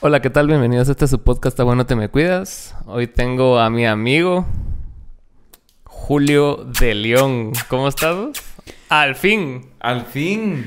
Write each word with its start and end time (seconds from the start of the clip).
Hola, 0.00 0.20
¿qué 0.20 0.30
tal? 0.30 0.46
Bienvenidos 0.46 0.88
a 0.88 0.92
este 0.92 1.06
su 1.08 1.22
podcast 1.22 1.58
bueno 1.60 1.86
te 1.86 1.96
me 1.96 2.08
cuidas. 2.08 2.74
Hoy 2.86 3.06
tengo 3.06 3.58
a 3.58 3.70
mi 3.70 3.86
amigo 3.86 4.46
Julio 5.84 6.66
de 6.78 6.94
León. 6.94 7.52
¿Cómo 7.68 7.88
estás? 7.88 8.16
Al 8.88 9.14
fin. 9.14 9.70
Al 9.80 10.04
fin. 10.04 10.66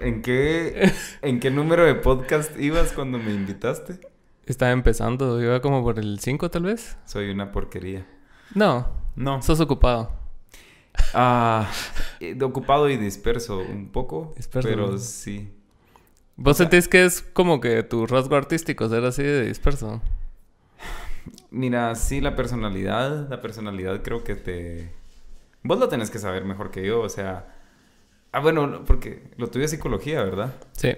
¿En 0.00 0.22
qué, 0.22 0.92
¿En 1.22 1.40
qué 1.40 1.50
número 1.50 1.84
de 1.84 1.96
podcast 1.96 2.58
ibas 2.58 2.92
cuando 2.92 3.18
me 3.18 3.32
invitaste? 3.32 3.98
Estaba 4.46 4.70
empezando, 4.70 5.42
iba 5.42 5.60
como 5.60 5.82
por 5.82 5.98
el 5.98 6.20
5 6.20 6.50
tal 6.50 6.62
vez. 6.64 6.96
Soy 7.04 7.30
una 7.30 7.50
porquería. 7.50 8.06
No, 8.54 8.88
No. 9.16 9.42
sos 9.42 9.58
ocupado. 9.60 10.12
Ah, 11.12 11.68
eh, 12.20 12.38
ocupado 12.40 12.88
y 12.88 12.96
disperso 12.96 13.58
un 13.58 13.90
poco. 13.90 14.32
Disperso. 14.36 14.68
Pero 14.68 14.96
sí. 14.98 15.50
¿Vos 16.36 16.58
sentís 16.58 16.86
que 16.88 17.04
es 17.04 17.22
como 17.22 17.60
que 17.60 17.82
tu 17.82 18.06
rasgo 18.06 18.36
artístico 18.36 18.88
ser 18.88 19.04
así 19.04 19.22
de 19.22 19.46
disperso? 19.46 20.02
Mira, 21.50 21.94
sí, 21.94 22.20
la 22.20 22.36
personalidad. 22.36 23.28
La 23.30 23.40
personalidad 23.40 24.02
creo 24.02 24.22
que 24.24 24.34
te. 24.34 24.90
Vos 25.62 25.78
lo 25.78 25.88
tenés 25.88 26.10
que 26.10 26.18
saber 26.18 26.44
mejor 26.44 26.70
que 26.70 26.84
yo, 26.86 27.00
o 27.00 27.08
sea. 27.08 27.46
Ah, 28.32 28.40
bueno, 28.40 28.66
no, 28.66 28.84
porque 28.84 29.22
lo 29.38 29.48
tuyo 29.48 29.64
es 29.64 29.70
psicología, 29.70 30.22
¿verdad? 30.22 30.54
Sí. 30.72 30.94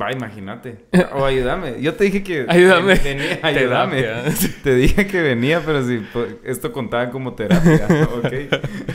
Va, 0.00 0.10
imagínate. 0.12 0.86
O 1.12 1.24
ayúdame. 1.24 1.80
Yo 1.82 1.94
te 1.94 2.04
dije 2.04 2.22
que. 2.24 2.46
Ayúdame. 2.48 2.94
venía, 2.94 3.38
ayúdame. 3.42 4.04
Te 4.64 4.74
dije 4.74 5.06
que 5.06 5.20
venía, 5.20 5.62
pero 5.64 5.86
si 5.86 5.98
po- 5.98 6.26
esto 6.44 6.72
contaba 6.72 7.10
como 7.10 7.34
terapia, 7.34 7.86
¿ok? 8.16 8.32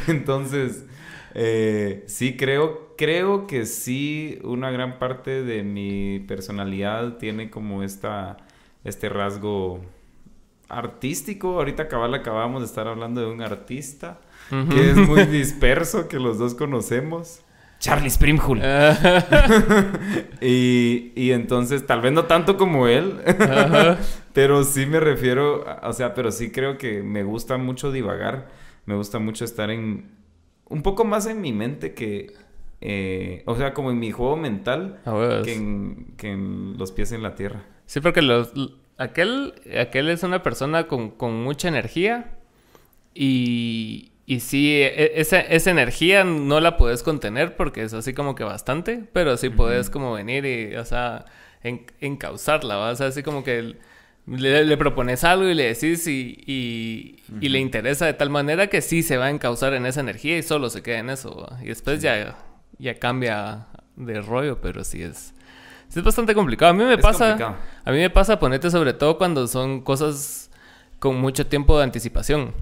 Entonces, 0.08 0.84
eh, 1.34 2.04
sí 2.08 2.38
creo, 2.38 2.96
creo 2.98 3.48
que 3.48 3.66
sí, 3.66 4.40
una 4.44 4.72
gran 4.72 5.00
parte 5.00 5.44
de 5.44 5.64
mi 5.64 6.20
personalidad 6.20 7.18
tiene 7.18 7.50
como 7.50 7.84
esta, 7.84 8.38
este 8.84 9.10
rasgo 9.10 9.82
artístico. 10.70 11.58
Ahorita 11.58 11.88
cabal 11.88 12.14
acabamos 12.14 12.62
de 12.62 12.68
estar 12.68 12.88
hablando 12.88 13.22
de 13.22 13.28
un 13.28 13.42
artista 13.42 14.20
que 14.70 14.92
es 14.92 14.98
muy 14.98 15.26
disperso, 15.28 16.08
que 16.08 16.20
los 16.20 16.38
dos 16.38 16.56
conocemos. 16.56 17.42
Charlie 17.80 18.10
Sprimhul. 18.10 18.62
Y, 20.42 21.12
y 21.16 21.32
entonces, 21.34 21.86
tal 21.86 22.02
vez 22.02 22.12
no 22.12 22.26
tanto 22.26 22.58
como 22.58 22.88
él, 22.88 23.20
pero 24.34 24.64
sí 24.64 24.88
me 24.88 25.00
refiero, 25.00 25.64
o 25.84 25.94
sea, 25.94 26.16
pero 26.16 26.32
sí 26.32 26.52
creo 26.52 26.80
que 26.80 27.04
me 27.04 27.24
gusta 27.24 27.58
mucho 27.58 27.92
divagar, 27.92 28.48
me 28.88 28.96
gusta 28.96 29.20
mucho 29.20 29.46
estar 29.46 29.70
en, 29.70 30.10
un 30.72 30.82
poco 30.84 31.04
más 31.06 31.26
en 31.28 31.42
mi 31.42 31.54
mente 31.54 31.94
que, 31.94 32.34
eh, 32.82 33.44
o 33.46 33.56
sea, 33.56 33.74
como 33.74 33.92
en 33.92 34.00
mi 34.00 34.12
juego 34.12 34.38
mental, 34.38 35.00
que 35.44 35.54
en, 35.54 36.14
que 36.18 36.32
en 36.32 36.78
los 36.78 36.92
pies 36.92 37.12
en 37.12 37.22
la 37.24 37.36
tierra. 37.36 37.64
Sí, 37.86 38.00
porque 38.00 38.22
los, 38.22 38.54
aquel, 38.98 39.54
aquel 39.80 40.10
es 40.10 40.24
una 40.24 40.42
persona 40.42 40.88
con, 40.88 41.12
con 41.12 41.44
mucha 41.44 41.68
energía 41.68 42.38
y, 43.14 44.12
y 44.26 44.40
sí, 44.40 44.82
e- 44.82 45.20
esa, 45.20 45.42
esa 45.42 45.72
energía 45.72 46.24
no 46.24 46.60
la 46.60 46.78
puedes 46.78 47.04
contener 47.04 47.56
porque 47.56 47.84
es 47.84 47.94
así 47.94 48.14
como 48.14 48.36
que 48.36 48.44
bastante, 48.44 49.04
pero 49.14 49.38
sí 49.38 49.50
puedes 49.50 49.90
como 49.90 50.14
venir 50.14 50.46
y, 50.46 50.76
o 50.76 50.86
sea, 50.86 51.26
en, 51.64 51.86
encauzarla, 52.00 52.78
¿va? 52.78 52.92
O 52.92 52.96
sea, 52.96 53.08
así 53.08 53.24
como 53.24 53.44
que 53.44 53.76
le, 54.38 54.66
le 54.66 54.78
propones 54.78 55.24
algo 55.24 55.48
y 55.50 55.54
le 55.54 55.74
decís 55.74 56.08
y, 56.08 56.42
y, 56.46 57.24
y 57.40 57.50
le 57.50 57.60
interesa 57.60 58.06
de 58.06 58.14
tal 58.14 58.30
manera 58.30 58.68
que 58.68 58.82
sí 58.82 59.04
se 59.04 59.18
va 59.18 59.26
a 59.26 59.30
encauzar 59.30 59.74
en 59.74 59.86
esa 59.86 60.00
energía 60.00 60.38
y 60.38 60.44
solo 60.44 60.70
se 60.70 60.82
queda 60.82 61.00
en 61.00 61.10
eso, 61.10 61.36
¿va? 61.50 61.62
Y 61.62 61.68
después 61.68 62.02
ya, 62.02 62.38
ya 62.78 62.96
cambia 62.96 63.68
de 63.96 64.22
rollo, 64.22 64.62
pero 64.62 64.84
sí 64.84 65.02
es... 65.04 65.34
sí 65.90 66.00
es 66.00 66.04
bastante 66.06 66.34
complicado. 66.34 66.72
A 66.72 66.74
mí 66.74 66.84
me 66.84 66.94
Es 66.96 67.02
pasa... 67.02 67.28
complicado. 67.30 67.58
A 67.84 67.92
mí 67.92 67.98
me 67.98 68.10
pasa 68.10 68.40
ponerte 68.40 68.72
sobre 68.72 68.94
todo 68.94 69.18
cuando 69.18 69.48
son 69.48 69.82
cosas 69.82 70.50
con 71.00 71.20
mucho 71.20 71.46
tiempo 71.48 71.78
de 71.78 71.84
anticipación. 71.84 72.54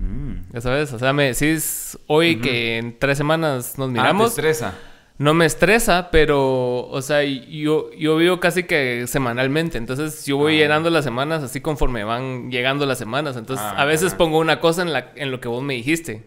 Mm. 0.00 0.52
Ya 0.54 0.60
sabes, 0.60 0.92
o 0.92 0.98
sea, 0.98 1.12
me 1.12 1.32
decís 1.34 1.98
hoy 2.06 2.40
que 2.40 2.78
en 2.78 2.98
tres 2.98 3.18
semanas 3.18 3.76
nos 3.78 3.88
Ah, 3.88 3.92
te 3.92 3.98
miramos. 3.98 4.30
estresa. 4.30 4.74
No 5.22 5.34
me 5.34 5.46
estresa, 5.46 6.10
pero, 6.10 6.86
o 6.88 7.02
sea, 7.02 7.22
yo, 7.22 7.90
yo 7.92 8.16
vivo 8.16 8.40
casi 8.40 8.64
que 8.64 9.06
semanalmente. 9.06 9.78
Entonces 9.78 10.26
yo 10.26 10.36
voy 10.36 10.54
Ah. 10.56 10.58
llenando 10.58 10.90
las 10.90 11.04
semanas 11.04 11.42
así 11.42 11.60
conforme 11.60 12.04
van 12.04 12.50
llegando 12.50 12.84
las 12.86 12.98
semanas. 12.98 13.36
Entonces 13.36 13.64
Ah, 13.64 13.80
a 13.82 13.84
veces 13.84 14.14
pongo 14.14 14.38
una 14.38 14.58
cosa 14.60 14.82
en, 14.82 14.92
la, 14.92 15.12
en 15.14 15.30
lo 15.30 15.40
que 15.40 15.48
vos 15.48 15.62
me 15.62 15.74
dijiste. 15.74 16.24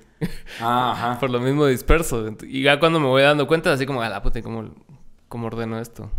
Ah, 0.60 0.92
ajá. 0.94 1.20
Por 1.20 1.30
lo 1.30 1.40
mismo 1.40 1.66
disperso. 1.66 2.26
Y 2.48 2.64
ya 2.64 2.80
cuando 2.80 3.00
me 3.00 3.08
voy 3.08 3.22
dando 3.22 3.48
cuenta, 3.48 3.74
así 3.74 3.86
como, 3.86 4.02
a 4.02 4.10
la 4.10 4.22
puta, 4.22 4.42
¿cómo, 4.42 4.74
cómo 5.28 5.48
ordeno 5.48 5.80
esto? 5.80 6.10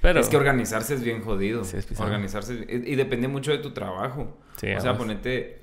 Pero... 0.00 0.20
Es 0.20 0.28
que 0.28 0.36
organizarse 0.36 0.94
es 0.94 1.02
bien 1.02 1.22
jodido. 1.22 1.64
Sí, 1.64 1.76
es 1.76 2.00
organizarse 2.00 2.64
es- 2.68 2.86
y, 2.86 2.92
y 2.92 2.94
depende 2.96 3.28
mucho 3.28 3.50
de 3.50 3.58
tu 3.58 3.72
trabajo. 3.72 4.38
Sí, 4.56 4.66
o 4.66 4.80
sea, 4.80 4.90
además. 4.90 4.96
ponete. 4.98 5.60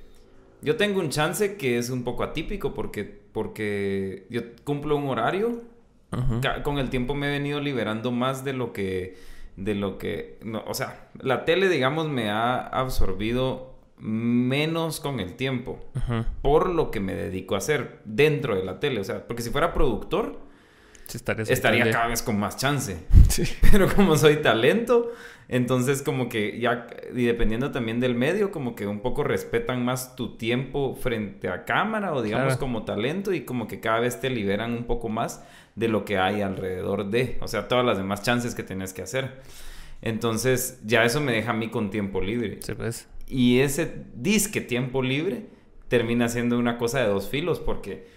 Yo 0.61 0.75
tengo 0.75 0.99
un 0.99 1.09
chance 1.09 1.55
que 1.57 1.77
es 1.77 1.89
un 1.89 2.03
poco 2.03 2.23
atípico 2.23 2.73
porque, 2.73 3.03
porque 3.03 4.27
yo 4.29 4.41
cumplo 4.63 4.95
un 4.95 5.07
horario. 5.09 5.61
Con 6.63 6.77
el 6.79 6.89
tiempo 6.89 7.15
me 7.15 7.27
he 7.27 7.31
venido 7.31 7.59
liberando 7.59 8.11
más 8.11 8.43
de 8.43 8.53
lo 8.53 8.73
que. 8.73 9.17
De 9.55 9.75
lo 9.75 9.97
que. 9.97 10.39
no, 10.43 10.63
o 10.67 10.73
sea, 10.73 11.09
la 11.19 11.45
tele, 11.45 11.69
digamos, 11.69 12.09
me 12.09 12.29
ha 12.29 12.57
absorbido 12.59 13.73
menos 13.97 14.99
con 14.99 15.19
el 15.19 15.35
tiempo. 15.35 15.79
Por 16.41 16.69
lo 16.69 16.91
que 16.91 16.99
me 16.99 17.13
dedico 17.13 17.55
a 17.55 17.59
hacer 17.59 17.99
dentro 18.05 18.55
de 18.55 18.63
la 18.63 18.79
tele. 18.79 18.99
O 18.99 19.03
sea, 19.03 19.25
porque 19.27 19.43
si 19.43 19.49
fuera 19.49 19.73
productor, 19.73 20.39
estaría 21.53 21.83
cada 21.91 22.07
vez 22.07 22.21
con 22.21 22.39
más 22.39 22.57
chance. 22.57 22.97
Sí. 23.29 23.43
Pero 23.71 23.87
como 23.95 24.15
soy 24.15 24.37
talento, 24.37 25.11
entonces 25.47 26.03
como 26.03 26.29
que 26.29 26.59
ya, 26.59 26.85
y 27.15 27.23
dependiendo 27.25 27.71
también 27.71 27.99
del 27.99 28.13
medio, 28.13 28.51
como 28.51 28.75
que 28.75 28.85
un 28.85 28.99
poco 28.99 29.23
respetan 29.23 29.83
más 29.83 30.15
tu 30.15 30.37
tiempo 30.37 30.93
frente 30.95 31.47
a 31.49 31.65
cámara 31.65 32.13
o 32.13 32.21
digamos 32.21 32.45
Claro. 32.47 32.59
como 32.59 32.83
talento 32.83 33.33
y 33.33 33.41
como 33.41 33.67
que 33.67 33.79
cada 33.79 33.99
vez 34.01 34.19
te 34.19 34.29
liberan 34.29 34.73
un 34.73 34.83
poco 34.83 35.09
más 35.09 35.43
de 35.75 35.87
lo 35.87 36.05
que 36.05 36.17
hay 36.17 36.41
alrededor 36.41 37.09
de, 37.09 37.37
o 37.41 37.47
sea, 37.47 37.67
todas 37.67 37.85
las 37.85 37.97
demás 37.97 38.21
chances 38.21 38.55
que 38.55 38.63
tienes 38.63 38.93
que 38.93 39.01
hacer. 39.01 39.41
Entonces 40.01 40.79
ya 40.85 41.03
eso 41.05 41.21
me 41.21 41.31
deja 41.31 41.51
a 41.51 41.53
mí 41.53 41.69
con 41.69 41.89
tiempo 41.89 42.21
libre. 42.21 42.59
Sí, 42.61 42.73
pues. 42.73 43.07
Y 43.27 43.59
ese 43.59 44.03
disque 44.15 44.61
tiempo 44.61 45.01
libre 45.01 45.45
termina 45.87 46.27
siendo 46.29 46.59
una 46.59 46.77
cosa 46.77 46.99
de 46.99 47.07
dos 47.07 47.29
filos 47.29 47.59
porque... 47.59 48.07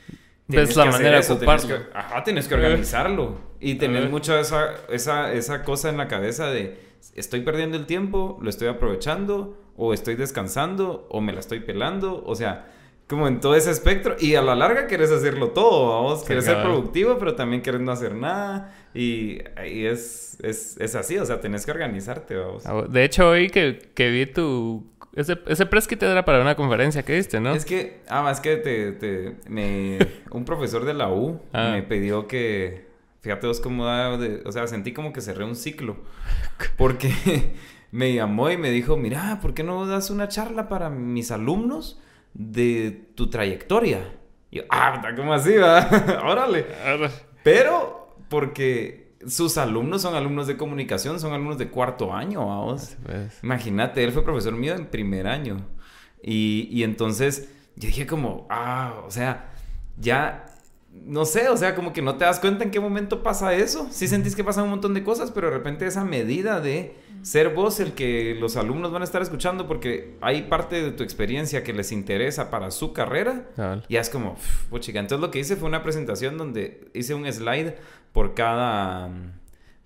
Ves 0.48 0.76
la 0.76 0.84
que 0.84 0.88
hacer 0.90 1.00
manera 1.02 1.16
de 1.16 1.20
eso, 1.22 1.38
tienes 1.38 1.64
ocuparlo. 1.64 1.84
que- 1.92 1.98
ajá, 1.98 2.24
tienes 2.24 2.46
que 2.48 2.54
organizarlo. 2.54 3.38
Y 3.58 3.76
tener 3.76 4.02
ver. 4.02 4.10
mucho 4.10 4.38
esa, 4.38 4.74
esa, 4.90 5.32
esa 5.32 5.64
cosa 5.64 5.88
en 5.88 5.96
la 5.96 6.06
cabeza 6.06 6.48
de 6.50 6.78
estoy 7.16 7.40
perdiendo 7.40 7.76
el 7.76 7.86
tiempo, 7.86 8.38
lo 8.40 8.48
estoy 8.48 8.68
aprovechando, 8.68 9.58
o 9.76 9.92
estoy 9.92 10.14
descansando, 10.14 11.06
o 11.10 11.20
me 11.20 11.32
la 11.32 11.40
estoy 11.40 11.60
pelando. 11.60 12.22
O 12.24 12.36
sea, 12.36 12.72
como 13.08 13.28
en 13.28 13.40
todo 13.40 13.54
ese 13.54 13.70
espectro. 13.70 14.16
Y 14.18 14.34
a 14.34 14.42
la 14.42 14.54
larga 14.54 14.86
quieres 14.86 15.10
hacerlo 15.10 15.50
todo, 15.50 15.90
vamos. 16.02 16.20
Sí, 16.20 16.26
Quieres 16.26 16.44
ser 16.44 16.62
productivo, 16.62 17.18
pero 17.18 17.34
también 17.34 17.62
quieres 17.62 17.80
no 17.80 17.92
hacer 17.92 18.14
nada. 18.14 18.74
Y, 18.94 19.38
y 19.68 19.84
es, 19.86 20.38
es, 20.42 20.76
es 20.80 20.94
así, 20.94 21.18
o 21.18 21.24
sea, 21.24 21.40
tenés 21.40 21.64
que 21.66 21.70
organizarte, 21.72 22.34
vamos. 22.36 22.66
Ah, 22.66 22.82
De 22.88 23.04
hecho, 23.04 23.28
hoy 23.28 23.48
que, 23.50 23.90
que 23.94 24.10
vi 24.10 24.26
tu... 24.26 24.86
Ese, 25.14 25.38
ese 25.46 25.64
press 25.64 25.88
era 25.90 26.24
para 26.26 26.42
una 26.42 26.56
conferencia 26.56 27.02
que 27.02 27.14
diste, 27.14 27.40
¿no? 27.40 27.54
Es 27.54 27.64
que, 27.64 28.00
ah, 28.08 28.28
es 28.30 28.40
que 28.40 28.56
te, 28.56 28.92
te- 28.92 29.36
me, 29.48 29.98
un 30.30 30.44
profesor 30.44 30.84
de 30.84 30.92
la 30.92 31.10
U 31.10 31.40
Ah. 31.54 31.70
me 31.72 31.82
pidió 31.82 32.26
que, 32.26 32.86
fíjate 33.22 33.46
vos 33.46 33.60
cómo 33.60 33.84
o 33.86 34.52
sea, 34.52 34.66
sentí 34.66 34.92
como 34.92 35.14
que 35.14 35.22
cerré 35.22 35.44
un 35.44 35.56
ciclo, 35.56 35.96
porque 36.76 37.10
me 37.92 38.12
llamó 38.12 38.50
y 38.50 38.58
me 38.58 38.70
dijo, 38.70 38.98
mira, 38.98 39.38
¿por 39.40 39.54
qué 39.54 39.62
no 39.62 39.86
das 39.86 40.10
una 40.10 40.28
charla 40.28 40.68
para 40.68 40.90
mis 40.90 41.30
alumnos 41.30 41.98
de 42.36 43.10
tu 43.14 43.28
trayectoria? 43.30 44.12
Y 44.50 44.58
yo, 44.58 44.62
ah, 44.70 45.02
¿cómo 45.16 45.32
así, 45.32 45.54
va? 45.56 45.88
Órale. 46.24 46.66
Pero, 47.42 48.14
porque 48.28 49.16
sus 49.26 49.56
alumnos 49.58 50.02
son 50.02 50.14
alumnos 50.14 50.46
de 50.46 50.56
comunicación, 50.56 51.18
son 51.18 51.32
alumnos 51.32 51.58
de 51.58 51.68
cuarto 51.68 52.12
año, 52.12 52.46
vamos. 52.46 52.96
Imagínate, 53.42 54.04
él 54.04 54.12
fue 54.12 54.22
profesor 54.22 54.54
mío 54.54 54.74
en 54.74 54.86
primer 54.86 55.26
año. 55.26 55.66
Y, 56.22 56.68
y 56.70 56.82
entonces 56.82 57.48
yo 57.76 57.88
dije 57.88 58.06
como, 58.06 58.46
ah, 58.50 59.02
o 59.06 59.10
sea, 59.10 59.50
ya, 59.98 60.46
no 60.92 61.24
sé, 61.24 61.48
o 61.48 61.56
sea, 61.56 61.74
como 61.74 61.92
que 61.92 62.02
no 62.02 62.16
te 62.16 62.24
das 62.24 62.40
cuenta 62.40 62.64
en 62.64 62.70
qué 62.70 62.80
momento 62.80 63.22
pasa 63.22 63.54
eso. 63.54 63.88
Sí 63.90 64.08
sentís 64.08 64.36
que 64.36 64.44
pasan 64.44 64.64
un 64.64 64.70
montón 64.70 64.94
de 64.94 65.02
cosas, 65.02 65.30
pero 65.30 65.48
de 65.48 65.56
repente 65.56 65.86
esa 65.86 66.04
medida 66.04 66.60
de 66.60 66.96
ser 67.26 67.48
vos 67.48 67.80
el 67.80 67.92
que 67.94 68.36
los 68.38 68.56
alumnos 68.56 68.92
van 68.92 69.02
a 69.02 69.04
estar 69.04 69.20
escuchando 69.20 69.66
porque 69.66 70.14
hay 70.20 70.42
parte 70.42 70.80
de 70.80 70.92
tu 70.92 71.02
experiencia 71.02 71.64
que 71.64 71.72
les 71.72 71.90
interesa 71.90 72.52
para 72.52 72.70
su 72.70 72.92
carrera. 72.92 73.46
Ya 73.88 74.00
es 74.00 74.10
como, 74.10 74.34
"Uf, 74.70 74.78
chica. 74.78 75.00
Entonces 75.00 75.20
lo 75.20 75.32
que 75.32 75.40
hice 75.40 75.56
fue 75.56 75.68
una 75.68 75.82
presentación 75.82 76.38
donde 76.38 76.88
hice 76.94 77.14
un 77.14 77.30
slide 77.30 77.74
por 78.12 78.34
cada, 78.34 79.10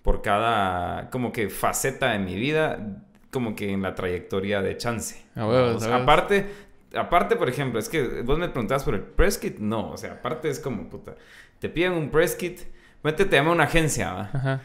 por 0.03 0.21
cada, 0.21 1.09
como 1.09 1.31
que 1.31 1.49
faceta 1.49 2.11
de 2.11 2.19
mi 2.19 2.35
vida, 2.35 3.01
como 3.31 3.55
que 3.55 3.71
en 3.71 3.81
la 3.81 3.95
trayectoria 3.95 4.61
de 4.61 4.77
chance. 4.77 5.23
A 5.35 5.43
a. 5.45 5.95
Aparte, 6.03 6.45
aparte, 6.93 7.37
por 7.37 7.49
ejemplo, 7.49 7.79
es 7.79 7.89
que 7.89 8.21
vos 8.21 8.37
me 8.37 8.49
preguntabas 8.49 8.83
por 8.83 8.93
el 8.93 9.01
press 9.01 9.39
kit, 9.39 9.57
no, 9.57 9.89
o 9.89 9.97
sea, 9.97 10.11
aparte 10.11 10.47
es 10.47 10.59
como, 10.59 10.87
puta, 10.89 11.15
te 11.57 11.69
piden 11.69 11.93
un 11.93 12.11
press 12.11 12.35
kit, 12.35 12.59
vete, 13.03 13.25
te 13.25 13.35
llama 13.35 13.51
una 13.51 13.63
agencia, 13.63 14.13
¿va? 14.13 14.29
Ajá. 14.31 14.61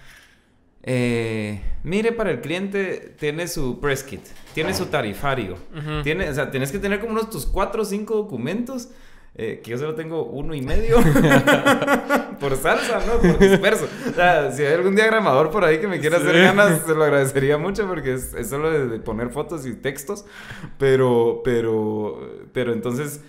Eh, 0.88 1.60
mire, 1.82 2.12
para 2.12 2.30
el 2.30 2.40
cliente 2.40 3.12
tiene 3.18 3.48
su 3.48 3.80
press 3.80 4.04
kit, 4.04 4.20
tiene 4.54 4.72
su 4.72 4.86
tarifario, 4.86 5.56
tiene, 6.04 6.30
o 6.30 6.34
sea, 6.34 6.52
tienes 6.52 6.70
que 6.70 6.78
tener 6.78 7.00
como 7.00 7.12
unos 7.12 7.28
tus 7.28 7.44
cuatro 7.44 7.82
o 7.82 7.84
cinco 7.84 8.14
documentos. 8.14 8.88
Eh, 9.38 9.60
que 9.62 9.72
yo 9.72 9.76
solo 9.76 9.94
tengo 9.94 10.24
uno 10.24 10.54
y 10.54 10.62
medio 10.62 10.96
por 12.40 12.56
salsa, 12.56 13.02
¿no? 13.06 13.18
Por 13.20 13.38
disperso. 13.38 13.86
O 14.10 14.14
sea, 14.14 14.50
si 14.50 14.62
hay 14.62 14.72
algún 14.72 14.96
diagramador 14.96 15.50
por 15.50 15.62
ahí 15.62 15.78
que 15.78 15.86
me 15.86 16.00
quiera 16.00 16.16
hacer 16.16 16.40
ganas, 16.40 16.80
se 16.86 16.94
lo 16.94 17.04
agradecería 17.04 17.58
mucho 17.58 17.86
porque 17.86 18.14
es, 18.14 18.34
solo 18.48 18.70
de, 18.70 18.98
poner 18.98 19.28
fotos 19.28 19.66
y 19.66 19.74
textos. 19.74 20.24
Pero, 20.78 21.42
pero, 21.44 22.48
pero 22.54 22.72
entonces, 22.72 23.20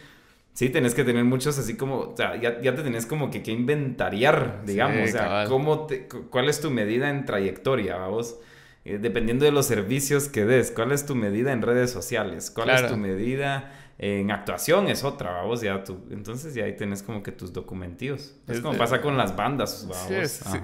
sí, 0.58 0.70
tenés 0.70 0.96
que 0.96 1.04
tener 1.04 1.24
muchos 1.24 1.60
así 1.60 1.78
como, 1.78 2.00
o 2.00 2.18
sea, 2.18 2.36
ya, 2.42 2.60
te 2.60 2.82
tenés 2.82 3.06
como 3.06 3.30
que, 3.30 3.44
que 3.44 3.52
inventariar, 3.52 4.64
digamos. 4.66 5.10
o 5.10 5.12
sea, 5.12 5.46
cómo 5.48 5.86
te, 5.86 6.08
cuál 6.08 6.50
es 6.50 6.60
tu 6.60 6.72
medida 6.72 7.12
en 7.12 7.26
trayectoria, 7.26 7.96
vamos. 7.98 8.40
Eh, 8.84 8.98
dependiendo 9.00 9.46
de 9.46 9.52
los 9.52 9.68
servicios 9.68 10.30
que 10.30 10.46
des, 10.46 10.72
cuál 10.72 10.94
es 10.94 11.06
tu 11.06 11.14
medida 11.14 11.52
en 11.52 11.62
redes 11.62 11.92
sociales, 11.92 12.50
cuál 12.50 12.72
es 12.72 12.88
tu 12.88 12.98
medida 12.98 13.72
en 14.00 14.32
actuación 14.32 14.88
es 14.88 15.04
otra, 15.04 15.30
vamos, 15.32 15.62
ya 15.62 15.84
tú, 15.84 16.00
entonces 16.10 16.56
ya 16.56 16.66
ahí 16.66 16.76
tenés 16.76 17.04
como 17.04 17.22
que 17.22 17.32
tus 17.32 17.54
documentos. 17.54 18.36
Es, 18.48 18.60
como 18.60 18.80
pasa 18.80 19.00
con 19.00 19.16
las 19.16 19.36
bandas, 19.36 19.88
vamos. 19.88 20.08
Sí, 20.32 20.58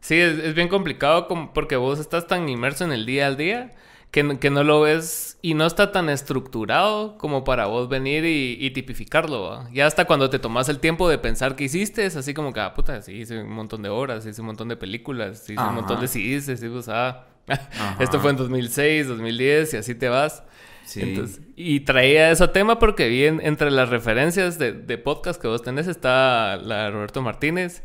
sí. 0.00 0.14
es, 0.20 0.54
bien 0.54 0.68
complicado 0.68 1.28
porque 1.52 1.76
vos 1.76 2.00
estás 2.00 2.26
tan 2.26 2.48
inmerso 2.48 2.86
en 2.86 2.92
el 2.92 3.04
día 3.04 3.26
al 3.26 3.36
día 3.36 3.72
que, 4.14 4.38
que, 4.38 4.48
no 4.48 4.62
lo 4.62 4.80
ves 4.80 5.38
y 5.42 5.54
no 5.54 5.66
está 5.66 5.90
tan 5.90 6.08
estructurado 6.08 7.18
como 7.18 7.42
para 7.42 7.66
vos 7.66 7.88
venir 7.88 8.24
y, 8.24 8.70
tipificarlo. 8.70 9.68
Ya 9.72 9.88
hasta 9.88 10.04
cuando 10.04 10.30
te 10.30 10.38
tomas 10.38 10.68
el 10.68 10.78
tiempo 10.78 11.08
de 11.08 11.18
pensar 11.18 11.56
qué 11.56 11.64
hiciste, 11.64 12.06
es 12.06 12.14
así 12.14 12.32
como 12.32 12.52
que, 12.52 12.60
ah, 12.60 12.74
puta, 12.74 13.02
sí, 13.02 13.10
hice 13.14 13.42
un 13.42 13.50
montón 13.50 13.82
de 13.82 13.88
horas, 13.88 14.24
hice 14.24 14.40
un 14.40 14.46
montón 14.46 14.68
de 14.68 14.76
películas, 14.76 15.50
hice 15.50 15.60
un 15.60 15.74
montón 15.74 16.00
de 16.00 16.06
CDs, 16.06 16.46
decimos, 16.46 16.88
ah, 16.88 17.26
esto 17.98 18.20
fue 18.20 18.30
en 18.30 18.36
2006, 18.36 19.08
2010 19.08 19.74
y 19.74 19.76
así 19.78 19.96
te 19.96 20.08
vas. 20.08 20.44
Sí. 20.84 21.16
y 21.56 21.80
traía 21.80 22.30
ese 22.30 22.46
tema 22.48 22.78
porque 22.78 23.08
vi 23.08 23.24
entre 23.24 23.72
las 23.72 23.88
referencias 23.88 24.60
de, 24.60 24.98
podcast 24.98 25.42
que 25.42 25.48
vos 25.48 25.62
tenés 25.62 25.88
está 25.88 26.56
la 26.58 26.84
de 26.84 26.90
Roberto 26.92 27.20
Martínez. 27.20 27.82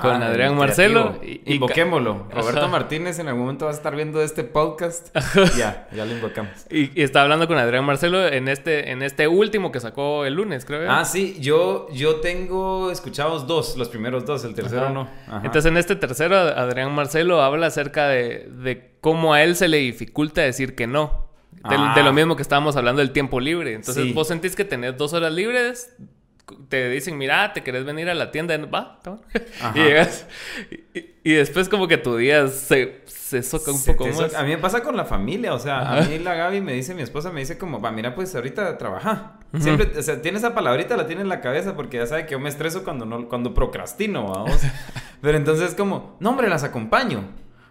Con 0.00 0.22
Adrián 0.22 0.56
Marcelo. 0.56 1.18
Y, 1.22 1.54
Invoquémoslo. 1.54 2.26
Roberto 2.30 2.68
Martínez 2.68 3.18
en 3.18 3.28
algún 3.28 3.42
momento 3.42 3.64
va 3.66 3.70
a 3.70 3.74
estar 3.74 3.94
viendo 3.94 4.22
este 4.22 4.44
podcast. 4.44 5.16
ya, 5.56 5.88
ya 5.92 6.04
lo 6.04 6.12
invocamos. 6.12 6.52
Y, 6.70 6.98
y, 6.98 7.02
está 7.02 7.22
hablando 7.22 7.48
con 7.48 7.58
Adrián 7.58 7.84
Marcelo 7.84 8.26
en 8.26 8.48
este, 8.48 8.90
en 8.90 9.02
este 9.02 9.28
último 9.28 9.72
que 9.72 9.80
sacó 9.80 10.24
el 10.24 10.34
lunes, 10.34 10.64
creo. 10.64 10.90
Ah, 10.90 11.04
sí, 11.04 11.36
yo, 11.40 11.88
yo 11.92 12.16
tengo 12.16 12.90
escuchados 12.90 13.46
dos, 13.46 13.76
los 13.76 13.88
primeros 13.88 14.24
dos, 14.24 14.44
el 14.44 14.54
tercero 14.54 14.90
no. 14.90 15.08
Entonces 15.42 15.66
en 15.66 15.76
este 15.76 15.96
tercero, 15.96 16.36
Adrián 16.36 16.94
Marcelo 16.94 17.42
habla 17.42 17.66
acerca 17.66 18.08
de, 18.08 18.48
de 18.48 18.96
cómo 19.00 19.34
a 19.34 19.42
él 19.42 19.56
se 19.56 19.68
le 19.68 19.78
dificulta 19.78 20.42
decir 20.42 20.74
que 20.74 20.86
no. 20.86 21.28
De, 21.68 21.76
lo 22.02 22.10
ah. 22.10 22.12
mismo 22.12 22.36
que 22.36 22.42
estábamos 22.42 22.76
hablando 22.76 23.00
del 23.00 23.10
tiempo 23.10 23.40
libre. 23.40 23.74
Entonces, 23.74 24.14
vos 24.14 24.28
sentís 24.28 24.54
que 24.54 24.64
tenés 24.64 24.96
dos 24.96 25.12
horas 25.12 25.32
libres, 25.32 25.94
te 26.68 26.88
dicen, 26.90 27.16
mira, 27.18 27.52
te 27.52 27.62
querés 27.62 27.84
venir 27.84 28.08
a 28.10 28.14
la 28.14 28.30
tienda, 28.30 28.56
va, 28.66 29.00
y 29.74 29.78
llegas. 29.78 30.26
Y, 31.24 31.32
después, 31.32 31.68
como 31.68 31.88
que 31.88 31.98
tu 31.98 32.16
día 32.16 32.48
se, 32.48 33.02
se 33.06 33.42
soca 33.42 33.70
un 33.70 33.84
poco 33.84 34.06
más. 34.06 34.34
A 34.34 34.42
mí 34.42 34.50
me 34.50 34.58
pasa 34.58 34.82
con 34.82 34.96
la 34.96 35.04
familia, 35.04 35.54
o 35.54 35.58
sea, 35.58 35.98
a 35.98 36.02
mí 36.02 36.18
la 36.18 36.34
Gaby 36.34 36.60
me 36.60 36.72
dice, 36.72 36.94
mi 36.94 37.02
esposa 37.02 37.30
me 37.30 37.40
dice, 37.40 37.58
como, 37.58 37.80
va, 37.80 37.90
mira, 37.90 38.14
pues 38.14 38.34
ahorita 38.34 38.78
trabaja. 38.78 39.38
Siempre, 39.58 39.98
o 39.98 40.02
sea, 40.02 40.20
tiene 40.22 40.38
esa 40.38 40.54
palabrita, 40.54 40.96
la 40.96 41.06
tiene 41.06 41.22
en 41.22 41.28
la 41.28 41.40
cabeza 41.40 41.74
porque 41.74 41.96
ya 41.98 42.06
sabe 42.06 42.26
que 42.26 42.32
yo 42.32 42.40
me 42.40 42.48
estreso 42.48 42.84
cuando, 42.84 43.04
no, 43.04 43.28
cuando 43.28 43.54
procrastino, 43.54 44.28
vamos. 44.28 44.60
Pero 45.20 45.36
entonces, 45.36 45.74
como, 45.74 46.16
no, 46.20 46.30
hombre, 46.30 46.48
las 46.48 46.64
acompaño. 46.64 47.24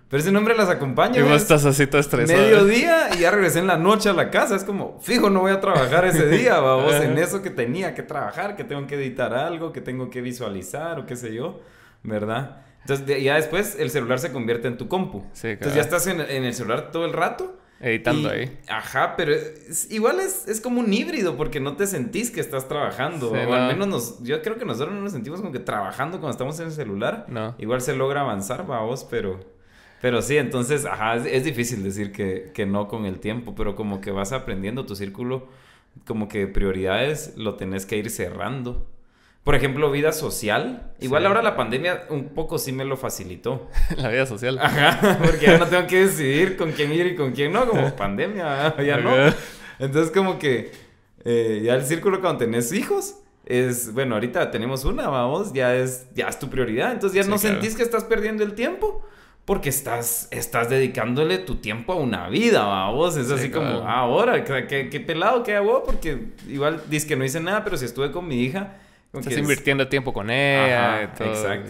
Pero 0.09 0.21
ese 0.21 0.31
nombre 0.31 0.55
las 0.55 0.69
acompaña. 0.69 1.19
Y 1.19 1.23
vos 1.23 1.41
estás 1.41 1.65
así 1.65 1.85
todo 1.85 1.99
estresado. 1.99 2.39
Mediodía 2.39 3.09
y 3.15 3.19
ya 3.19 3.31
regresé 3.31 3.59
en 3.59 3.67
la 3.67 3.77
noche 3.77 4.09
a 4.09 4.13
la 4.13 4.31
casa. 4.31 4.55
Es 4.55 4.63
como, 4.63 4.99
fijo, 5.01 5.29
no 5.29 5.41
voy 5.41 5.51
a 5.51 5.59
trabajar 5.59 6.05
ese 6.05 6.27
día, 6.37 6.59
vamos, 6.59 6.93
en 6.93 7.17
eso 7.17 7.41
que 7.41 7.49
tenía 7.49 7.93
que 7.93 8.03
trabajar, 8.03 8.55
que 8.55 8.63
tengo 8.63 8.87
que 8.87 8.95
editar 8.95 9.33
algo, 9.33 9.73
que 9.73 9.81
tengo 9.81 10.09
que 10.09 10.21
visualizar 10.21 10.99
o 10.99 11.05
qué 11.05 11.17
sé 11.17 11.33
yo, 11.33 11.59
¿verdad? 12.03 12.61
Entonces, 12.81 13.21
ya 13.21 13.35
después 13.35 13.75
el 13.77 13.89
celular 13.89 14.19
se 14.19 14.31
convierte 14.31 14.69
en 14.69 14.77
tu 14.77 14.87
compu. 14.87 15.25
Sí, 15.33 15.49
Entonces 15.49 15.75
ya 15.75 15.81
estás 15.81 16.07
en, 16.07 16.21
el 16.21 16.53
celular 16.53 16.91
todo 16.91 17.05
el 17.05 17.11
rato. 17.11 17.57
Editando 17.81 18.29
ahí. 18.29 18.57
Ajá, 18.69 19.15
pero 19.17 19.33
igual 19.89 20.21
es, 20.21 20.47
es, 20.47 20.61
como 20.61 20.79
un 20.79 20.91
híbrido 20.91 21.35
porque 21.35 21.59
no 21.59 21.75
te 21.75 21.85
sentís 21.85 22.31
que 22.31 22.39
estás 22.39 22.69
trabajando. 22.69 23.31
o 23.31 23.53
al 23.53 23.67
menos 23.67 23.87
nos, 23.87 24.23
yo 24.23 24.41
creo 24.41 24.57
que 24.57 24.63
nosotros 24.63 24.95
no 24.95 25.01
nos 25.01 25.11
sentimos 25.11 25.41
como 25.41 25.51
que 25.51 25.59
trabajando 25.59 26.19
cuando 26.19 26.31
estamos 26.31 26.57
en 26.61 26.67
el 26.67 26.71
celular. 26.71 27.25
No. 27.27 27.55
Igual 27.57 27.81
se 27.81 27.93
logra 27.93 28.21
avanzar, 28.21 28.65
vamos, 28.65 29.05
pero... 29.09 29.56
Pero 30.01 30.21
sí, 30.21 30.37
entonces, 30.37 30.85
ajá, 30.85 31.15
es, 31.15 31.43
difícil 31.43 31.83
decir 31.83 32.11
que, 32.11 32.51
que, 32.53 32.65
no 32.65 32.87
con 32.87 33.05
el 33.05 33.19
tiempo, 33.19 33.55
pero 33.55 33.75
como 33.75 33.99
que 33.99 34.11
vas 34.11 34.31
aprendiendo 34.31 34.85
tu 34.85 34.95
círculo, 34.95 35.47
como 36.05 36.27
que 36.27 36.47
prioridades 36.47 37.33
lo 37.35 37.55
tenés 37.55 37.85
que 37.85 37.97
ir 37.97 38.09
cerrando. 38.11 38.87
Por 39.43 39.55
ejemplo, 39.55 39.89
vida 39.89 40.11
social. 40.11 40.91
Igual 40.99 41.25
ahora 41.25 41.41
la 41.41 41.55
pandemia 41.55 42.03
un 42.09 42.29
poco 42.29 42.57
sí 42.57 42.73
me 42.73 42.83
lo 42.83 42.97
facilitó. 42.97 43.69
la 43.97 44.09
vida 44.09 44.25
social. 44.25 44.59
Ajá, 44.61 45.19
porque 45.23 45.45
ya 45.45 45.57
no 45.57 45.65
tengo 45.67 45.87
que 45.87 46.05
decidir 46.05 46.57
con 46.57 46.73
quién 46.73 46.91
ir 46.91 47.07
y 47.07 47.15
con 47.15 47.31
quién 47.31 47.53
no, 47.53 47.65
como 47.65 47.95
pandemia, 47.95 48.75
ya 48.83 48.97
no. 48.97 49.11
Entonces 49.79 50.11
como 50.11 50.37
que 50.37 50.71
eh, 51.23 51.61
ya 51.63 51.75
el 51.75 51.85
círculo 51.85 52.19
cuando 52.19 52.39
tenés 52.39 52.71
hijos 52.73 53.15
es, 53.45 53.93
bueno, 53.93 54.15
ahorita 54.15 54.51
tenemos 54.51 54.83
una, 54.83 55.07
vamos, 55.07 55.53
ya 55.53 55.75
es, 55.75 56.07
ya 56.13 56.27
es 56.27 56.37
tu 56.37 56.49
prioridad. 56.49 56.91
Entonces 56.91 57.25
ya 57.25 57.29
no 57.29 57.37
sentís 57.37 57.75
que 57.75 57.83
estás 57.83 58.03
perdiendo 58.03 58.43
el 58.43 58.53
tiempo 58.53 59.03
porque 59.47 59.69
estás, 59.69 60.27
estás 60.31 60.69
dedicándole 60.69 61.37
tu 61.37 61.55
tiempo 61.55 61.93
a 61.93 61.95
una 61.95 62.27
vida, 62.27 62.89
vos. 62.89 63.15
Es 63.15 63.31
así 63.31 63.49
como, 63.49 63.87
ahora, 63.87 64.43
¿qué, 64.43 64.89
¿qué, 64.89 64.99
pelado 64.99 65.41
que 65.43 65.55
hago, 65.55 65.83
porque 65.85 66.33
igual 66.49 66.83
dices 66.89 67.07
que 67.07 67.15
no 67.15 67.23
hice 67.23 67.39
nada, 67.39 67.63
pero 67.63 67.77
si 67.77 67.85
estuve 67.85 68.11
con 68.11 68.27
mi 68.27 68.43
hija. 68.43 68.75
Estás 69.13 69.37
invirtiendo 69.37 69.87
tiempo 69.87 70.11
con 70.11 70.29
ella, 70.29 71.03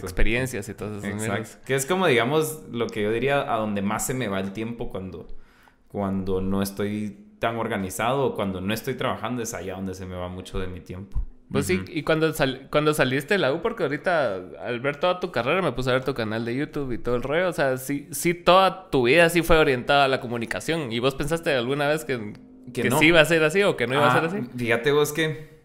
experiencias 0.02 0.68
y 0.68 0.74
todo 0.74 0.98
eso. 0.98 1.06
Exacto. 1.06 1.64
Que 1.64 1.76
es 1.76 1.86
como, 1.86 2.08
digamos, 2.08 2.64
lo 2.72 2.88
que 2.88 3.00
yo 3.00 3.12
diría 3.12 3.42
a 3.42 3.58
donde 3.58 3.80
más 3.80 4.04
se 4.04 4.12
me 4.12 4.26
va 4.26 4.40
el 4.40 4.52
tiempo 4.52 4.90
cuando, 4.90 5.28
cuando 5.86 6.40
no 6.40 6.62
estoy 6.62 7.16
tan 7.38 7.58
organizado 7.58 8.26
o 8.26 8.34
cuando 8.34 8.60
no 8.60 8.74
estoy 8.74 8.94
trabajando, 8.94 9.40
es 9.40 9.54
allá 9.54 9.74
donde 9.76 9.94
se 9.94 10.04
me 10.04 10.16
va 10.16 10.28
mucho 10.28 10.58
de 10.58 10.66
mi 10.66 10.80
tiempo. 10.80 11.22
Pues 11.50 11.66
sí, 11.66 11.82
y 11.88 12.02
cuando, 12.02 12.30
cuando 12.70 12.92
saliste 12.92 13.34
de 13.34 13.38
la 13.38 13.52
U, 13.54 13.62
porque 13.62 13.82
ahorita 13.82 14.34
al 14.60 14.80
ver 14.80 15.00
toda 15.00 15.18
tu 15.18 15.32
carrera 15.32 15.62
me 15.62 15.72
puse 15.72 15.88
a 15.88 15.94
ver 15.94 16.04
tu 16.04 16.12
canal 16.12 16.44
de 16.44 16.54
YouTube 16.54 16.92
y 16.92 16.98
todo 16.98 17.16
el 17.16 17.22
rollo, 17.22 17.48
o 17.48 17.52
sea, 17.52 17.78
sí, 17.78 18.06
sí 18.10 18.34
toda 18.34 18.90
tu 18.90 19.04
vida 19.04 19.30
sí 19.30 19.40
fue 19.40 19.56
orientada 19.56 20.04
a 20.04 20.08
la 20.08 20.20
comunicación. 20.20 20.92
¿Y 20.92 20.98
vos 20.98 21.14
pensaste 21.14 21.54
alguna 21.54 21.88
vez 21.88 22.04
que, 22.04 22.34
que, 22.74 22.90
sí 22.90 23.06
iba 23.06 23.20
a 23.20 23.24
ser 23.24 23.42
así 23.44 23.62
o 23.62 23.78
que 23.78 23.86
no 23.86 23.94
iba 23.94 24.10
a 24.10 24.14
ser 24.14 24.24
ah, 24.24 24.26
así? 24.26 24.50
Fíjate 24.58 24.92
vos 24.92 25.12
que 25.12 25.58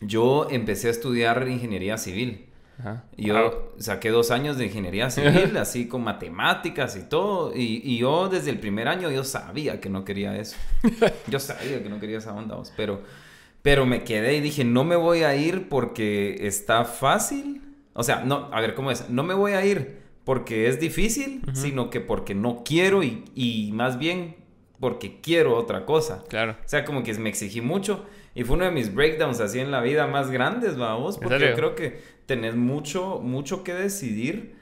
yo 0.00 0.46
empecé 0.48 0.88
a 0.88 0.90
estudiar 0.92 1.48
ingeniería 1.48 1.98
civil. 1.98 2.46
Ajá. 2.78 3.04
Yo 3.16 3.72
saqué 3.78 4.10
dos 4.10 4.30
años 4.30 4.58
de 4.58 4.66
ingeniería 4.66 5.10
civil, 5.10 5.56
así 5.58 5.88
con 5.88 6.04
matemáticas 6.04 6.94
y 6.96 7.02
todo. 7.02 7.52
Y, 7.52 7.80
y, 7.82 7.98
yo 7.98 8.28
desde 8.28 8.50
el 8.50 8.60
primer 8.60 8.86
año 8.86 9.10
yo 9.10 9.24
sabía 9.24 9.80
que 9.80 9.88
no 9.88 10.04
quería 10.04 10.36
eso. 10.36 10.56
Yo 11.26 11.40
sabía 11.40 11.82
que 11.82 11.88
no 11.88 11.98
quería 11.98 12.18
esa 12.18 12.32
onda, 12.32 12.54
vos, 12.54 12.72
pero... 12.76 13.25
Pero 13.66 13.84
me 13.84 14.04
quedé 14.04 14.36
y 14.36 14.40
dije, 14.40 14.62
no 14.62 14.84
me 14.84 14.94
voy 14.94 15.24
a 15.24 15.34
ir 15.34 15.68
porque 15.68 16.36
está 16.46 16.84
fácil. 16.84 17.62
O 17.94 18.04
sea, 18.04 18.22
no, 18.24 18.48
a 18.52 18.60
ver, 18.60 18.76
¿cómo 18.76 18.92
es? 18.92 19.10
No 19.10 19.24
me 19.24 19.34
voy 19.34 19.54
a 19.54 19.66
ir 19.66 20.02
porque 20.22 20.68
es 20.68 20.78
difícil, 20.78 21.42
sino 21.52 21.90
que 21.90 22.00
porque 22.00 22.36
no 22.36 22.62
quiero 22.64 23.02
y, 23.02 23.24
y, 23.34 23.72
más 23.72 23.98
bien 23.98 24.36
porque 24.78 25.20
quiero 25.20 25.56
otra 25.56 25.84
cosa. 25.84 26.22
Claro. 26.28 26.52
O 26.64 26.68
sea, 26.68 26.84
como 26.84 27.02
que 27.02 27.12
me 27.14 27.28
exigí 27.28 27.60
mucho 27.60 28.06
y 28.36 28.44
fue 28.44 28.54
uno 28.54 28.66
de 28.66 28.70
mis 28.70 28.94
breakdowns 28.94 29.40
así 29.40 29.58
en 29.58 29.72
la 29.72 29.80
vida 29.80 30.06
más 30.06 30.30
grandes, 30.30 30.76
vamos, 30.76 31.18
porque 31.18 31.48
yo 31.48 31.54
creo 31.56 31.74
que 31.74 32.00
tenés 32.26 32.54
mucho, 32.54 33.18
mucho 33.20 33.64
que 33.64 33.74
decidir 33.74 34.54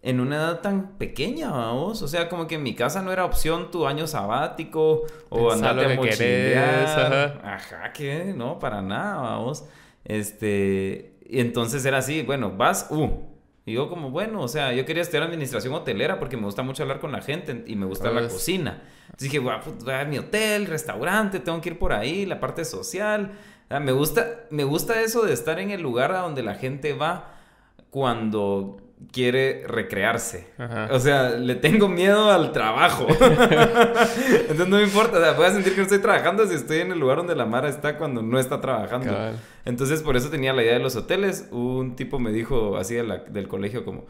en 0.00 0.20
una 0.20 0.36
edad 0.36 0.60
tan 0.60 0.92
pequeña, 0.98 1.50
vamos. 1.50 2.02
O 2.02 2.08
sea, 2.08 2.28
como 2.28 2.46
que 2.46 2.54
en 2.54 2.62
mi 2.62 2.74
casa 2.74 3.02
no 3.02 3.12
era 3.12 3.24
opción 3.24 3.70
tu 3.70 3.86
año 3.86 4.06
sabático 4.06 5.04
o 5.28 5.50
andarte 5.50 5.92
a 5.92 5.96
mochilear. 5.96 7.40
Ajá. 7.44 7.92
¿qué? 7.92 8.32
No, 8.36 8.58
para 8.58 8.80
nada, 8.80 9.16
vamos. 9.16 9.64
Este, 10.04 11.18
y 11.28 11.40
entonces 11.40 11.84
era 11.84 11.98
así, 11.98 12.22
bueno, 12.22 12.56
vas, 12.56 12.86
uh. 12.90 13.10
Y 13.66 13.74
yo 13.74 13.90
como, 13.90 14.10
bueno, 14.10 14.40
o 14.40 14.48
sea, 14.48 14.72
yo 14.72 14.86
quería 14.86 15.02
estudiar 15.02 15.24
administración 15.24 15.74
hotelera 15.74 16.18
porque 16.18 16.38
me 16.38 16.44
gusta 16.44 16.62
mucho 16.62 16.84
hablar 16.84 17.00
con 17.00 17.12
la 17.12 17.20
gente 17.20 17.64
y 17.66 17.76
me 17.76 17.84
gusta 17.84 18.10
la 18.10 18.20
pues. 18.20 18.32
cocina. 18.32 18.82
Entonces 19.02 19.30
dije, 19.30 19.40
voy 19.40 19.52
a, 19.92 20.04
mi 20.06 20.16
hotel, 20.16 20.66
restaurante, 20.66 21.40
tengo 21.40 21.60
que 21.60 21.70
ir 21.70 21.78
por 21.78 21.92
ahí, 21.92 22.24
la 22.24 22.40
parte 22.40 22.64
social. 22.64 23.32
me 23.68 23.92
gusta, 23.92 24.46
me 24.48 24.64
gusta 24.64 25.02
eso 25.02 25.22
de 25.22 25.34
estar 25.34 25.58
en 25.58 25.70
el 25.70 25.82
lugar 25.82 26.12
a 26.12 26.20
donde 26.20 26.42
la 26.42 26.54
gente 26.54 26.94
va 26.94 27.34
cuando 27.90 28.87
quiere 29.12 29.64
recrearse. 29.66 30.46
O 30.90 30.98
sea, 30.98 31.30
le 31.30 31.54
tengo 31.54 31.88
miedo 31.88 32.30
al 32.30 32.52
trabajo. 32.52 33.06
Entonces 33.10 34.68
no 34.68 34.76
me 34.76 34.82
importa, 34.82 35.18
o 35.18 35.20
sea, 35.20 35.32
voy 35.32 35.46
a 35.46 35.50
sentir 35.50 35.72
que 35.72 35.78
no 35.78 35.84
estoy 35.84 36.00
trabajando 36.00 36.46
si 36.46 36.54
estoy 36.54 36.78
en 36.80 36.92
el 36.92 36.98
lugar 36.98 37.18
donde 37.18 37.34
la 37.34 37.46
Mara 37.46 37.68
está 37.68 37.96
cuando 37.96 38.22
no 38.22 38.38
está 38.38 38.60
trabajando. 38.60 39.12
Entonces 39.64 40.02
por 40.02 40.16
eso 40.16 40.30
tenía 40.30 40.52
la 40.52 40.62
idea 40.62 40.74
de 40.74 40.80
los 40.80 40.96
hoteles. 40.96 41.48
Un 41.50 41.96
tipo 41.96 42.18
me 42.18 42.32
dijo 42.32 42.76
así 42.76 42.94
del 42.94 43.48
colegio 43.48 43.84
como, 43.84 44.06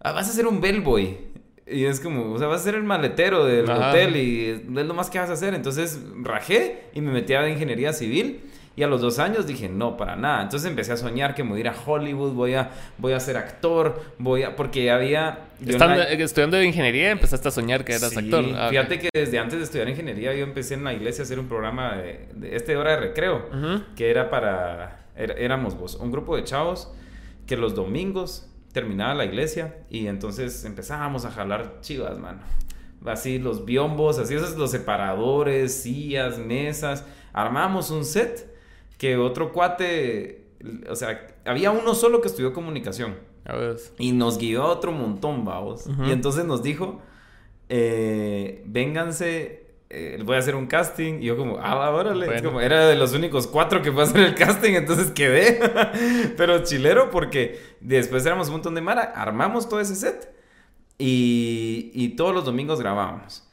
ah, 0.00 0.12
vas 0.12 0.28
a 0.28 0.32
ser 0.32 0.46
un 0.46 0.60
bellboy. 0.60 1.18
Y 1.66 1.84
es 1.84 2.00
como, 2.00 2.32
o 2.32 2.38
sea, 2.38 2.48
vas 2.48 2.62
a 2.62 2.64
ser 2.64 2.74
el 2.74 2.82
maletero 2.82 3.44
del 3.44 3.70
hotel 3.70 4.16
y 4.16 4.50
es 4.50 4.86
lo 4.86 4.94
más 4.94 5.08
que 5.08 5.18
vas 5.18 5.30
a 5.30 5.34
hacer. 5.34 5.54
Entonces 5.54 6.00
rajé 6.22 6.86
y 6.94 7.00
me 7.00 7.12
metí 7.12 7.34
a 7.34 7.48
ingeniería 7.48 7.92
civil. 7.92 8.49
Y 8.76 8.82
a 8.82 8.86
los 8.86 9.00
dos 9.00 9.18
años 9.18 9.46
dije, 9.46 9.68
no, 9.68 9.96
para 9.96 10.16
nada. 10.16 10.42
Entonces 10.42 10.68
empecé 10.70 10.92
a 10.92 10.96
soñar 10.96 11.34
que 11.34 11.42
me 11.42 11.50
voy 11.50 11.58
a 11.58 11.60
ir 11.60 11.68
a 11.68 11.74
Hollywood, 11.84 12.32
voy 12.32 12.54
a, 12.54 12.70
voy 12.98 13.12
a 13.12 13.20
ser 13.20 13.36
actor, 13.36 14.00
voy 14.18 14.44
a... 14.44 14.56
Porque 14.56 14.84
ya 14.84 14.94
había... 14.94 15.40
Estando, 15.66 16.00
Estudiando 16.02 16.62
ingeniería 16.62 17.10
empezaste 17.10 17.48
a 17.48 17.50
soñar 17.50 17.84
que 17.84 17.92
eras 17.92 18.16
actor. 18.16 18.44
Ah, 18.56 18.68
fíjate 18.70 18.98
que 19.00 19.08
desde 19.12 19.38
antes 19.38 19.58
de 19.58 19.64
estudiar 19.64 19.88
ingeniería 19.88 20.34
yo 20.34 20.44
empecé 20.44 20.74
en 20.74 20.84
la 20.84 20.94
iglesia 20.94 21.22
a 21.22 21.24
hacer 21.24 21.38
un 21.38 21.48
programa 21.48 21.96
de, 21.96 22.28
este 22.54 22.76
hora 22.76 22.92
de 22.92 22.96
recreo, 22.98 23.50
que 23.96 24.10
era 24.10 24.30
para... 24.30 25.06
éramos 25.16 25.76
vos, 25.78 25.96
un 25.96 26.12
grupo 26.12 26.36
de 26.36 26.44
chavos 26.44 26.92
que 27.46 27.56
los 27.56 27.74
domingos 27.74 28.48
terminaba 28.72 29.14
la 29.14 29.24
iglesia 29.24 29.78
y 29.90 30.06
entonces 30.06 30.64
empezábamos 30.64 31.24
a 31.24 31.30
jalar 31.32 31.80
chivas, 31.80 32.18
mano. 32.18 32.40
Así 33.04 33.38
los 33.38 33.64
biombos, 33.64 34.18
así 34.18 34.34
esos 34.34 34.56
los 34.56 34.70
separadores, 34.70 35.82
sillas, 35.82 36.38
mesas. 36.38 37.04
Armamos 37.32 37.90
un 37.90 38.04
set 38.04 38.49
que 39.00 39.16
otro 39.16 39.54
cuate, 39.54 40.44
o 40.86 40.94
sea, 40.94 41.26
había 41.46 41.70
uno 41.70 41.94
solo 41.94 42.20
que 42.20 42.28
estudió 42.28 42.52
comunicación. 42.52 43.16
Y 43.98 44.12
nos 44.12 44.36
guió 44.36 44.62
a 44.64 44.66
otro 44.66 44.92
montón, 44.92 45.46
vamos. 45.46 45.86
Y 46.06 46.12
entonces 46.12 46.44
nos 46.44 46.62
dijo, 46.62 47.00
eh, 47.70 48.62
vénganse 48.66 49.70
eh, 49.88 50.20
voy 50.22 50.36
a 50.36 50.38
hacer 50.38 50.54
un 50.54 50.66
casting. 50.66 51.14
Y 51.20 51.24
yo 51.24 51.36
como, 51.38 51.58
ah, 51.58 51.90
órale. 51.90 52.42
Como, 52.42 52.60
era 52.60 52.86
de 52.86 52.94
los 52.94 53.14
únicos 53.14 53.46
cuatro 53.46 53.80
que 53.80 53.90
fue 53.90 54.02
a 54.02 54.04
hacer 54.04 54.20
el 54.20 54.34
casting, 54.34 54.74
entonces 54.74 55.12
quedé. 55.12 55.58
Pero 56.36 56.62
chilero 56.62 57.10
porque 57.10 57.58
después 57.80 58.26
éramos 58.26 58.48
un 58.48 58.54
montón 58.56 58.74
de 58.74 58.82
mara, 58.82 59.02
armamos 59.02 59.66
todo 59.66 59.80
ese 59.80 59.96
set 59.96 60.30
y, 60.98 61.90
y 61.94 62.10
todos 62.10 62.34
los 62.34 62.44
domingos 62.44 62.80
grabábamos. 62.80 63.48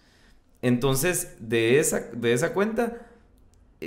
Entonces, 0.62 1.38
de 1.40 1.80
esa, 1.80 2.02
de 2.12 2.34
esa 2.34 2.54
cuenta, 2.54 3.07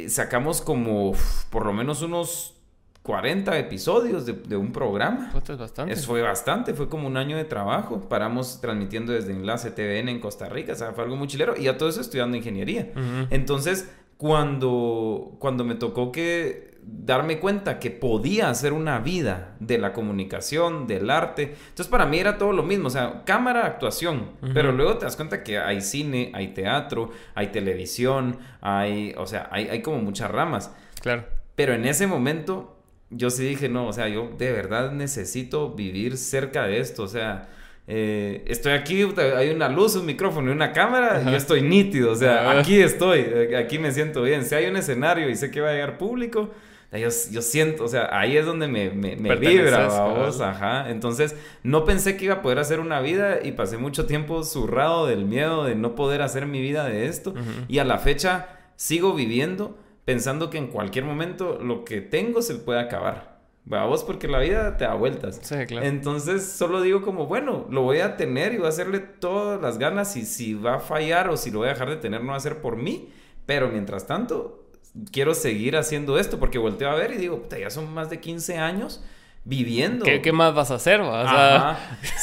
sacamos 0.09 0.61
como 0.61 1.13
por 1.51 1.67
lo 1.67 1.73
menos 1.73 2.03
unos 2.03 2.55
40 3.03 3.59
episodios 3.59 4.27
de, 4.27 4.57
un 4.57 4.73
programa. 4.73 5.33
es 5.35 5.59
bastante. 5.59 5.93
Eso 5.93 6.07
fue 6.07 6.23
bastante, 6.23 6.75
fue 6.75 6.89
como 6.89 7.07
un 7.07 7.17
año 7.17 7.37
de 7.37 7.45
trabajo. 7.45 8.09
Paramos 8.09 8.61
transmitiendo 8.61 9.13
desde 9.13 9.33
Enlace 9.33 9.71
TVN 9.71 10.09
en 10.11 10.21
Costa 10.21 10.49
Rica, 10.49 10.75
o 10.75 10.77
sea, 10.77 10.93
fue 10.93 11.05
algo 11.05 11.17
muy 11.17 11.27
chilero. 11.27 11.55
Y 11.57 11.65
ya 11.65 11.79
todo 11.79 11.89
eso 11.89 12.01
estudiando 12.01 12.37
ingeniería. 12.37 12.93
Entonces, 13.31 13.91
cuando, 14.19 15.33
cuando 15.39 15.65
me 15.65 15.75
tocó 15.77 16.13
que 16.13 16.70
darme 16.83 17.39
cuenta 17.39 17.79
que 17.79 17.91
podía 17.91 18.51
hacer 18.51 18.73
una 18.73 18.99
vida 18.99 19.57
de 19.61 19.79
la 19.79 19.93
comunicación, 19.93 20.87
del 20.87 21.11
arte. 21.11 21.55
Entonces 21.69 21.89
para 21.89 22.07
mí 22.07 22.19
era 22.19 22.39
todo 22.39 22.53
lo 22.53 22.63
mismo, 22.63 22.89
o 22.89 22.91
sea, 22.91 23.23
cámara, 23.25 23.67
actuación, 23.67 24.31
pero 24.55 24.73
luego 24.73 24.99
te 24.99 25.05
das 25.05 25.17
cuenta 25.17 25.43
que 25.43 25.59
hay 25.59 25.81
cine, 25.81 26.31
hay 26.35 26.49
teatro, 26.55 27.11
hay 27.35 27.49
televisión, 27.49 28.39
hay, 28.61 29.15
o 29.17 29.27
sea, 29.27 29.49
hay, 29.51 29.69
hay 29.69 29.83
como 29.83 29.99
muchas 29.99 30.31
ramas. 30.31 30.75
Claro. 31.01 31.25
Pero 31.55 31.75
en 31.75 31.85
ese 31.85 32.07
momento 32.07 32.77
yo 33.11 33.31
sí 33.31 33.45
dije, 33.45 33.69
no, 33.69 33.89
o 33.89 33.93
sea, 33.93 34.09
yo 34.09 34.31
de 34.39 34.53
verdad 34.53 34.93
necesito 34.93 35.75
vivir 35.75 36.17
cerca 36.17 36.67
de 36.67 36.79
esto, 36.79 37.03
o 37.03 37.09
sea, 37.09 37.49
eh, 37.89 38.45
estoy 38.47 38.73
aquí, 38.73 39.03
hay 39.37 39.51
una 39.51 39.69
luz, 39.69 39.97
un 39.97 40.07
micrófono 40.07 40.51
y 40.51 40.53
una 40.53 40.73
cámara, 40.73 41.23
y 41.27 41.31
yo 41.31 41.37
estoy 41.37 41.63
nítido, 41.63 42.13
o 42.13 42.15
sea, 42.15 42.59
aquí 42.59 42.81
estoy, 42.81 43.55
aquí 43.57 43.81
me 43.81 43.91
siento 43.91 44.23
bien. 44.23 44.45
Si 44.45 44.55
hay 44.55 44.67
un 44.67 44.77
escenario 44.77 45.29
y 45.29 45.35
sé 45.35 45.51
que 45.51 45.61
va 45.61 45.71
a 45.71 45.73
llegar 45.73 45.99
público, 45.99 46.51
yo, 46.93 47.09
yo 47.31 47.43
siento, 47.43 47.85
o 47.85 47.89
sea, 47.89 48.09
ahí 48.11 48.37
es 48.37 48.45
donde 48.45 48.67
me, 48.67 48.91
me, 48.91 49.15
me 49.17 49.37
vibra, 49.37 49.87
vamos, 49.87 50.41
ajá. 50.41 50.91
Entonces, 50.91 51.37
no 51.63 51.85
pensé 51.85 52.17
que 52.17 52.25
iba 52.25 52.35
a 52.35 52.43
poder 52.43 52.59
hacer 52.59 52.81
una 52.81 53.01
vida 53.01 53.39
y 53.43 53.53
pasé 53.53 53.79
mucho 53.79 54.07
tiempo 54.07 54.43
zurrado 54.43 55.07
del 55.07 55.25
miedo 55.25 55.65
de 55.65 55.77
no 55.77 55.95
poder 55.95 56.21
hacer 56.23 56.47
mi 56.47 56.61
vida 56.61 56.85
de 56.85 57.07
esto. 57.07 57.35
Y 57.69 57.79
a 57.79 57.85
la 57.85 57.99
fecha 57.99 58.49
sigo 58.75 59.15
viviendo 59.15 59.79
pensando 60.05 60.51
que 60.51 60.59
en 60.59 60.67
cualquier 60.67 61.05
momento 61.05 61.61
lo 61.63 61.85
que 61.85 62.01
tengo 62.01 62.43
se 62.43 62.57
puede 62.57 62.81
acabar. 62.81 63.39
Vamos, 63.65 64.03
porque 64.03 64.27
la 64.27 64.41
vida 64.41 64.77
te 64.77 64.85
da 64.85 64.95
vueltas. 64.95 65.39
Sí, 65.43 65.55
claro. 65.67 65.87
Entonces, 65.87 66.45
solo 66.45 66.81
digo 66.81 67.03
como, 67.03 67.27
bueno, 67.27 67.67
lo 67.71 67.83
voy 67.83 68.01
a 68.01 68.17
tener 68.17 68.53
y 68.53 68.57
voy 68.57 68.67
a 68.67 68.71
hacerle 68.71 68.99
todas 68.99 69.61
las 69.61 69.79
ganas 69.79 70.17
y 70.17 70.25
si 70.25 70.55
va 70.55 70.77
a 70.77 70.81
fallar 70.81 71.29
o 71.29 71.37
si 71.37 71.53
lo 71.53 71.61
voy 71.61 71.69
a 71.69 71.73
dejar 71.73 71.91
de 71.91 71.97
tener, 71.97 72.25
no 72.25 72.33
va 72.33 72.37
a 72.37 72.41
ser 72.41 72.61
por 72.61 72.77
mí. 72.77 73.11
Pero 73.47 73.69
mientras 73.69 74.07
tanto, 74.07 74.70
quiero 75.11 75.35
seguir 75.35 75.77
haciendo 75.77 76.19
esto 76.19 76.39
porque 76.39 76.59
volteo 76.59 76.91
a 76.91 76.95
ver 76.95 77.13
y 77.13 77.17
digo, 77.17 77.47
ya 77.51 77.71
son 77.71 77.93
más 77.93 78.11
de 78.11 78.21
15 78.21 78.59
años 78.59 79.03
viviendo. 79.45 80.05
¿Qué, 80.05 80.33
más 80.33 80.55
vas 80.55 80.71
a 80.71 80.75
hacer? 80.75 81.01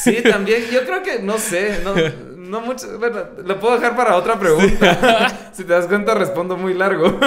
Sí, 0.02 0.18
también, 0.30 0.62
yo 0.72 0.84
creo 0.84 1.02
que, 1.02 1.20
no 1.20 1.38
sé, 1.38 1.80
no, 1.84 1.94
no 2.48 2.60
mucho. 2.60 2.98
Bueno, 2.98 3.18
lo 3.44 3.60
puedo 3.60 3.74
dejar 3.74 3.96
para 3.96 4.16
otra 4.16 4.38
pregunta. 4.38 5.28
si 5.52 5.64
te 5.64 5.72
das 5.72 5.86
cuenta, 5.86 6.14
respondo 6.14 6.56
muy 6.56 6.74
largo. 6.74 7.08
no, 7.10 7.18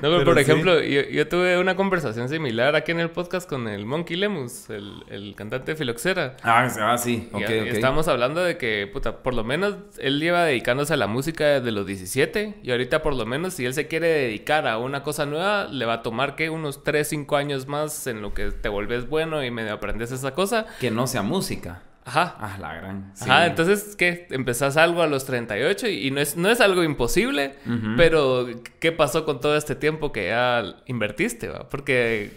pero, 0.00 0.24
por 0.24 0.38
ejemplo, 0.38 0.80
yo, 0.80 1.28
tuve 1.28 1.58
una 1.58 1.76
conversación 1.76 2.28
similar 2.28 2.76
aquí 2.76 2.92
en 2.92 3.00
el 3.00 3.10
podcast 3.10 3.48
con 3.48 3.68
el 3.68 3.84
Monkey 3.84 4.16
Lemus, 4.16 4.70
el, 4.70 5.04
el 5.08 5.34
cantante 5.34 5.72
de 5.72 5.76
Filoxera. 5.76 6.36
Ah, 6.42 6.68
ah 6.80 6.98
sí. 6.98 7.28
Ok, 7.32 7.48
y, 7.48 7.68
Estábamos 7.68 8.08
hablando 8.08 8.42
de 8.42 8.56
que, 8.56 8.88
puta, 8.92 9.18
por 9.18 9.34
lo 9.34 9.44
menos 9.44 9.76
él 9.98 10.20
lleva 10.20 10.44
dedicándose 10.44 10.94
a 10.94 10.96
la 10.96 11.06
música 11.06 11.44
desde 11.46 11.72
los 11.72 11.86
17. 11.86 12.60
Y 12.62 12.70
ahorita, 12.70 13.02
por 13.02 13.14
lo 13.14 13.26
menos, 13.26 13.54
si 13.54 13.64
él 13.64 13.74
se 13.74 13.88
quiere 13.88 14.08
dedicar 14.08 14.68
a 14.68 14.78
una 14.78 15.02
cosa 15.02 15.26
nueva, 15.26 15.64
le 15.64 15.84
va 15.84 15.94
a 15.94 16.02
tomar 16.02 16.36
que 16.36 16.50
unos 16.50 16.84
3, 16.84 17.06
5 17.08 17.36
años 17.36 17.66
más 17.66 18.06
en 18.06 18.22
lo 18.22 18.34
que 18.34 18.50
te 18.66 18.70
vuelves 18.70 19.08
bueno 19.08 19.44
y 19.44 19.50
medio 19.52 19.74
aprendes 19.74 20.10
esa 20.10 20.34
cosa. 20.34 20.66
Que 20.80 20.90
no 20.90 21.06
sea 21.06 21.22
música. 21.22 21.82
Ajá. 22.06 22.36
Ah, 22.38 22.56
la 22.60 22.74
gran. 22.74 23.12
Ajá, 23.20 23.46
entonces, 23.46 23.96
¿qué? 23.96 24.28
Empezás 24.30 24.76
algo 24.76 25.02
a 25.02 25.08
los 25.08 25.24
38 25.24 25.88
y, 25.88 26.12
no, 26.12 26.20
es, 26.20 26.36
no 26.36 26.48
es 26.48 26.60
algo 26.60 26.84
imposible, 26.84 27.54
pero 27.96 28.46
¿qué 28.78 28.92
pasó 28.92 29.24
con 29.24 29.40
todo 29.40 29.56
este 29.56 29.74
tiempo 29.74 30.12
que 30.12 30.28
ya 30.28 30.76
invertiste? 30.86 31.48
Va? 31.48 31.68
Porque, 31.68 32.30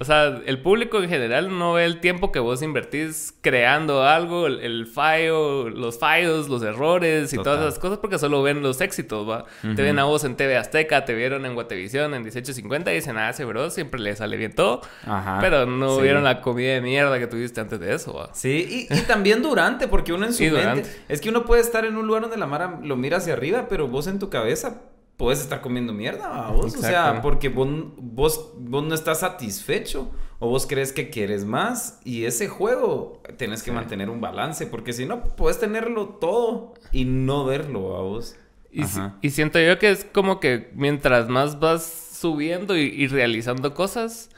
o 0.00 0.04
sea, 0.04 0.42
el 0.44 0.60
público 0.60 1.00
en 1.00 1.08
general 1.08 1.56
no 1.56 1.74
ve 1.74 1.84
el 1.84 2.00
tiempo 2.00 2.32
que 2.32 2.40
vos 2.40 2.60
invertís 2.60 3.32
creando 3.40 4.02
algo, 4.02 4.48
el, 4.48 4.86
fallo, 4.86 5.70
los 5.70 6.00
fallos, 6.00 6.48
los 6.48 6.64
errores 6.64 7.32
y 7.32 7.36
todas 7.36 7.60
esas 7.60 7.78
cosas, 7.78 7.98
porque 7.98 8.18
solo 8.18 8.42
ven 8.42 8.62
los 8.62 8.80
éxitos, 8.80 9.28
¿va? 9.28 9.44
Te 9.62 9.82
ven 9.82 10.00
a 10.00 10.04
vos 10.04 10.24
en 10.24 10.34
TV 10.34 10.56
Azteca, 10.56 11.04
te 11.04 11.14
vieron 11.14 11.46
en 11.46 11.54
Guatevisión 11.54 12.14
en 12.14 12.22
1850 12.22 12.90
y 12.90 12.96
dicen, 12.96 13.16
ah, 13.16 13.30
ese 13.30 13.44
bro 13.44 13.70
siempre 13.70 14.00
le 14.00 14.16
sale 14.16 14.36
bien 14.36 14.54
todo, 14.54 14.80
Ajá. 15.06 15.38
pero 15.40 15.66
no 15.66 15.98
vieron 15.98 16.24
la 16.24 16.40
comida 16.40 16.72
de 16.72 16.80
mierda 16.80 17.16
que 17.20 17.28
tuviste 17.28 17.60
antes 17.60 17.78
de 17.78 17.94
eso, 17.94 18.12
¿va? 18.12 18.30
Sí, 18.34 18.88
y 18.90 19.03
también 19.04 19.42
durante, 19.42 19.88
porque 19.88 20.12
uno 20.12 20.26
en 20.26 20.32
su 20.32 20.42
mente. 20.44 20.84
Es 21.08 21.20
que 21.20 21.28
uno 21.28 21.44
puede 21.44 21.62
estar 21.62 21.84
en 21.84 21.96
un 21.96 22.06
lugar 22.06 22.22
donde 22.22 22.36
la 22.36 22.46
Mara 22.46 22.80
lo 22.82 22.96
mira 22.96 23.18
hacia 23.18 23.32
arriba, 23.32 23.66
pero 23.68 23.88
vos 23.88 24.06
en 24.06 24.18
tu 24.18 24.30
cabeza 24.30 24.82
puedes 25.16 25.40
estar 25.40 25.60
comiendo 25.60 25.92
mierda, 25.92 26.50
vos. 26.50 26.74
O 26.74 26.80
sea, 26.80 27.20
porque 27.22 27.48
vos, 27.48 27.68
vos, 27.96 28.52
no 28.58 28.94
estás 28.94 29.20
satisfecho 29.20 30.10
o 30.38 30.48
vos 30.48 30.66
crees 30.66 30.92
que 30.92 31.10
quieres 31.10 31.44
más. 31.44 32.00
Y 32.04 32.24
ese 32.24 32.48
juego 32.48 33.22
tenés 33.36 33.62
que 33.62 33.72
mantener 33.72 34.10
un 34.10 34.20
balance, 34.20 34.66
porque 34.66 34.92
si 34.92 35.06
no, 35.06 35.22
puedes 35.22 35.58
tenerlo 35.58 36.08
todo 36.20 36.74
y 36.92 37.04
no 37.04 37.44
verlo 37.44 37.96
a 37.96 38.02
vos. 38.02 38.36
Y, 38.70 39.30
siento 39.30 39.60
yo 39.60 39.78
que 39.78 39.90
es 39.90 40.04
como 40.04 40.40
que 40.40 40.72
mientras 40.74 41.28
más 41.28 41.60
vas 41.60 41.84
subiendo 42.18 42.76
y, 42.76 42.82
y 42.82 43.06
realizando 43.06 43.72
cosas, 43.72 44.30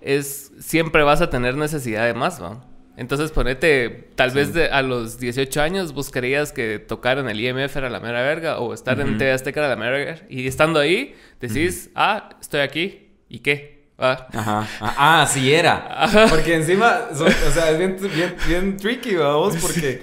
es 0.00 0.52
siempre 0.60 1.02
vas 1.02 1.20
a 1.22 1.30
tener 1.30 1.56
necesidad 1.56 2.06
de 2.06 2.14
más, 2.14 2.38
¿no? 2.38 2.73
Entonces 2.96 3.32
ponete, 3.32 4.10
tal 4.14 4.30
vez 4.30 4.52
a 4.70 4.82
los 4.82 5.18
18 5.18 5.60
años 5.60 5.92
vos 5.92 6.10
creías 6.10 6.52
que 6.52 6.78
tocar 6.78 7.18
en 7.18 7.28
el 7.28 7.40
IMF 7.40 7.76
era 7.76 7.90
la 7.90 7.98
mera 7.98 8.22
verga 8.22 8.60
o 8.60 8.72
estar 8.72 9.00
en 9.00 9.18
TV 9.18 9.32
Azteca 9.32 9.60
era 9.60 9.68
la 9.68 9.76
mera 9.76 9.90
verga. 9.92 10.22
Y 10.28 10.46
estando 10.46 10.78
ahí, 10.78 11.14
decís, 11.40 11.90
ah, 11.94 12.30
estoy 12.40 12.60
aquí. 12.60 13.10
¿Y 13.28 13.40
qué? 13.40 13.88
Ah. 13.98 14.28
Ajá. 14.32 14.68
Ah, 14.80 15.22
ah 15.22 15.26
sí 15.26 15.52
era. 15.52 16.08
Porque 16.30 16.54
encima, 16.54 17.08
o 17.10 17.50
sea, 17.50 17.70
es 17.70 17.78
bien, 17.78 18.36
bien, 18.46 18.76
tricky, 18.76 19.16
vamos, 19.16 19.56
porque 19.56 20.02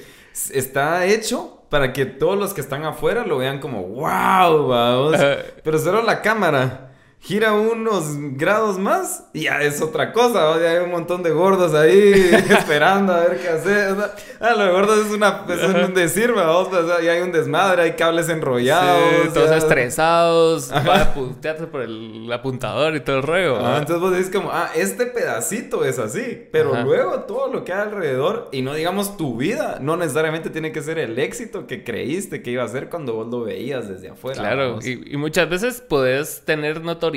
está 0.54 1.06
hecho 1.06 1.64
para 1.70 1.94
que 1.94 2.06
todos 2.06 2.38
los 2.38 2.54
que 2.54 2.60
están 2.60 2.84
afuera 2.84 3.26
lo 3.26 3.38
vean 3.38 3.60
como, 3.60 3.84
wow, 3.84 4.68
vamos. 4.68 5.16
Pero 5.64 5.80
solo 5.80 6.02
la 6.02 6.22
cámara 6.22 6.91
gira 7.24 7.54
unos 7.54 8.18
grados 8.36 8.80
más 8.80 9.26
y 9.32 9.44
ya 9.44 9.62
es 9.62 9.80
otra 9.82 10.12
cosa. 10.12 10.60
Ya 10.60 10.72
hay 10.72 10.78
un 10.80 10.90
montón 10.90 11.22
de 11.22 11.30
gordos 11.30 11.74
ahí 11.76 12.32
esperando 12.50 13.14
a 13.14 13.22
ver 13.22 13.40
qué 13.40 13.48
hacer. 13.48 13.96
ah, 14.40 14.54
lo 14.56 14.66
de 14.66 14.72
gordos 14.72 15.06
es, 15.06 15.14
una, 15.14 15.46
es 15.48 15.88
un 15.88 15.94
decir, 15.94 16.32
vamos. 16.32 16.70
ya 17.04 17.12
hay 17.12 17.22
un 17.22 17.32
desmadre, 17.32 17.84
hay 17.84 17.92
cables 17.94 18.28
enrollados. 18.28 19.34
todos 19.34 19.52
estresados. 19.52 20.72
Va 20.72 21.02
a 21.02 21.14
puntearse 21.14 21.68
por 21.68 21.82
el 21.82 22.32
apuntador 22.34 22.96
y 22.96 23.02
todo 23.02 23.18
el 23.18 23.24
rollo. 23.24 23.60
entonces 23.78 24.00
vos 24.00 24.12
decís 24.12 24.32
como, 24.32 24.50
ah, 24.52 24.72
este 24.76 25.06
pedacito 25.06 25.86
es 25.86 26.00
así. 26.00 26.48
Pero 26.52 26.74
luego 26.84 27.22
todo 27.22 27.54
lo 27.54 27.64
que 27.64 27.72
hay 27.72 27.82
alrededor, 27.82 28.50
y 28.52 28.64
no 28.64 28.74
digamos 28.74 29.16
tu 29.16 29.38
vida, 29.38 29.78
no 29.80 29.96
necesariamente 29.96 30.50
tiene 30.50 30.72
que 30.72 30.82
ser 30.82 30.98
el 30.98 31.20
éxito 31.20 31.68
que 31.68 31.84
creíste 31.84 32.42
que 32.42 32.50
iba 32.50 32.64
a 32.64 32.68
ser 32.68 32.90
cuando 32.90 33.14
vos 33.14 33.28
lo 33.28 33.44
veías 33.44 33.88
desde 33.88 34.10
afuera. 34.10 34.40
Claro, 34.40 34.80
y, 34.82 35.14
y 35.14 35.18
muchas 35.18 35.48
veces 35.48 35.82
podés 35.82 36.42
tener 36.46 36.82
notoriedad 36.82 37.11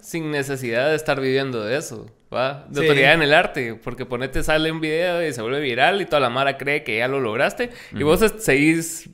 sin 0.00 0.30
necesidad 0.30 0.90
de 0.90 0.96
estar 0.96 1.20
viviendo 1.20 1.64
de 1.64 1.76
eso. 1.76 2.06
¿va? 2.34 2.66
Notoriedad 2.68 3.14
en 3.14 3.22
el 3.22 3.32
arte, 3.32 3.74
porque 3.82 4.04
ponete, 4.06 4.42
sale 4.42 4.70
un 4.72 4.80
video 4.80 5.26
y 5.26 5.32
se 5.32 5.40
vuelve 5.40 5.60
viral 5.60 6.00
y 6.02 6.06
toda 6.06 6.20
la 6.20 6.30
mara 6.30 6.58
cree 6.58 6.82
que 6.82 6.98
ya 6.98 7.08
lo 7.08 7.20
lograste 7.20 7.70
y 7.92 8.02
vos 8.02 8.20
seguís 8.38 9.08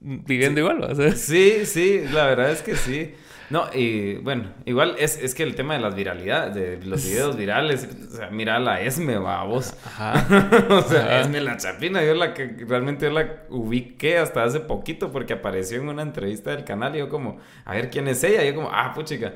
viviendo 0.00 0.60
igual, 0.60 0.82
¿va? 0.82 1.12
Sí, 1.14 1.64
sí, 1.66 2.02
la 2.12 2.26
verdad 2.26 2.50
es 2.50 2.62
que 2.62 2.74
sí. 2.76 3.14
No, 3.50 3.66
y 3.74 4.14
bueno, 4.14 4.50
igual 4.64 4.96
es, 4.98 5.22
es 5.22 5.34
que 5.34 5.42
el 5.42 5.54
tema 5.54 5.74
de 5.74 5.80
las 5.80 5.94
viralidades, 5.94 6.54
de 6.54 6.86
los 6.86 7.04
videos 7.08 7.36
virales, 7.36 7.86
o 8.10 8.16
sea, 8.16 8.30
mira 8.30 8.58
la 8.58 8.80
Esme, 8.80 9.18
va, 9.18 9.44
vos. 9.44 9.74
Ajá. 9.84 10.26
o 10.70 10.80
sea, 10.82 11.20
Esme 11.20 11.42
la 11.42 11.58
Chapina, 11.58 12.02
yo 12.02 12.14
la 12.14 12.32
que 12.32 12.56
realmente 12.66 13.06
yo 13.06 13.12
la 13.12 13.42
ubiqué 13.50 14.16
hasta 14.16 14.42
hace 14.42 14.60
poquito 14.60 15.12
porque 15.12 15.34
apareció 15.34 15.82
en 15.82 15.90
una 15.90 16.00
entrevista 16.00 16.50
del 16.50 16.64
canal 16.64 16.96
y 16.96 17.00
yo 17.00 17.10
como, 17.10 17.40
a 17.66 17.74
ver 17.74 17.90
quién 17.90 18.08
es 18.08 18.24
ella, 18.24 18.42
y 18.42 18.48
yo 18.48 18.54
como, 18.54 18.70
ah, 18.72 18.92
puchica. 18.94 19.34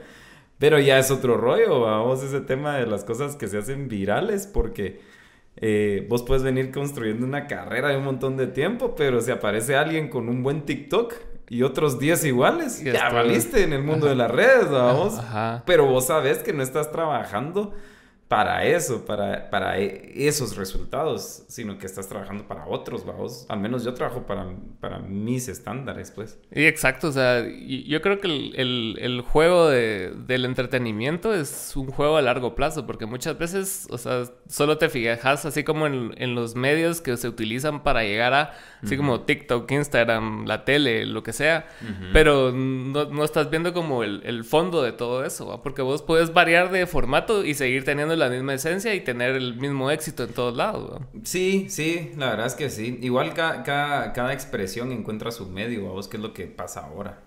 Pero 0.59 0.79
ya 0.79 0.99
es 0.99 1.11
otro 1.11 1.37
rollo, 1.37 1.81
vamos, 1.81 2.23
ese 2.23 2.41
tema 2.41 2.77
de 2.77 2.87
las 2.87 3.05
cosas 3.05 3.37
que 3.37 3.49
se 3.49 3.59
hacen 3.59 3.89
virales 3.89 4.47
porque... 4.47 5.17
Eh, 5.59 6.07
vos 6.11 6.23
puedes 6.23 6.43
venir 6.43 6.71
construyendo 6.71 7.25
una 7.25 7.47
carrera 7.47 7.89
de 7.89 7.97
un 7.97 8.05
montón 8.05 8.37
de 8.37 8.47
tiempo, 8.47 8.95
pero 8.95 9.23
si 9.23 9.31
aparece 9.31 9.75
alguien 9.75 10.11
con 10.11 10.29
un 10.29 10.43
buen 10.43 10.67
TikTok, 10.67 11.15
y 11.49 11.63
otros 11.63 11.99
10 11.99 12.25
iguales, 12.25 12.83
ya 12.83 13.09
valiste 13.09 13.63
en 13.63 13.73
el 13.73 13.83
mundo 13.83 14.07
de 14.07 14.17
las 14.17 14.31
redes, 14.31 14.69
vamos. 14.71 15.21
Pero 15.65 15.87
vos 15.87 16.07
sabes 16.07 16.39
que 16.39 16.53
no 16.53 16.63
estás 16.63 16.91
trabajando 16.91 17.73
para 18.29 18.65
eso, 18.65 19.05
para, 19.05 19.51
para 19.51 19.79
e, 19.79 20.13
esos 20.27 20.57
resultados, 20.57 21.45
sino 21.47 21.79
que 21.79 21.87
estás 21.87 22.09
trabajando 22.09 22.49
para 22.49 22.67
otros, 22.67 23.07
vamos. 23.07 23.47
Al 23.49 23.61
menos 23.61 23.85
yo 23.85 23.95
trabajo 23.95 24.27
para, 24.27 24.49
para 24.81 24.99
mis 24.99 25.47
estándares, 25.47 26.11
pues. 26.11 26.37
Y 26.53 26.65
exacto, 26.65 27.09
o 27.09 27.13
sea, 27.13 27.47
yo 27.47 28.03
creo 28.03 28.19
que 28.19 28.27
el, 28.27 28.97
el, 28.99 29.21
juego 29.21 29.69
de, 29.69 30.13
del 30.27 30.45
entretenimiento 30.45 31.35
es 31.35 31.77
un 31.77 31.87
juego 31.93 32.17
a 32.17 32.23
largo 32.23 32.57
plazo, 32.57 32.85
porque 32.85 33.07
muchas 33.07 33.39
veces, 33.39 33.87
o 33.91 33.99
sea, 33.99 34.25
solo 34.49 34.77
te 34.77 34.89
fijas 34.89 35.47
así 35.47 35.63
como 35.63 35.87
en, 35.87 36.13
en 36.17 36.35
los 36.35 36.57
medios 36.57 37.01
que 37.01 37.17
se 37.17 37.29
utilizan 37.29 37.85
para 37.85 38.03
llegar 38.03 38.35
a, 38.35 38.55
así 38.83 38.97
como 38.97 39.21
TikTok, 39.21 39.71
Instagram, 39.71 40.47
la 40.47 40.65
tele, 40.65 41.07
lo 41.07 41.23
que 41.23 41.33
sea, 41.33 41.69
pero 42.13 42.51
no, 42.51 43.05
no, 43.05 43.25
estás 43.25 43.51
viendo 43.51 43.73
como 43.73 44.03
el, 44.03 44.23
el 44.25 44.43
fondo 44.43 44.83
de 44.83 44.91
todo 44.91 45.25
eso, 45.25 45.61
porque 45.63 45.83
vos 45.83 46.03
puedes 46.03 46.33
variar 46.33 46.73
de 46.73 46.87
formato 46.87 47.45
y 47.45 47.55
seguir 47.55 47.85
teniendo 47.85 48.16
la 48.17 48.29
misma 48.29 48.55
esencia 48.55 48.95
y 48.95 49.01
tener 49.01 49.37
el 49.37 49.57
mismo 49.57 49.91
éxito 49.91 50.25
en 50.25 50.33
todos 50.33 50.57
lados. 50.57 51.01
Sí, 51.23 51.67
sí, 51.69 52.13
la 52.17 52.31
verdad 52.31 52.47
es 52.47 52.55
que 52.55 52.71
sí. 52.71 52.99
Igual 53.03 53.35
cada 53.35 54.33
expresión 54.33 54.93
encuentra 54.93 55.31
su 55.31 55.47
medio, 55.49 55.85
vos 55.87 56.09
qué 56.09 56.17
es 56.17 56.23
lo 56.23 56.33
que 56.33 56.47
pasa 56.47 56.81
ahora. 56.81 57.23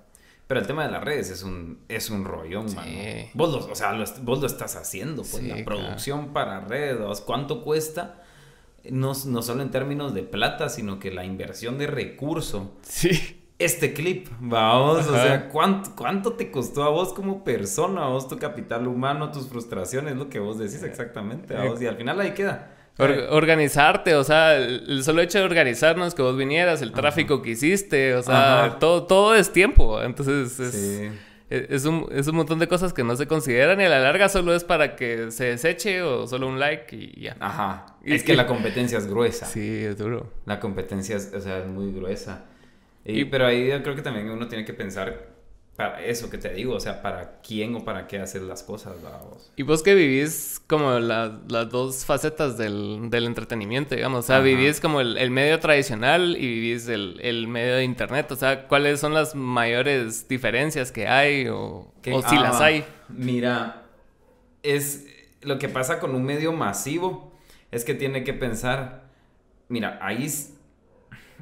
Pero 0.48 0.62
el 0.62 0.68
tema 0.68 0.86
de 0.86 0.92
las 0.92 1.04
redes 1.04 1.30
es 1.30 1.44
un, 1.44 1.80
es 1.88 2.10
un 2.10 2.26
rollón, 2.26 2.66
Vos 3.36 3.52
lo, 3.52 3.72
o 3.72 3.76
sea, 3.76 3.94
vos 4.24 4.40
lo 4.40 4.48
estás 4.48 4.76
haciendo, 4.76 5.22
pues, 5.22 5.44
la 5.44 5.64
producción 5.64 6.34
para 6.34 6.62
redes, 6.62 7.22
¿cuánto 7.22 7.64
cuesta? 7.64 8.24
No, 8.90 9.14
no 9.26 9.42
solo 9.44 9.62
en 9.62 9.70
términos 9.70 10.16
de 10.16 10.24
plata, 10.24 10.70
sino 10.70 10.98
que 10.98 11.12
la 11.12 11.24
inversión 11.24 11.78
de 11.78 11.86
recurso. 11.86 12.74
Sí 12.82 13.39
este 13.60 13.94
clip, 13.94 14.30
vamos, 14.40 15.06
o 15.08 15.14
sea, 15.14 15.50
¿cuánto, 15.50 15.92
¿cuánto 15.94 16.34
te 16.34 16.50
costó 16.50 16.84
a 16.84 16.90
vos 16.90 17.12
como 17.14 17.44
persona, 17.44 18.06
a 18.06 18.08
vos 18.08 18.30
tu 18.30 18.38
capital 18.38 18.88
humano, 18.88 19.34
tus 19.34 19.50
frustraciones, 19.50 20.16
lo 20.16 20.30
que 20.30 20.40
vos 20.40 20.58
decís 20.58 20.82
exactamente, 20.82 21.58
a 21.58 21.66
vos, 21.66 21.82
y 21.82 21.86
al 21.86 21.98
final 21.98 22.22
ahí 22.22 22.32
queda. 22.32 22.72
organizarte, 22.98 24.16
o 24.16 24.24
sea, 24.24 24.56
el 24.56 25.04
solo 25.04 25.22
hecho 25.22 25.40
de 25.40 25.44
organizarnos, 25.44 26.16
que 26.16 26.22
vos 26.22 26.38
vinieras, 26.38 26.82
el 26.82 26.94
tráfico 26.94 27.42
que 27.42 27.52
hiciste, 27.52 28.16
o 28.16 28.24
sea, 28.24 28.78
todo, 28.80 29.04
todo 29.04 29.36
es 29.36 29.52
tiempo, 29.52 30.02
entonces 30.02 30.58
es, 30.58 31.12
es, 31.50 31.84
un, 31.84 32.08
es 32.14 32.28
un 32.28 32.38
montón 32.38 32.60
de 32.60 32.70
cosas 32.70 32.94
que 32.94 33.04
no 33.04 33.18
se 33.18 33.28
consideran 33.28 33.82
y 33.82 33.84
a 33.84 33.90
la 33.90 34.00
larga 34.00 34.30
solo 34.30 34.56
es 34.56 34.64
para 34.64 34.96
que 34.96 35.32
se 35.32 35.46
deseche 35.46 36.02
o 36.02 36.28
solo 36.28 36.48
un 36.48 36.60
like 36.60 36.96
y 36.96 37.24
ya. 37.24 37.36
Ajá, 37.42 37.98
es 38.06 38.24
que 38.24 38.38
la 38.38 38.48
competencia 38.48 38.98
es 38.98 39.06
gruesa. 39.06 39.48
Sí, 39.48 39.84
es 39.84 39.98
duro. 39.98 40.32
La 40.46 40.62
competencia 40.62 41.18
es, 41.18 41.34
o 41.34 41.42
sea, 41.42 41.58
es 41.58 41.68
muy 41.68 41.92
gruesa. 41.92 42.46
Y, 43.06 43.26
pero 43.26 43.48
ahí 43.48 43.68
yo 43.68 43.82
creo 43.82 43.96
que 43.96 44.02
también 44.02 44.30
uno 44.30 44.48
tiene 44.48 44.66
que 44.66 44.74
pensar 44.74 45.30
para 45.80 46.04
eso 46.04 46.30
que 46.30 46.38
te 46.38 46.54
digo, 46.54 46.74
o 46.74 46.80
sea, 46.82 47.02
para 47.02 47.40
quién 47.42 47.74
o 47.74 47.86
para 47.86 48.06
qué 48.06 48.20
hacer 48.20 48.42
las 48.42 48.64
cosas, 48.64 49.02
vamos. 49.02 49.50
Y 49.56 49.64
vos 49.64 49.82
que 49.82 49.96
vivís 49.96 50.62
como 50.68 51.00
las 51.00 51.70
dos 51.70 52.04
facetas 52.04 52.58
del, 52.58 53.10
del, 53.10 53.26
entretenimiento, 53.26 53.96
digamos, 53.96 54.26
o 54.26 54.28
sea, 54.28 54.42
vivís 54.42 54.82
como 54.82 55.00
el, 55.00 55.32
medio 55.32 55.58
tradicional 55.62 56.36
y 56.38 56.46
vivís 56.48 56.90
el, 56.90 57.18
el, 57.22 57.48
medio 57.48 57.76
de 57.76 57.86
internet, 57.86 58.30
o 58.30 58.36
sea, 58.36 58.68
¿cuáles 58.68 59.00
son 59.00 59.14
las 59.14 59.36
mayores 59.36 60.28
diferencias 60.28 60.92
que 60.92 61.08
hay 61.08 61.48
o, 61.48 61.94
o 62.12 62.22
si 62.28 62.36
las 62.36 62.60
hay? 62.60 62.84
Mira, 63.08 63.84
es 64.64 65.08
lo 65.44 65.60
que 65.60 65.70
pasa 65.70 66.02
con 66.02 66.14
un 66.14 66.26
medio 66.26 66.52
masivo, 66.52 67.32
es 67.72 67.86
que 67.86 67.94
tiene 67.94 68.26
que 68.26 68.34
pensar, 68.34 69.04
mira, 69.70 69.98
ahí 70.02 70.28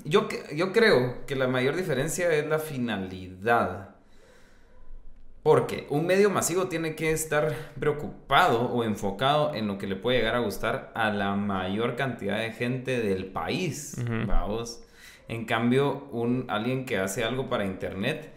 yo, 0.04 0.28
yo 0.54 0.72
creo 0.72 1.26
que 1.26 1.36
la 1.36 1.48
mayor 1.48 1.76
diferencia 1.76 2.32
es 2.34 2.46
la 2.48 2.60
finalidad. 2.60 3.96
Porque 5.44 5.88
un 5.90 6.06
medio 6.06 6.30
masivo 6.30 6.68
tiene 6.68 6.96
que 6.96 7.12
estar 7.12 7.56
preocupado 7.80 8.64
o 8.64 8.84
enfocado 8.84 9.56
en 9.56 9.68
lo 9.68 9.78
que 9.78 9.88
le 9.88 9.96
puede 9.96 10.18
llegar 10.18 10.36
a 10.36 10.40
gustar 10.40 10.92
a 10.94 11.10
la 11.10 11.36
mayor 11.36 11.96
cantidad 11.96 12.40
de 12.40 12.52
gente 12.52 13.02
del 13.02 13.28
país. 13.28 13.96
Vamos. 14.26 14.84
En 15.30 15.46
cambio, 15.46 16.10
un, 16.12 16.46
alguien 16.50 16.86
que 16.86 16.98
hace 16.98 17.24
algo 17.24 17.50
para 17.50 17.66
internet 17.66 18.30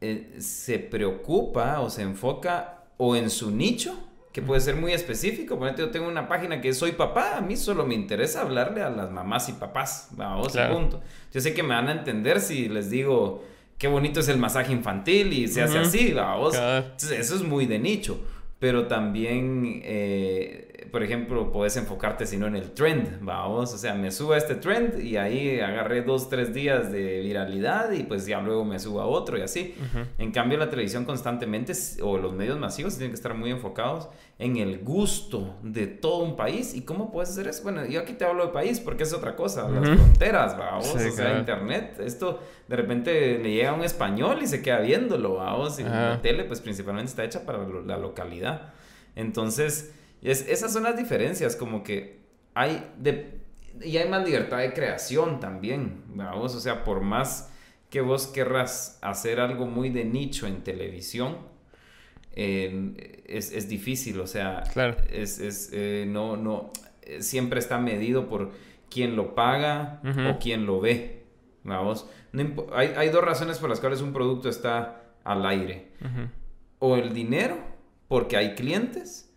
eh, 0.00 0.36
se 0.38 0.78
preocupa 0.78 1.80
o 1.80 1.90
se 1.90 2.02
enfoca 2.02 2.84
o 2.98 3.16
en 3.16 3.30
su 3.30 3.50
nicho 3.50 4.07
que 4.38 4.46
puede 4.46 4.60
ser 4.60 4.76
muy 4.76 4.92
específico. 4.92 5.58
Por 5.58 5.66
ejemplo, 5.66 5.86
yo 5.86 5.90
tengo 5.90 6.06
una 6.06 6.28
página 6.28 6.60
que 6.60 6.72
soy 6.72 6.92
papá, 6.92 7.38
a 7.38 7.40
mí 7.40 7.56
solo 7.56 7.84
me 7.84 7.96
interesa 7.96 8.42
hablarle 8.42 8.82
a 8.82 8.88
las 8.88 9.10
mamás 9.10 9.48
y 9.48 9.54
papás, 9.54 10.10
vamos, 10.12 10.56
punto. 10.72 11.00
Yo 11.34 11.40
sé 11.40 11.54
que 11.54 11.64
me 11.64 11.74
van 11.74 11.88
a 11.88 11.92
entender 11.92 12.40
si 12.40 12.68
les 12.68 12.88
digo 12.88 13.42
qué 13.78 13.88
bonito 13.88 14.20
es 14.20 14.28
el 14.28 14.38
masaje 14.38 14.72
infantil 14.72 15.32
y 15.32 15.48
se 15.48 15.62
hace 15.62 15.78
así, 15.78 16.12
vamos. 16.12 16.54
eso 16.54 17.34
es 17.34 17.42
muy 17.42 17.66
de 17.66 17.80
nicho, 17.80 18.20
pero 18.60 18.86
también 18.86 19.80
eh, 19.82 20.67
por 20.90 21.02
ejemplo, 21.02 21.52
puedes 21.52 21.76
enfocarte 21.76 22.26
sino 22.26 22.46
en 22.46 22.56
el 22.56 22.72
trend, 22.72 23.18
vamos, 23.20 23.72
o 23.74 23.78
sea, 23.78 23.94
me 23.94 24.10
subo 24.10 24.32
a 24.32 24.38
este 24.38 24.54
trend 24.54 25.00
y 25.00 25.16
ahí 25.16 25.60
agarré 25.60 26.02
dos, 26.02 26.28
tres 26.28 26.52
días 26.52 26.90
de 26.90 27.20
viralidad 27.20 27.92
y 27.92 28.02
pues 28.04 28.26
ya 28.26 28.40
luego 28.40 28.64
me 28.64 28.78
subo 28.78 29.00
a 29.00 29.06
otro 29.06 29.38
y 29.38 29.42
así. 29.42 29.74
En 30.18 30.32
cambio, 30.32 30.58
la 30.58 30.68
televisión 30.68 31.04
constantemente 31.04 31.72
o 32.02 32.18
los 32.18 32.32
medios 32.32 32.58
masivos 32.58 32.94
tienen 32.94 33.10
que 33.10 33.16
estar 33.16 33.34
muy 33.34 33.50
enfocados 33.50 34.08
en 34.38 34.56
el 34.56 34.78
gusto 34.78 35.56
de 35.62 35.86
todo 35.86 36.22
un 36.24 36.36
país. 36.36 36.74
Y 36.74 36.82
cómo 36.82 37.10
puedes 37.10 37.30
hacer 37.30 37.48
eso. 37.48 37.62
Bueno, 37.62 37.84
yo 37.86 38.00
aquí 38.00 38.14
te 38.14 38.24
hablo 38.24 38.46
de 38.46 38.52
país 38.52 38.80
porque 38.80 39.02
es 39.02 39.12
otra 39.12 39.34
cosa, 39.36 39.68
las 39.68 39.84
fronteras, 39.84 40.56
vamos, 40.56 40.94
o 40.94 41.10
sea, 41.10 41.38
internet, 41.38 42.00
esto 42.04 42.40
de 42.68 42.76
repente 42.76 43.38
le 43.38 43.52
llega 43.52 43.70
a 43.70 43.74
un 43.74 43.84
español 43.84 44.38
y 44.42 44.46
se 44.46 44.62
queda 44.62 44.80
viéndolo, 44.80 45.34
vamos, 45.34 45.78
y 45.78 45.82
la 45.82 46.20
tele 46.22 46.44
pues 46.44 46.60
principalmente 46.60 47.10
está 47.10 47.24
hecha 47.24 47.44
para 47.44 47.66
la 47.66 47.96
localidad. 47.96 48.72
Entonces, 49.16 49.92
es, 50.22 50.46
esas 50.48 50.72
son 50.72 50.84
las 50.84 50.96
diferencias, 50.96 51.56
como 51.56 51.82
que 51.82 52.18
hay 52.54 52.90
de, 52.98 53.40
y 53.82 53.96
hay 53.96 54.08
más 54.08 54.24
libertad 54.24 54.58
de 54.58 54.72
creación 54.72 55.40
también, 55.40 56.02
vamos, 56.08 56.54
o 56.54 56.60
sea, 56.60 56.84
por 56.84 57.00
más 57.00 57.52
que 57.90 58.00
vos 58.00 58.26
querrás 58.26 58.98
hacer 59.02 59.40
algo 59.40 59.66
muy 59.66 59.90
de 59.90 60.04
nicho 60.04 60.46
en 60.46 60.62
televisión, 60.62 61.38
es, 62.34 63.50
es, 63.50 63.68
difícil, 63.68 64.20
o 64.20 64.26
sea, 64.26 64.62
claro. 64.72 64.96
es, 65.10 65.40
es 65.40 65.70
eh, 65.72 66.04
no, 66.06 66.36
no, 66.36 66.70
siempre 67.18 67.58
está 67.58 67.78
medido 67.78 68.28
por 68.28 68.52
quién 68.90 69.16
lo 69.16 69.34
paga 69.34 70.00
o 70.30 70.38
quién 70.38 70.64
lo 70.64 70.80
ve, 70.80 71.24
vamos. 71.64 72.08
hay, 72.72 72.92
hay, 72.96 73.08
dos 73.08 73.24
razones 73.24 73.58
por 73.58 73.68
las 73.68 73.80
cuales 73.80 74.02
un 74.02 74.12
producto 74.12 74.48
está 74.48 75.02
al 75.24 75.44
aire. 75.46 75.88
O 76.78 76.96
el 76.96 77.12
dinero, 77.12 77.58
porque 78.06 78.36
hay 78.36 78.54
clientes, 78.54 79.27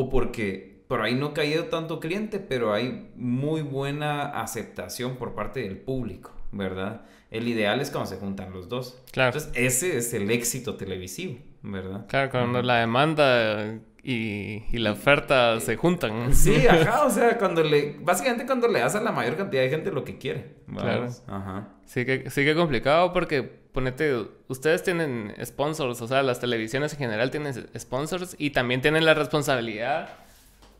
o 0.00 0.08
porque 0.08 0.84
por 0.86 1.00
ahí 1.00 1.16
no 1.16 1.26
ha 1.26 1.34
caído 1.34 1.64
tanto 1.64 1.98
cliente, 1.98 2.38
pero 2.38 2.72
hay 2.72 3.10
muy 3.16 3.62
buena 3.62 4.26
aceptación 4.40 5.16
por 5.16 5.34
parte 5.34 5.58
del 5.58 5.76
público, 5.76 6.30
¿verdad? 6.52 7.02
El 7.32 7.48
ideal 7.48 7.80
es 7.80 7.90
cuando 7.90 8.08
se 8.08 8.16
juntan 8.16 8.52
los 8.52 8.68
dos. 8.68 9.02
Claro. 9.10 9.36
Entonces, 9.36 9.50
ese 9.56 9.96
es 9.96 10.14
el 10.14 10.30
éxito 10.30 10.76
televisivo, 10.76 11.40
¿verdad? 11.62 12.06
Claro, 12.06 12.30
cuando 12.30 12.62
la 12.62 12.76
demanda 12.76 13.80
y, 14.04 14.62
y, 14.70 14.78
la 14.78 14.92
oferta 14.92 15.58
se 15.58 15.74
juntan. 15.74 16.32
Sí, 16.32 16.64
ajá, 16.70 17.04
o 17.04 17.10
sea, 17.10 17.36
cuando 17.36 17.64
le, 17.64 17.96
básicamente 18.00 18.46
cuando 18.46 18.68
le 18.68 18.78
das 18.78 18.94
a 18.94 19.00
la 19.00 19.10
mayor 19.10 19.36
cantidad 19.36 19.62
de 19.62 19.70
gente 19.70 19.90
lo 19.90 20.04
que 20.04 20.16
quiere. 20.16 20.58
Claro. 20.72 21.08
Ajá. 21.26 21.70
Sí 21.88 22.04
que, 22.04 22.28
sí 22.28 22.44
que 22.44 22.54
complicado 22.54 23.14
porque, 23.14 23.42
ponete, 23.42 24.14
ustedes 24.48 24.82
tienen 24.82 25.34
sponsors, 25.42 26.02
o 26.02 26.06
sea, 26.06 26.22
las 26.22 26.38
televisiones 26.38 26.92
en 26.92 26.98
general 26.98 27.30
tienen 27.30 27.54
sponsors 27.78 28.36
y 28.38 28.50
también 28.50 28.82
tienen 28.82 29.06
la 29.06 29.14
responsabilidad 29.14 30.10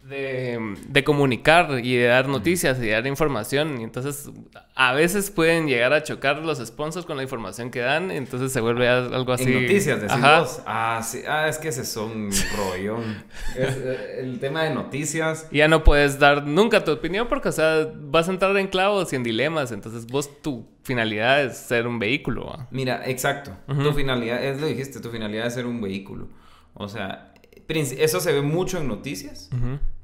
de, 0.09 1.05
comunicar 1.05 1.81
y 1.83 1.97
de 1.97 2.07
dar 2.07 2.29
noticias 2.29 2.79
y 2.79 2.83
de 2.83 2.91
dar 2.93 3.07
información. 3.07 3.81
Y 3.81 3.85
entonces 3.85 4.31
a 4.75 4.93
veces 4.95 5.31
pueden 5.31 5.67
llegar 5.67 5.93
a 5.93 6.03
chocar 6.03 6.39
los 6.39 6.59
sponsors 6.59 7.07
con 7.07 7.17
la 7.17 7.23
información 7.23 7.71
que 7.71 7.81
dan. 7.81 8.11
entonces 8.11 8.53
se 8.53 8.61
vuelve 8.61 8.89
algo 8.89 9.33
así. 9.33 9.45
En 9.45 9.63
noticias, 9.63 10.01
decimos. 10.01 10.63
Ah, 10.67 11.01
sí. 11.05 11.23
Ah, 11.29 11.49
es 11.49 11.59
que 11.59 11.69
ese 11.69 11.85
son 11.85 12.31
rollón. 12.57 13.29
Eh, 13.57 14.19
el 14.21 14.39
tema 14.39 14.63
de 14.65 14.71
noticias. 14.71 15.49
ya 15.51 15.69
no 15.69 15.83
puedes 15.83 16.19
dar 16.19 16.47
nunca 16.47 16.85
tu 16.85 16.93
opinión 16.93 17.29
porque, 17.29 17.49
o 17.49 17.53
sea, 17.53 17.91
vas 17.95 18.29
a 18.29 18.33
entrar 18.33 18.57
en 18.57 18.69
clavos 18.69 19.13
y 19.13 19.17
en 19.17 19.23
dilemas. 19.23 19.73
Entonces 19.73 20.07
vos 20.07 20.43
tu 20.43 20.69
finalidad 20.83 21.43
es 21.43 21.57
ser 21.57 21.87
un 21.87 21.99
vehículo. 21.99 22.67
Mira, 22.71 23.03
exacto. 23.07 23.53
Tu 23.67 23.93
finalidad, 23.93 24.43
es 24.43 24.61
lo 24.61 24.67
dijiste, 24.67 25.01
tu 25.01 25.11
finalidad 25.11 25.47
es 25.47 25.55
ser 25.55 25.67
un 25.67 25.81
vehículo. 25.81 26.29
O 26.75 26.89
sea, 26.89 27.33
eso 27.69 28.21
se 28.21 28.33
ve 28.33 28.43
mucho 28.43 28.79
en 28.79 28.89
noticias. 28.89 29.51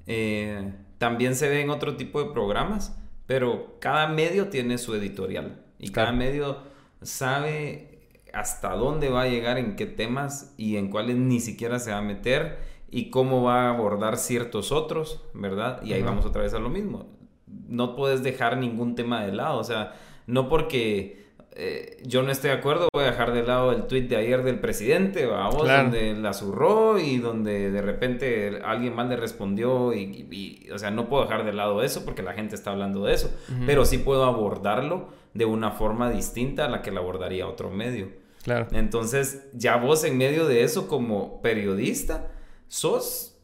Eh, 0.07 0.73
también 0.99 1.35
se 1.35 1.49
ve 1.49 1.61
en 1.61 1.71
otro 1.71 1.97
tipo 1.97 2.23
de 2.23 2.31
programas, 2.33 2.99
pero 3.27 3.77
cada 3.81 4.07
medio 4.09 4.49
tiene 4.49 4.79
su 4.79 4.95
editorial 4.95 5.63
y 5.79 5.91
cada 5.91 6.13
medio 6.13 6.59
sabe 7.03 7.95
hasta 8.33 8.75
dónde 8.75 9.09
va 9.09 9.23
a 9.23 9.29
llegar, 9.29 9.59
en 9.59 9.77
qué 9.77 9.87
temas 9.87 10.55
y 10.57 10.77
en 10.77 10.89
cuáles 10.89 11.17
ni 11.17 11.41
siquiera 11.41 11.79
se 11.79 11.93
va 11.93 11.99
a 11.99 12.03
meter 12.03 12.59
y 12.91 13.11
cómo 13.11 13.43
va 13.43 13.65
a 13.65 13.71
abordar 13.71 14.17
ciertos 14.17 14.73
otros, 14.73 15.23
¿verdad? 15.35 15.83
Y 15.83 15.93
ahí 15.93 16.03
vamos 16.03 16.25
otra 16.25 16.43
vez 16.43 16.55
a 16.55 16.59
lo 16.59 16.69
mismo. 16.69 17.07
No 17.47 17.95
puedes 17.97 18.23
dejar 18.23 18.57
ningún 18.57 18.95
tema 18.95 19.25
de 19.25 19.33
lado, 19.33 19.59
o 19.59 19.65
sea, 19.65 19.95
no 20.27 20.49
porque 20.49 21.24
eh, 21.57 21.99
yo 22.05 22.23
no 22.23 22.33
estoy 22.33 22.51
de 22.51 22.57
acuerdo, 22.57 22.89
voy 22.93 23.05
a 23.05 23.11
dejar 23.13 23.33
de 23.33 23.45
lado 23.45 23.71
el 23.71 23.85
tweet 23.85 24.09
de 24.09 24.17
ayer 24.17 24.43
del 24.43 24.59
presidente, 24.59 25.27
vamos, 25.27 25.69
donde 25.69 26.15
la 26.15 26.33
zurró 26.33 26.99
y 26.99 27.19
donde 27.19 27.71
de 27.71 27.81
repente 27.81 28.61
alguien 28.65 28.95
más 28.95 29.09
le 29.09 29.17
respondió 29.17 29.95
y, 29.95 30.69
o 30.73 30.79
sea, 30.79 30.91
no 30.91 31.09
puedo 31.09 31.23
dejar 31.23 31.45
de 31.45 31.53
lado 31.53 31.83
eso 31.83 32.05
porque 32.05 32.23
la 32.23 32.33
gente 32.33 32.57
está 32.57 32.73
hablando 32.73 33.05
de 33.05 33.15
eso, 33.15 33.33
pero 33.67 33.85
sí 33.85 33.99
puedo 33.99 34.25
abordarlo 34.25 35.09
de 35.33 35.45
una 35.45 35.71
forma 35.71 36.11
distinta 36.11 36.65
a 36.65 36.69
la 36.69 36.83
que 36.83 36.91
la 36.91 37.01
abordaría 37.01 37.47
otro 37.47 37.71
medio. 37.71 38.09
Claro. 38.43 38.67
Entonces, 38.73 39.47
ya 39.53 39.77
vos 39.77 40.05
en 40.05 40.19
medio 40.19 40.47
de 40.47 40.65
eso 40.65 40.89
como 40.89 41.41
periodista, 41.41 42.33
sos 42.69 43.35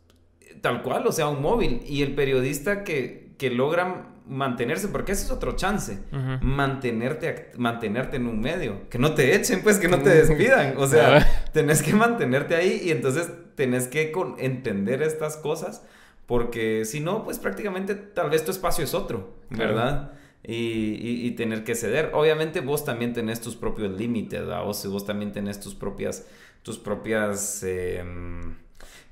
tal 0.60 0.82
cual, 0.82 1.06
o 1.06 1.12
sea, 1.12 1.28
un 1.28 1.40
móvil. 1.42 1.80
Y 1.86 2.02
el 2.02 2.14
periodista 2.14 2.84
que, 2.84 3.32
que 3.38 3.50
logra 3.50 4.08
mantenerse, 4.26 4.88
porque 4.88 5.12
ese 5.12 5.24
es 5.24 5.30
otro 5.30 5.52
chance, 5.56 5.98
mantenerte, 6.40 7.50
mantenerte 7.56 8.16
en 8.16 8.26
un 8.26 8.40
medio, 8.40 8.88
que 8.88 8.98
no 8.98 9.14
te 9.14 9.34
echen, 9.34 9.62
pues 9.62 9.78
que 9.78 9.88
no 9.88 9.98
te 9.98 10.10
despidan, 10.24 10.74
o 10.76 10.86
sea, 10.86 11.26
tenés 11.52 11.82
que 11.82 11.92
mantenerte 11.94 12.54
ahí 12.54 12.80
y 12.84 12.90
entonces 12.90 13.30
tenés 13.54 13.88
que 13.88 14.12
entender 14.38 15.02
estas 15.02 15.36
cosas, 15.36 15.84
porque 16.26 16.84
si 16.84 17.00
no, 17.00 17.24
pues 17.24 17.38
prácticamente 17.38 17.94
tal 17.94 18.30
vez 18.30 18.44
tu 18.44 18.50
espacio 18.50 18.84
es 18.84 18.94
otro, 18.94 19.34
¿verdad? 19.50 20.12
Y, 20.42 21.26
y, 21.26 21.30
tener 21.32 21.64
que 21.64 21.74
ceder. 21.74 22.12
Obviamente 22.14 22.60
vos 22.60 22.84
también 22.84 23.12
tenés 23.12 23.42
tus 23.42 23.56
propios 23.56 23.90
límites, 23.98 24.40
¿verdad? 24.40 24.64
Vos, 24.64 24.86
vos 24.86 25.04
también 25.04 25.32
tenés 25.32 25.60
tus 25.60 25.74
propias, 25.74 26.26
tus 26.62 26.78
propias... 26.78 27.62
Em, 27.62 28.54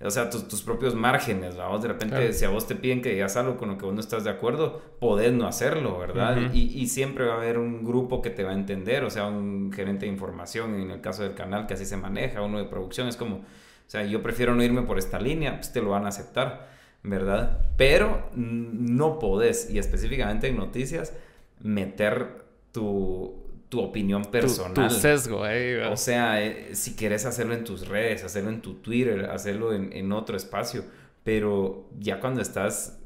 o 0.01 0.11
sea, 0.11 0.31
tus, 0.31 0.63
propios 0.63 0.95
márgenes, 0.95 1.57
vamos, 1.57 1.83
de 1.83 1.89
repente 1.89 2.33
si 2.33 2.45
a 2.45 2.51
vos 2.51 2.69
te 2.69 2.77
piden 2.77 3.03
que 3.03 3.11
digas 3.11 3.37
algo 3.37 3.57
con 3.57 3.69
lo 3.69 3.79
que 3.79 3.85
vos 3.85 3.95
no 3.95 4.01
estás 4.01 4.23
de 4.23 4.31
acuerdo, 4.31 4.81
podés 5.01 5.33
no 5.33 5.49
hacerlo, 5.49 5.99
¿verdad? 5.99 6.53
y, 6.53 6.87
siempre 6.87 7.27
va 7.27 7.35
a 7.35 7.37
haber 7.39 7.59
un 7.59 7.85
grupo 7.85 8.23
que 8.23 8.31
te 8.31 8.45
va 8.45 8.53
a 8.53 8.55
entender, 8.55 9.03
o 9.03 9.11
sea, 9.11 9.27
un 9.27 9.73
gerente 9.73 10.07
de 10.07 10.13
información, 10.13 10.77
en 10.77 10.91
el 10.93 11.01
caso 11.01 11.25
del 11.25 11.35
canal, 11.35 11.67
que 11.67 11.75
así 11.75 11.85
se 11.85 11.97
maneja, 11.97 12.43
uno 12.43 12.59
de 12.59 12.65
producción, 12.65 13.09
es 13.09 13.17
como, 13.17 13.37
o 13.37 13.91
sea, 13.91 14.05
yo 14.05 14.23
prefiero 14.23 14.55
no 14.55 14.63
irme 14.63 14.83
por 14.83 14.99
esta 14.99 15.19
línea, 15.19 15.57
pues 15.57 15.73
te 15.73 15.83
lo 15.83 15.91
van 15.91 16.05
a 16.05 16.09
aceptar, 16.09 16.69
¿verdad? 17.03 17.59
Pero 17.77 18.31
no 18.35 19.19
podés, 19.19 19.69
y 19.69 19.79
específicamente 19.79 20.47
en 20.47 20.57
noticias, 20.59 21.13
meter 21.61 22.45
tu, 22.71 23.48
tu 23.69 23.81
opinión 23.81 24.25
personal. 24.25 24.89
Tu, 24.89 24.95
sesgo, 24.95 25.47
eh, 25.47 25.87
O 25.87 25.97
sea, 25.97 26.43
eh, 26.43 26.75
si 26.75 26.95
quieres 26.95 27.27
hacerlo 27.27 27.55
en 27.55 27.65
tus 27.65 27.87
redes, 27.87 28.25
hacerlo 28.25 28.51
en 28.51 28.63
tu 28.63 28.75
Twitter, 28.75 29.27
hacerlo 29.27 29.75
en, 29.75 30.13
otro 30.13 30.37
espacio, 30.37 30.85
pero 31.23 31.89
ya 31.99 32.21
cuando 32.21 32.41
estás 32.41 32.99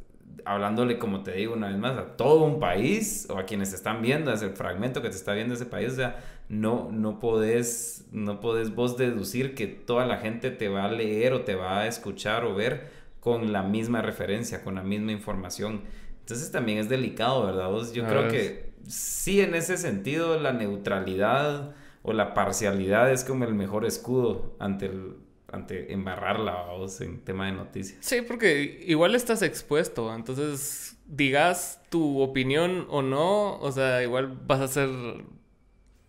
hablándole, 0.44 0.98
como 0.98 1.22
te 1.22 1.32
digo 1.32 1.54
una 1.54 1.68
vez 1.68 1.76
más, 1.76 1.98
a 1.98 2.16
todo 2.16 2.44
un 2.44 2.60
país 2.60 3.26
o 3.28 3.38
a 3.38 3.44
quienes 3.44 3.72
están 3.72 4.02
viendo, 4.02 4.32
es 4.32 4.42
el 4.42 4.52
fragmento 4.52 5.02
que 5.02 5.08
te 5.08 5.16
está 5.16 5.32
viendo 5.34 5.54
ese 5.54 5.66
país, 5.66 5.92
o 5.92 5.96
sea, 5.96 6.22
no, 6.48 6.90
no 6.92 7.18
podés, 7.18 8.06
no 8.12 8.40
podés 8.40 8.74
vos 8.74 8.96
deducir 8.96 9.54
que 9.54 9.66
toda 9.66 10.06
la 10.06 10.18
gente 10.18 10.50
te 10.50 10.68
va 10.68 10.84
a 10.84 10.92
leer 10.92 11.32
o 11.32 11.42
te 11.42 11.54
va 11.54 11.80
a 11.80 11.86
escuchar 11.86 12.44
o 12.44 12.54
ver 12.54 12.88
con 13.20 13.52
la 13.52 13.62
misma 13.62 14.02
referencia, 14.02 14.62
con 14.62 14.74
la 14.74 14.82
misma 14.82 15.12
información. 15.12 15.82
Entonces 16.20 16.50
también 16.50 16.78
es 16.78 16.88
delicado, 16.88 17.46
¿verdad? 17.46 17.68
Vos, 17.68 17.92
yo 17.92 18.04
creo 18.04 18.28
que 18.28 18.71
sí, 18.86 19.40
en 19.40 19.54
ese 19.54 19.76
sentido, 19.76 20.38
la 20.38 20.52
neutralidad 20.52 21.74
o 22.02 22.12
la 22.12 22.34
parcialidad 22.34 23.12
es 23.12 23.24
como 23.24 23.44
el 23.44 23.54
mejor 23.54 23.84
escudo 23.84 24.56
ante 24.58 24.86
el 24.86 25.16
ante 25.52 25.92
embarrarla 25.92 26.64
voz 26.72 27.00
en 27.02 27.20
tema 27.20 27.46
de 27.46 27.52
noticias. 27.52 27.98
Sí, 28.00 28.22
porque 28.22 28.82
igual 28.86 29.14
estás 29.14 29.42
expuesto, 29.42 30.12
entonces 30.14 30.96
digas 31.06 31.80
tu 31.90 32.20
opinión 32.20 32.86
o 32.88 33.02
no, 33.02 33.58
o 33.58 33.70
sea, 33.70 34.02
igual 34.02 34.34
vas 34.46 34.60
a 34.60 34.68
ser 34.68 34.88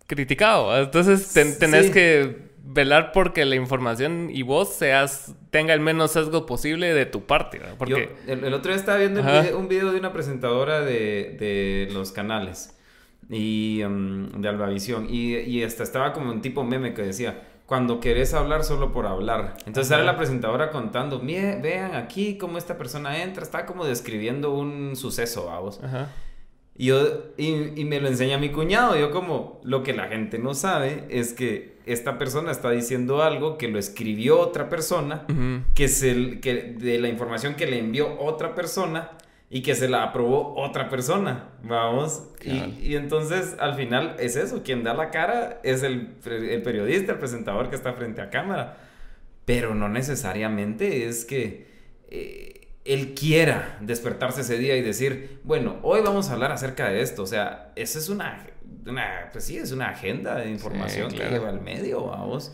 criticado, 0.07 0.81
entonces 0.81 1.33
tenés 1.59 1.91
que 1.91 2.52
velar 2.63 3.11
porque 3.11 3.45
la 3.45 3.55
información 3.55 4.29
y 4.31 4.41
vos 4.41 4.73
seas 4.73 5.35
tenga 5.51 5.73
el 5.73 5.81
menos 5.81 6.11
sesgo 6.11 6.45
posible 6.45 6.93
de 6.93 7.05
tu 7.05 7.25
parte. 7.25 7.61
Porque... 7.77 8.15
el, 8.25 8.53
otro 8.53 8.71
día 8.71 8.79
estaba 8.79 8.97
viendo 8.97 9.21
un 9.57 9.67
video, 9.67 9.91
de 9.91 9.99
una 9.99 10.13
presentadora 10.13 10.81
de, 10.81 11.35
de 11.39 11.89
los 11.93 12.11
canales 12.13 12.75
y 13.29 13.83
um, 13.83 14.41
de 14.41 14.47
Albavisión 14.47 15.07
y, 15.09 15.35
y 15.37 15.63
hasta 15.63 15.83
estaba 15.83 16.13
como 16.13 16.31
un 16.31 16.41
tipo 16.41 16.63
meme 16.63 16.93
que 16.93 17.01
decía 17.01 17.41
cuando 17.65 17.99
querés 17.99 18.33
hablar 18.33 18.63
solo 18.63 18.91
por 18.91 19.07
hablar. 19.07 19.55
Entonces 19.65 19.87
sale 19.87 20.03
la 20.03 20.17
presentadora 20.17 20.69
contando, 20.69 21.19
vean 21.19 21.95
aquí 21.95 22.37
cómo 22.37 22.57
esta 22.57 22.77
persona 22.77 23.23
entra, 23.23 23.43
está 23.43 23.65
como 23.65 23.85
describiendo 23.85 24.53
un 24.53 24.95
suceso, 24.95 25.45
vamos. 25.45 25.79
Ajá. 25.83 26.09
Y, 26.75 26.87
yo, 26.87 27.31
y, 27.37 27.85
me 27.85 27.99
lo 27.99 28.07
enseña 28.07 28.37
mi 28.37 28.49
cuñado. 28.49 28.97
Yo 28.97 29.11
como, 29.11 29.61
lo 29.63 29.83
que 29.83 29.93
la 29.93 30.07
gente 30.07 30.39
no 30.39 30.53
sabe 30.53 31.05
es 31.09 31.33
que 31.33 31.77
esta 31.85 32.17
persona 32.17 32.51
está 32.51 32.71
diciendo 32.71 33.21
algo 33.21 33.57
que 33.57 33.67
lo 33.67 33.77
escribió 33.77 34.39
otra 34.39 34.69
persona, 34.69 35.25
que, 35.75 35.85
es 35.85 36.01
el, 36.01 36.39
que 36.39 36.75
de 36.77 36.99
la 36.99 37.09
información 37.09 37.55
que 37.55 37.67
le 37.67 37.77
envió 37.77 38.19
otra 38.19 38.55
persona 38.55 39.11
y 39.49 39.61
que 39.61 39.75
se 39.75 39.87
la 39.87 40.03
aprobó 40.03 40.55
otra 40.55 40.89
persona. 40.89 41.49
Vamos. 41.63 42.23
Y, 42.43 42.57
y, 42.81 42.95
entonces 42.95 43.55
al 43.59 43.75
final 43.75 44.15
es 44.19 44.35
eso, 44.35 44.63
quien 44.63 44.83
da 44.83 44.95
la 44.95 45.11
cara 45.11 45.59
es 45.63 45.83
el, 45.83 46.15
el 46.25 46.61
periodista, 46.63 47.11
el 47.11 47.19
presentador 47.19 47.69
que 47.69 47.75
está 47.75 47.93
frente 47.93 48.21
a 48.21 48.31
cámara. 48.31 48.77
Pero 49.45 49.75
no 49.75 49.89
necesariamente 49.89 51.07
es 51.07 51.23
que... 51.23 51.67
Eh, 52.09 52.62
él 52.85 53.13
quiera 53.13 53.77
despertarse 53.81 54.41
ese 54.41 54.57
día 54.57 54.75
y 54.75 54.81
decir, 54.81 55.39
bueno, 55.43 55.77
hoy 55.83 56.01
vamos 56.01 56.29
a 56.29 56.33
hablar 56.33 56.51
acerca 56.51 56.89
de 56.89 57.01
esto. 57.01 57.23
O 57.23 57.27
sea, 57.27 57.71
eso 57.75 57.97
es 57.97 58.09
una, 58.09 58.45
una 58.85 59.29
pues 59.31 59.45
sí, 59.45 59.57
es 59.57 59.71
una 59.71 59.89
agenda 59.89 60.35
de 60.35 60.49
información 60.49 61.11
que 61.11 61.23
lleva 61.23 61.49
al 61.49 61.61
medio, 61.61 62.05
vamos. 62.05 62.53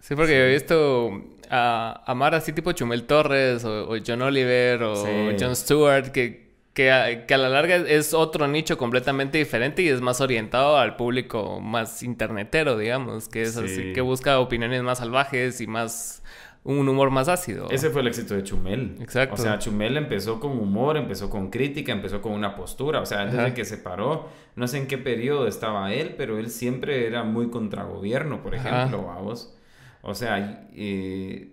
Sí, 0.00 0.16
porque 0.16 0.32
yo 0.32 0.44
he 0.44 0.52
visto 0.52 1.12
a 1.48 2.02
Amar 2.06 2.34
así 2.34 2.52
tipo 2.52 2.72
Chumel 2.72 3.04
Torres 3.04 3.64
o, 3.64 3.94
John 4.04 4.22
Oliver 4.22 4.82
o 4.82 5.30
John 5.38 5.54
Stewart 5.54 6.10
que, 6.10 6.50
que 6.74 6.90
a, 6.90 7.26
que, 7.26 7.34
a, 7.34 7.38
la 7.38 7.48
larga 7.48 7.76
es 7.76 8.14
otro 8.14 8.48
nicho 8.48 8.76
completamente 8.76 9.38
diferente 9.38 9.82
y 9.82 9.88
es 9.88 10.00
más 10.00 10.20
orientado 10.20 10.76
al 10.76 10.96
público 10.96 11.60
más 11.60 12.02
internetero, 12.02 12.76
digamos, 12.76 13.28
que 13.28 13.42
es 13.42 13.56
así, 13.56 13.92
que 13.92 14.00
busca 14.00 14.40
opiniones 14.40 14.82
más 14.82 14.98
salvajes 14.98 15.60
y 15.60 15.68
más 15.68 16.22
un 16.64 16.88
humor 16.88 17.10
más 17.10 17.28
ácido. 17.28 17.68
Ese 17.70 17.90
fue 17.90 18.02
el 18.02 18.06
éxito 18.06 18.34
de 18.34 18.44
Chumel. 18.44 18.96
Exacto. 19.00 19.34
O 19.34 19.38
sea, 19.38 19.58
Chumel 19.58 19.96
empezó 19.96 20.38
con 20.38 20.52
humor, 20.52 20.96
empezó 20.96 21.28
con 21.28 21.50
crítica, 21.50 21.92
empezó 21.92 22.22
con 22.22 22.32
una 22.32 22.54
postura. 22.54 23.00
O 23.00 23.06
sea, 23.06 23.22
antes 23.22 23.42
de 23.42 23.52
que 23.52 23.64
se 23.64 23.78
paró, 23.78 24.28
no 24.54 24.68
sé 24.68 24.78
en 24.78 24.86
qué 24.86 24.96
periodo 24.96 25.48
estaba 25.48 25.92
él, 25.92 26.14
pero 26.16 26.38
él 26.38 26.50
siempre 26.50 27.06
era 27.06 27.24
muy 27.24 27.50
contra 27.50 27.84
gobierno, 27.84 28.42
por 28.42 28.54
ejemplo, 28.54 29.04
vamos. 29.04 29.56
O 30.02 30.14
sea, 30.14 30.68
y, 30.74 31.50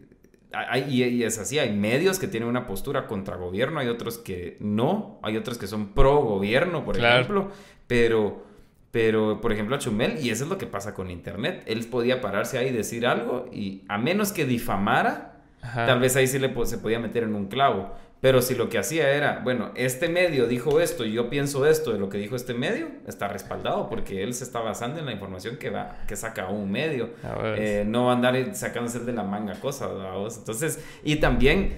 es 1.23 1.37
así, 1.39 1.57
hay 1.57 1.75
medios 1.75 2.19
que 2.19 2.27
tienen 2.27 2.47
una 2.49 2.67
postura 2.67 3.07
contra 3.07 3.35
gobierno, 3.35 3.79
hay 3.79 3.87
otros 3.87 4.19
que 4.19 4.57
no, 4.59 5.19
hay 5.23 5.37
otros 5.37 5.57
que 5.57 5.67
son 5.67 5.93
pro 5.93 6.17
gobierno, 6.21 6.85
por 6.85 6.97
ejemplo, 6.97 7.51
pero 7.87 8.48
pero, 8.91 9.39
por 9.39 9.51
ejemplo, 9.51 9.75
a 9.75 9.79
Chumel, 9.79 10.17
y 10.19 10.31
eso 10.31 10.45
es 10.45 10.49
lo 10.49 10.57
que 10.57 10.65
pasa 10.65 10.93
con 10.93 11.11
Internet, 11.11 11.63
él 11.67 11.85
podía 11.85 12.21
pararse 12.21 12.57
ahí 12.57 12.69
y 12.69 12.71
decir 12.71 13.05
algo 13.05 13.47
y 13.51 13.83
a 13.87 13.97
menos 13.97 14.31
que 14.31 14.45
difamara, 14.45 15.41
tal 15.61 15.99
vez 15.99 16.15
ahí 16.15 16.25
sí 16.25 16.39
le, 16.39 16.53
se 16.65 16.77
podía 16.79 16.99
meter 16.99 17.23
en 17.23 17.35
un 17.35 17.47
clavo. 17.47 17.93
Pero 18.21 18.41
si 18.41 18.53
lo 18.53 18.67
que 18.67 18.77
hacía 18.77 19.13
era, 19.13 19.39
bueno, 19.45 19.71
este 19.75 20.09
medio 20.09 20.45
dijo 20.45 20.81
esto 20.81 21.05
y 21.05 21.13
yo 21.13 21.29
pienso 21.29 21.65
esto 21.65 21.93
de 21.93 21.99
lo 21.99 22.09
que 22.09 22.17
dijo 22.17 22.35
este 22.35 22.53
medio, 22.53 22.89
está 23.07 23.29
respaldado 23.29 23.87
porque 23.87 24.23
él 24.23 24.33
se 24.33 24.43
está 24.43 24.59
basando 24.59 24.99
en 24.99 25.05
la 25.05 25.13
información 25.13 25.55
que 25.55 25.69
va, 25.69 25.99
que 26.05 26.17
saca 26.17 26.49
un 26.49 26.69
medio. 26.69 27.11
Eh, 27.55 27.85
no 27.87 28.11
andar 28.11 28.53
sacándose 28.55 28.99
de 28.99 29.13
la 29.13 29.23
manga 29.23 29.53
cosas, 29.61 29.91
Entonces, 30.37 30.83
y 31.01 31.15
también 31.17 31.77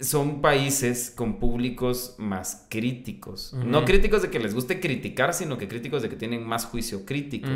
son 0.00 0.40
países 0.40 1.12
con 1.14 1.38
públicos 1.38 2.14
más 2.16 2.66
críticos. 2.70 3.52
No 3.52 3.84
críticos 3.84 4.22
de 4.22 4.30
que 4.30 4.38
les 4.38 4.54
guste 4.54 4.80
criticar, 4.80 5.34
sino 5.34 5.58
que 5.58 5.68
críticos 5.68 6.00
de 6.00 6.08
que 6.08 6.16
tienen 6.16 6.46
más 6.46 6.64
juicio 6.64 7.04
crítico. 7.04 7.48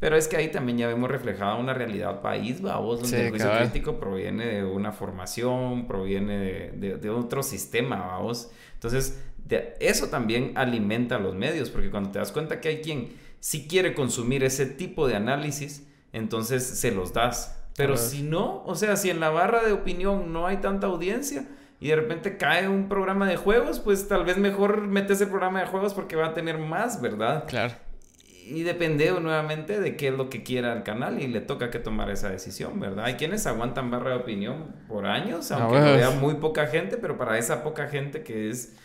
Pero 0.00 0.16
es 0.16 0.26
que 0.26 0.36
ahí 0.36 0.50
también 0.50 0.78
ya 0.78 0.88
vemos 0.88 1.10
reflejada 1.10 1.56
una 1.56 1.74
realidad 1.74 2.22
país, 2.22 2.62
vamos, 2.62 3.02
donde 3.02 3.26
el 3.26 3.30
juicio 3.30 3.50
crítico 3.58 4.00
proviene 4.00 4.46
de 4.46 4.64
una 4.64 4.92
formación, 4.92 5.86
proviene 5.86 6.70
de, 6.72 7.10
otro 7.10 7.42
sistema, 7.42 7.96
vamos. 7.96 8.50
Entonces, 8.74 9.22
eso 9.78 10.08
también 10.08 10.52
alimenta 10.54 11.16
a 11.16 11.18
los 11.18 11.34
medios, 11.34 11.68
porque 11.68 11.90
cuando 11.90 12.10
te 12.10 12.18
das 12.18 12.32
cuenta 12.32 12.60
que 12.60 12.68
hay 12.68 12.80
quien 12.80 13.12
sí 13.38 13.66
quiere 13.68 13.92
consumir 13.92 14.44
ese 14.44 14.64
tipo 14.64 15.06
de 15.06 15.16
análisis, 15.16 15.86
entonces 16.14 16.64
se 16.64 16.90
los 16.90 17.12
das. 17.12 17.58
Pero 17.76 17.98
si 17.98 18.22
no, 18.22 18.62
o 18.64 18.74
sea, 18.74 18.96
si 18.96 19.10
en 19.10 19.20
la 19.20 19.30
barra 19.30 19.62
de 19.62 19.72
opinión 19.72 20.32
no 20.32 20.46
hay 20.46 20.58
tanta 20.58 20.86
audiencia, 20.86 21.46
y 21.82 21.88
de 21.88 21.96
repente 21.96 22.36
cae 22.36 22.68
un 22.68 22.88
programa 22.88 23.26
de 23.26 23.34
juegos, 23.34 23.80
pues 23.80 24.06
tal 24.06 24.24
vez 24.24 24.38
mejor 24.38 24.82
metes 24.82 25.20
el 25.20 25.26
programa 25.26 25.58
de 25.58 25.66
juegos 25.66 25.94
porque 25.94 26.14
va 26.14 26.28
a 26.28 26.32
tener 26.32 26.56
más, 26.56 27.02
¿verdad? 27.02 27.42
Claro. 27.48 27.74
Y 28.46 28.62
depende 28.62 29.10
nuevamente 29.20 29.80
de 29.80 29.96
qué 29.96 30.08
es 30.08 30.14
lo 30.14 30.30
que 30.30 30.44
quiera 30.44 30.74
el 30.74 30.84
canal 30.84 31.20
y 31.20 31.26
le 31.26 31.40
toca 31.40 31.70
que 31.70 31.80
tomar 31.80 32.08
esa 32.10 32.30
decisión, 32.30 32.78
¿verdad? 32.78 33.06
Hay 33.06 33.14
quienes 33.14 33.48
aguantan 33.48 33.90
barra 33.90 34.10
de 34.10 34.16
opinión 34.18 34.76
por 34.86 35.06
años, 35.06 35.50
aunque 35.50 35.80
lo 35.80 35.96
vea 35.96 36.10
muy 36.10 36.34
poca 36.34 36.68
gente, 36.68 36.98
pero 36.98 37.18
para 37.18 37.36
esa 37.36 37.64
poca 37.64 37.88
gente 37.88 38.22
que 38.22 38.48
es 38.48 38.76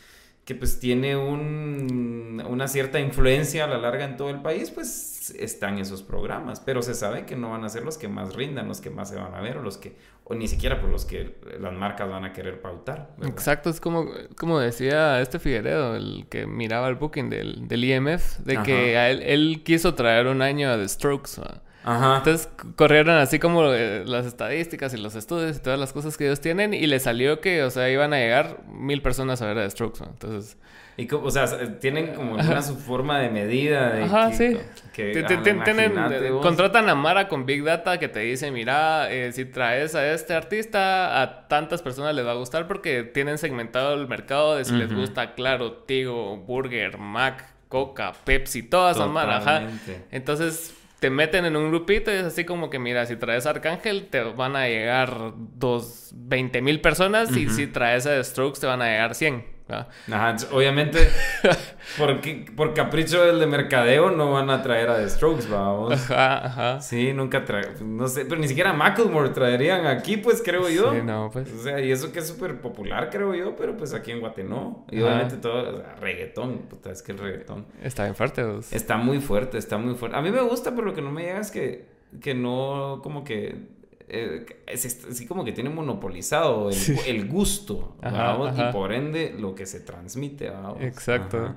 que 0.47 0.55
pues 0.55 0.79
tiene 0.79 1.17
un, 1.17 2.41
una 2.47 2.69
cierta 2.69 3.01
influencia 3.01 3.65
a 3.65 3.67
la 3.67 3.77
larga 3.77 4.05
en 4.05 4.15
todo 4.15 4.29
el 4.29 4.41
país, 4.41 4.71
pues 4.71 5.29
están 5.38 5.77
esos 5.77 6.03
programas, 6.03 6.62
pero 6.62 6.81
se 6.81 6.93
sabe 6.93 7.25
que 7.25 7.36
no 7.36 7.49
van 7.51 7.65
a 7.65 7.69
ser 7.69 7.83
los 7.83 7.97
que 7.97 8.07
más 8.07 8.33
rindan, 8.33 8.65
los 8.65 8.79
que 8.79 8.89
más 8.89 9.10
se 9.10 9.17
van 9.17 9.36
a 9.36 9.41
ver 9.41 9.57
o 9.57 9.62
los 9.62 9.77
que, 9.77 9.97
o 10.23 10.36
ni 10.36 10.47
siquiera 10.47 10.79
por 10.79 10.89
los 10.89 11.03
que 11.03 11.36
las 11.60 11.73
marcas 11.73 12.10
van 12.10 12.23
a 12.23 12.31
querer 12.31 12.62
pautar. 12.62 13.13
Exacto, 13.23 13.69
es 13.69 13.81
como, 13.81 14.05
como 14.38 14.57
decía 14.57 15.19
este 15.19 15.38
Figueredo, 15.38 15.97
el 15.97 16.27
que 16.29 16.47
miraba 16.47 16.88
el 16.88 16.95
booking 16.95 17.29
del, 17.29 17.67
del 17.67 17.83
IMF, 17.83 18.38
de 18.38 18.63
que 18.63 18.95
él, 19.12 19.21
él, 19.23 19.63
quiso 19.65 19.95
traer 19.95 20.27
un 20.27 20.41
año 20.41 20.69
a 20.69 20.77
The 20.77 20.88
Strokes. 20.88 21.41
Ajá. 21.88 22.17
Entonces 22.17 22.50
corrieron 22.76 23.15
así 23.15 23.39
como 23.39 23.71
eh, 23.73 24.04
las 24.06 24.26
estadísticas 24.26 24.93
y 24.93 24.97
los 24.97 25.15
estudios 25.15 25.56
y 25.56 25.60
todas 25.62 25.80
las 25.80 25.93
cosas 25.93 26.17
que 26.17 26.26
ellos 26.26 26.41
tienen 26.41 26.73
y 26.73 26.86
le 26.86 27.00
salió 27.00 27.39
que, 27.39 27.63
o 27.63 27.69
sea, 27.69 27.89
iban 27.89 28.13
a 28.13 28.17
llegar 28.17 28.58
mil 28.67 29.02
personas 29.02 29.41
a 29.41 29.47
ver 29.47 29.60
a 29.60 29.69
Strokes, 29.69 30.04
Entonces... 30.04 30.58
Y, 30.97 31.08
o 31.13 31.30
sea, 31.30 31.80
tienen 31.80 32.13
como 32.13 32.34
una 32.34 32.62
su 32.62 32.76
forma 32.76 33.19
de 33.19 33.30
medida 33.30 33.91
de 33.91 34.04
Ajá, 34.04 34.34
sí. 34.34 34.58
tienen, 34.95 35.93
contratan 36.41 36.89
a 36.89 36.95
Mara 36.95 37.30
con 37.30 37.45
Big 37.45 37.63
Data 37.63 38.00
que 38.00 38.10
te 38.10 38.21
dice, 38.21 38.50
mira, 38.52 39.10
eh, 39.10 39.32
si 39.32 39.45
traes 39.45 39.95
a 39.95 40.12
este 40.12 40.34
artista, 40.34 41.21
a 41.21 41.47
tantas 41.47 41.84
personas 41.84 42.15
les 42.15 42.26
va 42.26 42.32
a 42.32 42.36
gustar 42.36 42.67
porque 42.67 43.04
tienen 43.04 43.38
segmentado 43.38 43.93
el 43.93 44.08
mercado 44.08 44.56
de 44.58 44.65
si 44.65 44.73
les 44.73 44.91
gusta, 44.91 45.36
claro, 45.36 45.71
Tigo, 45.71 46.36
Burger, 46.36 46.97
Mac, 46.97 47.45
Coca, 47.69 48.13
Pepsi, 48.26 48.63
todas 48.63 48.97
esas 48.97 49.08
Mara. 49.08 49.38
Ajá. 49.38 49.67
Entonces 50.10 50.73
te 50.99 51.10
meten 51.10 51.45
en 51.45 51.55
un 51.55 51.69
grupito 51.69 52.12
y 52.12 52.15
es 52.15 52.23
así 52.23 52.45
como 52.45 52.69
que, 52.69 52.79
mira, 52.79 53.05
si 53.05 53.15
traes 53.15 53.45
a 53.45 53.51
Arcángel 53.51 54.07
te 54.07 54.21
van 54.21 54.55
a 54.55 54.67
llegar 54.67 55.33
dos, 55.36 56.12
20 56.15 56.62
mil 56.62 56.81
personas 56.81 57.36
y 57.36 57.49
si 57.49 57.67
traes 57.67 58.05
a 58.05 58.12
The 58.12 58.23
Strokes 58.23 58.60
te 58.60 58.67
van 58.67 58.81
a 58.81 58.86
llegar 58.86 59.15
100. 59.15 59.57
Ajá, 59.69 60.36
obviamente, 60.51 61.10
por, 61.97 62.19
por 62.56 62.73
capricho 62.73 63.23
del 63.25 63.39
de 63.39 63.47
mercadeo 63.47 64.12
no 64.12 64.32
van 64.32 64.49
a 64.49 64.62
traer 64.62 64.89
a 64.89 64.97
The 64.97 65.10
Strokes, 65.10 65.49
vamos. 65.49 65.93
Ajá, 65.93 66.45
ajá. 66.45 66.82
Sí, 66.82 67.13
nunca 67.13 67.43
trae, 67.43 67.63
no 67.82 68.08
sé, 68.08 68.25
pero 68.25 68.39
ni 68.39 68.47
siquiera 68.47 68.73
Macklemore 68.73 69.30
traerían 69.30 69.86
aquí, 69.86 70.17
pues 70.17 70.41
creo 70.43 70.69
yo. 70.69 70.93
Sí, 70.93 70.99
no, 71.03 71.30
pues. 71.32 71.51
O 71.51 71.63
sea, 71.63 71.80
y 71.82 71.91
eso 71.91 72.12
que 72.12 72.19
es 72.19 72.27
súper 72.27 72.62
popular, 72.62 73.10
creo 73.10 73.36
yo, 73.36 73.56
pero 73.56 73.75
pues 73.75 73.93
aquí 73.93 74.12
en 74.12 74.19
Guate 74.19 74.43
no. 74.43 74.86
Y 74.89 75.01
obviamente 75.01 75.38
todo, 75.38 75.75
o 75.75 75.77
sea, 75.77 75.95
reggaetón, 75.99 76.60
puta, 76.69 76.91
es 76.91 77.01
que 77.01 77.12
el 77.12 77.17
reggaetón. 77.17 77.65
Está 77.82 78.03
bien 78.03 78.15
fuerte, 78.15 78.43
vos. 78.43 78.71
Está 78.71 78.97
muy 78.97 79.19
fuerte, 79.19 79.58
está 79.58 79.77
muy 79.77 79.95
fuerte. 79.95 80.17
A 80.17 80.21
mí 80.21 80.32
me 80.32 80.41
gusta, 80.41 80.71
pero 80.71 80.88
lo 80.88 80.93
que 80.93 81.01
no 81.01 81.12
me 81.12 81.23
llega 81.23 81.39
es 81.39 81.51
que, 81.51 81.88
que 82.21 82.34
no, 82.34 83.01
como 83.03 83.23
que 83.23 83.77
eh, 84.08 84.46
es, 84.67 85.06
así 85.10 85.28
como 85.28 85.43
que 85.43 85.52
tiene 85.52 85.70
monopolizado 85.70 86.70
el, 87.06 87.28
gusto, 87.28 87.98
y 88.02 88.72
por 88.72 88.93
ende 88.93 89.36
lo 89.38 89.54
que 89.54 89.65
se 89.65 89.82
transmite. 89.82 90.52
Exacto. 90.80 91.56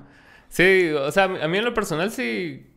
Sí, 0.49 0.89
o 0.89 1.11
sea, 1.11 1.25
a 1.25 1.47
mí 1.47 1.57
en 1.57 1.63
lo 1.63 1.73
personal 1.73 2.11
sí, 2.11 2.67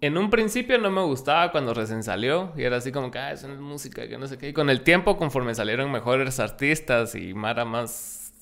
en 0.00 0.16
un 0.16 0.30
principio 0.30 0.78
no 0.78 0.90
me 0.90 1.02
gustaba 1.02 1.50
cuando 1.50 1.74
recién 1.74 2.02
salió 2.02 2.52
y 2.56 2.62
era 2.62 2.76
así 2.76 2.92
como 2.92 3.10
que, 3.10 3.18
ah, 3.18 3.32
eso 3.32 3.48
no 3.48 3.54
es 3.54 3.60
música, 3.60 4.06
que 4.08 4.16
no 4.16 4.28
sé 4.28 4.38
qué. 4.38 4.50
Y 4.50 4.52
con 4.52 4.70
el 4.70 4.82
tiempo, 4.82 5.16
conforme 5.16 5.54
salieron 5.54 5.90
mejores 5.90 6.38
artistas 6.40 7.14
y 7.14 7.34
Mara 7.34 7.64
más... 7.64 8.32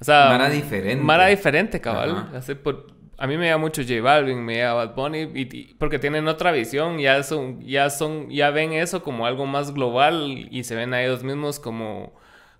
O 0.00 0.04
sea, 0.04 0.30
Mara 0.30 0.48
diferente. 0.48 1.04
Mara 1.04 1.26
diferente, 1.26 1.80
cabal. 1.80 2.30
Así 2.34 2.54
por, 2.54 2.86
a 3.22 3.28
mí 3.28 3.36
me 3.36 3.48
da 3.48 3.56
mucho 3.56 3.82
J 3.82 4.00
Balvin, 4.02 4.44
me 4.44 4.58
da 4.58 4.72
Bad 4.72 4.96
Bunny, 4.96 5.76
porque 5.78 6.00
tienen 6.00 6.26
otra 6.26 6.50
visión, 6.50 6.98
ya 6.98 7.22
son, 7.22 7.60
ya 7.60 7.88
son, 7.88 8.28
ya 8.30 8.50
ven 8.50 8.72
eso 8.72 9.04
como 9.04 9.26
algo 9.26 9.46
más 9.46 9.72
global 9.72 10.48
y 10.50 10.64
se 10.64 10.74
ven 10.74 10.92
a 10.92 11.04
ellos 11.04 11.22
mismos 11.22 11.60
como, 11.60 12.12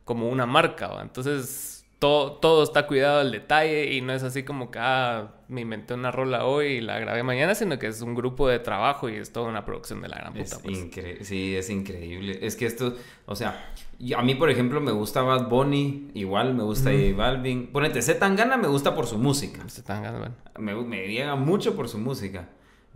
como 0.05 0.29
una 0.29 0.47
marca, 0.47 1.01
entonces 1.03 1.72
todo, 2.03 2.33
todo 2.33 2.65
está 2.65 2.89
cuidado 2.89 3.21
al 3.21 3.31
detalle 3.31 3.93
y 3.93 4.01
no 4.01 4.13
es 4.13 4.25
así 4.25 4.43
como 4.43 4.73
que, 4.73 4.81
ah, 4.83 5.35
me 5.47 5.61
inventé 5.61 5.95
una 5.95 6.11
rola 6.11 6.47
hoy 6.47 6.67
y 6.67 6.81
la 6.81 6.99
grabé 6.99 7.23
mañana, 7.23 7.55
sino 7.55 7.79
que 7.79 7.87
es 7.87 8.03
un 8.03 8.17
grupo 8.17 8.49
de 8.49 8.59
trabajo 8.59 9.09
y 9.09 9.15
es 9.15 9.33
toda 9.33 9.49
una 9.49 9.65
producción 9.65 10.03
de 10.03 10.09
la 10.09 10.17
gran 10.17 10.35
puta. 10.35 10.59
Pues. 10.65 10.89
Sí, 11.21 11.55
es 11.55 11.71
increíble. 11.71 12.41
Es 12.43 12.57
que 12.57 12.67
esto, 12.67 12.97
o 13.25 13.37
sea, 13.37 13.73
a 14.17 14.23
mí, 14.23 14.35
por 14.35 14.51
ejemplo, 14.51 14.81
me 14.81 14.91
gusta 14.91 15.23
Bad 15.23 15.49
Bunny, 15.49 16.11
igual 16.15 16.55
me 16.55 16.65
gusta 16.65 16.91
J 16.91 17.17
Balvin. 17.17 17.69
Ponete, 17.69 18.03
Z 18.03 18.19
Tangana 18.19 18.57
me 18.57 18.67
gusta 18.67 18.97
por 18.97 19.07
su 19.07 19.17
música. 19.17 19.63
Z 19.69 19.87
Tangana, 19.87 20.19
bueno. 20.19 20.35
Me, 20.59 20.75
me 20.75 21.07
llega 21.07 21.37
mucho 21.37 21.77
por 21.77 21.89
su 21.89 21.99
música. 21.99 22.49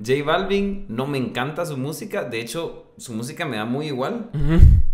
J 0.04 0.24
Balvin 0.24 0.86
no 0.88 1.06
me 1.06 1.18
encanta 1.18 1.64
su 1.64 1.76
música, 1.76 2.24
de 2.24 2.40
hecho 2.40 2.92
su 2.98 3.12
música 3.12 3.46
me 3.46 3.56
da 3.56 3.66
muy 3.66 3.86
igual, 3.86 4.30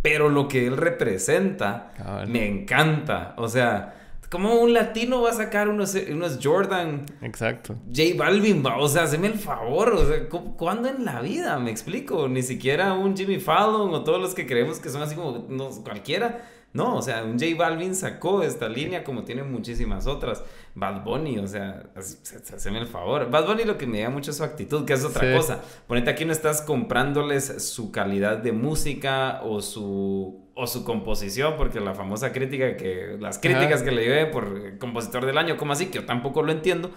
pero 0.03 0.29
lo 0.29 0.48
que 0.48 0.66
él 0.66 0.77
representa 0.77 1.94
me 2.29 2.46
encanta, 2.46 3.35
o 3.38 3.48
sea, 3.48 4.01
¿Cómo 4.32 4.54
un 4.54 4.72
latino 4.72 5.20
va 5.20 5.28
a 5.30 5.34
sacar 5.34 5.68
unos, 5.68 5.94
unos 5.94 6.38
Jordan? 6.42 7.04
Exacto. 7.20 7.76
J 7.94 8.16
Balvin, 8.16 8.64
o 8.66 8.88
sea, 8.88 9.02
hazme 9.02 9.26
el 9.26 9.38
favor, 9.38 9.90
o 9.90 10.08
sea, 10.08 10.26
¿cuándo 10.56 10.88
en 10.88 11.04
la 11.04 11.20
vida? 11.20 11.58
Me 11.58 11.70
explico, 11.70 12.26
ni 12.28 12.42
siquiera 12.42 12.94
un 12.94 13.14
Jimmy 13.14 13.38
Fallon 13.38 13.92
o 13.92 14.02
todos 14.02 14.22
los 14.22 14.34
que 14.34 14.46
creemos 14.46 14.78
que 14.78 14.88
son 14.88 15.02
así 15.02 15.14
como 15.14 15.44
no, 15.50 15.68
cualquiera 15.82 16.42
no, 16.72 16.96
o 16.96 17.02
sea, 17.02 17.22
un 17.22 17.38
J 17.38 17.54
Balvin 17.56 17.94
sacó 17.94 18.42
esta 18.42 18.68
línea 18.68 19.04
como 19.04 19.24
tiene 19.24 19.42
muchísimas 19.42 20.06
otras. 20.06 20.42
Bad 20.74 21.04
Bunny, 21.04 21.38
o 21.38 21.46
sea, 21.46 21.82
haceme 21.94 22.78
el 22.78 22.86
favor. 22.86 23.30
Bad 23.30 23.46
Bunny 23.46 23.64
lo 23.64 23.76
que 23.76 23.86
me 23.86 24.00
da 24.00 24.08
mucho 24.08 24.30
es 24.30 24.38
su 24.38 24.44
actitud, 24.44 24.86
que 24.86 24.94
es 24.94 25.04
otra 25.04 25.36
cosa. 25.36 25.60
Ponete 25.86 26.10
aquí 26.10 26.24
no 26.24 26.32
estás 26.32 26.62
comprándoles 26.62 27.62
su 27.62 27.92
calidad 27.92 28.38
de 28.38 28.52
música 28.52 29.42
o 29.42 29.60
su 29.60 30.41
o 30.54 30.66
su 30.66 30.84
composición, 30.84 31.54
porque 31.56 31.80
la 31.80 31.94
famosa 31.94 32.32
crítica 32.32 32.76
que 32.76 33.16
las 33.18 33.38
críticas 33.38 33.82
que 33.82 33.90
le 33.90 34.02
llevé 34.02 34.26
por 34.26 34.78
compositor 34.78 35.24
del 35.26 35.38
año, 35.38 35.56
como 35.56 35.72
así, 35.72 35.86
que 35.86 36.00
yo 36.00 36.04
tampoco 36.04 36.42
lo 36.42 36.52
entiendo, 36.52 36.90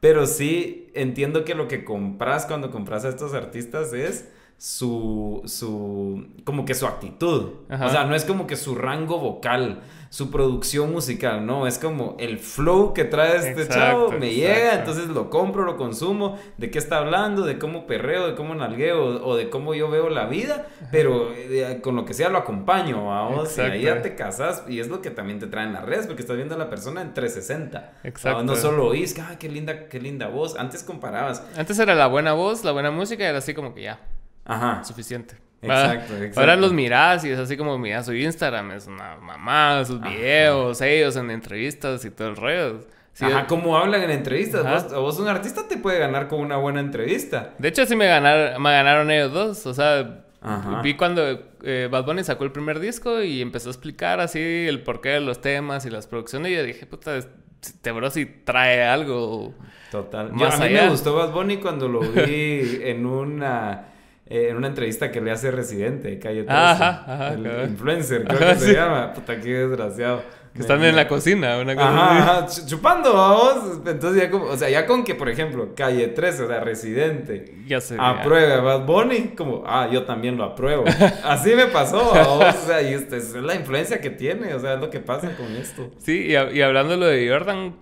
pero 0.00 0.26
sí 0.26 0.90
entiendo 0.94 1.44
que 1.44 1.54
lo 1.54 1.68
que 1.68 1.84
compras 1.84 2.46
cuando 2.46 2.70
compras 2.70 3.04
a 3.04 3.08
estos 3.08 3.34
artistas 3.34 3.92
es 3.92 4.28
su, 4.56 5.42
su, 5.46 6.26
como 6.44 6.64
que 6.64 6.74
su 6.74 6.86
actitud. 6.86 7.50
O 7.68 7.88
sea, 7.88 8.04
no 8.04 8.14
es 8.14 8.24
como 8.24 8.46
que 8.46 8.56
su 8.56 8.74
rango 8.74 9.18
vocal, 9.18 9.82
su 10.14 10.30
producción 10.30 10.92
musical, 10.92 11.44
no, 11.44 11.66
es 11.66 11.76
como 11.78 12.16
el 12.20 12.38
flow 12.38 12.94
que 12.94 13.04
trae 13.04 13.36
este 13.36 13.66
chavo, 13.68 14.12
me 14.12 14.32
llega, 14.32 14.76
entonces 14.76 15.08
lo 15.08 15.28
compro, 15.28 15.64
lo 15.64 15.76
consumo, 15.76 16.38
de 16.56 16.70
qué 16.70 16.78
está 16.78 16.98
hablando, 16.98 17.42
de 17.42 17.58
cómo 17.58 17.86
perreo, 17.86 18.28
de 18.28 18.36
cómo 18.36 18.54
nalgueo 18.54 19.26
o 19.26 19.36
de 19.36 19.50
cómo 19.50 19.74
yo 19.74 19.90
veo 19.90 20.08
la 20.08 20.26
vida, 20.26 20.66
pero 20.92 21.32
eh, 21.34 21.80
con 21.82 21.96
lo 21.96 22.04
que 22.04 22.14
sea 22.14 22.28
lo 22.28 22.38
acompaño, 22.38 23.06
vamos, 23.06 23.58
y 23.58 23.60
ahí 23.60 23.82
ya 23.82 24.02
te 24.02 24.14
casas 24.14 24.62
y 24.68 24.78
es 24.78 24.88
lo 24.88 25.02
que 25.02 25.10
también 25.10 25.40
te 25.40 25.48
traen 25.48 25.72
las 25.72 25.84
redes, 25.84 26.06
porque 26.06 26.22
estás 26.22 26.36
viendo 26.36 26.54
a 26.54 26.58
la 26.58 26.70
persona 26.70 27.02
en 27.02 27.12
360. 27.12 27.94
Exacto. 28.04 28.44
No 28.44 28.54
solo 28.54 28.86
oís, 28.86 29.18
ah, 29.18 29.36
qué 29.38 29.48
linda, 29.48 29.88
qué 29.88 29.98
linda 30.00 30.28
voz, 30.28 30.56
antes 30.56 30.84
comparabas. 30.84 31.44
Antes 31.56 31.76
era 31.78 31.96
la 31.96 32.06
buena 32.06 32.34
voz, 32.34 32.62
la 32.62 32.70
buena 32.70 32.92
música, 32.92 33.28
era 33.28 33.38
así 33.38 33.52
como 33.52 33.74
que 33.74 33.82
ya. 33.82 33.98
Ajá. 34.44 34.84
Suficiente. 34.84 35.36
Exacto, 35.62 36.14
exacto. 36.14 36.40
Ahora 36.40 36.56
los 36.56 36.72
mirás 36.72 37.24
y 37.24 37.30
es 37.30 37.38
así 37.38 37.56
como 37.56 37.78
miras 37.78 38.06
su 38.06 38.12
Instagram, 38.12 38.72
es 38.72 38.86
una 38.86 39.16
mamá, 39.16 39.82
sus 39.84 40.00
videos, 40.00 40.80
ellos 40.80 41.16
en 41.16 41.30
entrevistas 41.30 42.04
y 42.04 42.10
todo 42.10 42.28
el 42.28 42.36
rollo. 42.36 42.80
Ajá, 43.20 43.46
¿cómo 43.46 43.76
hablan 43.76 44.02
en 44.02 44.10
entrevistas? 44.10 44.92
Vos, 44.92 45.18
un 45.18 45.28
artista 45.28 45.68
te 45.68 45.76
puede 45.76 45.98
ganar 45.98 46.26
con 46.28 46.40
una 46.40 46.56
buena 46.56 46.80
entrevista. 46.80 47.54
De 47.58 47.68
hecho, 47.68 47.86
sí 47.86 47.94
me 47.94 48.06
ganaron, 48.06 48.60
me 48.60 48.72
ganaron 48.72 49.10
ellos 49.10 49.32
dos. 49.32 49.66
O 49.66 49.74
sea, 49.74 50.24
vi 50.82 50.94
cuando 50.94 51.22
eh, 51.62 51.88
Bad 51.90 52.04
Bunny 52.04 52.24
sacó 52.24 52.44
el 52.44 52.50
primer 52.50 52.80
disco 52.80 53.22
y 53.22 53.40
empezó 53.40 53.68
a 53.68 53.72
explicar 53.72 54.20
así 54.20 54.40
el 54.40 54.82
porqué 54.82 55.10
de 55.10 55.20
los 55.20 55.40
temas 55.40 55.86
y 55.86 55.90
las 55.90 56.08
producciones. 56.08 56.50
Y 56.50 56.56
yo 56.56 56.64
dije, 56.64 56.86
puta, 56.86 57.16
este 57.16 57.92
bro 57.92 58.10
si 58.10 58.26
trae 58.26 58.82
algo. 58.84 59.54
Total. 59.92 60.32
a 60.32 60.56
mí 60.56 60.72
me 60.72 60.88
gustó 60.88 61.14
Bad 61.14 61.32
Bunny 61.32 61.58
cuando 61.58 61.88
lo 61.88 62.00
vi 62.00 62.80
en 62.82 63.06
una 63.06 63.93
eh, 64.26 64.48
en 64.50 64.56
una 64.56 64.68
entrevista 64.68 65.10
que 65.10 65.20
le 65.20 65.30
hace 65.30 65.50
Residente, 65.50 66.18
Calle 66.18 66.44
13. 66.44 66.52
Ajá, 66.52 67.04
ajá, 67.06 67.34
el 67.34 67.70
influencer, 67.70 68.24
creo 68.24 68.38
Ajá, 68.40 68.54
que 68.54 68.60
se 68.60 68.72
llama. 68.72 69.12
Puta, 69.12 69.40
qué 69.40 69.52
desgraciado. 69.52 70.22
Que 70.54 70.60
están 70.60 70.84
en 70.84 70.94
la 70.94 71.08
cocina, 71.08 71.58
una 71.58 71.74
cosa 71.74 72.16
Ajá, 72.16 72.46
chupando, 72.66 73.12
vamos. 73.12 73.80
Entonces 73.84 74.22
ya 74.22 74.30
como, 74.30 74.44
o 74.44 74.56
sea, 74.56 74.70
ya 74.70 74.86
con 74.86 75.02
que, 75.02 75.16
por 75.16 75.28
ejemplo, 75.28 75.74
Calle 75.74 76.06
13, 76.06 76.44
o 76.44 76.46
sea, 76.46 76.60
Residente, 76.60 77.56
Ya 77.66 77.80
sé. 77.80 77.96
aprueba 77.98 78.54
a 78.54 78.60
Bad 78.60 78.86
Bunny, 78.86 79.32
como, 79.36 79.64
ah, 79.66 79.88
yo 79.90 80.04
también 80.04 80.36
lo 80.36 80.44
apruebo. 80.44 80.84
Así 81.24 81.56
me 81.56 81.66
pasó, 81.66 82.08
vamos, 82.14 82.54
o 82.54 82.66
sea, 82.68 82.82
y 82.82 82.94
este, 82.94 83.16
es 83.16 83.34
la 83.34 83.56
influencia 83.56 84.00
que 84.00 84.10
tiene, 84.10 84.54
o 84.54 84.60
sea, 84.60 84.74
es 84.74 84.80
lo 84.80 84.90
que 84.90 85.00
pasa 85.00 85.34
con 85.36 85.56
esto. 85.56 85.90
Sí, 85.98 86.28
y, 86.28 86.56
y 86.56 86.62
hablando 86.62 86.96
lo 86.96 87.06
de 87.06 87.28
Jordan, 87.28 87.74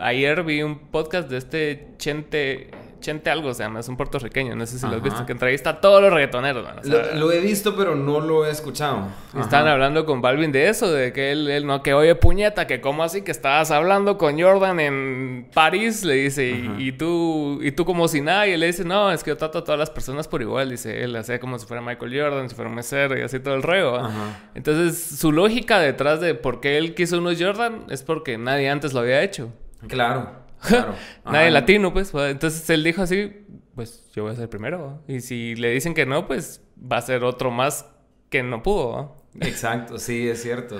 ayer 0.00 0.42
vi 0.42 0.62
un 0.62 0.78
podcast 0.90 1.28
de 1.28 1.36
este 1.36 1.88
Chente, 1.98 2.70
Chente 3.00 3.30
algo 3.30 3.52
se 3.54 3.62
llama, 3.62 3.80
es 3.80 3.88
un 3.88 3.96
puertorriqueño, 3.96 4.56
no 4.56 4.66
sé 4.66 4.78
si 4.78 4.86
lo 4.86 4.96
has 4.96 5.02
visto, 5.02 5.26
que 5.26 5.32
entrevista 5.32 5.70
a 5.70 5.80
todos 5.80 6.02
los 6.02 6.12
reggaetoneros, 6.12 6.64
man, 6.64 6.78
o 6.78 6.82
sea, 6.82 7.14
Lo, 7.14 7.26
lo 7.26 7.32
he 7.32 7.40
visto, 7.40 7.76
pero 7.76 7.94
no 7.94 8.20
lo 8.20 8.46
he 8.46 8.50
escuchado. 8.50 9.08
Estaban 9.38 9.68
hablando 9.68 10.04
con 10.06 10.20
Balvin 10.20 10.52
de 10.52 10.68
eso, 10.68 10.90
de 10.92 11.12
que 11.12 11.32
él, 11.32 11.48
él 11.48 11.66
no, 11.66 11.82
que 11.82 11.94
oye 11.94 12.14
puñeta, 12.14 12.66
que 12.66 12.80
cómo 12.80 13.02
así 13.02 13.22
que 13.22 13.30
estabas 13.30 13.70
hablando 13.70 14.18
con 14.18 14.40
Jordan 14.40 14.80
en 14.80 15.48
París, 15.52 16.04
le 16.04 16.14
dice, 16.14 16.48
y, 16.78 16.92
tú, 16.92 17.60
y 17.62 17.72
tú 17.72 17.84
como 17.84 18.08
si 18.08 18.20
nada, 18.20 18.46
y 18.46 18.52
él 18.52 18.60
le 18.60 18.66
dice, 18.66 18.84
no, 18.84 19.12
es 19.12 19.22
que 19.22 19.30
yo 19.30 19.36
trato 19.36 19.58
a 19.58 19.64
todas 19.64 19.78
las 19.78 19.90
personas 19.90 20.28
por 20.28 20.42
igual, 20.42 20.70
dice 20.70 21.02
él, 21.02 21.14
hacía 21.16 21.38
como 21.38 21.58
si 21.58 21.66
fuera 21.66 21.82
Michael 21.82 22.20
Jordan, 22.20 22.48
si 22.48 22.54
fuera 22.54 22.68
un 22.68 22.76
mesero 22.76 23.18
y 23.18 23.22
así 23.22 23.40
todo 23.40 23.54
el 23.54 23.62
reo. 23.62 24.08
Entonces, 24.54 25.18
su 25.18 25.32
lógica 25.32 25.78
detrás 25.78 26.20
de 26.20 26.34
por 26.34 26.60
qué 26.60 26.78
él 26.78 26.94
quiso 26.94 27.18
unos 27.18 27.40
Jordan 27.40 27.84
es 27.90 28.02
porque 28.02 28.38
nadie 28.38 28.68
antes 28.68 28.92
lo 28.92 29.00
había 29.00 29.22
hecho. 29.22 29.52
Claro, 29.88 30.30
claro. 30.66 30.94
Nadie 31.24 31.50
latino, 31.50 31.92
pues. 31.92 32.12
Entonces 32.14 32.68
él 32.70 32.84
dijo 32.84 33.02
así, 33.02 33.32
pues 33.74 34.08
yo 34.14 34.24
voy 34.24 34.32
a 34.32 34.36
ser 34.36 34.48
primero. 34.48 35.02
Y 35.08 35.20
si 35.20 35.54
le 35.56 35.70
dicen 35.70 35.94
que 35.94 36.06
no, 36.06 36.26
pues 36.26 36.62
va 36.80 36.98
a 36.98 37.02
ser 37.02 37.24
otro 37.24 37.50
más 37.50 37.86
que 38.30 38.42
no 38.42 38.62
pudo. 38.62 39.16
Exacto, 39.40 39.98
sí, 39.98 40.28
es 40.28 40.42
cierto. 40.42 40.78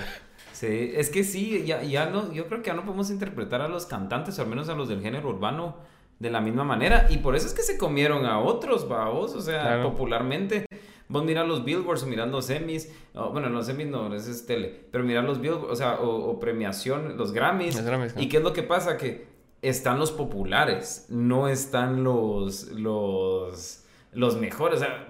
Sí, 0.53 0.93
es 0.95 1.11
que 1.11 1.23
sí, 1.23 1.65
ya, 1.67 1.83
ya 1.83 2.07
no, 2.07 2.33
yo 2.33 2.47
creo 2.47 2.63
que 2.63 2.69
ya 2.69 2.75
no 2.75 2.85
podemos 2.85 3.11
interpretar 3.11 3.61
a 3.61 3.69
los 3.69 3.85
cantantes, 3.85 4.39
o 4.39 4.43
al 4.43 4.49
menos 4.49 4.69
a 4.71 4.75
los 4.75 4.89
del 4.89 5.03
género 5.03 5.29
urbano, 5.29 5.77
de 6.19 6.31
la 6.31 6.41
misma 6.41 6.65
manera. 6.65 7.07
Y 7.11 7.19
por 7.19 7.37
eso 7.37 7.47
es 7.47 7.53
que 7.53 7.61
se 7.63 7.77
comieron 7.77 8.25
a 8.25 8.39
otros, 8.41 8.89
babos, 8.89 9.35
o 9.35 9.43
sea, 9.43 9.61
Claro. 9.63 9.91
popularmente. 9.91 10.65
Vos 11.09 11.25
mirás 11.25 11.47
los 11.47 11.65
billboards 11.65 12.03
o 12.03 12.07
los 12.07 12.51
o, 13.15 13.31
bueno, 13.31 13.49
los 13.51 13.69
Emmys 13.69 13.87
no, 13.87 14.13
ese 14.15 14.31
es 14.33 14.45
tele, 14.47 14.87
pero 14.91 15.05
mirás 15.05 15.25
los 15.25 15.41
billboards, 15.41 15.71
o 15.71 15.77
sea, 15.77 16.01
o, 16.01 16.31
o 16.31 16.41
premiación, 16.41 17.17
los 17.17 17.33
Grammys. 17.33 17.77
Los 17.77 17.85
Grammys, 17.85 18.15
¿Y 18.17 18.29
qué 18.29 18.39
es 18.39 18.43
lo 18.43 18.53
que 18.53 18.63
pasa? 18.63 18.97
Que 18.97 19.27
están 19.63 19.99
los 19.99 20.13
populares, 20.13 21.07
no 21.09 21.49
están 21.49 22.05
los, 22.05 22.69
los, 22.69 23.85
los 24.13 24.37
mejores. 24.37 24.81
O 24.81 24.85
sea, 24.85 25.09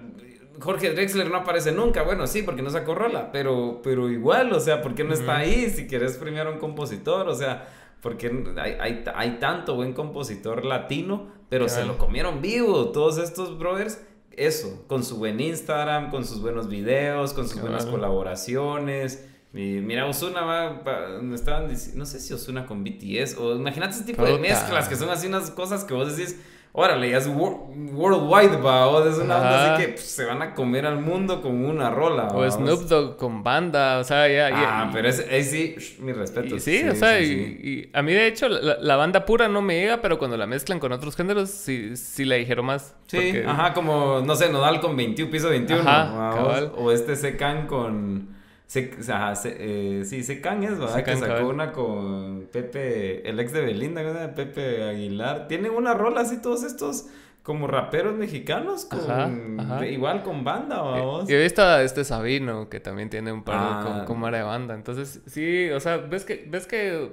Jorge 0.59 0.91
Drexler 0.91 1.29
no 1.29 1.37
aparece 1.37 1.71
nunca. 1.71 2.03
Bueno, 2.03 2.27
sí, 2.27 2.43
porque 2.43 2.61
no 2.61 2.69
sacó 2.69 2.95
rola, 2.95 3.31
pero, 3.31 3.81
pero 3.83 4.09
igual, 4.09 4.51
o 4.53 4.59
sea, 4.59 4.81
¿por 4.81 4.95
qué 4.95 5.03
no 5.03 5.13
está 5.13 5.37
ahí? 5.37 5.69
Si 5.69 5.87
quieres 5.87 6.17
premiar 6.17 6.47
a 6.47 6.51
un 6.51 6.59
compositor, 6.59 7.27
o 7.27 7.35
sea, 7.35 7.67
porque 8.01 8.31
hay, 8.57 8.73
hay, 8.79 9.03
hay 9.13 9.31
tanto 9.39 9.75
buen 9.75 9.93
compositor 9.93 10.65
latino, 10.65 11.27
pero 11.49 11.69
se 11.69 11.85
lo 11.85 11.97
comieron 11.97 12.41
vivo. 12.41 12.89
Todos 12.89 13.17
estos 13.17 13.57
brothers, 13.57 14.01
eso, 14.31 14.85
con 14.87 15.03
su 15.03 15.17
buen 15.17 15.39
Instagram, 15.39 16.09
con 16.09 16.25
sus 16.25 16.41
buenos 16.41 16.67
videos, 16.67 17.33
con 17.33 17.47
sus 17.47 17.61
buenas 17.61 17.85
colaboraciones. 17.85 19.27
Y 19.53 19.79
mira, 19.81 20.05
Osuna 20.05 20.41
va, 20.41 20.69
va- 20.81 21.19
me 21.21 21.35
estaban 21.35 21.67
diciendo, 21.69 21.99
no 21.99 22.05
sé 22.05 22.19
si 22.19 22.33
Osuna 22.33 22.65
con 22.65 22.83
BTS, 22.83 23.37
o 23.39 23.55
imagínate 23.55 23.95
ese 23.95 24.03
tipo 24.03 24.23
de 24.23 24.37
mezclas 24.39 24.87
que 24.89 24.95
son 24.95 25.09
así 25.09 25.27
unas 25.27 25.49
cosas 25.51 25.83
que 25.85 25.93
vos 25.93 26.15
decís, 26.15 26.39
órale, 26.73 27.09
ya 27.09 27.17
es 27.17 27.27
wor- 27.27 27.65
worldwide, 27.93 28.57
va, 28.57 28.87
o 28.87 29.07
es 29.09 29.17
una 29.17 29.37
onda 29.37 29.73
así 29.73 29.81
que 29.83 29.87
pues, 29.93 30.03
se 30.05 30.25
van 30.25 30.41
a 30.43 30.53
comer 30.53 30.85
al 30.85 30.99
mundo 30.99 31.41
con 31.41 31.65
una 31.65 31.89
rola. 31.89 32.27
O 32.27 32.47
Snoop. 32.51 32.81
Dogg 32.81 33.17
con 33.17 33.41
banda, 33.41 33.97
o 33.99 34.03
sea, 34.03 34.27
ya... 34.27 34.49
ya- 34.49 34.81
Ah, 34.81 34.87
y- 34.89 34.93
pero 34.93 35.07
ese, 35.09 35.27
ahí 35.33 35.43
sí, 35.43 35.75
mi 36.01 36.11
respeto. 36.11 36.59
sí, 36.59 36.83
o 36.87 36.93
sea, 36.93 37.17
sí, 37.17 37.59
y, 37.63 37.89
a 37.97 38.01
mí 38.03 38.13
de 38.13 38.27
hecho 38.27 38.47
la, 38.49 38.77
la 38.79 38.95
banda 38.95 39.25
pura 39.25 39.47
no 39.47 39.61
me 39.63 39.79
llega, 39.79 40.01
pero 40.01 40.19
cuando 40.19 40.37
la 40.37 40.45
mezclan 40.45 40.79
con 40.79 40.91
otros 40.91 41.15
géneros 41.15 41.49
sí, 41.49 41.95
sí 41.95 42.25
la 42.25 42.35
dijeron 42.35 42.65
más. 42.65 42.93
Sí, 43.07 43.17
porque- 43.17 43.45
ajá, 43.47 43.73
como, 43.73 44.21
no 44.23 44.35
sé, 44.35 44.49
Nodal 44.51 44.81
con 44.81 44.95
21, 44.95 45.31
piso 45.31 45.49
21. 45.49 45.81
Ajá. 45.89 46.71
O 46.75 46.91
este 46.91 47.15
Secan 47.15 47.65
con... 47.65 48.36
Se, 48.67 48.91
ajá, 49.09 49.33
se- 49.35 49.55
eh, 50.01 50.05
sí, 50.05 50.23
Secan 50.23 50.63
es, 50.63 50.77
¿verdad? 50.77 50.93
Secan, 50.95 51.13
que 51.15 51.19
sacó 51.21 51.33
cabal. 51.35 51.45
una 51.53 51.71
con 51.71 52.47
Pepe, 52.51 53.27
el 53.29 53.39
ex 53.39 53.53
de 53.53 53.61
Belinda, 53.61 54.03
¿verdad? 54.03 54.35
Pepe 54.35 54.83
Aguilar. 54.83 55.47
Tiene 55.47 55.69
una 55.69 55.93
rola 55.93 56.21
así 56.21 56.41
todos 56.41 56.63
estos 56.63 57.07
como 57.43 57.65
raperos 57.67 58.15
mexicanos 58.15 58.83
con... 58.83 58.99
Ajá, 59.09 59.31
ajá. 59.59 59.79
de- 59.79 59.91
igual 59.93 60.21
con 60.21 60.43
banda, 60.43 60.81
vamos. 60.81 61.29
Yo 61.29 61.37
he 61.37 61.43
visto 61.43 61.61
a 61.63 61.81
este 61.81 62.03
Sabino, 62.03 62.67
que 62.67 62.81
también 62.81 63.09
tiene 63.09 63.31
un 63.31 63.43
par 63.43 63.55
de- 63.55 63.65
Ah. 63.65 63.83
con, 63.99 64.05
con 64.05 64.19
Mara 64.19 64.39
de 64.39 64.43
banda. 64.43 64.73
Entonces, 64.75 65.21
sí, 65.27 65.69
o 65.69 65.79
sea, 65.79 65.95
ves 65.97 66.25
que, 66.25 66.45
ves 66.49 66.67
que 66.67 67.09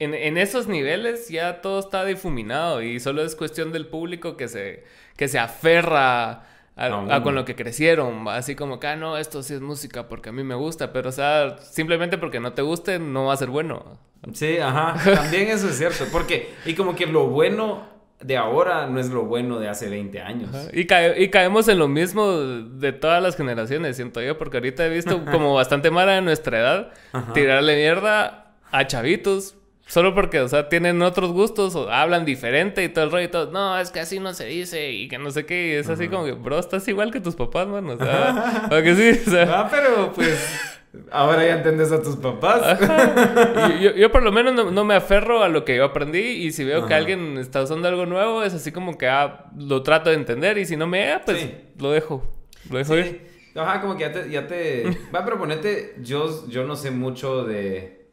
en, 0.00 0.12
en 0.12 0.38
esos 0.38 0.66
niveles 0.66 1.28
ya 1.28 1.60
todo 1.62 1.78
está 1.78 2.04
difuminado 2.04 2.82
y 2.82 2.98
solo 2.98 3.22
es 3.22 3.36
cuestión 3.36 3.70
del 3.70 3.86
público 3.86 4.36
que 4.36 4.48
se, 4.48 4.82
que 5.16 5.28
se 5.28 5.38
aferra 5.38 6.42
a, 6.76 7.22
con 7.22 7.34
lo 7.34 7.44
que 7.44 7.56
crecieron. 7.56 8.28
Así 8.28 8.54
como 8.54 8.78
que, 8.78 8.86
ah, 8.86 8.96
no, 8.96 9.16
esto 9.16 9.42
sí 9.42 9.54
es 9.54 9.60
música 9.60 10.08
porque 10.08 10.28
a 10.28 10.32
mí 10.32 10.44
me 10.44 10.54
gusta, 10.54 10.92
pero 10.92 11.08
o 11.08 11.12
sea, 11.12 11.56
simplemente 11.58 12.18
porque 12.18 12.38
no 12.40 12.52
te 12.52 12.62
guste 12.62 12.98
no 12.98 13.24
va 13.26 13.32
a 13.34 13.36
ser 13.36 13.48
bueno. 13.48 13.98
Sí, 14.32 14.58
ajá, 14.58 14.94
también 15.14 15.48
eso 15.48 15.68
es 15.68 15.78
cierto. 15.78 16.04
Porque, 16.12 16.54
y 16.64 16.74
como 16.74 16.94
que 16.94 17.06
lo 17.06 17.26
bueno 17.28 17.94
de 18.20 18.36
ahora 18.36 18.86
no 18.86 18.98
es 18.98 19.10
lo 19.10 19.24
bueno 19.24 19.58
de 19.58 19.68
hace 19.68 19.88
20 19.90 20.20
años. 20.22 20.50
Y, 20.72 20.86
cae- 20.86 21.22
y 21.22 21.28
caemos 21.30 21.68
en 21.68 21.78
lo 21.78 21.86
mismo 21.86 22.30
de 22.32 22.92
todas 22.92 23.22
las 23.22 23.36
generaciones, 23.36 23.96
siento 23.96 24.20
yo, 24.22 24.36
porque 24.38 24.56
ahorita 24.56 24.86
he 24.86 24.90
visto 24.90 25.22
como 25.30 25.54
bastante 25.54 25.90
mara 25.90 26.14
de 26.14 26.22
nuestra 26.22 26.58
edad 26.58 26.92
Ajá. 27.12 27.32
tirarle 27.34 27.76
mierda 27.76 28.54
a 28.72 28.86
chavitos. 28.86 29.54
Solo 29.88 30.14
porque, 30.16 30.40
o 30.40 30.48
sea, 30.48 30.68
tienen 30.68 31.00
otros 31.00 31.30
gustos 31.30 31.76
o 31.76 31.88
hablan 31.90 32.24
diferente 32.24 32.82
y 32.82 32.88
todo 32.88 33.04
el 33.04 33.10
rollo 33.12 33.24
y 33.24 33.28
todo. 33.28 33.52
No, 33.52 33.78
es 33.78 33.90
que 33.92 34.00
así 34.00 34.18
no 34.18 34.34
se 34.34 34.44
dice 34.46 34.90
y 34.90 35.06
que 35.06 35.16
no 35.18 35.30
sé 35.30 35.46
qué. 35.46 35.68
Y 35.68 35.72
es 35.74 35.88
así 35.88 36.08
como 36.08 36.24
que, 36.24 36.32
bro, 36.32 36.58
estás 36.58 36.88
igual 36.88 37.12
que 37.12 37.20
tus 37.20 37.36
papás, 37.36 37.68
man. 37.68 37.88
O 37.90 37.96
sea, 37.96 38.66
¿a 38.70 38.82
que 38.82 38.94
sí? 38.96 39.20
O 39.26 39.30
sea, 39.30 39.60
Ah, 39.60 39.68
pero 39.70 40.12
pues 40.12 40.72
ahora 41.12 41.46
ya 41.46 41.54
entendés 41.58 41.92
a 41.92 42.02
tus 42.02 42.16
papás. 42.16 42.80
yo, 42.80 43.76
yo- 43.90 43.94
yo 43.94 44.10
por 44.10 44.22
lo 44.24 44.32
menos 44.32 44.54
no, 44.54 44.70
no 44.72 44.84
me 44.84 44.94
aferro 44.96 45.44
a 45.44 45.48
lo 45.48 45.64
que 45.64 45.76
yo 45.76 45.84
aprendí 45.84 46.18
y 46.18 46.50
si 46.52 46.64
veo 46.64 46.86
que 46.86 46.94
alguien 46.94 47.38
está 47.38 47.62
usando 47.62 47.86
algo 47.86 48.06
nuevo, 48.06 48.42
es 48.42 48.54
así 48.54 48.72
como 48.72 48.98
que 48.98 49.06
ah, 49.08 49.44
lo 49.56 49.82
trato 49.84 50.10
de 50.10 50.16
entender 50.16 50.58
y 50.58 50.66
si 50.66 50.76
no 50.76 50.86
me 50.88 50.98
llega, 51.04 51.22
pues 51.24 51.38
Sí. 51.40 51.54
lo 51.78 51.92
dejo. 51.92 52.26
Lo 52.70 52.78
dejo 52.78 52.96
ir. 52.96 53.24
Ajá, 53.54 53.80
como 53.80 53.94
que 53.96 54.00
ya 54.02 54.12
te, 54.12 54.30
ya 54.30 54.46
te... 54.48 54.82
Va, 55.14 55.24
pero 55.24 55.38
ponete, 55.38 55.94
yo, 56.02 56.46
yo 56.48 56.64
no 56.64 56.74
sé 56.74 56.90
mucho 56.90 57.44
de... 57.44 58.05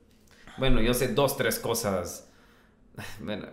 Bueno, 0.58 0.82
yo 0.82 0.94
sé 0.94 1.10
dos, 1.10 1.36
tres 1.38 1.60
cosas. 1.60 2.30
Bueno, 3.20 3.48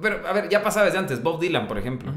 pero, 0.00 0.26
a 0.26 0.32
ver, 0.32 0.48
ya 0.48 0.62
pasaba 0.62 0.86
desde 0.86 0.98
antes. 0.98 1.22
Bob 1.22 1.40
Dylan, 1.40 1.66
por 1.68 1.78
ejemplo. 1.78 2.12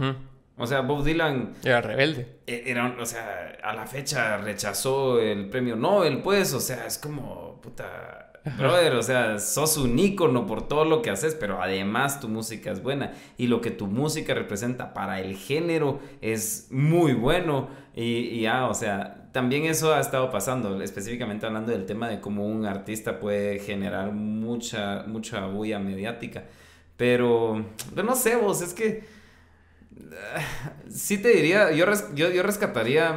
O 0.57 0.67
sea, 0.67 0.81
Bob 0.81 1.03
Dylan 1.03 1.53
Era 1.63 1.81
rebelde. 1.81 2.39
eh, 2.47 2.63
era, 2.67 2.85
un- 2.85 2.99
o 2.99 3.05
sea, 3.05 3.57
a 3.63 3.73
la 3.73 3.85
fecha 3.85 4.37
rechazó 4.37 5.19
el 5.19 5.49
premio 5.49 5.75
Nobel, 5.75 6.21
pues, 6.21 6.53
o 6.53 6.59
sea, 6.59 6.85
es 6.85 6.97
como, 6.97 7.61
puta, 7.61 8.28
brother, 8.57 8.93
o 8.95 9.03
sea, 9.03 9.39
sos 9.39 9.77
un 9.77 9.97
ícono 9.97 10.45
por 10.45 10.67
todo 10.67 10.85
lo 10.85 11.01
que 11.01 11.09
haces, 11.09 11.35
pero 11.35 11.61
además 11.61 12.19
tu 12.19 12.29
música 12.29 12.71
es 12.71 12.81
buena. 12.81 13.13
Y 13.37 13.47
lo 13.47 13.61
que 13.61 13.71
tu 13.71 13.87
música 13.87 14.33
representa 14.33 14.93
para 14.93 15.19
el 15.19 15.35
género 15.35 15.99
es 16.21 16.67
muy 16.71 17.13
bueno. 17.13 17.69
Y, 17.95 18.03
y 18.03 18.41
ya, 18.41 18.67
o 18.67 18.73
sea, 18.73 19.19
también 19.31 19.65
eso 19.65 19.93
ha 19.93 19.99
estado 19.99 20.31
pasando, 20.31 20.81
específicamente 20.81 21.45
hablando 21.45 21.71
del 21.71 21.85
tema 21.85 22.09
de 22.09 22.19
cómo 22.19 22.47
un 22.47 22.65
artista 22.65 23.19
puede 23.19 23.59
generar 23.59 24.11
mucha, 24.11 25.03
mucha 25.07 25.45
bulla 25.45 25.79
mediática, 25.79 26.45
pero, 26.97 27.65
no 27.95 28.15
sé, 28.15 28.35
vos, 28.35 28.61
es 28.61 28.73
que... 28.73 29.19
Sí 30.89 31.21
te 31.21 31.29
diría, 31.29 31.71
yo 31.71 31.85
rescataría 31.85 33.13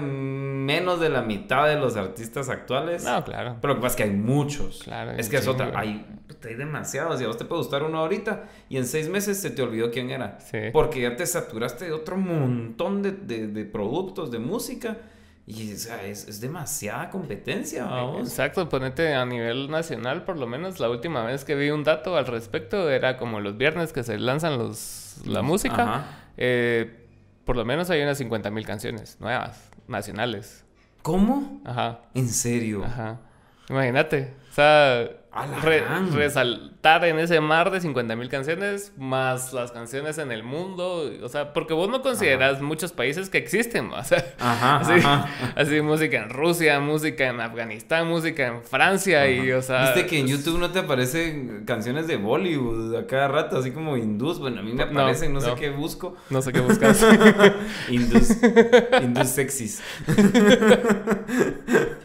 menos 0.65 1.01
de 1.01 1.09
la 1.09 1.23
mitad 1.23 1.67
de 1.69 1.77
los 1.77 1.97
artistas 1.97 2.49
actuales. 2.49 3.05
No, 3.05 3.23
claro. 3.25 3.57
Pero 3.61 3.75
lo 3.75 3.81
que 3.81 3.83
pasa 3.83 3.93
es 3.93 3.97
que 3.97 4.03
hay 4.05 4.17
muchos. 4.17 4.83
Claro, 4.85 5.13
es 5.13 5.29
que 5.29 5.37
es 5.37 5.47
otra. 5.49 5.73
Hay, 5.75 6.07
hay 6.45 6.55
demasiados. 6.55 7.21
Y 7.21 7.25
a 7.25 7.27
vos 7.29 7.37
te 7.37 7.45
puede 7.45 7.61
gustar 7.63 7.83
uno 7.83 7.99
ahorita 7.99 8.45
y 8.69 8.77
en 8.77 8.87
seis 8.87 9.09
meses 9.09 9.41
se 9.41 9.51
te 9.51 9.63
olvidó 9.63 9.91
quién 9.91 10.11
era. 10.11 10.39
Sí. 10.41 10.59
Porque 10.73 11.01
ya 11.03 11.17
te 11.17 11.27
saturaste 11.27 11.87
de 11.87 11.93
otro 11.93 12.17
montón 12.17 13.03
de, 13.03 13.13
de- 13.13 13.47
de 13.49 13.65
productos, 13.65 14.31
de 14.31 14.39
música. 14.39 14.97
Y 15.45 15.73
o 15.75 15.77
sea, 15.77 16.05
es, 16.05 16.29
es 16.29 16.41
demasiada 16.41 17.11
competencia. 17.11 17.85
vamos. 17.85 18.29
Exacto, 18.29 18.69
ponete 18.69 19.13
a 19.15 19.27
nivel 19.27 19.71
nacional, 19.71 20.25
por 20.25 20.37
lo 20.39 20.47
menos 20.47 20.79
la 20.79 20.89
última 20.89 21.25
vez 21.25 21.45
que 21.45 21.57
vi 21.57 21.71
un 21.71 21.83
dato 21.83 22.17
al 22.17 22.27
respecto 22.27 22.89
era 22.89 23.17
como 23.17 23.41
los 23.41 23.57
viernes 23.57 23.93
que 23.93 24.05
se 24.05 24.19
lanzan 24.19 24.57
los 24.57 25.17
la 25.27 25.43
música. 25.43 25.83
Ajá. 25.83 26.05
eh, 26.37 26.99
por 27.45 27.57
lo 27.57 27.65
menos 27.65 27.91
hay 27.91 28.01
unas 28.03 28.19
50 28.19 28.51
mil 28.53 28.65
canciones 28.65 29.17
nuevas, 29.21 29.69
nacionales. 29.89 30.65
¿Cómo? 31.03 31.61
Ajá, 31.65 32.01
¿En 32.15 32.29
serio? 32.29 32.85
ajá. 32.85 33.21
Imagínate. 33.69 34.35
O 34.51 34.53
sea, 34.55 35.09
resaltar 36.13 37.07
en 37.07 37.19
ese 37.19 37.41
mar 37.41 37.71
de 37.71 37.81
50 37.81 38.17
mil 38.17 38.29
canciones, 38.29 38.93
más 38.99 39.55
las 39.55 39.73
canciones 39.73 40.19
en 40.19 40.31
el 40.31 40.43
mundo. 40.43 41.11
O 41.23 41.29
sea, 41.29 41.55
porque 41.55 41.73
vos 41.73 41.89
no 41.89 42.03
consideras 42.03 42.61
muchos 42.61 42.93
países 42.93 43.31
que 43.31 43.39
existen. 43.39 43.91
O 44.03 44.05
sea, 44.05 44.35
ajá, 44.41 45.29
así, 45.55 45.81
música 45.81 46.17
en 46.17 46.29
Rusia, 46.29 46.81
música 46.81 47.29
en 47.29 47.41
Afganistán, 47.41 48.09
música 48.09 48.49
en 48.49 48.63
Francia. 48.63 49.31
Y, 49.31 49.53
o 49.53 49.63
sea. 49.63 49.93
Viste 49.93 50.07
que 50.07 50.19
en 50.19 50.27
YouTube 50.27 50.59
no 50.59 50.71
te 50.71 50.81
aparecen 50.81 51.65
canciones 51.65 52.09
de 52.09 52.17
Bollywood 52.17 52.97
a 52.97 53.07
cada 53.07 53.29
rato, 53.29 53.59
así 53.59 53.71
como 53.71 53.97
hindús. 53.97 54.41
Bueno, 54.41 54.61
a 54.61 54.63
mí 54.63 54.73
me 54.73 54.83
aparecen, 54.83 55.33
no, 55.33 55.41
sé 55.41 55.55
qué 55.55 55.71
busco. 55.71 56.17
No 56.31 56.43
sé 56.43 56.53
qué 56.53 56.61
buscas. 56.61 57.07
hindús. 57.89 58.37
hindús 59.01 59.29
sexys. 59.29 59.83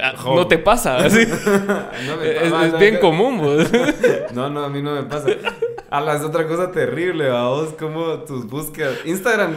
Ah, 0.00 0.14
no 0.24 0.46
te 0.46 0.58
pasa. 0.58 0.98
Es, 1.06 2.78
bien 2.78 2.98
común. 2.98 3.40
no, 4.34 4.50
no, 4.50 4.64
a 4.64 4.68
mí 4.68 4.82
no 4.82 4.94
me 4.94 5.02
pasa. 5.04 5.28
A 5.90 6.00
la 6.00 6.16
es 6.16 6.22
otra 6.22 6.46
cosa 6.46 6.70
terrible, 6.70 7.30
vos, 7.30 7.74
como 7.78 8.20
tus 8.20 8.46
búsquedas. 8.46 8.98
Instagram, 9.04 9.54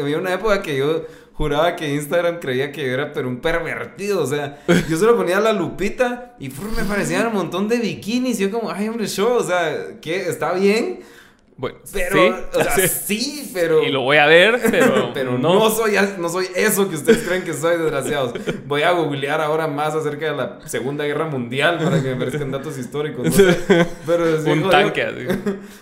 había 0.00 0.18
una 0.18 0.32
época 0.32 0.62
que 0.62 0.76
yo 0.76 1.04
juraba 1.36 1.76
que 1.76 1.94
Instagram 1.94 2.38
creía 2.40 2.72
que 2.72 2.86
yo 2.86 2.92
era 2.92 3.12
pero 3.12 3.28
un 3.28 3.40
pervertido, 3.40 4.22
o 4.22 4.26
sea, 4.26 4.58
yo 4.88 4.96
solo 4.96 5.16
ponía 5.16 5.38
la 5.38 5.52
lupita 5.52 6.34
y 6.38 6.48
me 6.48 6.84
parecían 6.84 7.26
un 7.26 7.34
montón 7.34 7.68
de 7.68 7.76
bikinis, 7.78 8.40
y 8.40 8.44
yo 8.44 8.50
como, 8.50 8.70
ay 8.70 8.88
hombre, 8.88 9.06
show, 9.06 9.34
o 9.34 9.42
sea, 9.42 10.00
que 10.00 10.28
está 10.28 10.54
bien, 10.54 11.00
bueno, 11.58 11.78
pero, 11.90 12.16
¿sí? 12.16 12.34
o 12.52 12.62
sea, 12.62 12.88
sí, 12.88 13.50
pero. 13.54 13.82
Y 13.82 13.90
lo 13.90 14.02
voy 14.02 14.18
a 14.18 14.26
ver, 14.26 14.60
pero. 14.70 15.12
pero 15.14 15.38
no. 15.38 15.70
soy, 15.70 15.92
no 16.18 16.28
soy 16.28 16.48
eso 16.54 16.86
que 16.88 16.96
ustedes 16.96 17.22
creen 17.26 17.44
que 17.44 17.54
soy, 17.54 17.78
desgraciados. 17.78 18.34
Voy 18.66 18.82
a 18.82 18.90
googlear 18.90 19.40
ahora 19.40 19.66
más 19.66 19.94
acerca 19.94 20.30
de 20.30 20.36
la 20.36 20.60
Segunda 20.66 21.04
Guerra 21.04 21.26
Mundial 21.26 21.78
para 21.82 22.02
que 22.02 22.10
me 22.10 22.16
parezcan 22.16 22.50
datos 22.50 22.76
históricos. 22.76 23.28
Pero 24.04 24.24
Un 24.52 24.68
tanque 24.68 25.02
así. 25.02 25.26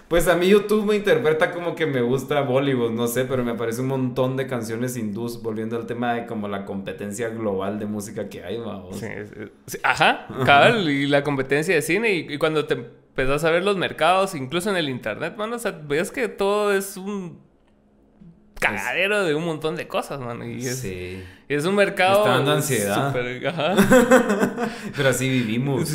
Pues 0.06 0.28
a 0.28 0.36
mí 0.36 0.48
YouTube 0.48 0.86
me 0.86 0.94
interpreta 0.94 1.50
como 1.50 1.74
que 1.74 1.86
me 1.86 2.02
gusta 2.02 2.42
Bollywood, 2.42 2.92
no 2.92 3.08
sé, 3.08 3.24
pero 3.24 3.42
me 3.42 3.52
aparece 3.52 3.80
un 3.80 3.88
montón 3.88 4.36
de 4.36 4.46
canciones 4.46 4.96
hindús, 4.96 5.42
volviendo 5.42 5.76
al 5.76 5.86
tema 5.86 6.14
de 6.14 6.26
como 6.26 6.46
la 6.46 6.64
competencia 6.64 7.30
global 7.30 7.80
de 7.80 7.86
música 7.86 8.28
que 8.28 8.44
hay, 8.44 8.58
vamos. 8.58 9.00
Sí, 9.00 9.78
ajá, 9.82 10.28
cabal, 10.46 10.88
y 10.88 11.06
la 11.06 11.24
competencia 11.24 11.74
de 11.74 11.82
cine, 11.82 12.12
y 12.12 12.38
cuando 12.38 12.64
te 12.64 13.03
empezás 13.16 13.44
a 13.44 13.50
ver 13.50 13.62
los 13.62 13.76
mercados, 13.76 14.34
incluso 14.34 14.70
en 14.70 14.76
el 14.76 14.88
internet, 14.88 15.36
mano. 15.36 15.54
O 15.54 15.58
sea, 15.58 15.70
ves 15.70 16.10
que 16.10 16.28
todo 16.28 16.72
es 16.72 16.96
un 16.96 17.38
cagadero 18.58 19.24
de 19.24 19.36
un 19.36 19.44
montón 19.44 19.76
de 19.76 19.86
cosas, 19.86 20.18
mano. 20.18 20.44
Y 20.44 20.66
es, 20.66 20.78
sí. 20.78 21.22
es 21.48 21.64
un 21.64 21.76
mercado. 21.76 22.18
está 22.18 22.30
dando 22.30 22.52
ansiedad. 22.52 23.14
Pero 24.96 25.08
así 25.08 25.28
vivimos. 25.28 25.88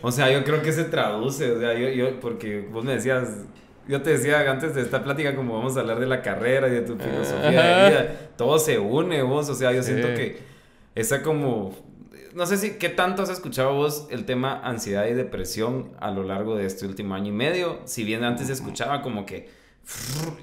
O 0.00 0.10
sea, 0.10 0.30
yo 0.30 0.42
creo 0.44 0.62
que 0.62 0.72
se 0.72 0.84
traduce. 0.84 1.52
O 1.52 1.60
sea, 1.60 1.74
yo, 1.74 1.90
yo, 1.90 2.18
porque 2.18 2.60
vos 2.60 2.82
me 2.82 2.94
decías. 2.94 3.28
Yo 3.86 4.00
te 4.00 4.10
decía 4.10 4.48
antes 4.50 4.74
de 4.74 4.80
esta 4.80 5.02
plática, 5.02 5.34
como 5.34 5.58
vamos 5.58 5.76
a 5.76 5.80
hablar 5.80 5.98
de 5.98 6.06
la 6.06 6.22
carrera 6.22 6.68
y 6.68 6.70
de 6.70 6.82
tu 6.82 6.96
filosofía 6.96 7.50
de 7.50 7.90
vida, 7.90 8.16
todo 8.38 8.58
se 8.58 8.78
une, 8.78 9.22
vos. 9.22 9.50
O 9.50 9.54
sea, 9.54 9.72
yo 9.72 9.82
siento 9.82 10.08
que 10.14 10.38
esa 10.94 11.22
como 11.22 11.74
no 12.34 12.46
sé 12.46 12.56
si 12.56 12.72
qué 12.72 12.88
tanto 12.88 13.22
has 13.22 13.30
escuchado 13.30 13.74
vos 13.74 14.06
el 14.10 14.24
tema 14.24 14.60
ansiedad 14.62 15.06
y 15.06 15.14
depresión 15.14 15.92
a 16.00 16.10
lo 16.10 16.22
largo 16.22 16.56
de 16.56 16.66
este 16.66 16.86
último 16.86 17.14
año 17.14 17.28
y 17.28 17.36
medio. 17.36 17.80
Si 17.84 18.04
bien 18.04 18.24
antes 18.24 18.46
se 18.46 18.52
escuchaba 18.52 19.02
como 19.02 19.26
que 19.26 19.48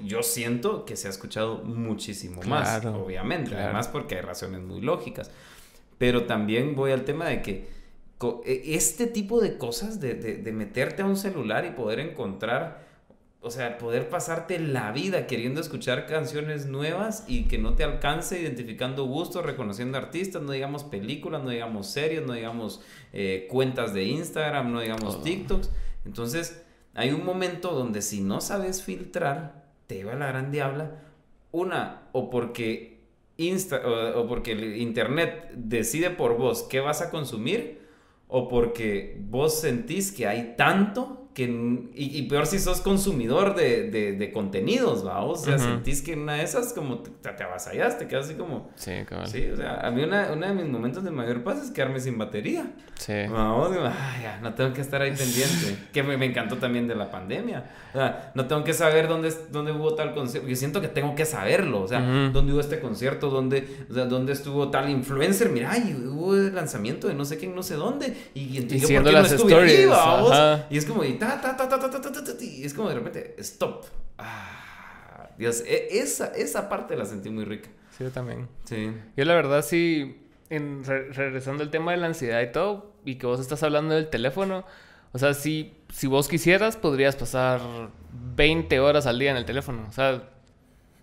yo 0.04 0.22
siento 0.22 0.84
que 0.84 0.96
se 0.96 1.08
ha 1.08 1.10
escuchado 1.10 1.58
muchísimo 1.58 2.42
más, 2.42 2.84
obviamente, 2.84 3.56
además 3.56 3.88
porque 3.88 4.16
hay 4.16 4.20
razones 4.22 4.60
muy 4.60 4.80
lógicas. 4.80 5.30
Pero 5.98 6.24
también 6.24 6.74
voy 6.74 6.92
al 6.92 7.04
tema 7.04 7.26
de 7.26 7.42
que 7.42 7.68
e, 8.44 8.74
este 8.74 9.06
tipo 9.06 9.40
de 9.40 9.58
cosas, 9.58 10.00
de, 10.00 10.14
de 10.14 10.52
meterte 10.52 11.02
a 11.02 11.06
un 11.06 11.16
celular 11.16 11.64
y 11.64 11.70
poder 11.70 12.00
encontrar 12.00 12.89
o 13.42 13.50
sea, 13.50 13.78
poder 13.78 14.10
pasarte 14.10 14.58
la 14.58 14.92
vida 14.92 15.26
queriendo 15.26 15.62
escuchar 15.62 16.06
canciones 16.06 16.66
nuevas 16.66 17.24
y 17.26 17.44
que 17.44 17.56
no 17.56 17.74
te 17.74 17.84
alcance 17.84 18.38
identificando 18.38 19.06
gustos, 19.06 19.46
reconociendo 19.46 19.96
artistas, 19.96 20.42
no 20.42 20.52
digamos 20.52 20.84
películas, 20.84 21.42
no 21.42 21.48
digamos 21.48 21.86
series, 21.86 22.26
no 22.26 22.34
digamos 22.34 22.82
eh, 23.14 23.46
cuentas 23.50 23.94
de 23.94 24.04
Instagram, 24.04 24.70
no 24.72 24.80
digamos 24.80 25.22
TikToks. 25.22 25.70
Entonces, 26.04 26.62
hay 26.94 27.12
un 27.12 27.24
momento 27.24 27.70
donde 27.70 28.02
si 28.02 28.20
no 28.20 28.42
sabes 28.42 28.82
filtrar, 28.82 29.64
te 29.86 30.04
va 30.04 30.14
la 30.14 30.26
gran 30.26 30.50
diabla. 30.50 30.98
Una, 31.50 32.08
o 32.12 32.28
porque, 32.28 33.00
Insta, 33.38 33.80
o 34.16 34.26
porque 34.26 34.52
el 34.52 34.76
Internet 34.76 35.52
decide 35.54 36.10
por 36.10 36.36
vos 36.36 36.64
qué 36.64 36.80
vas 36.80 37.00
a 37.00 37.10
consumir, 37.10 37.80
o 38.28 38.48
porque 38.48 39.18
vos 39.30 39.60
sentís 39.60 40.12
que 40.12 40.26
hay 40.26 40.54
tanto 40.58 41.19
y, 41.44 42.22
peor 42.22 42.46
si 42.46 42.58
sos 42.58 42.80
consumidor 42.80 43.54
de, 43.54 43.90
de, 43.90 44.32
contenidos, 44.32 45.06
¿va? 45.06 45.22
O 45.22 45.36
sea, 45.36 45.58
sentís 45.58 46.02
que 46.02 46.14
una 46.14 46.34
de 46.34 46.42
esas 46.42 46.72
como 46.72 46.98
te, 46.98 47.10
te 47.10 47.42
avasallaste, 47.42 48.06
quedas 48.06 48.26
así 48.26 48.34
como... 48.34 48.70
Sí, 48.74 48.92
cabrón. 49.06 49.28
Sí, 49.28 49.48
o 49.52 49.56
sea, 49.56 49.80
a 49.80 49.90
mí 49.90 50.02
una, 50.02 50.30
uno 50.32 50.46
de 50.46 50.54
mis 50.54 50.66
momentos 50.66 51.04
de 51.04 51.10
mayor 51.10 51.42
paz 51.42 51.62
es 51.62 51.70
quedarme 51.70 52.00
sin 52.00 52.18
batería. 52.18 52.72
Sí. 52.94 53.14
Vamos, 53.30 53.74
ya, 53.74 54.40
no 54.42 54.54
tengo 54.54 54.72
que 54.72 54.80
estar 54.80 55.00
ahí 55.00 55.12
pendiente. 55.12 55.76
que 55.92 56.02
me, 56.02 56.16
me, 56.16 56.26
encantó 56.26 56.56
también 56.56 56.86
de 56.86 56.94
la 56.94 57.10
pandemia. 57.10 57.70
O 57.90 57.92
sea, 57.92 58.32
no 58.34 58.46
tengo 58.46 58.62
que 58.62 58.74
saber 58.74 59.08
dónde, 59.08 59.32
dónde 59.50 59.72
hubo 59.72 59.94
tal 59.94 60.14
concierto. 60.14 60.48
Yo 60.48 60.56
siento 60.56 60.80
que 60.80 60.88
tengo 60.88 61.14
que 61.14 61.24
saberlo. 61.24 61.82
O 61.82 61.88
sea, 61.88 62.00
dónde 62.00 62.52
hubo 62.52 62.60
este 62.60 62.80
concierto, 62.80 63.30
dónde, 63.30 63.66
o 63.90 63.94
sea, 63.94 64.04
dónde 64.04 64.32
estuvo 64.32 64.70
tal 64.70 64.90
influencer. 64.90 65.50
Mira, 65.50 65.76
y 65.78 65.94
hubo 65.94 66.34
el 66.34 66.54
lanzamiento 66.54 67.08
de 67.08 67.14
no 67.14 67.24
sé 67.24 67.38
quién, 67.38 67.54
no 67.54 67.62
sé 67.62 67.74
dónde. 67.76 68.14
Y, 68.34 68.58
entonces, 68.58 68.90
¿por 68.90 69.04
qué 69.04 69.12
no 69.12 69.20
estuve 69.20 69.52
stories, 69.52 69.90
ahí, 69.90 70.62
Y 70.70 70.78
es 70.78 70.86
como, 70.86 71.04
y 71.04 71.14
ta, 71.38 71.56
ta, 71.56 71.68
ta, 71.68 71.78
ta, 71.78 71.90
ta, 71.90 72.00
ta, 72.00 72.12
ta, 72.12 72.24
ta, 72.24 72.44
y 72.44 72.64
es 72.64 72.74
como 72.74 72.88
de 72.88 72.94
repente, 72.94 73.34
stop. 73.38 73.84
Ah, 74.18 75.28
Dios, 75.38 75.62
e, 75.66 75.98
esa, 75.98 76.28
esa 76.28 76.68
parte 76.68 76.96
la 76.96 77.04
sentí 77.04 77.30
muy 77.30 77.44
rica. 77.44 77.68
Sí, 77.96 78.04
yo 78.04 78.10
también. 78.10 78.48
Sí. 78.64 78.90
Yo 79.16 79.24
la 79.24 79.34
verdad 79.34 79.62
sí, 79.62 80.22
en, 80.48 80.84
regresando 80.84 81.62
al 81.62 81.70
tema 81.70 81.92
de 81.92 81.98
la 81.98 82.06
ansiedad 82.06 82.40
y 82.40 82.52
todo, 82.52 82.92
y 83.04 83.16
que 83.16 83.26
vos 83.26 83.40
estás 83.40 83.62
hablando 83.62 83.94
del 83.94 84.08
teléfono, 84.08 84.64
o 85.12 85.18
sea, 85.18 85.34
si, 85.34 85.74
si 85.92 86.06
vos 86.06 86.28
quisieras, 86.28 86.76
podrías 86.76 87.16
pasar 87.16 87.60
20 88.36 88.80
horas 88.80 89.06
al 89.06 89.18
día 89.18 89.30
en 89.30 89.36
el 89.36 89.44
teléfono. 89.44 89.84
O 89.88 89.92
sea, 89.92 90.28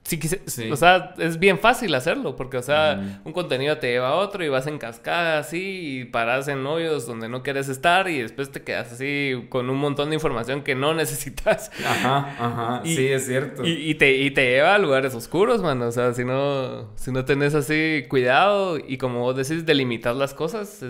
Sí, 0.07 0.71
O 0.71 0.77
sea, 0.77 1.13
es 1.17 1.37
bien 1.37 1.59
fácil 1.59 1.93
hacerlo, 1.93 2.37
porque, 2.37 2.55
o 2.55 2.61
sea, 2.61 3.19
un 3.25 3.33
contenido 3.33 3.77
te 3.77 3.87
lleva 3.91 4.09
a 4.09 4.15
otro 4.15 4.41
y 4.41 4.47
vas 4.47 4.65
en 4.65 4.77
cascada 4.77 5.39
así 5.39 5.99
y 5.99 6.05
paras 6.05 6.47
en 6.47 6.65
hoyos 6.65 7.05
donde 7.05 7.27
no 7.27 7.43
quieres 7.43 7.67
estar 7.67 8.07
y 8.07 8.21
después 8.21 8.49
te 8.49 8.63
quedas 8.63 8.93
así 8.93 9.33
con 9.49 9.69
un 9.69 9.77
montón 9.77 10.09
de 10.09 10.15
información 10.15 10.63
que 10.63 10.75
no 10.75 10.93
necesitas. 10.93 11.71
Ajá, 11.85 12.35
ajá, 12.39 12.81
sí, 12.85 13.05
es 13.05 13.25
cierto. 13.25 13.63
Y, 13.65 13.95
te, 13.95 14.15
y 14.15 14.31
te 14.31 14.49
lleva 14.49 14.75
a 14.75 14.79
lugares 14.79 15.13
oscuros, 15.13 15.61
mano. 15.61 15.87
O 15.87 15.91
sea, 15.91 16.13
si 16.13 16.23
no, 16.23 16.95
si 16.95 17.11
no 17.11 17.25
tenés 17.25 17.53
así 17.53 18.05
cuidado 18.07 18.77
y 18.77 18.97
como 18.97 19.19
vos 19.19 19.35
decís, 19.35 19.65
delimitar 19.65 20.15
las 20.15 20.33
cosas, 20.33 20.83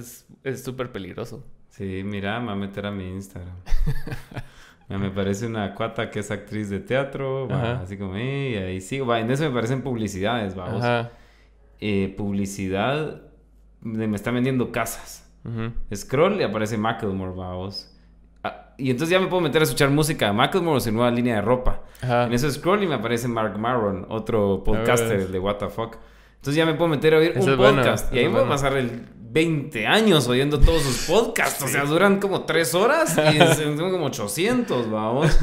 es 0.44 0.64
súper 0.64 0.92
peligroso. 0.92 1.44
Sí, 1.70 2.04
mira, 2.04 2.40
me 2.40 2.48
voy 2.48 2.54
a 2.54 2.58
meter 2.68 2.86
a 2.86 2.92
mi 2.92 3.08
Instagram. 3.08 3.56
me 4.90 5.10
parece 5.12 5.48
una 5.48 5.76
cuata 5.76 6.10
que 6.10 6.20
es 6.20 6.32
actriz 6.32 6.70
de 6.70 6.80
teatro, 6.80 7.48
así 7.52 7.98
como, 7.98 8.18
y 8.18 8.56
ahí 8.56 8.80
sigo, 8.82 9.14
en 9.16 9.30
eso 9.30 9.44
me 9.44 9.52
parecen 9.52 9.82
publicidades, 9.82 10.56
vamos. 10.56 10.84
Eh, 11.80 12.14
publicidad, 12.18 13.22
me 13.82 14.16
está 14.16 14.32
vendiendo 14.32 14.72
casas. 14.72 15.30
Scroll 15.94 16.40
y 16.42 16.44
aparece 16.44 16.78
Macklemore, 16.78 17.34
vamos. 17.36 17.94
Ah, 18.44 18.74
y 18.78 18.92
entonces 18.92 19.12
ya 19.12 19.20
me 19.20 19.28
puedo 19.28 19.42
meter 19.42 19.62
a 19.62 19.64
escuchar 19.64 19.90
música 19.90 20.28
de 20.28 20.34
Macklemore 20.34 20.78
o 20.78 20.80
su 20.80 20.92
nueva 20.92 21.12
línea 21.12 21.36
de 21.36 21.42
ropa. 21.42 21.84
En 22.02 22.34
eso 22.34 22.50
scroll 22.52 22.84
y 22.84 22.88
me 22.88 22.96
aparece 22.96 23.28
Mark 23.28 23.58
Maron, 23.58 24.06
otro 24.10 24.64
podcaster 24.64 25.28
de 25.28 25.40
What 25.40 25.56
the 25.58 25.70
Fuck. 25.70 25.98
Entonces 26.36 26.56
ya 26.56 26.66
me 26.66 26.76
puedo 26.76 26.90
meter 26.90 27.14
a 27.14 27.18
oír 27.18 27.34
un 27.36 27.58
podcast. 27.58 28.14
y 28.14 28.20
ahí 28.20 28.26
me 28.26 28.36
voy 28.36 28.46
a 28.46 28.50
pasar 28.50 28.78
el 28.78 29.06
20 29.38 29.86
años 29.86 30.28
oyendo 30.28 30.60
todos 30.60 30.82
sus 30.82 31.06
podcasts. 31.06 31.62
O 31.62 31.68
sea, 31.68 31.84
duran 31.84 32.20
como 32.20 32.46
3 32.46 32.74
horas 32.74 33.16
y 33.32 33.38
tengo 33.58 33.92
como 33.92 34.08
800, 34.08 34.90
vamos. 34.90 35.38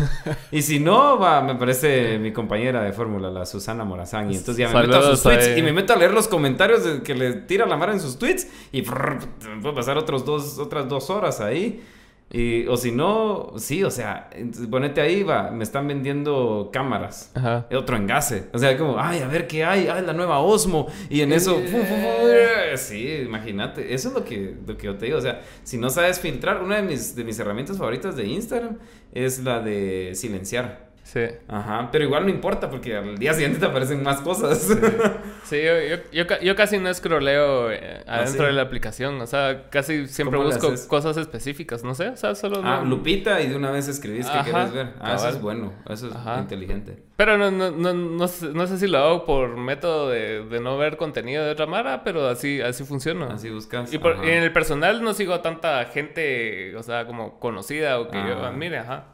Y 0.50 0.62
si 0.62 0.80
no, 0.80 1.16
va, 1.16 1.40
me 1.42 1.54
parece 1.54 2.18
mi 2.18 2.32
compañera 2.32 2.82
de 2.82 2.92
fórmula, 2.92 3.30
la 3.30 3.46
Susana 3.46 3.84
Morazán. 3.84 4.32
Y 4.32 4.36
entonces 4.36 4.56
ya 4.56 4.68
me 4.68 4.82
meto 4.82 4.98
a 4.98 5.02
sus 5.02 5.22
tweets 5.22 5.56
y 5.56 5.62
me 5.62 5.72
meto 5.72 5.92
a 5.92 5.96
leer 5.96 6.12
los 6.12 6.26
comentarios 6.26 6.82
que 7.04 7.14
le 7.14 7.34
tira 7.34 7.66
la 7.66 7.76
mar 7.76 7.90
en 7.90 8.00
sus 8.00 8.18
tweets. 8.18 8.48
Y 8.72 8.82
me 8.82 9.62
puedo 9.62 9.76
pasar 9.76 9.96
otros 9.96 10.24
dos, 10.24 10.58
otras 10.58 10.88
dos 10.88 11.08
horas 11.10 11.40
ahí. 11.40 11.80
Y, 12.36 12.66
o 12.66 12.76
si 12.76 12.90
no, 12.90 13.52
sí, 13.58 13.84
o 13.84 13.92
sea, 13.92 14.28
ponete 14.68 15.00
ahí, 15.00 15.22
va, 15.22 15.52
me 15.52 15.62
están 15.62 15.86
vendiendo 15.86 16.68
cámaras. 16.72 17.30
Ajá. 17.32 17.68
Otro 17.72 17.96
engase. 17.96 18.46
O 18.52 18.58
sea, 18.58 18.76
como, 18.76 18.98
ay, 18.98 19.20
a 19.20 19.28
ver 19.28 19.46
qué 19.46 19.64
hay, 19.64 19.86
ay, 19.86 20.04
la 20.04 20.12
nueva 20.12 20.40
Osmo. 20.40 20.88
Y 21.08 21.20
en 21.20 21.32
eso, 21.32 21.62
sí, 22.76 23.08
imagínate. 23.24 23.94
Eso 23.94 24.08
es 24.08 24.14
lo 24.14 24.24
que, 24.24 24.56
lo 24.66 24.76
que 24.76 24.86
yo 24.86 24.96
te 24.96 25.06
digo. 25.06 25.18
O 25.18 25.20
sea, 25.20 25.42
si 25.62 25.78
no 25.78 25.90
sabes 25.90 26.18
filtrar, 26.18 26.60
una 26.60 26.74
de 26.74 26.82
mis, 26.82 27.14
de 27.14 27.22
mis 27.22 27.38
herramientas 27.38 27.78
favoritas 27.78 28.16
de 28.16 28.26
Instagram 28.26 28.78
es 29.12 29.44
la 29.44 29.60
de 29.60 30.10
silenciar. 30.16 30.83
Sí. 31.04 31.20
Ajá, 31.48 31.90
pero 31.92 32.04
igual 32.04 32.24
no 32.24 32.30
importa 32.30 32.70
porque 32.70 32.96
al 32.96 33.18
día 33.18 33.34
siguiente 33.34 33.58
te 33.60 33.66
aparecen 33.66 34.02
más 34.02 34.20
cosas. 34.22 34.58
Sí, 35.44 35.60
yo, 35.62 35.78
yo, 35.96 35.96
yo, 36.10 36.26
ca- 36.26 36.40
yo 36.40 36.56
casi 36.56 36.78
no 36.78 36.88
escroleo 36.88 37.70
eh, 37.70 38.02
¿Ah, 38.06 38.16
adentro 38.20 38.40
sí? 38.40 38.46
de 38.46 38.52
la 38.54 38.62
aplicación. 38.62 39.20
O 39.20 39.26
sea, 39.26 39.68
casi 39.68 40.08
siempre 40.08 40.38
¿Cómo 40.38 40.48
le 40.50 40.56
busco 40.56 40.88
cosas 40.88 41.18
específicas. 41.18 41.84
No 41.84 41.94
sé, 41.94 42.08
o 42.08 42.16
sea, 42.16 42.34
solo... 42.34 42.62
ah, 42.64 42.80
no- 42.82 42.86
Lupita 42.88 43.42
y 43.42 43.48
de 43.48 43.56
una 43.56 43.70
vez 43.70 43.86
escribís 43.86 44.26
que 44.30 44.40
quieres 44.50 44.72
ver. 44.72 44.94
Ah, 44.98 45.14
eso 45.16 45.28
es 45.28 45.40
bueno, 45.42 45.74
eso 45.90 46.08
es 46.08 46.14
Ajá. 46.16 46.38
inteligente. 46.40 46.96
Pero 47.16 47.36
no, 47.36 47.50
no, 47.50 47.70
no, 47.70 47.92
no, 47.92 48.26
sé, 48.26 48.46
no 48.54 48.66
sé 48.66 48.78
si 48.78 48.86
lo 48.86 48.96
hago 48.98 49.24
por 49.26 49.56
método 49.58 50.08
de, 50.08 50.42
de 50.46 50.60
no 50.60 50.78
ver 50.78 50.96
contenido 50.96 51.44
de 51.44 51.50
otra 51.52 51.66
mara, 51.66 52.02
pero 52.02 52.26
así, 52.26 52.62
así 52.62 52.82
funciona. 52.84 53.26
Así 53.34 53.50
buscas. 53.50 53.92
Y, 53.92 53.98
por- 53.98 54.24
y 54.24 54.30
en 54.30 54.42
el 54.42 54.52
personal 54.52 55.02
no 55.02 55.12
sigo 55.12 55.34
a 55.34 55.42
tanta 55.42 55.84
gente, 55.84 56.74
o 56.76 56.82
sea, 56.82 57.06
como 57.06 57.38
conocida 57.38 58.00
o 58.00 58.08
que 58.08 58.16
yo 58.16 58.42
Ah. 58.42 58.48
admire, 58.48 58.78
ajá. 58.78 59.13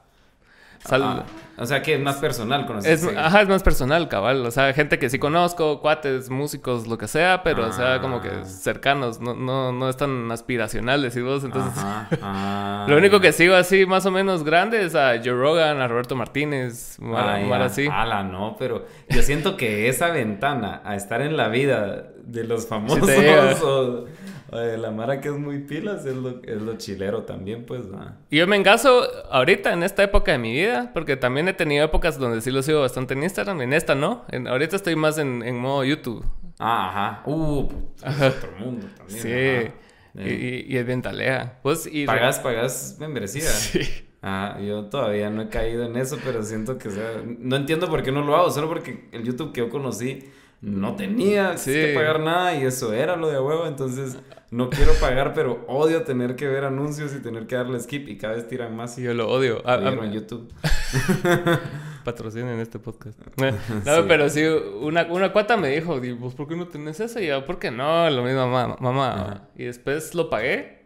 Sal- 0.84 1.02
Ah, 1.02 1.24
o 1.58 1.66
sea 1.66 1.82
que 1.82 1.94
es 1.94 2.00
más 2.00 2.16
personal 2.16 2.64
con 2.66 2.78
es, 2.78 3.06
ajá, 3.16 3.42
es 3.42 3.48
más 3.48 3.62
personal, 3.62 4.08
cabal. 4.08 4.46
O 4.46 4.50
sea, 4.50 4.72
gente 4.72 4.98
que 4.98 5.10
sí 5.10 5.18
conozco, 5.18 5.80
cuates, 5.80 6.30
músicos, 6.30 6.86
lo 6.86 6.96
que 6.96 7.06
sea, 7.06 7.42
pero, 7.42 7.66
o 7.66 7.72
sea, 7.72 8.00
como 8.00 8.22
que 8.22 8.28
Ah. 8.30 8.44
cercanos, 8.46 9.20
no, 9.20 9.34
no, 9.34 9.70
no 9.72 9.88
es 9.90 9.96
tan 9.98 10.32
aspiracional, 10.32 11.02
decís 11.02 11.22
vos. 11.22 11.44
Entonces, 11.44 11.76
Ajá, 11.76 12.08
ah. 12.22 12.86
lo 12.88 12.96
único 12.96 13.20
que 13.20 13.32
sigo 13.32 13.54
así 13.56 13.84
más 13.84 14.06
o 14.06 14.10
menos 14.10 14.42
grande 14.42 14.82
es 14.82 14.94
a 14.94 15.18
Joe 15.22 15.34
Rogan, 15.34 15.82
a 15.82 15.86
Roberto 15.88 16.16
Martínez, 16.16 16.98
Mara 16.98 17.34
ah, 17.36 17.64
así. 17.66 17.86
ala, 17.92 18.22
no, 18.22 18.56
pero 18.58 18.86
yo 19.10 19.20
siento 19.20 19.58
que 19.58 19.90
esa 19.90 20.08
ventana 20.08 20.80
a 20.82 20.96
estar 20.96 21.20
en 21.20 21.36
la 21.36 21.48
vida 21.48 22.04
de 22.24 22.44
los 22.44 22.66
famosos 22.66 23.00
o, 23.62 24.06
o 24.52 24.58
de 24.58 24.76
la 24.78 24.90
Mara 24.90 25.20
que 25.20 25.28
es 25.28 25.34
muy 25.34 25.58
pilas 25.60 26.04
es 26.06 26.14
lo, 26.16 26.42
es 26.42 26.60
lo 26.60 26.76
chilero 26.76 27.22
también, 27.22 27.64
pues. 27.66 27.82
Y 28.30 28.38
yo 28.38 28.46
me 28.46 28.56
engaso 28.56 29.02
ahorita 29.30 29.72
en 29.72 29.82
esta 29.82 30.02
época 30.02 30.32
de 30.32 30.38
mi 30.38 30.52
vida, 30.52 30.90
porque 30.92 31.16
también 31.16 31.48
he 31.48 31.52
tenido 31.52 31.84
épocas 31.84 32.18
donde 32.18 32.40
sí 32.40 32.50
lo 32.50 32.62
sigo 32.62 32.80
bastante 32.80 33.14
en 33.14 33.22
Instagram, 33.22 33.60
en 33.62 33.72
esta 33.72 33.94
no. 33.94 34.24
En- 34.30 34.48
ahorita 34.48 34.76
estoy 34.76 34.96
más 34.96 35.18
en, 35.18 35.42
en 35.42 35.56
modo 35.56 35.84
YouTube. 35.84 36.24
Ah, 36.58 36.88
ajá. 36.90 37.22
Uh, 37.30 37.68
puta, 37.68 38.10
es 38.10 38.20
otro 38.22 38.52
mundo 38.58 38.86
también. 38.96 39.20
Sí. 39.20 39.28
ajá. 39.32 39.74
Y, 40.14 40.28
Eh, 40.28 40.64
y- 40.68 40.74
y 40.74 40.76
es 40.76 40.84
bien 40.86 41.02
talea. 41.02 41.60
Pues, 41.62 41.88
y 41.90 42.04
¿Pagas, 42.04 42.40
pagas 42.40 42.96
membresía? 42.98 43.42
Sí. 43.48 43.80
Ah, 44.22 44.58
yo 44.60 44.84
todavía 44.86 45.30
no 45.30 45.40
he 45.42 45.48
caído 45.48 45.84
en 45.84 45.96
eso, 45.96 46.18
pero 46.22 46.42
siento 46.42 46.76
que, 46.76 46.90
sea, 46.90 47.22
no 47.24 47.56
entiendo 47.56 47.88
por 47.88 48.02
qué 48.02 48.12
no 48.12 48.22
lo 48.22 48.36
hago, 48.36 48.50
solo 48.50 48.68
porque 48.68 49.08
el 49.12 49.22
YouTube 49.24 49.52
que 49.52 49.60
yo 49.60 49.70
conocí 49.70 50.24
no 50.62 50.94
tenía 50.96 51.56
Sí. 51.56 51.72
que 51.72 51.92
pagar 51.94 52.20
nada 52.20 52.54
y 52.54 52.64
eso 52.64 52.92
era 52.92 53.16
lo 53.16 53.28
de 53.30 53.40
huevo, 53.40 53.66
entonces 53.66 54.18
no 54.50 54.68
quiero 54.68 54.92
pagar, 54.94 55.32
pero 55.32 55.64
odio 55.68 56.02
tener 56.02 56.34
que 56.36 56.46
ver 56.48 56.64
anuncios 56.64 57.14
y 57.14 57.20
tener 57.22 57.46
que 57.46 57.54
darle 57.56 57.78
skip 57.80 58.08
y 58.08 58.18
cada 58.18 58.34
vez 58.34 58.46
tiran 58.48 58.74
más 58.76 58.94
Sí, 58.96 59.02
yo 59.02 59.14
lo 59.14 59.30
odio. 59.30 59.62
A- 59.64 59.74
a- 59.74 59.78
dinero 59.78 60.04
en 60.04 60.12
YouTube. 60.12 60.52
patrocinen 62.04 62.58
este 62.60 62.78
podcast. 62.78 63.18
No, 63.36 63.96
Sí. 63.96 64.02
pero 64.08 64.28
sí, 64.28 64.42
una, 64.80 65.04
una 65.04 65.32
cuata 65.32 65.56
me 65.56 65.68
dijo, 65.68 66.00
"Di, 66.00 66.14
pues, 66.14 66.34
¿por 66.34 66.48
qué 66.48 66.56
no 66.56 66.66
tenés 66.68 66.98
eso? 67.00 67.20
Y 67.20 67.26
yo, 67.28 67.44
¿por 67.46 67.58
qué 67.58 67.70
no? 67.70 68.08
Lo 68.10 68.22
mismo, 68.22 68.46
mamá. 68.48 69.48
Y 69.56 69.64
después 69.64 70.14
lo 70.14 70.30
pagué 70.30 70.79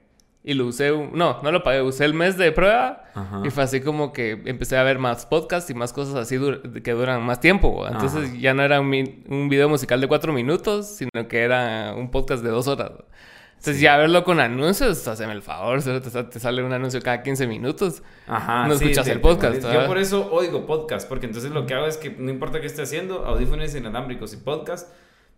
y 0.45 0.55
lo 0.55 0.67
usé. 0.67 0.93
un- 0.93 1.11
No, 1.15 1.41
no 1.43 1.51
lo 1.51 1.63
pagué, 1.63 1.81
usé 1.83 2.05
el 2.05 2.15
mes 2.15 2.37
de 2.37 2.53
prueba. 2.53 3.05
Ajá. 3.15 3.41
Y 3.45 3.51
fue 3.51 3.63
así 3.65 3.81
como 3.81 4.13
que 4.13 4.43
empecé 4.45 4.77
a 4.77 4.83
ver 4.83 4.99
más 4.99 5.25
podcasts 5.27 5.71
y 5.71 5.75
más 5.75 5.93
cosas 5.93 6.15
así 6.17 6.37
dur- 6.37 6.83
que 6.83 6.93
duran 6.93 7.23
más 7.25 7.41
tiempo. 7.41 7.87
Entonces 7.89 8.29
Ajá. 8.29 8.37
ya 8.39 8.55
no 8.55 8.63
era 8.63 8.81
un, 8.81 9.25
un 9.29 9.49
video 9.49 9.69
musical 9.69 10.01
de 10.01 10.07
cuatro 10.07 10.33
minutos, 10.33 10.87
sino 10.87 11.11
que 11.29 11.41
era 11.43 11.95
un 11.97 12.11
podcast 12.11 12.45
de 12.45 12.51
dos 12.51 12.69
horas. 12.69 12.93
Entonces 13.57 13.81
ya 13.81 13.97
verlo 13.97 14.25
con 14.25 14.41
anuncios, 14.41 15.09
haceme 15.09 15.33
el 15.33 15.41
favor, 15.41 15.83
te, 15.83 16.11
sa- 16.11 16.29
te 16.29 16.39
sale 16.39 16.63
un 16.63 16.75
anuncio 16.75 17.01
cada 17.01 17.23
15 17.23 17.47
minutos. 17.47 18.03
Ajá, 18.27 18.67
No 18.69 18.75
escuchas 18.75 19.07
te- 19.07 19.13
el 19.13 19.23
podcast. 19.23 19.63
Yo 19.63 19.87
por 19.87 19.97
eso 19.97 20.29
oigo 20.31 20.67
podcast, 20.67 21.09
porque 21.09 21.25
entonces 21.25 21.51
lo 21.51 21.65
que 21.65 21.73
hago 21.73 21.87
es 21.87 21.97
que 21.97 22.11
no 22.11 22.31
importa 22.31 22.61
qué 22.61 22.67
esté 22.67 22.83
haciendo, 22.83 23.25
audífonos 23.25 23.75
inalámbricos 23.75 24.35
y 24.35 24.37
podcast, 24.37 24.93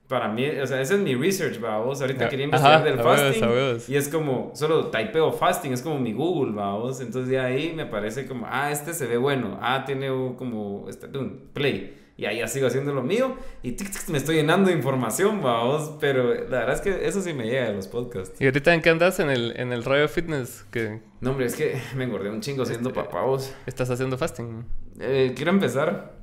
para 0.08 0.28
mí, 0.28 0.46
o 0.48 0.66
sea, 0.66 0.80
ese 0.80 0.94
es 0.94 1.00
mi 1.00 1.14
research, 1.14 1.60
vamos. 1.60 2.00
Ahorita 2.00 2.28
quería 2.28 2.46
ajá, 2.46 2.56
investigar 2.56 2.84
del 2.84 3.00
a 3.00 3.02
fasting 3.02 3.44
a 3.44 3.50
huevos. 3.50 3.88
y 3.88 3.96
es 3.96 4.08
como, 4.08 4.52
solo 4.54 4.86
typeo 4.86 5.32
fasting, 5.32 5.72
es 5.72 5.82
como 5.82 5.98
mi 5.98 6.12
Google, 6.12 6.52
vamos. 6.52 7.00
Entonces 7.00 7.28
de 7.28 7.40
ahí 7.40 7.72
me 7.74 7.86
parece 7.86 8.26
como, 8.26 8.46
ah, 8.48 8.70
este 8.70 8.94
se 8.94 9.06
ve 9.06 9.16
bueno, 9.16 9.58
ah, 9.60 9.84
tiene 9.84 10.08
como, 10.36 10.86
este, 10.88 11.06
un 11.18 11.48
play. 11.52 12.02
Y 12.18 12.24
ahí 12.24 12.38
ya 12.38 12.48
sigo 12.48 12.66
haciendo 12.66 12.94
lo 12.94 13.02
mío 13.02 13.36
y 13.62 13.72
tic, 13.72 13.90
tic, 13.90 14.08
me 14.08 14.16
estoy 14.16 14.36
llenando 14.36 14.70
de 14.70 14.76
información, 14.76 15.42
vamos. 15.42 15.96
Pero 16.00 16.32
la 16.34 16.60
verdad 16.60 16.74
es 16.74 16.80
que 16.80 17.06
eso 17.06 17.20
sí 17.20 17.34
me 17.34 17.44
llega 17.44 17.66
de 17.66 17.74
los 17.74 17.88
podcasts. 17.88 18.40
¿Y 18.40 18.46
ahorita 18.46 18.72
en 18.72 18.80
qué 18.80 18.88
andas? 18.88 19.20
En 19.20 19.28
el, 19.28 19.52
en 19.56 19.72
el 19.72 19.84
rollo 19.84 20.08
fitness 20.08 20.64
que 20.70 21.00
No, 21.20 21.32
hombre, 21.32 21.44
es 21.46 21.56
que 21.56 21.78
me 21.94 22.04
engordé 22.04 22.30
un 22.30 22.40
chingo 22.40 22.64
siendo 22.64 22.88
Este, 22.88 23.02
papá, 23.02 23.22
vos. 23.22 23.54
estás 23.66 23.90
haciendo 23.90 24.16
fasting. 24.16 24.64
Eh, 24.98 25.34
quiero 25.36 25.50
empezar 25.50 26.14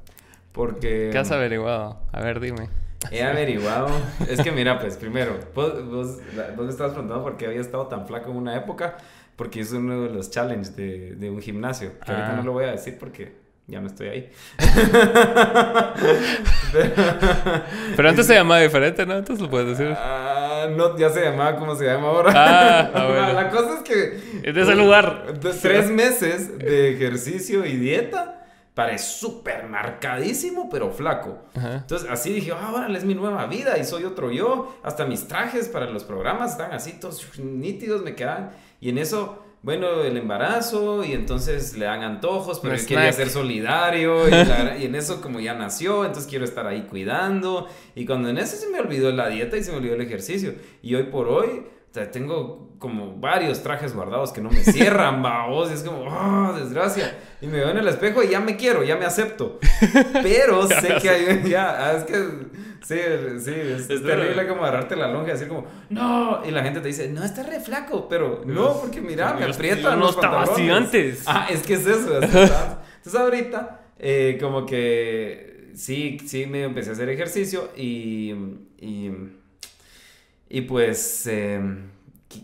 porque 0.52 1.10
¿Qué 1.12 1.18
has 1.18 1.32
averiguado? 1.32 2.00
A 2.12 2.22
ver, 2.22 2.40
dime. 2.40 2.70
He 3.12 3.24
averiguado. 3.24 3.88
es 4.30 4.42
que 4.42 4.52
mira, 4.52 4.80
pues 4.80 4.98
primero, 4.98 5.38
vos, 5.56 5.86
vos, 5.90 6.18
vos 6.56 6.66
me 6.66 6.72
estabas 6.72 6.94
preguntando 6.94 7.24
por 7.24 7.38
qué 7.38 7.48
había 7.48 7.62
estado 7.62 7.88
tan 7.88 8.06
flaco 8.08 8.32
en 8.32 8.38
una 8.38 8.56
época, 8.56 8.98
porque 9.36 9.62
es 9.62 9.72
uno 9.72 10.04
de 10.04 10.10
los 10.10 10.30
challenges 10.32 10.76
de, 10.76 11.16
de 11.16 11.30
un 11.30 11.42
gimnasio, 11.42 11.92
que 12.06 12.12
ahorita 12.12 12.34
Ah. 12.34 12.36
no 12.38 12.44
lo 12.44 12.52
voy 12.54 12.66
a 12.66 12.72
decir 12.72 12.98
porque 13.00 13.34
ya 13.68 13.80
no 13.82 13.88
estoy 13.88 14.08
ahí. 14.10 14.32
Pero 17.96 18.10
antes 18.10 18.26
se 18.28 18.34
llamaba 18.34 18.62
diferente, 18.62 19.06
¿no? 19.06 19.18
Entonces 19.18 19.42
lo 19.44 19.50
puedes 19.50 19.78
decir. 19.78 19.96
Ah, 19.98 20.68
no, 20.76 20.98
ya 20.98 21.10
se 21.10 21.22
llamaba 21.24 21.56
como 21.58 21.76
se 21.76 21.86
llama 21.86 22.08
ahora. 22.08 22.32
Ah, 22.36 22.92
ah, 22.94 23.06
bueno. 23.08 23.34
La 23.34 23.50
cosa 23.50 23.76
es 23.78 23.82
que... 23.82 24.18
Es 24.44 24.56
de 24.56 24.62
ese 24.62 24.76
lugar. 24.76 25.26
tres 25.62 25.90
meses 25.90 26.58
de 26.60 26.94
ejercicio 26.94 27.66
y 27.66 27.78
dieta, 27.78 28.43
parece 28.74 29.06
súper 29.06 29.68
marcadísimo, 29.70 30.70
pero 30.70 30.92
flaco. 30.92 31.40
Ajá. 31.56 31.76
Entonces 31.78 32.10
así 32.10 32.34
dije, 32.34 32.52
ah, 32.54 32.72
órale, 32.74 32.98
es 32.98 33.06
mi 33.06 33.14
nueva 33.16 33.46
vida 33.46 33.78
y 33.78 33.84
soy 33.84 34.04
otro 34.04 34.32
yo. 34.32 34.76
Hasta 34.84 35.06
mis 35.06 35.28
trajes 35.28 35.68
para 35.70 35.86
los 35.90 36.04
programas 36.04 36.52
están 36.54 36.72
así 36.74 36.94
todos 37.00 37.38
nítidos, 37.40 38.02
me 38.04 38.16
quedan. 38.16 38.52
Y 38.82 38.90
en 38.90 38.98
eso, 38.98 39.44
bueno, 39.62 40.02
el 40.02 40.18
embarazo 40.18 41.04
y 41.06 41.14
entonces 41.14 41.78
le 41.78 41.86
dan 41.86 42.02
antojos, 42.04 42.60
pero 42.60 42.74
él 42.74 42.80
quería 42.86 43.14
ser 43.14 43.30
solidario 43.30 44.28
y, 44.28 44.32
la- 44.32 44.78
y 44.80 44.86
en 44.86 44.96
eso 44.96 45.22
como 45.22 45.40
ya 45.40 45.54
nació, 45.54 46.04
entonces 46.06 46.30
quiero 46.30 46.44
estar 46.44 46.66
ahí 46.68 46.82
cuidando. 46.90 47.68
Y 47.96 48.06
cuando 48.06 48.30
en 48.30 48.38
eso 48.40 48.58
se 48.58 48.70
me 48.70 48.80
olvidó 48.80 49.12
la 49.12 49.30
dieta 49.30 49.56
y 49.56 49.64
se 49.64 49.72
me 49.72 49.78
olvidó 49.78 49.94
el 49.96 50.02
ejercicio. 50.02 50.56
Y 50.82 50.96
hoy 50.96 51.04
por 51.04 51.28
hoy... 51.28 51.64
o 51.94 51.96
sea, 51.96 52.10
tengo 52.10 52.74
como 52.80 53.18
varios 53.18 53.62
trajes 53.62 53.94
guardados 53.94 54.32
que 54.32 54.42
no 54.42 54.50
me 54.50 54.64
cierran, 54.64 55.22
babos. 55.22 55.70
Y 55.70 55.76
es 55.76 55.84
como, 55.84 56.06
oh, 56.06 56.52
desgracia. 56.54 57.20
Y 57.40 57.46
me 57.46 57.60
veo 57.60 57.70
en 57.70 57.78
el 57.78 57.88
espejo 57.88 58.24
y 58.24 58.30
ya 58.30 58.40
me 58.40 58.56
quiero, 58.56 58.84
ya 58.84 58.96
me 58.96 59.06
acepto. 59.06 59.60
Pero 60.24 60.68
sé 60.68 60.96
que 61.00 61.08
hay, 61.08 61.44
ya, 61.48 61.70
ah, 61.70 61.94
es 61.94 62.04
que, 62.06 62.16
sí, 62.84 62.98
sí, 63.46 63.52
es, 63.52 63.88
Es 63.92 64.02
terrible 64.02 64.48
como 64.48 64.64
agarrarte 64.64 64.96
la 64.96 65.08
lonja 65.08 65.30
y 65.30 65.32
decir 65.34 65.48
como, 65.48 65.68
no. 65.92 66.42
Y 66.44 66.50
la 66.50 66.64
gente 66.64 66.82
te 66.82 66.88
dice, 66.88 67.10
no, 67.10 67.24
está 67.24 67.44
re 67.44 67.60
flaco. 67.60 68.08
Pero 68.10 68.42
no, 68.44 68.82
porque 68.82 69.00
mira, 69.00 69.36
me 69.36 69.46
aprietan 69.46 70.00
no 70.00 70.08
los 70.08 70.16
estaba 70.16 70.42
así 70.42 70.68
antes. 70.72 71.26
Ah, 71.28 71.46
es 71.52 71.62
que 71.62 71.76
es 71.76 71.86
eso. 71.86 72.20
está. 72.20 72.82
Entonces 72.98 73.22
ahorita, 73.22 73.82
eh, 74.00 74.40
como 74.42 74.66
que 74.66 75.70
sí, 75.76 76.18
sí, 76.26 76.48
me 76.48 76.64
empecé 76.64 76.90
a 76.90 76.94
hacer 76.94 77.10
ejercicio 77.10 77.70
y, 77.78 78.34
y, 78.80 79.12
y 80.54 80.62
pues 80.62 81.26
eh, 81.26 81.60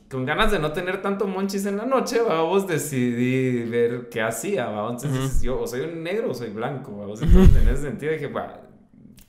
con 0.10 0.26
ganas 0.26 0.52
de 0.52 0.58
no 0.58 0.74
tener 0.74 1.00
tanto 1.00 1.28
monchis 1.28 1.68
en 1.68 1.78
la 1.78 1.86
noche, 1.86 2.20
vamos, 2.20 2.68
decidí 2.68 3.70
ver 3.70 4.10
qué 4.10 4.24
hacía, 4.24 4.66
vamos. 4.66 5.04
Entonces 5.04 5.36
Ujú. 5.36 5.46
yo 5.46 5.62
o 5.62 5.68
soy 5.68 5.82
un 5.82 6.02
negro 6.02 6.32
o 6.32 6.34
soy 6.34 6.50
blanco, 6.50 6.98
vamos. 6.98 7.22
Entonces 7.22 7.62
en 7.62 7.70
ese 7.70 7.84
sentido 7.84 8.12
dije, 8.12 8.26
va, 8.26 8.62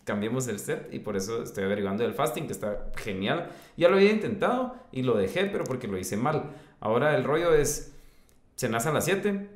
cambiemos 0.05 0.49
el 0.49 0.59
set 0.59 0.89
y 0.95 1.01
por 1.01 1.15
eso 1.15 1.43
estoy 1.43 1.65
averiguando 1.65 2.07
el 2.07 2.15
fasting, 2.15 2.47
que 2.47 2.55
está 2.55 2.87
genial. 2.97 3.51
Ya 3.77 3.91
lo 3.91 3.97
había 3.97 4.13
intentado 4.13 4.75
y 4.93 5.03
lo 5.03 5.15
dejé, 5.15 5.45
pero 5.45 5.65
porque 5.65 5.87
lo 5.87 5.99
hice 5.99 6.17
mal. 6.17 6.45
Ahora 6.81 7.15
el 7.19 7.25
rollo 7.25 7.53
es, 7.53 7.95
cenas 8.57 8.87
a 8.87 8.93
las 8.95 9.05
7, 9.05 9.47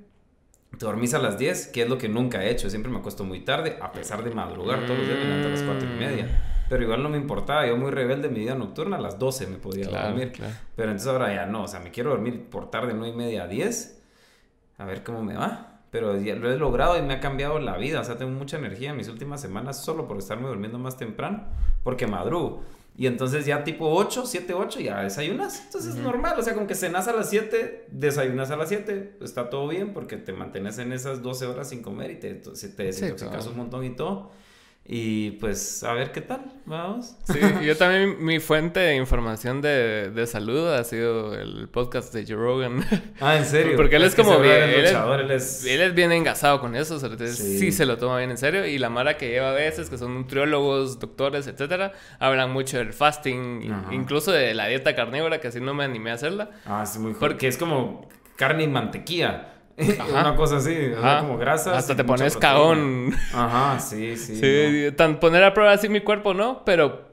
te 0.78 0.84
dormís 0.84 1.14
a 1.14 1.18
las 1.18 1.38
10, 1.38 1.68
que 1.68 1.84
es 1.84 1.88
lo 1.88 1.96
que 1.96 2.10
nunca 2.10 2.44
he 2.44 2.50
hecho. 2.50 2.68
Siempre 2.68 2.92
me 2.92 2.98
acuesto 2.98 3.24
muy 3.24 3.40
tarde, 3.40 3.78
a 3.80 3.90
pesar 3.90 4.22
de 4.22 4.32
madrugar 4.32 4.84
todos 4.84 4.98
los 4.98 5.08
días, 5.08 5.18
me 5.18 5.24
levanto 5.24 5.48
a 5.48 5.50
las 5.50 5.62
4 5.62 5.88
y 5.88 5.98
media. 5.98 6.53
Pero 6.68 6.82
igual 6.82 7.02
no 7.02 7.08
me 7.08 7.18
importaba, 7.18 7.66
yo 7.66 7.76
muy 7.76 7.90
rebelde 7.90 8.28
mi 8.28 8.40
vida 8.40 8.54
nocturna, 8.54 8.96
a 8.96 9.00
las 9.00 9.18
12 9.18 9.46
me 9.48 9.56
podía 9.58 9.88
Claro, 9.88 10.08
dormir. 10.08 10.32
claro. 10.32 10.54
Pero 10.76 10.90
entonces 10.90 11.08
ahora 11.12 11.34
ya 11.34 11.46
no, 11.46 11.64
o 11.64 11.68
sea, 11.68 11.80
me 11.80 11.90
quiero 11.90 12.10
dormir 12.10 12.46
por 12.50 12.70
tarde, 12.70 12.94
9 12.94 13.14
y 13.14 13.16
media 13.16 13.44
a 13.44 13.48
10, 13.48 14.00
a 14.78 14.84
ver 14.84 15.02
cómo 15.04 15.22
me 15.22 15.34
va. 15.34 15.80
Pero 15.90 16.18
ya 16.18 16.34
lo 16.34 16.50
he 16.52 16.56
logrado 16.56 16.98
y 16.98 17.02
me 17.02 17.14
ha 17.14 17.20
cambiado 17.20 17.58
la 17.60 17.76
vida, 17.76 18.00
o 18.00 18.04
sea, 18.04 18.16
tengo 18.16 18.32
mucha 18.32 18.56
energía 18.58 18.90
en 18.90 18.96
mis 18.96 19.08
últimas 19.08 19.40
semanas 19.40 19.84
solo 19.84 20.08
por 20.08 20.18
estarme 20.18 20.48
durmiendo 20.48 20.78
más 20.78 20.96
temprano, 20.96 21.44
porque 21.84 22.06
madrugo. 22.06 22.62
Y 22.96 23.06
entonces 23.08 23.44
ya 23.44 23.64
tipo 23.64 23.88
8, 23.90 24.24
7, 24.24 24.54
8 24.54 24.80
ya 24.80 25.02
desayunas. 25.02 25.62
Entonces 25.66 25.94
es 25.96 26.00
normal, 26.00 26.36
o 26.38 26.42
sea, 26.42 26.54
con 26.54 26.66
que 26.68 26.74
cenas 26.76 27.08
a 27.08 27.12
las 27.12 27.28
7, 27.30 27.86
desayunas 27.90 28.50
a 28.52 28.56
las 28.56 28.68
7, 28.68 29.18
está 29.20 29.50
todo 29.50 29.66
bien 29.68 29.92
porque 29.92 30.16
te 30.16 30.32
mantienes 30.32 30.78
en 30.78 30.92
esas 30.92 31.20
12 31.22 31.46
horas 31.46 31.68
sin 31.68 31.82
comer 31.82 32.12
y 32.12 32.16
te, 32.20 32.34
te 32.34 32.82
desintoxicas 32.84 33.34
claro. 33.34 33.50
un 33.50 33.56
montón 33.56 33.84
y 33.84 33.90
todo. 33.90 34.30
Y 34.86 35.30
pues 35.32 35.82
a 35.82 35.94
ver 35.94 36.12
qué 36.12 36.20
tal, 36.20 36.44
vamos. 36.66 37.16
Sí, 37.24 37.40
yo 37.64 37.74
también 37.74 38.22
mi 38.22 38.38
fuente 38.38 38.80
de 38.80 38.96
información 38.96 39.62
de, 39.62 40.10
de 40.10 40.26
salud 40.26 40.68
ha 40.68 40.84
sido 40.84 41.34
el 41.34 41.70
podcast 41.70 42.12
de 42.12 42.26
Joe 42.26 42.36
Rogan. 42.36 42.84
Ah, 43.18 43.36
¿en 43.36 43.46
serio? 43.46 43.76
Porque 43.76 43.96
él 43.96 44.02
es, 44.02 44.14
como 44.14 44.38
bien, 44.40 44.62
él, 44.62 44.82
luchador, 44.82 45.20
es, 45.20 45.24
él, 45.24 45.30
es... 45.30 45.64
él 45.64 45.80
es 45.80 45.94
bien 45.94 46.12
engasado 46.12 46.60
con 46.60 46.76
eso, 46.76 46.96
entonces 46.96 47.38
sí. 47.38 47.58
sí. 47.58 47.72
se 47.72 47.86
lo 47.86 47.96
toma 47.96 48.18
bien 48.18 48.30
en 48.30 48.36
serio. 48.36 48.66
Y 48.66 48.76
la 48.76 48.90
Mara 48.90 49.16
que 49.16 49.30
lleva 49.30 49.50
a 49.50 49.54
veces, 49.54 49.88
que 49.88 49.96
son 49.96 50.14
nutriólogos, 50.14 51.00
doctores, 51.00 51.46
etcétera, 51.46 51.92
hablan 52.18 52.52
mucho 52.52 52.76
del 52.76 52.92
fasting, 52.92 53.72
Ajá. 53.72 53.94
incluso 53.94 54.32
de 54.32 54.52
la 54.52 54.66
dieta 54.66 54.94
carnívora, 54.94 55.40
que 55.40 55.48
así 55.48 55.62
no 55.62 55.72
me 55.72 55.84
animé 55.84 56.10
a 56.10 56.14
hacerla. 56.14 56.50
Ah, 56.66 56.84
sí, 56.84 56.98
muy 56.98 57.14
Porque 57.14 57.48
es 57.48 57.56
como 57.56 58.06
carne 58.36 58.64
y 58.64 58.68
mantequilla. 58.68 59.53
Ajá. 59.98 60.20
Una 60.20 60.36
cosa 60.36 60.56
así, 60.56 60.76
Ajá. 60.96 61.20
como 61.20 61.38
grasa. 61.38 61.76
Hasta 61.76 61.96
te 61.96 62.04
pones 62.04 62.36
cagón. 62.36 63.14
Ajá, 63.32 63.80
sí, 63.80 64.16
sí. 64.16 64.36
Sí, 64.36 64.84
no. 64.86 64.96
tan 64.96 65.18
poner 65.20 65.42
a 65.44 65.54
prueba 65.54 65.72
así 65.72 65.88
mi 65.88 66.00
cuerpo, 66.00 66.34
¿no? 66.34 66.64
Pero 66.64 67.08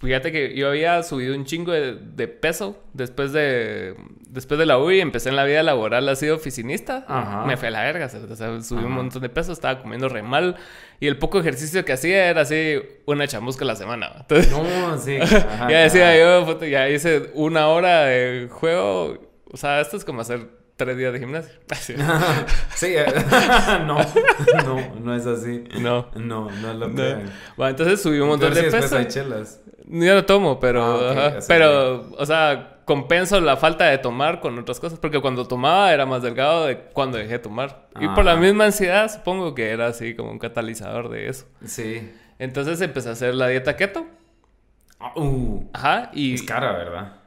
fíjate 0.00 0.30
que 0.30 0.54
yo 0.54 0.68
había 0.68 1.02
subido 1.02 1.34
un 1.34 1.44
chingo 1.44 1.72
de, 1.72 1.94
de 1.96 2.28
peso 2.28 2.78
después 2.92 3.32
de 3.32 3.96
después 4.34 4.58
de 4.58 4.66
la 4.66 4.78
UI, 4.78 5.00
empecé 5.00 5.28
en 5.28 5.36
la 5.36 5.44
vida 5.44 5.62
laboral 5.62 6.08
así 6.08 6.26
de 6.26 6.32
oficinista. 6.32 7.04
Ajá. 7.06 7.44
Me 7.46 7.56
fue 7.56 7.68
a 7.68 7.70
la 7.70 7.82
verga, 7.82 8.06
o 8.06 8.08
sea, 8.36 8.60
subí 8.60 8.78
Ajá. 8.80 8.86
un 8.88 8.92
montón 8.92 9.22
de 9.22 9.28
peso, 9.28 9.52
estaba 9.52 9.80
comiendo 9.80 10.08
re 10.08 10.22
mal. 10.22 10.56
Y 10.98 11.06
el 11.06 11.18
poco 11.18 11.38
ejercicio 11.38 11.84
que 11.84 11.92
hacía 11.92 12.26
era 12.26 12.40
así 12.42 12.80
una 13.06 13.28
chamusca 13.28 13.64
a 13.64 13.68
la 13.68 13.76
semana. 13.76 14.10
Entonces, 14.20 14.50
no, 14.50 14.98
sí. 14.98 15.18
Ajá, 15.20 15.70
ya 15.70 15.78
decía 15.78 16.18
yo, 16.18 16.60
ya 16.66 16.88
hice 16.90 17.30
una 17.34 17.68
hora 17.68 18.06
de 18.06 18.48
juego. 18.50 19.18
O 19.52 19.56
sea, 19.56 19.80
esto 19.80 19.96
es 19.96 20.04
como 20.04 20.20
hacer 20.20 20.48
tres 20.76 20.96
días 20.96 21.12
de 21.12 21.18
gimnasio. 21.18 21.52
sí, 22.74 22.94
eh, 22.96 23.06
no, 23.86 23.98
no, 24.64 24.94
no 25.00 25.14
es 25.14 25.26
así. 25.26 25.64
No. 25.80 26.08
No, 26.14 26.50
no 26.50 26.70
es 26.70 26.76
lo 26.76 26.94
que... 26.94 27.14
No. 27.14 27.30
Bueno, 27.56 27.70
entonces 27.70 28.02
subí 28.02 28.18
un 28.18 28.28
montón 28.28 28.52
Pero 28.52 28.70
de 28.70 28.70
peso. 28.70 28.96
hay 28.96 29.06
chelas. 29.06 29.60
Yo 29.86 30.14
no 30.14 30.24
tomo, 30.24 30.58
pero... 30.58 30.82
Ah, 30.82 31.10
okay, 31.10 31.26
ajá, 31.26 31.38
pero, 31.46 32.10
o 32.16 32.26
sea, 32.26 32.80
compenso 32.84 33.40
la 33.40 33.56
falta 33.56 33.86
de 33.86 33.98
tomar 33.98 34.40
con 34.40 34.58
otras 34.58 34.80
cosas. 34.80 34.98
Porque 34.98 35.20
cuando 35.20 35.46
tomaba 35.46 35.92
era 35.92 36.06
más 36.06 36.22
delgado 36.22 36.66
de 36.66 36.78
cuando 36.78 37.18
dejé 37.18 37.32
de 37.32 37.38
tomar. 37.40 37.88
Ah. 37.94 38.00
Y 38.02 38.08
por 38.08 38.24
la 38.24 38.36
misma 38.36 38.64
ansiedad, 38.64 39.10
supongo 39.12 39.54
que 39.54 39.70
era 39.70 39.86
así 39.86 40.14
como 40.14 40.30
un 40.30 40.38
catalizador 40.38 41.10
de 41.10 41.28
eso. 41.28 41.46
Sí. 41.64 42.10
Entonces 42.38 42.80
empecé 42.80 43.10
a 43.10 43.12
hacer 43.12 43.34
la 43.34 43.48
dieta 43.48 43.76
keto. 43.76 44.06
Uh, 45.16 45.64
Ajá, 45.72 46.10
y... 46.14 46.34
Es 46.34 46.42
cara, 46.42 46.72
¿verdad? 46.72 47.23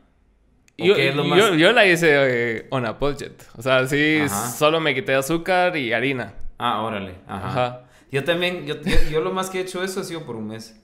Yo, 0.77 0.93
más... 1.23 1.39
yo, 1.39 1.55
yo, 1.55 1.71
la 1.71 1.87
hice 1.87 2.09
eh, 2.11 2.67
on 2.69 2.85
a 2.85 2.91
budget. 2.91 3.43
O 3.57 3.61
sea, 3.61 3.87
sí, 3.87 4.19
Ajá. 4.23 4.49
solo 4.51 4.79
me 4.79 4.93
quité 4.93 5.15
azúcar 5.15 5.75
y 5.75 5.91
harina. 5.91 6.35
Ah, 6.59 6.83
órale. 6.83 7.15
Ajá. 7.27 7.47
Ajá. 7.47 7.81
Yo 8.11 8.23
también, 8.23 8.65
yo, 8.65 8.75
yo, 9.11 9.21
lo 9.21 9.31
más 9.31 9.49
que 9.49 9.59
he 9.59 9.61
hecho 9.61 9.83
eso 9.83 10.01
ha 10.01 10.03
sido 10.03 10.23
por 10.25 10.35
un 10.35 10.47
mes. 10.47 10.79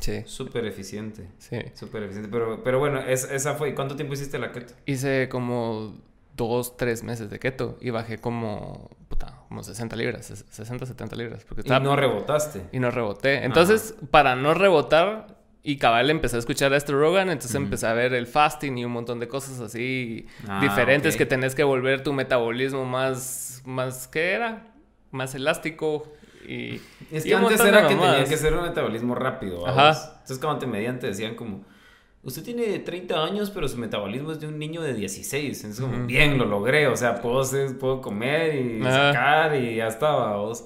Sí. 0.00 0.22
Súper 0.26 0.66
eficiente. 0.66 1.28
Sí. 1.38 1.58
Súper 1.74 2.02
eficiente. 2.04 2.28
Pero, 2.30 2.62
pero 2.62 2.78
bueno, 2.78 3.00
es, 3.00 3.24
esa 3.24 3.54
fue. 3.54 3.74
¿Cuánto 3.74 3.96
tiempo 3.96 4.14
hiciste 4.14 4.38
la 4.38 4.52
keto? 4.52 4.74
Hice 4.84 5.28
como 5.28 5.94
dos, 6.36 6.76
tres 6.76 7.02
meses 7.02 7.30
de 7.30 7.38
keto 7.38 7.78
y 7.80 7.90
bajé 7.90 8.18
como, 8.18 8.90
puta, 9.08 9.40
como 9.48 9.62
60 9.62 9.96
libras, 9.96 10.26
60, 10.26 10.86
70 10.86 11.16
libras. 11.16 11.44
Porque 11.44 11.62
estaba... 11.62 11.80
Y 11.80 11.84
no 11.84 11.96
rebotaste. 11.96 12.62
Y 12.72 12.78
no 12.78 12.90
reboté. 12.90 13.44
Entonces, 13.44 13.94
Ajá. 13.96 14.06
para 14.10 14.36
no 14.36 14.54
rebotar, 14.54 15.36
y 15.64 15.76
cabal 15.76 16.10
empecé 16.10 16.36
a 16.36 16.38
escuchar 16.40 16.72
a 16.72 16.76
este 16.76 16.92
Rogan, 16.92 17.30
entonces 17.30 17.58
mm. 17.58 17.64
empecé 17.64 17.86
a 17.86 17.92
ver 17.92 18.14
el 18.14 18.26
fasting 18.26 18.78
y 18.78 18.84
un 18.84 18.92
montón 18.92 19.20
de 19.20 19.28
cosas 19.28 19.60
así 19.60 20.26
ah, 20.48 20.60
diferentes 20.60 21.14
okay. 21.14 21.24
que 21.24 21.26
tenés 21.26 21.54
que 21.54 21.62
volver 21.62 22.02
tu 22.02 22.12
metabolismo 22.12 22.84
más, 22.84 23.62
más, 23.64 24.08
¿qué 24.08 24.32
era? 24.32 24.72
Más 25.12 25.34
elástico 25.36 26.12
y... 26.48 26.80
Es 27.12 27.22
que 27.22 27.30
y 27.30 27.32
antes 27.32 27.60
era 27.60 27.86
que 27.86 27.94
tenía 27.94 28.24
que 28.24 28.36
ser 28.36 28.54
un 28.54 28.62
metabolismo 28.62 29.14
rápido. 29.14 29.66
Ajá. 29.66 29.90
Entonces 30.12 30.38
cuando 30.38 30.58
te 30.58 30.66
medían 30.66 30.98
te 30.98 31.06
decían 31.06 31.36
como, 31.36 31.64
usted 32.24 32.42
tiene 32.42 32.80
30 32.80 33.22
años 33.22 33.50
pero 33.50 33.68
su 33.68 33.78
metabolismo 33.78 34.32
es 34.32 34.40
de 34.40 34.48
un 34.48 34.58
niño 34.58 34.82
de 34.82 34.94
16. 34.94 35.64
Entonces 35.64 35.80
como, 35.80 35.96
mm. 35.96 36.06
bien, 36.08 36.38
lo 36.38 36.44
logré, 36.44 36.88
o 36.88 36.96
sea, 36.96 37.22
puedo, 37.22 37.44
puedo 37.78 38.00
comer 38.00 38.56
y 38.56 38.80
Ajá. 38.80 39.12
sacar 39.12 39.54
y 39.54 39.76
ya 39.76 39.86
estaba, 39.86 40.36
vos. 40.38 40.64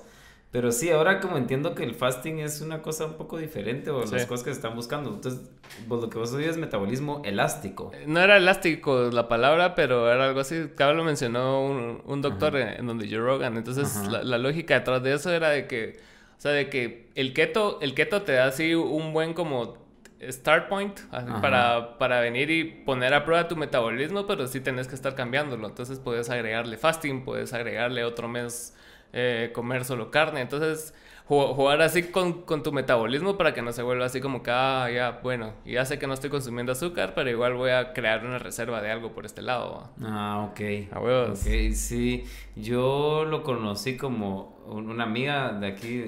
Pero 0.53 0.72
sí, 0.72 0.90
ahora 0.90 1.20
como 1.20 1.36
entiendo 1.36 1.74
que 1.74 1.82
el 1.82 1.94
fasting 1.94 2.38
es 2.38 2.61
una 2.61 2.80
cosa 2.80 3.05
un 3.05 3.14
poco 3.14 3.36
diferente 3.36 3.90
o 3.90 4.07
sí. 4.07 4.14
las 4.14 4.26
cosas 4.26 4.44
que 4.44 4.51
se 4.51 4.57
están 4.57 4.74
buscando. 4.74 5.11
Entonces, 5.11 5.51
pues 5.88 6.01
lo 6.01 6.09
que 6.09 6.18
vos 6.18 6.32
oís 6.32 6.47
es 6.47 6.57
metabolismo 6.57 7.20
elástico. 7.24 7.92
No 8.07 8.20
era 8.20 8.36
elástico 8.36 9.11
la 9.12 9.28
palabra, 9.28 9.74
pero 9.74 10.11
era 10.11 10.24
algo 10.24 10.40
así. 10.40 10.68
Cada 10.74 10.92
lo 10.92 11.05
mencionó 11.05 11.62
un, 11.62 12.01
un 12.07 12.22
doctor 12.22 12.57
en, 12.57 12.68
en, 12.68 12.86
donde 12.86 13.09
Joe 13.09 13.18
Rogan. 13.18 13.57
Entonces, 13.57 14.09
la, 14.09 14.22
la, 14.22 14.38
lógica 14.38 14.74
detrás 14.74 15.03
de 15.03 15.14
eso 15.14 15.30
era 15.30 15.51
de 15.51 15.66
que, 15.66 15.99
o 16.38 16.40
sea, 16.40 16.53
de 16.53 16.70
que 16.70 17.11
el 17.16 17.34
keto, 17.34 17.78
el 17.82 17.94
keto 17.94 18.22
te 18.22 18.32
da 18.32 18.47
así 18.47 18.74
un 18.74 19.12
buen 19.12 19.34
como 19.34 19.84
start 20.30 20.68
point 20.68 20.99
para, 21.42 21.99
para 21.99 22.20
venir 22.20 22.51
y 22.51 22.64
poner 22.64 23.12
a 23.12 23.24
prueba 23.24 23.49
tu 23.49 23.57
metabolismo, 23.57 24.26
pero 24.26 24.47
sí 24.47 24.61
tenés 24.61 24.88
que 24.88 24.94
estar 24.94 25.14
cambiándolo. 25.14 25.66
Entonces, 25.66 25.99
puedes 25.99 26.30
agregarle 26.30 26.78
fasting, 26.78 27.24
puedes 27.24 27.53
agregarle 27.53 28.05
otro 28.05 28.28
mes 28.28 28.74
eh, 29.18 29.50
comer 29.54 29.86
solo 29.86 30.10
carne. 30.10 30.42
Entonces, 30.42 30.92
jugar 31.24 31.80
así 31.80 32.02
con, 32.02 32.42
con, 32.42 32.62
tu 32.62 32.70
metabolismo 32.70 33.38
para 33.38 33.54
que 33.54 33.62
no 33.62 33.72
se 33.72 33.82
vuelva 33.82 34.04
así 34.04 34.20
como 34.20 34.42
que, 34.42 34.50
ah, 34.50 34.90
ya, 34.94 35.20
bueno, 35.22 35.54
ya 35.64 35.86
sé 35.86 35.98
que 35.98 36.06
no 36.06 36.12
estoy 36.12 36.28
consumiendo 36.28 36.72
azúcar, 36.72 37.14
pero 37.14 37.30
igual 37.30 37.54
voy 37.54 37.70
a 37.70 37.94
crear 37.94 38.26
una 38.26 38.38
reserva 38.38 38.82
de 38.82 38.90
algo 38.90 39.12
por 39.12 39.24
este 39.24 39.40
lado. 39.40 39.88
Ah, 40.02 40.46
ok. 40.50 40.60
A 40.92 41.00
huevos. 41.00 41.40
Ok, 41.40 41.72
sí. 41.72 42.24
Yo 42.56 43.24
lo 43.24 43.42
conocí 43.42 43.96
como 43.96 44.58
una 44.66 45.04
amiga 45.04 45.50
de 45.52 45.66
aquí, 45.66 46.04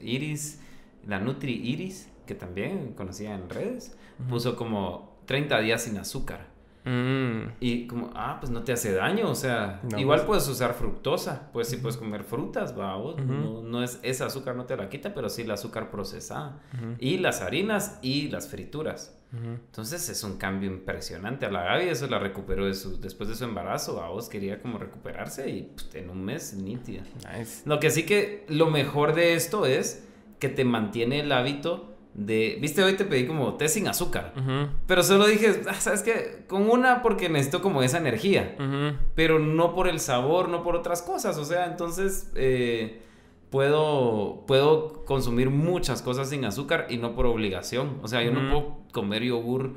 Iris, 0.00 0.62
la 1.06 1.20
Nutri 1.20 1.52
Iris, 1.52 2.10
que 2.26 2.34
también 2.34 2.94
conocía 2.94 3.34
en 3.34 3.50
redes, 3.50 3.98
uh 4.18 4.22
-huh. 4.22 4.28
puso 4.30 4.56
como 4.56 5.20
30 5.26 5.60
días 5.60 5.82
sin 5.82 5.98
azúcar. 5.98 6.55
Mm. 6.86 7.56
Y 7.58 7.88
como, 7.88 8.12
ah, 8.14 8.36
pues 8.38 8.52
no 8.52 8.62
te 8.62 8.72
hace 8.72 8.92
daño, 8.92 9.28
o 9.28 9.34
sea, 9.34 9.80
no, 9.82 9.98
igual 9.98 10.20
pues... 10.20 10.44
puedes 10.44 10.48
usar 10.48 10.72
fructosa, 10.74 11.50
pues 11.52 11.66
sí 11.68 11.78
puedes 11.78 11.96
comer 11.96 12.22
frutas, 12.22 12.78
va, 12.78 12.96
uh 12.96 13.16
-huh. 13.16 13.24
no, 13.24 13.62
no, 13.62 13.82
es 13.82 13.98
ese 14.04 14.22
azúcar 14.22 14.54
no 14.54 14.66
te 14.66 14.76
la 14.76 14.88
quita, 14.88 15.12
pero 15.12 15.28
sí 15.28 15.42
el 15.42 15.50
azúcar 15.50 15.90
procesada 15.90 16.60
uh 16.74 16.76
-huh. 16.76 16.96
y 17.00 17.18
las 17.18 17.42
harinas 17.42 17.98
y 18.02 18.28
las 18.28 18.48
frituras. 18.48 19.18
Uh 19.32 19.36
-huh. 19.36 19.54
Entonces 19.66 20.08
es 20.08 20.22
un 20.22 20.38
cambio 20.38 20.70
impresionante. 20.70 21.44
A 21.46 21.50
la 21.50 21.64
Gaby 21.64 21.88
eso 21.88 22.06
la 22.06 22.20
recuperó 22.20 22.66
de 22.66 22.74
su, 22.74 23.00
después 23.00 23.28
de 23.28 23.34
su 23.34 23.42
embarazo, 23.42 24.00
a 24.00 24.08
vos 24.08 24.28
quería 24.28 24.60
como 24.60 24.78
recuperarse 24.78 25.50
y 25.50 25.62
pues, 25.74 25.92
en 25.96 26.08
un 26.08 26.24
mes 26.24 26.54
nítida. 26.54 27.02
Nice. 27.36 27.62
Lo 27.66 27.80
que 27.80 27.90
sí 27.90 28.06
que 28.06 28.46
lo 28.48 28.70
mejor 28.70 29.12
de 29.14 29.34
esto 29.34 29.66
es 29.66 30.04
que 30.38 30.48
te 30.48 30.64
mantiene 30.64 31.20
el 31.20 31.32
hábito 31.32 31.95
de, 32.18 32.56
viste, 32.62 32.82
hoy 32.82 32.94
te 32.94 33.04
pedí 33.04 33.26
como 33.26 33.54
té 33.56 33.68
sin 33.68 33.86
azúcar, 33.88 34.32
uh 34.36 34.40
-huh. 34.40 34.68
pero 34.86 35.02
solo 35.02 35.26
dije, 35.26 35.60
ah, 35.68 35.74
¿sabes 35.74 36.02
qué? 36.02 36.44
Con 36.46 36.70
una 36.70 37.02
porque 37.02 37.28
necesito 37.28 37.60
como 37.60 37.82
esa 37.82 37.98
energía, 37.98 38.56
uh 38.58 38.62
-huh. 38.62 38.96
pero 39.14 39.38
no 39.38 39.74
por 39.74 39.86
el 39.86 40.00
sabor, 40.00 40.48
no 40.48 40.62
por 40.62 40.76
otras 40.76 41.02
cosas, 41.02 41.36
o 41.36 41.44
sea, 41.44 41.66
entonces 41.66 42.32
eh, 42.34 43.02
puedo, 43.50 44.44
puedo 44.46 45.04
consumir 45.04 45.50
muchas 45.50 46.00
cosas 46.00 46.30
sin 46.30 46.46
azúcar 46.46 46.86
y 46.88 46.96
no 46.96 47.14
por 47.14 47.26
obligación, 47.26 47.98
o 48.02 48.08
sea, 48.08 48.22
yo 48.22 48.30
uh 48.30 48.34
-huh. 48.34 48.42
no 48.42 48.50
puedo 48.50 48.78
comer 48.92 49.22
yogur 49.22 49.74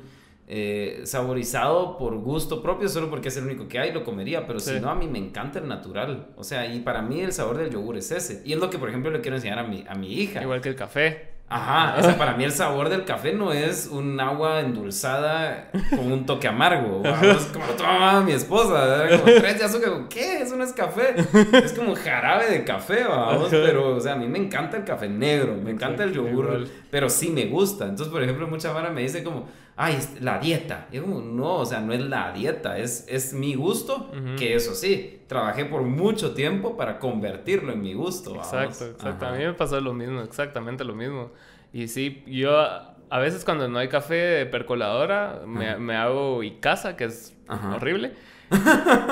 eh, 0.48 1.02
saborizado 1.04 1.98
por 1.98 2.16
gusto 2.16 2.62
propio, 2.62 2.88
solo 2.88 3.10
porque 3.10 3.28
es 3.28 3.36
el 3.36 3.44
único 3.44 3.68
que 3.68 3.78
hay, 3.78 3.92
lo 3.92 4.02
comería, 4.02 4.46
pero 4.46 4.60
sí. 4.60 4.70
si 4.70 4.80
no, 4.80 4.88
a 4.88 4.94
mí 4.94 5.06
me 5.06 5.18
encanta 5.18 5.58
el 5.58 5.68
natural, 5.68 6.28
o 6.36 6.42
sea, 6.42 6.64
y 6.72 6.80
para 6.80 7.02
mí 7.02 7.20
el 7.20 7.32
sabor 7.32 7.58
del 7.58 7.70
yogur 7.70 7.98
es 7.98 8.10
ese, 8.10 8.40
y 8.46 8.54
es 8.54 8.58
lo 8.58 8.70
que, 8.70 8.78
por 8.78 8.88
ejemplo, 8.88 9.10
le 9.10 9.20
quiero 9.20 9.36
enseñar 9.36 9.58
a 9.58 9.64
mi, 9.64 9.84
a 9.86 9.94
mi 9.94 10.14
hija. 10.14 10.40
Igual 10.42 10.62
que 10.62 10.70
el 10.70 10.74
café. 10.76 11.38
Ajá, 11.52 11.96
o 11.98 12.02
sea, 12.02 12.16
para 12.16 12.34
mí 12.34 12.44
el 12.44 12.52
sabor 12.52 12.88
del 12.88 13.04
café 13.04 13.32
no 13.32 13.52
es 13.52 13.88
un 13.88 14.20
agua 14.20 14.60
endulzada 14.60 15.68
con 15.90 16.12
un 16.12 16.24
toque 16.24 16.46
amargo. 16.46 17.02
Es 17.04 17.46
como 17.46 17.66
lo 17.66 17.72
toma 17.72 18.20
mi 18.20 18.30
esposa, 18.30 19.08
como 19.10 19.24
tres 19.24 19.58
de 19.58 19.64
azúcar. 19.64 19.90
¿Qué? 20.08 20.42
Eso 20.42 20.54
no 20.54 20.62
es 20.62 20.72
café. 20.72 21.16
Es 21.52 21.72
como 21.72 21.96
jarabe 21.96 22.48
de 22.50 22.62
café, 22.64 23.02
vamos. 23.02 23.48
Pero, 23.50 23.96
o 23.96 24.00
sea, 24.00 24.12
a 24.12 24.16
mí 24.16 24.28
me 24.28 24.38
encanta 24.38 24.76
el 24.76 24.84
café 24.84 25.08
negro, 25.08 25.56
me 25.56 25.72
encanta 25.72 26.04
el 26.04 26.12
yogur, 26.12 26.68
pero 26.88 27.10
sí 27.10 27.30
me 27.30 27.46
gusta. 27.46 27.86
Entonces, 27.86 28.12
por 28.12 28.22
ejemplo, 28.22 28.46
mucha 28.46 28.72
vara 28.72 28.90
me 28.90 29.00
dice 29.02 29.24
como, 29.24 29.48
ay, 29.82 29.98
la 30.20 30.38
dieta. 30.38 30.88
Y 30.92 30.96
yo 30.96 31.02
como, 31.04 31.22
no, 31.22 31.54
o 31.56 31.64
sea, 31.64 31.80
no 31.80 31.94
es 31.94 32.00
la 32.00 32.32
dieta, 32.32 32.76
es, 32.76 33.06
es 33.08 33.32
mi 33.32 33.54
gusto, 33.54 34.10
uh 34.12 34.14
-huh. 34.14 34.36
que 34.36 34.54
eso 34.54 34.74
sí, 34.74 35.20
trabajé 35.26 35.64
por 35.64 35.80
mucho 35.82 36.34
tiempo 36.34 36.76
para 36.76 36.98
convertirlo 36.98 37.72
en 37.72 37.80
mi 37.80 37.94
gusto. 37.94 38.32
Vamos. 38.34 38.52
Exacto, 38.52 38.84
exacto. 38.84 39.24
Ajá. 39.24 39.34
A 39.34 39.38
mí 39.38 39.44
me 39.44 39.54
pasó 39.54 39.80
lo 39.80 39.94
mismo, 39.94 40.20
exactamente 40.20 40.84
lo 40.84 40.94
mismo. 40.94 41.30
Y 41.72 41.88
sí, 41.88 42.22
yo 42.26 42.60
a 42.60 43.18
veces 43.20 43.42
cuando 43.42 43.68
no 43.68 43.78
hay 43.78 43.88
café 43.88 44.14
de 44.14 44.46
percoladora, 44.46 45.40
me, 45.46 45.74
me, 45.76 45.96
hago 45.96 46.40
casa, 46.60 46.94
que 46.94 47.04
es 47.04 47.34
Ajá. 47.48 47.76
horrible. 47.76 48.12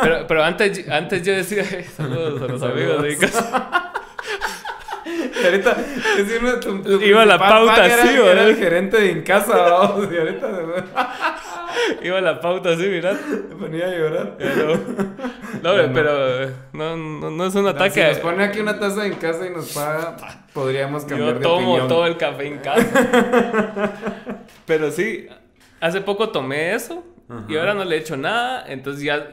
Pero, 0.02 0.26
pero 0.26 0.44
antes, 0.44 0.86
antes 0.90 1.22
yo 1.24 1.32
decía, 1.32 1.64
saludos 1.84 2.42
a 2.42 2.46
los 2.46 2.62
amigos 2.70 3.02
de. 3.02 3.16
ahorita, 5.44 5.76
es 6.18 6.38
uno 6.40 6.52
de 6.52 6.58
tu- 6.58 6.82
tu 6.82 7.00
Iba 7.02 7.24
la 7.26 7.38
pauta 7.38 7.86
era, 7.86 8.02
así, 8.04 8.14
era 8.14 8.22
¿verdad? 8.24 8.48
el 8.48 8.56
gerente 8.56 9.00
de 9.00 9.10
en 9.10 9.22
casa, 9.22 9.56
vamos, 9.56 10.08
y 10.12 10.16
ahorita 10.16 10.48
Iba 12.02 12.20
la 12.20 12.40
pauta 12.40 12.70
así, 12.70 12.86
mirad. 12.88 13.14
me 13.14 13.56
ponía 13.56 13.86
a 13.86 13.90
llorar. 13.90 14.34
Pero, 14.38 14.74
no, 15.62 15.92
pero 15.94 16.50
no, 16.72 16.96
no, 16.96 17.30
no 17.30 17.46
es 17.46 17.54
un 17.54 17.64
Si 17.64 17.68
ataque. 17.68 18.04
nos 18.08 18.18
pone 18.18 18.44
aquí 18.44 18.60
una 18.60 18.78
taza 18.78 19.06
en 19.06 19.14
casa 19.14 19.46
y 19.46 19.50
nos 19.50 19.72
paga, 19.72 20.16
podríamos 20.52 21.04
cambiar 21.04 21.34
Yo 21.34 21.34
de 21.34 21.40
tomo 21.40 21.68
opinión. 21.70 21.88
todo 21.88 22.06
el 22.06 22.16
café 22.16 22.46
en 22.46 22.58
casa. 22.58 22.86
Pero 24.66 24.90
sí, 24.90 25.28
hace 25.80 26.00
poco 26.00 26.30
tomé 26.30 26.74
eso 26.74 27.04
y 27.48 27.56
ahora 27.56 27.74
no 27.74 27.84
le 27.84 27.96
he 27.96 27.98
hecho 28.00 28.16
nada, 28.16 28.64
entonces 28.68 29.02
ya, 29.04 29.28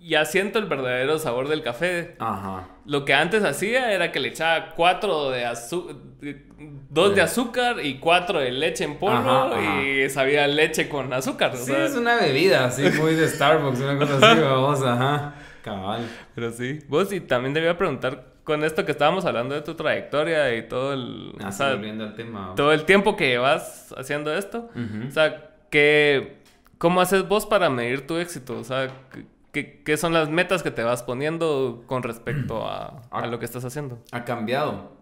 ya 0.00 0.24
siento 0.24 0.58
el 0.58 0.66
verdadero 0.66 1.18
sabor 1.18 1.48
del 1.48 1.62
café. 1.62 2.16
Ajá. 2.18 2.68
Lo 2.86 3.04
que 3.04 3.14
antes 3.14 3.44
hacía 3.44 3.92
era 3.92 4.10
que 4.12 4.18
le 4.20 4.28
echaba 4.28 4.70
cuatro 4.74 5.30
de 5.30 5.44
azúcar, 5.44 5.96
dos 6.88 7.14
de 7.14 7.22
azúcar 7.22 7.84
y 7.84 7.98
cuatro 7.98 8.40
de 8.40 8.50
leche 8.50 8.84
en 8.84 8.98
polvo 8.98 9.16
Ajá, 9.16 9.46
ajá. 9.58 9.82
y 9.82 10.08
sabía 10.10 10.46
leche 10.46 10.88
con 10.88 11.12
azúcar. 11.12 11.56
Sí, 11.56 11.64
sea, 11.66 11.84
es 11.84 11.94
una 11.94 12.16
bebida 12.16 12.64
así 12.66 12.82
muy 12.98 13.14
de 13.14 13.28
Starbucks, 13.28 13.80
una 13.80 13.98
cosa 13.98 14.32
así, 14.32 14.40
vamos, 14.40 14.82
ajá. 14.82 15.34
Cabal. 15.62 16.08
Pero 16.34 16.50
sí. 16.52 16.78
Vos 16.88 17.12
y 17.12 17.20
también 17.20 17.52
debía 17.52 17.76
preguntar 17.76 18.24
con 18.44 18.64
esto 18.64 18.84
que 18.86 18.92
estábamos 18.92 19.26
hablando 19.26 19.54
de 19.54 19.60
tu 19.60 19.74
trayectoria 19.74 20.56
y 20.56 20.66
todo 20.66 20.94
el, 20.94 21.34
o 21.46 21.52
sea, 21.52 21.74
volviendo 21.74 22.04
al 22.04 22.14
tema. 22.14 22.54
todo 22.56 22.72
el 22.72 22.84
tiempo 22.84 23.14
que 23.16 23.28
llevas 23.28 23.94
haciendo 23.96 24.32
esto. 24.34 24.70
O 25.06 25.10
sea, 25.10 25.50
¿qué, 25.70 26.38
¿cómo 26.78 27.00
haces 27.02 27.28
vos 27.28 27.44
para 27.46 27.68
medir 27.68 28.06
tu 28.06 28.16
éxito? 28.16 28.58
O 28.58 28.64
sea, 28.64 28.88
¿qué- 29.52 29.82
¿qué, 29.84 29.96
son 29.96 30.12
las 30.12 30.28
metas 30.30 30.62
que 30.62 30.70
te 30.70 30.82
vas 30.82 31.02
poniendo 31.02 31.82
con 31.86 32.02
respecto 32.02 32.66
a, 32.68 33.02
a 33.10 33.26
lo 33.26 33.38
que 33.38 33.44
estás 33.44 33.64
haciendo? 33.64 33.98
Ha 34.12 34.24
cambiado. 34.24 34.98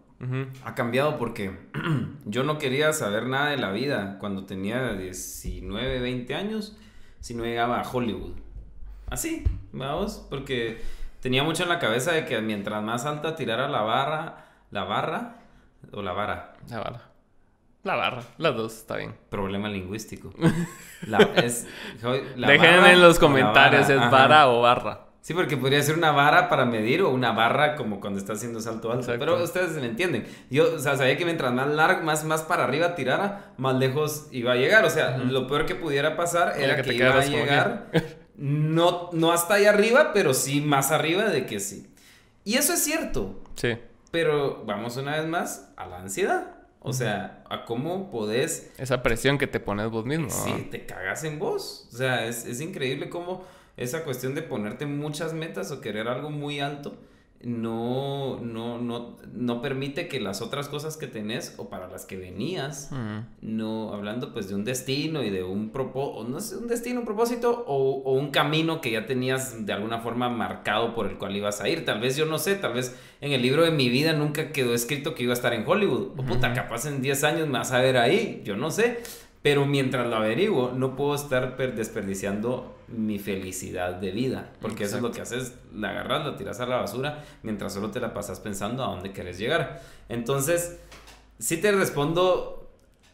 Ha 0.64 0.74
cambiado 0.74 1.16
porque 1.16 1.56
yo 2.24 2.42
no 2.42 2.58
quería 2.58 2.92
saber 2.92 3.26
nada 3.26 3.50
de 3.50 3.56
la 3.56 3.70
vida 3.70 4.16
cuando 4.18 4.46
tenía 4.46 4.94
19, 4.94 6.00
20 6.00 6.34
años 6.34 6.76
si 7.20 7.34
no 7.34 7.44
llegaba 7.44 7.80
a 7.80 7.88
Hollywood. 7.88 8.32
Así, 9.10 9.44
vamos, 9.72 10.26
porque 10.28 10.80
tenía 11.20 11.44
mucho 11.44 11.62
en 11.62 11.68
la 11.68 11.78
cabeza 11.78 12.12
de 12.12 12.24
que 12.24 12.40
mientras 12.40 12.82
más 12.82 13.06
alta 13.06 13.36
tirara 13.36 13.68
la 13.68 13.82
barra, 13.82 14.44
la 14.72 14.84
barra 14.84 15.34
o 15.92 16.02
la 16.02 16.12
vara, 16.12 16.54
La 16.68 16.80
barra. 16.80 17.02
La 17.84 17.94
barra. 17.94 18.22
Las 18.38 18.56
dos, 18.56 18.76
está 18.76 18.96
bien. 18.96 19.14
problema 19.28 19.68
lingüístico. 19.68 20.32
La, 21.06 21.18
es, 21.36 21.66
la 22.36 22.48
Dejen 22.48 22.76
barra 22.76 22.92
en 22.92 23.00
los 23.00 23.20
comentarios, 23.20 23.88
¿es 23.88 24.10
vara 24.10 24.48
o 24.48 24.62
barra? 24.62 25.08
Sí, 25.20 25.34
porque 25.34 25.56
podría 25.56 25.82
ser 25.82 25.96
una 25.96 26.10
vara 26.10 26.48
para 26.48 26.64
medir 26.64 27.02
o 27.02 27.10
una 27.10 27.32
barra 27.32 27.76
como 27.76 28.00
cuando 28.00 28.18
está 28.18 28.32
haciendo 28.32 28.60
salto 28.60 28.90
alto. 28.90 29.02
Exacto. 29.02 29.20
Pero 29.20 29.44
ustedes 29.44 29.72
me 29.72 29.86
entienden. 29.86 30.26
Yo, 30.50 30.74
o 30.74 30.78
sea, 30.78 30.96
sabía 30.96 31.16
que 31.16 31.24
mientras 31.24 31.52
más 31.52 31.68
largo, 31.68 32.02
más, 32.02 32.24
más 32.24 32.42
para 32.42 32.64
arriba 32.64 32.94
tirara, 32.94 33.52
más 33.58 33.76
lejos 33.76 34.28
iba 34.32 34.52
a 34.52 34.56
llegar. 34.56 34.84
O 34.84 34.90
sea, 34.90 35.18
lo 35.18 35.46
peor 35.46 35.66
que 35.66 35.74
pudiera 35.74 36.16
pasar 36.16 36.54
Era 36.56 36.74
era 36.74 36.82
que 36.82 36.94
iba 36.94 37.14
a 37.14 37.24
llegar, 37.24 37.90
no, 38.36 39.10
no 39.12 39.30
hasta 39.30 39.54
allá 39.54 39.70
arriba, 39.70 40.12
pero 40.14 40.32
sí 40.34 40.60
más 40.60 40.90
arriba 40.92 41.24
de 41.24 41.46
que 41.46 41.60
sí. 41.60 41.92
Y 42.44 42.54
eso 42.54 42.72
es 42.72 42.82
cierto. 42.82 43.44
Sí. 43.54 43.76
Pero 44.10 44.64
vamos 44.64 44.96
una 44.96 45.16
vez 45.16 45.26
más 45.26 45.70
a 45.76 45.86
la 45.86 45.98
ansiedad. 45.98 46.57
O 46.80 46.92
sea, 46.92 47.44
a 47.50 47.64
cómo 47.64 48.10
podés 48.10 48.72
Esa 48.78 49.02
presión 49.02 49.36
que 49.36 49.46
te 49.46 49.60
pones 49.60 49.90
vos 49.90 50.04
mismo. 50.04 50.30
Sí, 50.30 50.52
¿no? 50.52 50.70
te 50.70 50.86
cagas 50.86 51.24
en 51.24 51.38
vos. 51.38 51.88
O 51.92 51.96
sea, 51.96 52.26
es, 52.26 52.46
es 52.46 52.60
increíble 52.60 53.08
cómo 53.08 53.44
esa 53.76 54.04
cuestión 54.04 54.34
de 54.34 54.42
ponerte 54.42 54.86
muchas 54.86 55.32
metas 55.32 55.70
o 55.70 55.80
querer 55.80 56.08
algo 56.08 56.30
muy 56.30 56.60
alto 56.60 56.96
no, 57.44 58.40
no, 58.40 58.78
no, 58.78 59.16
no 59.32 59.62
permite 59.62 60.08
que 60.08 60.20
las 60.20 60.42
otras 60.42 60.68
cosas 60.68 60.96
que 60.96 61.06
tenés 61.06 61.54
o 61.58 61.68
para 61.68 61.86
las 61.88 62.04
que 62.04 62.16
venías, 62.16 62.90
no, 63.42 63.92
hablando 63.92 64.32
pues 64.32 64.48
de 64.48 64.54
un 64.54 64.64
destino 64.64 65.22
y 65.22 65.30
de 65.30 65.44
un 65.44 65.70
propósito, 65.70 66.28
no 66.28 66.40
sé, 66.40 66.56
un 66.56 66.66
destino, 66.68 67.00
un 67.00 67.06
propósito 67.06 67.64
o, 67.66 68.02
o 68.04 68.12
un 68.14 68.30
camino 68.30 68.80
que 68.80 68.90
ya 68.90 69.06
tenías 69.06 69.64
de 69.66 69.72
alguna 69.72 69.98
forma 70.00 70.28
marcado 70.28 70.94
por 70.94 71.06
el 71.06 71.16
cual 71.18 71.36
ibas 71.36 71.60
a 71.60 71.68
ir. 71.68 71.84
Tal 71.84 72.00
vez 72.00 72.16
yo 72.16 72.26
no 72.26 72.38
sé, 72.38 72.54
tal 72.56 72.72
vez 72.74 72.96
en 73.20 73.32
el 73.32 73.42
libro 73.42 73.64
de 73.64 73.70
mi 73.70 73.88
vida 73.88 74.12
nunca 74.12 74.52
quedó 74.52 74.74
escrito 74.74 75.14
que 75.14 75.22
iba 75.24 75.32
a 75.32 75.36
estar 75.36 75.52
en 75.54 75.64
Hollywood. 75.66 76.12
O 76.18 76.24
puta, 76.24 76.52
capaz 76.54 76.86
en 76.86 77.02
10 77.02 77.24
años 77.24 77.46
me 77.46 77.58
vas 77.58 77.72
a 77.72 77.80
ver 77.80 77.98
ahí, 77.98 78.42
yo 78.44 78.56
no 78.56 78.70
sé. 78.70 78.98
Pero 79.42 79.66
mientras 79.66 80.06
lo 80.08 80.16
averiguo, 80.16 80.72
no 80.74 80.96
puedo 80.96 81.14
estar 81.14 81.56
per- 81.56 81.76
desperdiciando 81.76 82.74
mi 82.90 83.18
felicidad 83.18 83.94
de 83.94 84.10
vida. 84.12 84.52
Porque 84.60 84.84
eso 84.84 84.96
es 84.96 85.02
lo 85.02 85.10
que 85.12 85.20
haces, 85.20 85.54
la 85.74 85.90
agarras, 85.90 86.24
la 86.26 86.36
tiras 86.36 86.58
a 86.60 86.66
la 86.66 86.76
basura, 86.76 87.24
mientras 87.42 87.72
solo 87.74 87.90
te 87.90 88.00
la 88.00 88.14
pasas 88.14 88.40
pensando 88.40 88.82
a 88.84 88.88
dónde 88.88 89.12
quieres 89.12 89.38
llegar. 89.38 89.80
Entonces, 90.08 90.78
sí 91.38 91.58
te 91.60 91.70
respondo, 91.72 92.70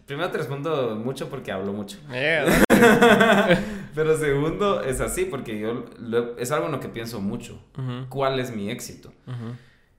primero 0.06 0.30
te 0.30 0.38
respondo 0.38 0.94
mucho 0.96 1.28
porque 1.28 1.50
hablo 1.52 1.72
mucho. 1.72 1.98
Eh. 2.12 2.44
Pero 3.94 4.16
segundo, 4.18 4.82
es 4.82 5.00
así, 5.00 5.24
porque 5.24 5.58
yo 5.58 5.84
lo- 6.00 6.36
es 6.36 6.50
algo 6.50 6.66
en 6.66 6.72
lo 6.72 6.80
que 6.80 6.88
pienso 6.88 7.20
mucho. 7.20 7.62
¿Cuál 8.08 8.40
es 8.40 8.54
mi 8.54 8.70
éxito? 8.70 9.12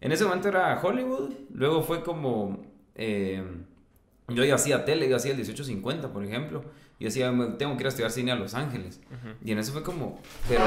En 0.01 0.11
ese 0.11 0.25
momento 0.25 0.49
era 0.49 0.79
Hollywood, 0.81 1.31
luego 1.53 1.81
fue 1.81 2.03
como... 2.03 2.61
eh, 2.95 3.41
yo 4.27 4.43
ya 4.43 4.55
hacía 4.55 4.83
tele, 4.85 5.07
yo 5.07 5.15
hacía 5.15 5.31
el 5.31 5.37
1850, 5.37 6.11
por 6.11 6.23
ejemplo. 6.25 6.63
Yo 6.99 7.05
decía, 7.07 7.31
"Me- 7.31 7.47
tengo 7.57 7.75
que 7.75 7.83
ir 7.83 7.87
a 7.87 7.89
estudiar 7.89 8.11
cine 8.11 8.31
a 8.31 8.35
Los 8.35 8.53
Ángeles. 8.53 9.01
Y 9.43 9.51
en 9.51 9.59
eso 9.59 9.73
fue 9.73 9.83
como, 9.83 10.19
pero 10.47 10.63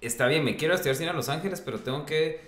está 0.00 0.26
bien, 0.26 0.44
me 0.44 0.56
quiero 0.56 0.74
estudiar 0.74 0.96
cine 0.96 1.10
a 1.10 1.14
Los 1.14 1.28
Ángeles, 1.28 1.60
pero 1.60 1.78
tengo 1.80 2.04
que 2.06 2.40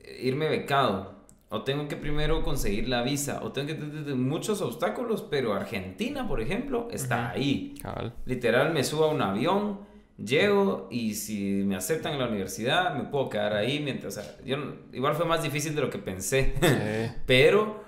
eh, 0.00 0.20
irme 0.22 0.48
becado. 0.48 1.16
O 1.48 1.62
tengo 1.62 1.86
que 1.88 1.94
primero 1.96 2.42
conseguir 2.42 2.88
la 2.88 3.02
visa. 3.02 3.40
O 3.42 3.52
tengo 3.52 3.68
que... 3.68 3.74
Muchos 4.14 4.60
obstáculos, 4.62 5.22
pero 5.30 5.54
Argentina, 5.54 6.26
por 6.26 6.40
ejemplo, 6.40 6.88
está 6.90 7.30
ahí. 7.30 7.74
Cabal. 7.80 8.14
Literal, 8.24 8.72
me 8.74 8.82
subo 8.82 9.04
a 9.04 9.08
un 9.12 9.22
avión, 9.22 9.80
llego 10.18 10.88
y 10.90 11.14
si 11.14 11.62
me 11.64 11.76
aceptan 11.76 12.14
en 12.14 12.18
la 12.18 12.26
universidad, 12.28 12.94
me 12.96 13.04
puedo 13.04 13.28
quedar 13.30 13.54
ahí 13.54 13.78
mientras... 13.80 14.18
O 14.18 14.20
sea, 14.22 14.36
yo, 14.44 14.56
igual 14.92 15.14
fue 15.14 15.24
más 15.24 15.42
difícil 15.42 15.74
de 15.74 15.80
lo 15.82 15.88
que 15.88 15.98
pensé, 15.98 16.54
Sí. 16.60 17.16
pero 17.26 17.84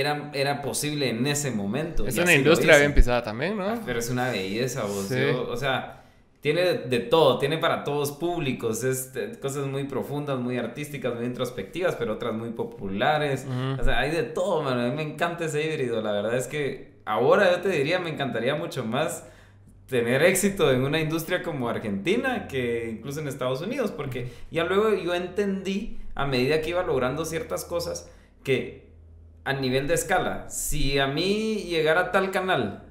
era, 0.00 0.30
era 0.34 0.62
posible 0.62 1.08
en 1.10 1.26
ese 1.26 1.50
momento. 1.50 2.06
Es 2.06 2.16
una 2.18 2.34
industria 2.34 2.78
bien 2.78 2.94
pisada 2.94 3.22
también, 3.22 3.58
Ah, 3.60 3.74
¿no? 3.76 3.82
Pero 3.86 3.98
es 3.98 4.10
una 4.10 4.30
belleza, 4.30 4.82
vos. 4.84 5.06
Sí. 5.08 5.16
yo- 5.18 5.48
o 5.48 5.56
sea, 5.56 6.02
tiene 6.40 6.62
de, 6.74 6.98
todo, 7.00 7.38
tiene 7.38 7.58
para 7.58 7.82
todos 7.82 8.12
públicos, 8.12 8.84
es 8.84 9.12
de- 9.12 9.38
cosas 9.40 9.66
muy 9.66 9.84
profundas, 9.84 10.38
muy 10.38 10.58
artísticas, 10.58 11.14
muy 11.14 11.24
introspectivas, 11.24 11.96
pero 11.96 12.12
otras 12.14 12.34
muy 12.34 12.50
populares. 12.50 13.46
Ujú. 13.48 13.80
O 13.80 13.84
sea, 13.84 13.98
hay 13.98 14.10
de 14.12 14.22
todo, 14.22 14.62
mano. 14.62 14.82
A 14.82 14.84
mí 14.88 14.94
me 14.94 15.02
encanta 15.02 15.46
ese 15.46 15.66
híbrido. 15.66 16.00
La 16.02 16.12
verdad 16.12 16.36
es 16.36 16.46
que 16.46 16.92
ahora 17.04 17.50
yo 17.50 17.60
te 17.62 17.70
diría, 17.70 17.98
me 17.98 18.10
encantaría 18.10 18.54
mucho 18.54 18.84
más 18.84 19.24
tener 19.88 20.22
éxito 20.22 20.72
en 20.72 20.82
una 20.82 21.00
industria 21.00 21.42
como 21.42 21.68
Argentina 21.68 22.48
que 22.48 22.90
incluso 22.90 23.20
en 23.20 23.28
Estados 23.28 23.60
Unidos, 23.60 23.92
porque 23.92 24.28
ya 24.50 24.64
luego 24.64 24.94
yo 24.94 25.14
entendí 25.14 25.98
a 26.16 26.26
medida 26.26 26.60
que 26.60 26.70
iba 26.70 26.82
logrando 26.82 27.24
ciertas 27.24 27.64
cosas 27.64 28.10
que 28.42 28.85
a 29.46 29.52
nivel 29.52 29.86
de 29.86 29.94
escala, 29.94 30.50
si 30.50 30.98
a 30.98 31.06
mí 31.06 31.64
llegara 31.68 32.10
tal 32.10 32.32
canal 32.32 32.82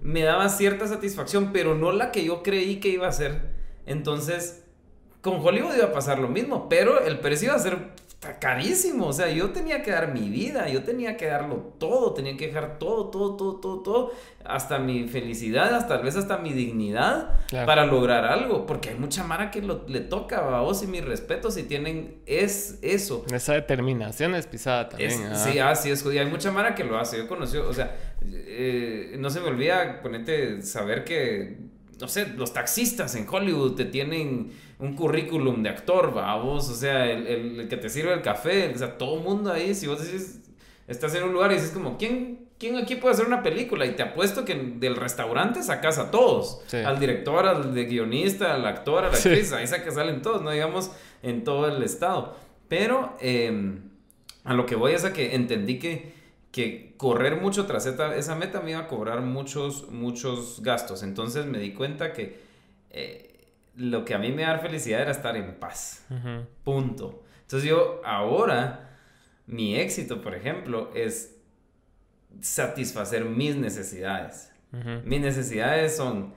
me 0.00 0.22
daba 0.22 0.48
cierta 0.48 0.86
satisfacción, 0.86 1.50
pero 1.52 1.74
no 1.74 1.92
la 1.92 2.10
que 2.10 2.24
yo 2.24 2.42
creí 2.42 2.80
que 2.80 2.88
iba 2.88 3.06
a 3.06 3.12
ser. 3.12 3.50
Entonces, 3.84 4.64
con 5.20 5.44
Hollywood 5.44 5.74
iba 5.76 5.86
a 5.86 5.92
pasar 5.92 6.20
lo 6.20 6.28
mismo, 6.28 6.70
pero 6.70 7.04
el 7.04 7.18
precio 7.18 7.48
iba 7.48 7.56
a 7.56 7.58
ser 7.58 7.88
carísimo. 8.40 9.06
O 9.06 9.12
sea, 9.12 9.28
yo 9.30 9.50
tenía 9.50 9.82
que 9.82 9.90
dar 9.92 10.12
mi 10.12 10.28
vida, 10.28 10.68
yo 10.68 10.82
tenía 10.82 11.16
que 11.16 11.26
darlo 11.26 11.74
todo, 11.78 12.14
tenía 12.14 12.36
que 12.36 12.48
dejar 12.48 12.78
todo, 12.78 13.10
todo, 13.10 13.36
todo, 13.36 13.56
todo, 13.60 13.80
todo, 13.82 14.12
hasta 14.44 14.78
mi 14.78 15.06
felicidad, 15.08 15.72
hasta 15.74 15.94
tal 15.96 16.02
vez 16.04 16.16
hasta 16.16 16.38
mi 16.38 16.52
dignidad 16.52 17.38
Claro. 17.48 17.66
para 17.66 17.86
lograr 17.86 18.24
algo, 18.24 18.66
porque 18.66 18.90
hay 18.90 18.96
mucha 18.96 19.22
mara 19.24 19.50
que 19.50 19.62
lo- 19.62 19.84
le 19.88 20.00
toca 20.00 20.38
a 20.58 20.60
vos 20.62 20.82
y 20.82 20.86
mis 20.88 21.04
respetos 21.04 21.54
si 21.54 21.62
tienen 21.62 22.16
es 22.26 22.78
eso. 22.82 23.24
Esa 23.32 23.54
determinación 23.54 24.34
es 24.34 24.46
pisada 24.46 24.88
también. 24.88 25.10
Es- 25.12 25.20
ajá. 25.20 25.36
sí, 25.36 25.58
así 25.60 25.90
es, 25.90 26.02
judía. 26.02 26.22
Hay 26.22 26.28
mucha 26.30 26.50
mara 26.50 26.74
que 26.74 26.84
lo 26.84 26.98
hace. 26.98 27.18
Yo 27.18 27.28
conocí, 27.28 27.56
o 27.56 27.72
sea, 27.72 27.96
eh, 28.32 29.14
no 29.18 29.30
se 29.30 29.40
me 29.40 29.46
olvida 29.48 30.02
ponerte 30.02 30.62
saber 30.62 31.04
que, 31.04 31.58
no 32.00 32.08
sé, 32.08 32.26
los 32.36 32.52
taxistas 32.52 33.14
en 33.14 33.26
Hollywood 33.28 33.74
te 33.76 33.84
tienen 33.84 34.50
un 34.78 34.94
currículum 34.94 35.62
de 35.62 35.70
actor, 35.70 36.16
va, 36.16 36.36
vos, 36.36 36.68
o 36.68 36.74
sea, 36.74 37.10
el, 37.10 37.26
el- 37.26 37.60
el 37.60 37.68
que 37.68 37.76
te 37.76 37.88
sirve 37.88 38.12
el 38.12 38.22
café, 38.22 38.72
o 38.74 38.78
sea, 38.78 38.96
todo 38.96 39.16
el 39.18 39.24
mundo 39.24 39.52
ahí, 39.52 39.74
si 39.74 39.86
vos 39.86 40.04
decís, 40.04 40.40
estás 40.86 41.14
en 41.14 41.24
un 41.24 41.32
lugar 41.32 41.50
y 41.50 41.54
dices 41.56 41.70
como, 41.72 41.98
¿quién, 41.98 42.46
quién 42.58 42.76
aquí 42.76 42.94
puede 42.96 43.14
hacer 43.14 43.26
una 43.26 43.42
película? 43.42 43.84
Y 43.86 43.90
te 43.96 44.02
apuesto 44.02 44.44
que 44.44 44.54
del 44.54 44.94
restaurante 44.96 45.62
sacas 45.62 45.98
a 45.98 46.10
todos, 46.10 46.60
Sí. 46.68 46.76
al 46.76 46.98
director, 47.00 47.44
al 47.46 47.74
de 47.74 47.84
guionista, 47.86 48.54
al 48.54 48.64
actor, 48.66 49.04
a 49.04 49.08
la 49.08 49.14
Sí. 49.16 49.28
actriz, 49.30 49.52
ahí 49.52 49.66
sacas, 49.66 49.94
salen 49.94 50.22
todos, 50.22 50.42
no 50.42 50.50
digamos, 50.50 50.92
en 51.22 51.42
todo 51.44 51.68
el 51.68 51.82
estado. 51.82 52.36
Pero 52.68 53.16
eh, 53.20 53.78
a 54.44 54.54
lo 54.54 54.64
que 54.64 54.76
voy 54.76 54.92
es 54.92 55.04
a 55.04 55.12
que 55.12 55.34
entendí 55.34 55.78
que, 55.80 56.12
que 56.52 56.94
correr 56.96 57.40
mucho 57.40 57.66
tras 57.66 57.84
esa, 57.86 58.14
esa 58.14 58.34
meta 58.36 58.60
me 58.60 58.70
iba 58.70 58.80
a 58.80 58.86
cobrar 58.86 59.22
muchos, 59.22 59.90
muchos 59.90 60.62
gastos. 60.62 61.02
Entonces 61.02 61.46
me 61.46 61.58
di 61.58 61.72
cuenta 61.74 62.12
que 62.12 62.38
eh, 62.90 63.27
lo 63.78 64.04
que 64.04 64.14
a 64.14 64.18
mí 64.18 64.32
me 64.32 64.42
da 64.42 64.58
felicidad 64.58 65.00
era 65.00 65.12
estar 65.12 65.36
en 65.36 65.54
paz. 65.54 66.04
Punto. 66.64 67.24
Entonces 67.42 67.68
yo 67.68 68.02
ahora 68.04 68.88
mi 69.46 69.76
éxito, 69.76 70.20
por 70.20 70.34
ejemplo, 70.34 70.90
es 70.94 71.36
satisfacer 72.40 73.24
mis 73.24 73.56
necesidades. 73.56 74.52
Mis 75.04 75.20
necesidades 75.20 75.96
son 75.96 76.34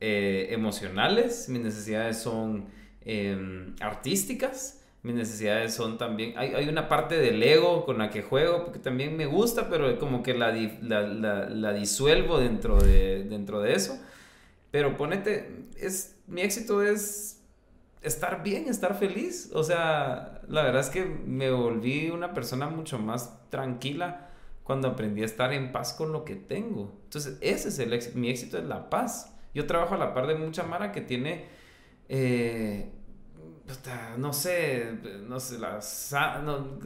eh, 0.00 0.48
emocionales, 0.50 1.48
mis 1.48 1.62
necesidades 1.62 2.18
son 2.18 2.66
em, 3.00 3.74
artísticas, 3.80 4.84
mis 5.02 5.14
necesidades 5.14 5.72
son 5.72 5.96
también, 5.96 6.34
hay, 6.36 6.68
una 6.68 6.86
parte 6.88 7.16
del 7.16 7.42
ego 7.42 7.86
con 7.86 7.96
la 7.96 8.10
que 8.10 8.20
juego, 8.20 8.64
porque 8.64 8.78
también 8.78 9.16
me 9.16 9.24
gusta, 9.24 9.70
pero 9.70 9.98
como 9.98 10.22
que 10.22 10.34
la, 10.34 10.52
la, 10.52 11.72
disuelvo 11.72 12.38
dentro 12.38 12.78
de, 12.78 13.24
dentro 13.24 13.62
de 13.62 13.72
eso. 13.72 13.98
Pero 14.76 14.94
ponete, 14.94 15.68
es, 15.80 16.16
mi 16.26 16.42
éxito 16.42 16.82
es 16.82 17.42
estar 18.02 18.42
bien, 18.42 18.68
estar 18.68 18.94
feliz. 18.94 19.50
O 19.54 19.64
sea, 19.64 20.42
la 20.48 20.64
verdad 20.64 20.82
es 20.82 20.90
que 20.90 21.02
me 21.02 21.50
volví 21.50 22.10
una 22.10 22.34
persona 22.34 22.68
mucho 22.68 22.98
más 22.98 23.48
tranquila 23.48 24.28
cuando 24.64 24.88
aprendí 24.88 25.22
a 25.22 25.24
estar 25.24 25.54
en 25.54 25.72
paz 25.72 25.94
con 25.94 26.12
lo 26.12 26.26
que 26.26 26.36
tengo. 26.36 26.92
Entonces, 27.04 27.38
ese 27.40 27.70
es 27.70 27.78
el 27.78 27.94
éxito. 27.94 28.18
Mi 28.18 28.28
éxito 28.28 28.58
es 28.58 28.64
la 28.64 28.90
paz. 28.90 29.34
Yo 29.54 29.66
trabajo 29.66 29.94
a 29.94 29.96
la 29.96 30.12
par 30.12 30.26
de 30.26 30.34
mucha 30.34 30.62
Mara 30.62 30.92
que 30.92 31.00
tiene, 31.00 31.46
eh, 32.10 32.90
no 34.18 34.34
sé, 34.34 34.92
no 35.26 35.40
sé, 35.40 35.58
las, 35.58 36.14
no, 36.44 36.78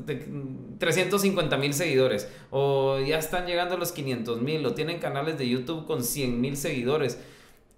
350 0.79 1.57
mil 1.57 1.75
seguidores. 1.75 2.29
O 2.53 3.01
ya 3.01 3.19
están 3.19 3.47
llegando 3.47 3.75
a 3.75 3.79
los 3.79 3.91
500 3.91 4.41
mil. 4.43 4.65
O 4.65 4.75
tienen 4.75 5.01
canales 5.01 5.39
de 5.39 5.49
YouTube 5.49 5.89
con 5.89 6.05
100 6.05 6.41
mil 6.41 6.57
seguidores. 6.57 7.19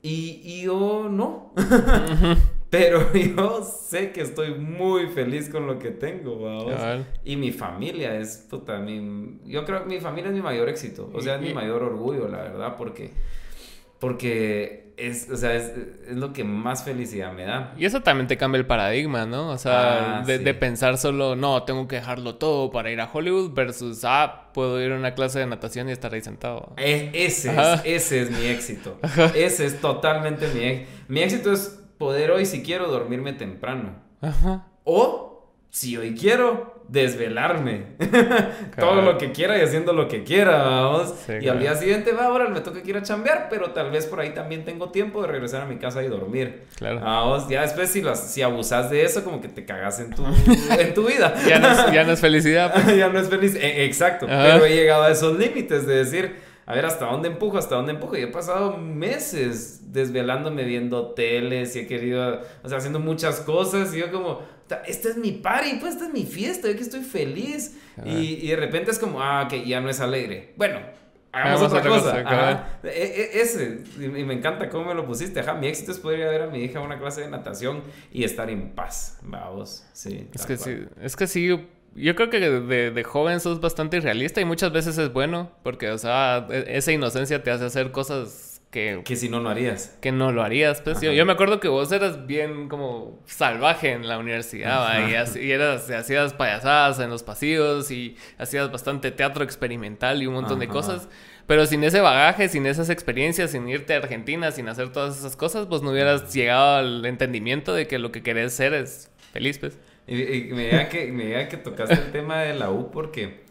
Y, 0.02 0.40
y 0.44 0.62
yo 0.62 1.08
no. 1.08 1.52
Pero 2.72 3.12
yo 3.12 3.62
sé 3.62 4.12
que 4.12 4.22
estoy 4.22 4.54
muy 4.54 5.08
feliz 5.08 5.50
con 5.50 5.66
lo 5.66 5.78
que 5.78 5.90
tengo, 5.90 6.70
Y 7.22 7.36
mi 7.36 7.52
familia 7.52 8.18
es, 8.18 8.46
puta, 8.48 8.78
mi, 8.78 9.40
yo 9.44 9.66
creo 9.66 9.82
que 9.82 9.90
mi 9.90 10.00
familia 10.00 10.30
es 10.30 10.34
mi 10.34 10.40
mayor 10.40 10.70
éxito. 10.70 11.10
O 11.12 11.20
sea, 11.20 11.34
es 11.36 11.42
mi 11.42 11.52
mayor 11.52 11.82
orgullo, 11.82 12.28
la 12.28 12.38
verdad, 12.38 12.76
porque, 12.78 13.10
porque 14.02 14.94
es, 14.96 15.30
o 15.30 15.36
sea, 15.36 15.54
es, 15.54 15.70
lo 16.08 16.32
que 16.32 16.42
más 16.42 16.82
felicidad 16.82 17.32
me 17.32 17.44
da. 17.44 17.72
Y 17.78 17.84
eso 17.84 18.00
también 18.00 18.26
te 18.26 18.36
cambia 18.36 18.58
el 18.58 18.66
paradigma, 18.66 19.26
¿no? 19.26 19.50
O 19.50 19.58
sea, 19.58 20.18
ah, 20.18 20.24
de, 20.24 20.54
pensar 20.54 20.98
solo, 20.98 21.36
no, 21.36 21.62
tengo 21.62 21.86
que 21.86 21.94
dejarlo 21.96 22.34
todo 22.34 22.72
para 22.72 22.90
ir 22.90 23.00
a 23.00 23.08
Hollywood 23.08 23.54
versus, 23.54 24.00
ah, 24.02 24.50
puedo 24.54 24.82
ir 24.82 24.90
a 24.90 24.96
una 24.96 25.14
clase 25.14 25.38
de 25.38 25.46
natación 25.46 25.88
y 25.88 25.92
estar 25.92 26.12
ahí 26.12 26.20
sentado. 26.20 26.72
Ese, 26.78 27.54
es, 27.54 27.80
ese 27.84 28.22
es 28.22 28.30
mi 28.32 28.46
éxito. 28.46 28.98
Ese 29.36 29.66
es 29.66 29.80
totalmente 29.80 30.48
mi 30.48 30.64
éxito. 30.64 30.90
Mi 31.06 31.22
éxito 31.22 31.52
es 31.52 31.80
poder 31.96 32.32
hoy, 32.32 32.44
si 32.44 32.64
quiero, 32.64 32.88
dormirme 32.88 33.34
temprano. 33.34 34.02
Ajá. 34.20 34.66
O, 34.82 35.48
si 35.70 35.96
hoy 35.96 36.16
quiero, 36.16 36.71
desvelarme. 36.92 37.84
Todo 38.78 39.00
lo 39.00 39.16
que 39.16 39.32
quiera 39.32 39.58
y 39.58 39.62
haciendo 39.62 39.94
lo 39.94 40.08
que 40.08 40.24
quiera, 40.24 40.62
vamos. 40.62 41.14
y 41.40 41.48
al 41.48 41.58
día 41.58 41.74
siguiente, 41.74 42.12
va, 42.12 42.26
ahora 42.26 42.48
me 42.48 42.60
toca 42.60 42.82
que 42.82 42.90
ir 42.90 42.96
a 42.98 43.02
chambear, 43.02 43.48
pero 43.48 43.70
tal 43.70 43.90
vez 43.90 44.04
por 44.06 44.20
ahí 44.20 44.30
también 44.30 44.64
tengo 44.64 44.90
tiempo 44.90 45.22
de 45.22 45.28
regresar 45.28 45.62
a 45.62 45.64
mi 45.64 45.76
casa 45.76 46.02
y 46.02 46.08
dormir. 46.08 46.64
Claro. 46.76 47.00
Vamos, 47.00 47.48
ya 47.48 47.62
después 47.62 47.88
si, 47.88 48.04
si 48.14 48.42
abusas 48.42 48.90
de 48.90 49.04
eso, 49.04 49.24
como 49.24 49.40
que 49.40 49.48
te 49.48 49.64
cagas 49.64 50.00
en 50.00 50.10
tu, 50.10 50.22
en 50.78 50.92
tu 50.92 51.06
vida. 51.06 51.34
ya, 51.48 51.58
no 51.58 51.70
es, 51.70 51.92
ya 51.92 52.04
no 52.04 52.12
es 52.12 52.20
felicidad. 52.20 52.74
Pues. 52.74 52.96
ya 52.96 53.08
no 53.08 53.18
es 53.18 53.28
feliz. 53.28 53.54
E, 53.54 53.84
exacto. 53.86 54.26
Pero 54.26 54.66
he 54.66 54.74
llegado 54.74 55.04
a 55.04 55.10
esos 55.10 55.38
límites 55.38 55.86
de 55.86 55.94
decir 55.94 56.36
a 56.66 56.74
ver 56.74 56.86
hasta 56.86 57.06
dónde 57.06 57.28
empujo, 57.28 57.56
hasta 57.56 57.74
dónde 57.74 57.92
empujo. 57.92 58.18
Y 58.18 58.22
he 58.22 58.28
pasado 58.28 58.76
meses 58.76 59.92
desvelándome 59.92 60.64
viendo 60.64 61.12
teles 61.12 61.74
y 61.74 61.80
he 61.80 61.86
querido, 61.86 62.40
o 62.62 62.68
sea, 62.68 62.78
haciendo 62.78 63.00
muchas 63.00 63.40
cosas. 63.40 63.94
Y 63.94 63.98
yo 63.98 64.12
como, 64.12 64.42
esta 64.86 65.08
es 65.08 65.16
mi 65.16 65.32
party, 65.32 65.76
pues 65.80 65.94
esta 65.94 66.06
es 66.06 66.12
mi 66.12 66.24
fiesta, 66.24 66.68
yo 66.68 66.76
que 66.76 66.82
estoy 66.82 67.02
feliz. 67.02 67.78
Y, 68.04 68.48
de 68.48 68.56
repente 68.56 68.90
es 68.90 68.98
como, 68.98 69.22
ah, 69.22 69.46
que 69.48 69.66
ya 69.66 69.80
no 69.80 69.90
es 69.90 70.00
alegre. 70.00 70.54
Bueno, 70.56 70.80
hagamos, 71.30 71.62
otra, 71.62 71.82
cosa. 71.82 72.78
E, 72.84 72.88
e, 72.88 73.40
ese, 73.40 73.82
y 73.96 74.08
me 74.08 74.34
encanta 74.34 74.68
cómo 74.68 74.86
me 74.86 74.94
lo 74.94 75.06
pusiste. 75.06 75.40
Ajá, 75.40 75.54
mi 75.54 75.66
éxito 75.66 75.92
es 75.92 75.98
poder 75.98 76.20
ir 76.20 76.26
a 76.26 76.30
ver 76.30 76.42
a 76.42 76.46
mi 76.46 76.60
hija 76.62 76.78
a 76.78 76.82
una 76.82 76.98
clase 76.98 77.20
de 77.20 77.28
natación 77.28 77.82
y 78.10 78.24
estar 78.24 78.48
en 78.50 78.70
paz. 78.70 79.18
Vamos, 79.22 79.86
sí. 79.92 80.28
Es 80.32 80.46
que 80.46 80.56
sí, 80.56 80.86
es 81.00 81.16
que 81.16 81.26
sí 81.26 81.48
yo 81.94 82.14
creo 82.14 82.30
que 82.30 82.40
de, 82.40 82.90
de, 82.90 83.04
joven 83.04 83.40
sos 83.40 83.60
bastante 83.60 83.98
irrealista 83.98 84.40
y 84.40 84.44
muchas 84.44 84.72
veces 84.72 84.96
es 84.98 85.12
bueno, 85.12 85.50
porque, 85.62 85.90
o 85.90 85.98
sea, 85.98 86.46
e, 86.50 86.76
esa 86.76 86.92
inocencia 86.92 87.42
te 87.42 87.50
hace 87.50 87.64
hacer 87.64 87.92
cosas 87.92 88.51
que... 88.72 89.02
Que 89.04 89.16
si 89.16 89.28
no, 89.28 89.38
no 89.38 89.50
harías. 89.50 89.98
Que 90.00 90.10
no 90.10 90.32
lo 90.32 90.42
harías, 90.42 90.80
pues. 90.80 91.00
Yo, 91.02 91.26
me 91.26 91.32
acuerdo 91.32 91.60
que 91.60 91.68
vos 91.68 91.92
eras 91.92 92.26
bien 92.26 92.70
como 92.70 93.20
salvaje 93.26 93.92
en 93.92 94.08
la 94.08 94.18
universidad, 94.18 95.08
y, 95.08 95.50
eras, 95.52 95.88
hacías 95.90 96.32
payasadas 96.32 96.98
en 96.98 97.10
los 97.10 97.22
pasillos 97.22 97.90
y 97.90 98.16
hacías 98.38 98.72
bastante 98.72 99.10
teatro 99.10 99.44
experimental 99.44 100.22
y 100.22 100.26
un 100.26 100.34
montón 100.34 100.58
de 100.58 100.68
cosas. 100.68 101.08
Pero 101.46 101.66
sin 101.66 101.84
ese 101.84 102.00
bagaje, 102.00 102.48
sin 102.48 102.64
esas 102.64 102.88
experiencias, 102.88 103.50
sin 103.50 103.68
irte 103.68 103.92
a 103.92 103.98
Argentina, 103.98 104.50
sin 104.52 104.68
hacer 104.68 104.90
todas 104.90 105.18
esas 105.18 105.36
cosas, 105.36 105.66
pues 105.66 105.82
no 105.82 105.90
hubieras 105.90 106.32
llegado 106.32 106.76
al 106.76 107.04
entendimiento 107.04 107.74
de 107.74 107.86
que 107.86 107.98
lo 107.98 108.10
que 108.10 108.22
querés 108.22 108.54
ser 108.54 108.72
es 108.72 109.10
feliz, 109.32 109.58
pues. 109.58 109.78
Y, 110.06 110.14
me 110.14 110.64
diga 110.64 110.88
que, 110.88 111.12
me 111.12 111.46
que 111.48 111.56
tocaste 111.58 111.94
el 111.94 112.10
tema 112.10 112.40
de 112.40 112.54
la 112.54 112.70
U 112.70 112.90
porque 112.90 113.41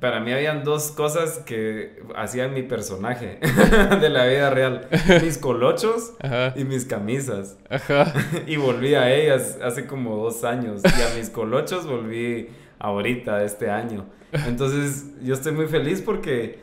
para 0.00 0.20
mí 0.20 0.32
habían 0.32 0.64
dos 0.64 0.90
cosas 0.90 1.38
que 1.38 2.02
hacían 2.16 2.52
mi 2.52 2.62
personaje 2.62 3.38
de 4.00 4.08
la 4.08 4.26
vida 4.26 4.50
real. 4.50 4.88
Mis 5.22 5.38
colochos 5.38 6.14
y 6.56 6.64
mis 6.64 6.84
camisas. 6.84 7.58
y 8.46 8.56
volví 8.56 8.94
a 8.94 9.14
ellas 9.14 9.58
hace 9.62 9.86
como 9.86 10.16
dos 10.16 10.44
años. 10.44 10.82
Y 10.84 11.02
a 11.02 11.16
mis 11.16 11.30
colochos 11.30 11.86
volví 11.86 12.48
ahorita, 12.78 13.44
este 13.44 13.70
año. 13.70 14.04
Entonces 14.46 15.06
yo 15.22 15.34
estoy 15.34 15.52
muy 15.52 15.66
feliz 15.66 16.02
porque 16.02 16.58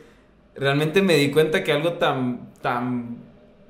realmente 0.54 1.00
me 1.02 1.14
di 1.16 1.30
cuenta 1.30 1.64
que 1.64 1.72
algo 1.72 1.94
tan, 1.94 2.52
tan 2.60 3.18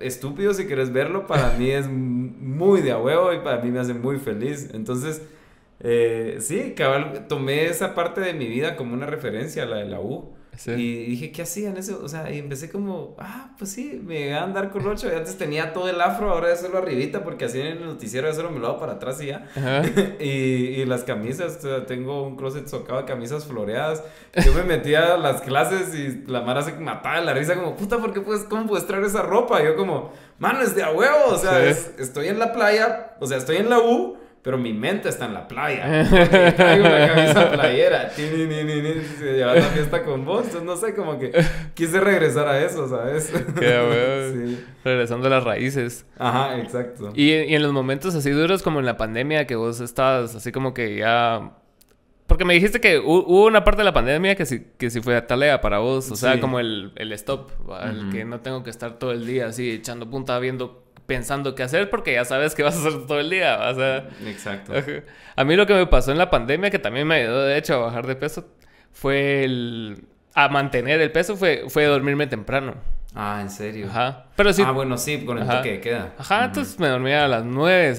estúpido 0.00 0.52
si 0.52 0.66
quieres 0.66 0.92
verlo, 0.92 1.26
para 1.26 1.52
mí 1.52 1.70
es 1.70 1.88
muy 1.88 2.82
de 2.82 2.92
a 2.92 2.98
huevo 2.98 3.32
y 3.32 3.38
para 3.38 3.62
mí 3.62 3.70
me 3.70 3.78
hace 3.78 3.94
muy 3.94 4.18
feliz. 4.18 4.70
Entonces, 4.74 5.22
eh, 5.82 6.38
sí, 6.40 6.74
cabal, 6.76 7.26
tomé 7.28 7.66
esa 7.66 7.94
parte 7.94 8.20
de 8.20 8.34
mi 8.34 8.46
vida 8.46 8.76
como 8.76 8.94
una 8.94 9.06
referencia, 9.06 9.66
la 9.66 9.78
de 9.78 9.86
la 9.86 10.00
U. 10.00 10.34
Y 10.66 11.06
dije, 11.06 11.32
¿qué 11.32 11.42
hacían 11.42 11.78
eso? 11.78 12.00
O 12.04 12.08
sea, 12.08 12.30
y 12.30 12.38
empecé 12.38 12.70
como, 12.70 13.16
ah, 13.18 13.54
pues 13.58 13.72
sí, 13.72 14.00
me 14.04 14.28
iba 14.28 14.38
a 14.38 14.44
andar 14.44 14.70
con 14.70 14.86
ocho. 14.86 15.08
Antes 15.08 15.38
tenía 15.38 15.72
todo 15.72 15.88
el 15.88 16.00
afro, 16.00 16.30
ahora 16.30 16.52
es 16.52 16.60
solo 16.60 16.78
arribita, 16.78 17.24
porque 17.24 17.46
así 17.46 17.58
en 17.58 17.66
el 17.68 17.84
noticiero 17.84 18.28
eso 18.28 18.48
me 18.50 18.60
lo 18.60 18.68
hago 18.68 18.78
para 18.78 18.92
atrás 18.92 19.20
y 19.22 19.26
ya. 19.26 19.48
y, 20.20 20.24
y, 20.24 20.84
las 20.84 21.04
camisas, 21.04 21.56
o 21.56 21.60
sea, 21.60 21.86
tengo 21.86 22.22
un 22.22 22.36
closet 22.36 22.68
socado 22.68 23.00
de 23.00 23.06
camisas 23.06 23.46
floreadas. 23.46 24.04
Yo 24.44 24.52
me 24.52 24.62
metía 24.62 25.14
a 25.14 25.16
las 25.16 25.40
clases 25.40 25.94
y 25.94 26.30
la 26.30 26.42
Mara 26.42 26.62
se 26.62 26.72
mataba 26.74 27.18
de 27.18 27.24
la 27.24 27.32
risa, 27.32 27.54
como, 27.54 27.74
puta, 27.74 27.98
¿por 27.98 28.12
qué 28.12 28.20
puedes, 28.20 28.44
cómo 28.44 28.66
puedes 28.66 28.86
traer 28.86 29.04
esa 29.04 29.22
ropa? 29.22 29.60
Y 29.62 29.64
yo 29.64 29.74
como, 29.74 30.12
mano, 30.38 30.60
es 30.60 30.76
de 30.76 30.82
a 30.82 30.90
huevo, 30.90 31.28
o 31.28 31.38
sea, 31.38 31.66
estoy 31.66 32.28
en 32.28 32.38
la 32.38 32.52
playa, 32.52 33.16
o 33.20 33.26
sea, 33.26 33.38
estoy 33.38 33.56
en 33.56 33.70
la 33.70 33.80
U 33.80 34.18
pero 34.42 34.58
mi 34.58 34.72
mente 34.72 35.08
está 35.08 35.26
en 35.26 35.34
la 35.34 35.46
playa. 35.46 36.04
Traigo 36.56 36.84
una 36.84 37.14
camisa 37.14 37.50
playera. 37.52 38.10
Se 38.10 39.32
lleva 39.34 39.54
la 39.54 39.62
fiesta 39.62 40.02
con 40.02 40.24
vos. 40.24 40.46
Entonces, 40.46 40.64
no 40.64 40.76
sé, 40.76 40.94
como 40.96 41.18
que 41.18 41.30
quise 41.74 42.00
regresar 42.00 42.48
a 42.48 42.60
eso, 42.60 42.88
¿sabes? 42.88 43.24
sí. 43.56 44.64
Regresando 44.84 45.28
a 45.28 45.30
las 45.30 45.44
raíces. 45.44 46.06
Ajá, 46.18 46.58
exacto. 46.58 47.12
Y, 47.14 47.30
y, 47.30 47.54
en 47.54 47.62
los 47.62 47.72
momentos 47.72 48.16
así 48.16 48.30
duros 48.30 48.64
como 48.64 48.80
en 48.80 48.86
la 48.86 48.96
pandemia, 48.96 49.46
que 49.46 49.54
vos 49.54 49.80
estabas 49.80 50.34
así 50.34 50.50
como 50.50 50.74
que 50.74 50.96
ya... 50.96 51.52
Porque 52.26 52.44
me 52.44 52.54
dijiste 52.54 52.80
que 52.80 52.98
hubo 52.98 53.46
una 53.46 53.62
parte 53.62 53.82
de 53.82 53.84
la 53.84 53.92
pandemia 53.92 54.34
que 54.34 54.46
sí, 54.46 54.66
que 54.76 54.90
sí 54.90 55.00
fue 55.00 55.20
talea 55.22 55.60
para 55.60 55.78
vos. 55.78 56.10
O 56.10 56.16
sea, 56.16 56.40
como 56.40 56.58
el, 56.58 56.92
el 56.96 57.12
stop. 57.12 57.50
El 57.84 58.10
que 58.10 58.24
no 58.24 58.40
tengo 58.40 58.64
que 58.64 58.70
estar 58.70 58.98
todo 58.98 59.12
el 59.12 59.26
día 59.26 59.46
así 59.46 59.70
echando 59.70 60.08
punta 60.08 60.38
viendo 60.38 60.82
pensando 61.06 61.54
qué 61.54 61.62
hacer 61.62 61.90
porque 61.90 62.12
ya 62.14 62.24
sabes 62.24 62.54
que 62.54 62.62
vas 62.62 62.76
a 62.76 62.78
hacer 62.88 63.06
todo 63.06 63.20
el 63.20 63.30
día. 63.30 63.58
O 63.70 63.74
sea, 63.74 64.08
Exacto. 64.26 64.72
A 65.36 65.44
mí 65.44 65.56
lo 65.56 65.66
que 65.66 65.74
me 65.74 65.86
pasó 65.86 66.12
en 66.12 66.18
la 66.18 66.30
pandemia, 66.30 66.70
que 66.70 66.78
también 66.78 67.06
me 67.06 67.16
ayudó 67.16 67.42
de 67.42 67.58
hecho 67.58 67.74
a 67.74 67.78
bajar 67.78 68.06
de 68.06 68.16
peso, 68.16 68.48
fue 68.92 69.44
el... 69.44 70.04
a 70.34 70.48
mantener 70.48 71.00
el 71.00 71.12
peso, 71.12 71.36
fue, 71.36 71.64
fue 71.68 71.84
dormirme 71.84 72.26
temprano. 72.26 72.74
Ah, 73.14 73.38
¿en 73.42 73.50
serio? 73.50 73.88
Ajá. 73.90 74.26
Pero 74.36 74.52
sí. 74.52 74.62
Ah, 74.64 74.70
bueno, 74.70 74.96
sí, 74.96 75.24
con 75.24 75.38
el 75.38 75.46
toque 75.46 75.80
queda. 75.80 76.14
Ajá, 76.18 76.46
entonces 76.46 76.78
me 76.78 76.88
dormía 76.88 77.24
a 77.24 77.28
las 77.28 77.44
nueve. 77.44 77.94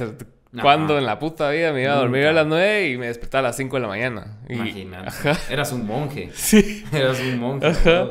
Cuando 0.62 0.97
en 0.97 1.06
la 1.06 1.18
puta 1.18 1.49
vida 1.49 1.74
me 1.74 1.84
iba 1.84 1.93
a 1.93 1.97
dormir 1.97 2.28
a 2.28 2.34
las 2.34 2.45
nueve 2.45 2.89
y 2.89 2.97
me 2.97 3.08
despertaba 3.08 3.39
a 3.39 3.49
las 3.49 3.58
cinco 3.58 3.78
de 3.78 3.82
la 3.82 3.88
mañana. 3.88 4.38
Imagínate. 4.49 5.12
Eras 5.49 5.72
un 5.72 5.86
monje. 5.86 6.30
Sí. 6.34 6.86
Eras 6.91 7.20
un 7.20 7.39
monje. 7.39 7.68
Ajá. 7.68 8.10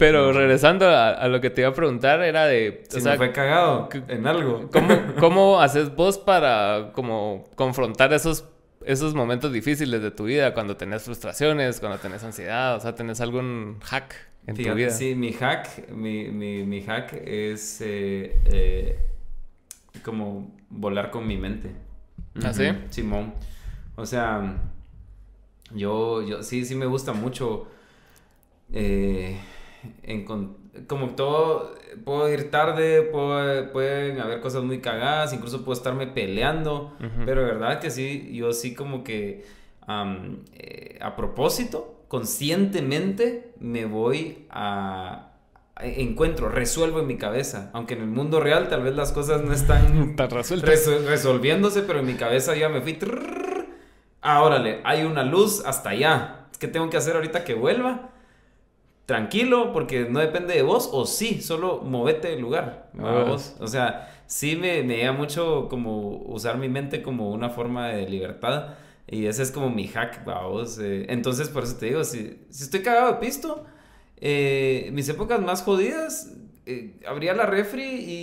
Pero 0.00 0.32
regresando 0.32 0.88
a, 0.88 1.28
lo 1.28 1.42
que 1.42 1.50
te 1.50 1.60
iba 1.60 1.68
a 1.68 1.74
preguntar, 1.74 2.22
era 2.22 2.46
de... 2.46 2.84
Si 2.88 3.02
me 3.02 3.18
fue 3.18 3.32
cagado 3.32 3.90
en 4.08 4.26
algo. 4.26 4.70
¿Cómo, 4.72 4.94
cómo 5.20 5.60
haces 5.60 5.94
vos 5.94 6.16
para 6.16 6.90
como 6.94 7.44
confrontar 7.54 8.10
esos, 8.14 8.46
esos 8.82 9.14
momentos 9.14 9.52
difíciles 9.52 10.00
de 10.00 10.10
tu 10.10 10.24
vida? 10.24 10.54
Cuando 10.54 10.74
tenés 10.74 11.02
frustraciones, 11.02 11.80
cuando 11.80 11.98
tenés 11.98 12.24
ansiedad, 12.24 12.76
o 12.76 12.80
sea, 12.80 12.94
¿tenés 12.94 13.20
algún 13.20 13.78
hack 13.84 14.14
en 14.46 14.56
tu 14.56 14.74
vida? 14.74 14.88
Sí, 14.88 15.14
mi 15.14 15.34
hack, 15.34 15.90
mi, 15.90 16.28
mi, 16.28 16.64
mi 16.64 16.80
hack 16.80 17.12
es 17.22 17.82
eh, 17.82 18.38
eh, 18.46 18.98
como 20.02 20.50
volar 20.70 21.10
con 21.10 21.26
mi 21.26 21.36
mente. 21.36 21.72
¿Ah, 22.42 22.54
sí? 22.54 22.68
Simón. 22.88 23.34
O 23.96 24.06
sea 24.06 24.56
Yo, 25.74 26.22
yo 26.22 26.42
sí, 26.42 26.64
sí 26.64 26.74
me 26.74 26.86
gusta 26.86 27.12
mucho. 27.12 27.68
eh, 28.72 29.38
encon- 30.04 30.56
como 30.86 31.10
todo, 31.10 31.74
puedo 32.04 32.32
ir 32.32 32.50
tarde, 32.50 33.02
puedo- 33.02 33.70
pueden 33.72 34.20
haber 34.20 34.40
cosas 34.40 34.62
muy 34.62 34.80
cagadas, 34.80 35.32
incluso 35.32 35.64
puedo 35.64 35.76
estarme 35.76 36.06
peleando, 36.06 36.96
pero 37.26 37.40
de 37.42 37.46
verdad 37.52 37.80
que 37.80 37.90
sí, 37.90 38.30
yo 38.32 38.52
sí 38.52 38.74
como 38.74 39.02
que 39.04 39.44
eh, 40.54 40.98
a 41.00 41.16
propósito, 41.16 42.04
conscientemente 42.08 43.52
me 43.60 43.84
voy 43.86 44.46
a, 44.50 45.32
encuentro, 45.80 46.48
resuelvo 46.48 47.00
en 47.00 47.06
mi 47.06 47.16
cabeza, 47.16 47.70
aunque 47.72 47.94
en 47.94 48.02
el 48.02 48.06
mundo 48.08 48.40
real 48.40 48.68
tal 48.68 48.82
vez 48.82 48.94
las 48.94 49.12
cosas 49.12 49.42
no 49.42 49.52
están 49.52 50.16
resol- 50.62 51.04
resolviéndose, 51.06 51.82
pero 51.82 52.00
en 52.00 52.06
mi 52.06 52.14
cabeza 52.14 52.54
ya 52.56 52.68
me 52.68 52.80
fui. 52.80 52.98
Ah, 54.22 54.42
órale, 54.42 54.80
hay 54.84 55.04
una 55.04 55.24
luz 55.24 55.62
hasta 55.64 55.90
allá. 55.90 56.46
¿Qué 56.58 56.68
tengo 56.68 56.90
que 56.90 56.98
hacer 56.98 57.16
ahorita 57.16 57.42
que 57.44 57.54
vuelva? 57.54 58.10
Tranquilo, 59.10 59.72
porque 59.72 60.06
no 60.08 60.20
depende 60.20 60.54
de 60.54 60.62
vos, 60.62 60.88
o 60.92 61.04
sí, 61.04 61.42
solo 61.42 61.80
movete 61.82 62.28
del 62.28 62.40
lugar. 62.40 62.90
¿va 62.96 63.22
Ah. 63.22 63.24
vos? 63.24 63.56
O 63.58 63.66
sea, 63.66 64.08
sí 64.26 64.54
me, 64.54 64.84
me 64.84 64.98
llega 64.98 65.10
mucho 65.12 65.66
como 65.68 66.18
usar 66.26 66.58
mi 66.58 66.68
mente 66.68 67.02
como 67.02 67.32
una 67.32 67.50
forma 67.50 67.88
de 67.88 68.08
libertad. 68.08 68.74
Y 69.08 69.26
ese 69.26 69.42
es 69.42 69.50
como 69.50 69.68
mi 69.68 69.88
hack, 69.88 70.24
vamos. 70.24 70.78
entonces, 70.80 71.48
por 71.48 71.64
eso 71.64 71.76
te 71.76 71.86
digo, 71.86 72.04
si, 72.04 72.38
si 72.50 72.62
estoy 72.62 72.82
cagado 72.82 73.10
de 73.14 73.18
pisto, 73.18 73.64
eh, 74.20 74.90
mis 74.92 75.08
épocas 75.08 75.40
más 75.40 75.62
jodidas, 75.62 76.32
eh, 76.66 77.00
abría 77.04 77.34
la 77.34 77.46
refri 77.46 77.82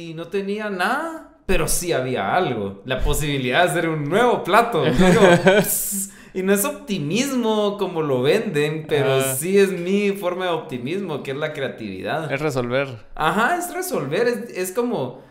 y 0.09 0.13
no 0.13 0.29
tenía 0.29 0.69
nada, 0.69 1.39
pero 1.45 1.67
sí 1.67 1.91
había 1.91 2.33
algo. 2.33 2.81
La 2.85 2.99
posibilidad 2.99 3.65
de 3.65 3.71
hacer 3.71 3.89
un 3.89 4.05
nuevo 4.05 4.41
plato. 4.45 4.85
Digo, 4.85 5.21
pss, 5.61 6.11
y 6.37 6.43
no 6.43 6.53
es 6.53 6.63
optimismo 6.65 7.77
como 7.77 8.01
lo 8.03 8.21
venden, 8.21 8.85
pero 8.87 9.15
Ah. 9.15 9.35
sí 9.35 9.57
es 9.57 9.71
mi 9.71 10.11
forma 10.11 10.45
de 10.45 10.51
optimismo, 10.51 11.23
que 11.23 11.31
es 11.31 11.37
la 11.37 11.51
creatividad. 11.53 12.31
Es 12.31 12.39
resolver. 12.39 12.87
Ajá, 13.15 13.57
es 13.57 13.73
resolver, 13.73 14.27
es, 14.27 14.37
es 14.55 14.71
como 14.71 15.21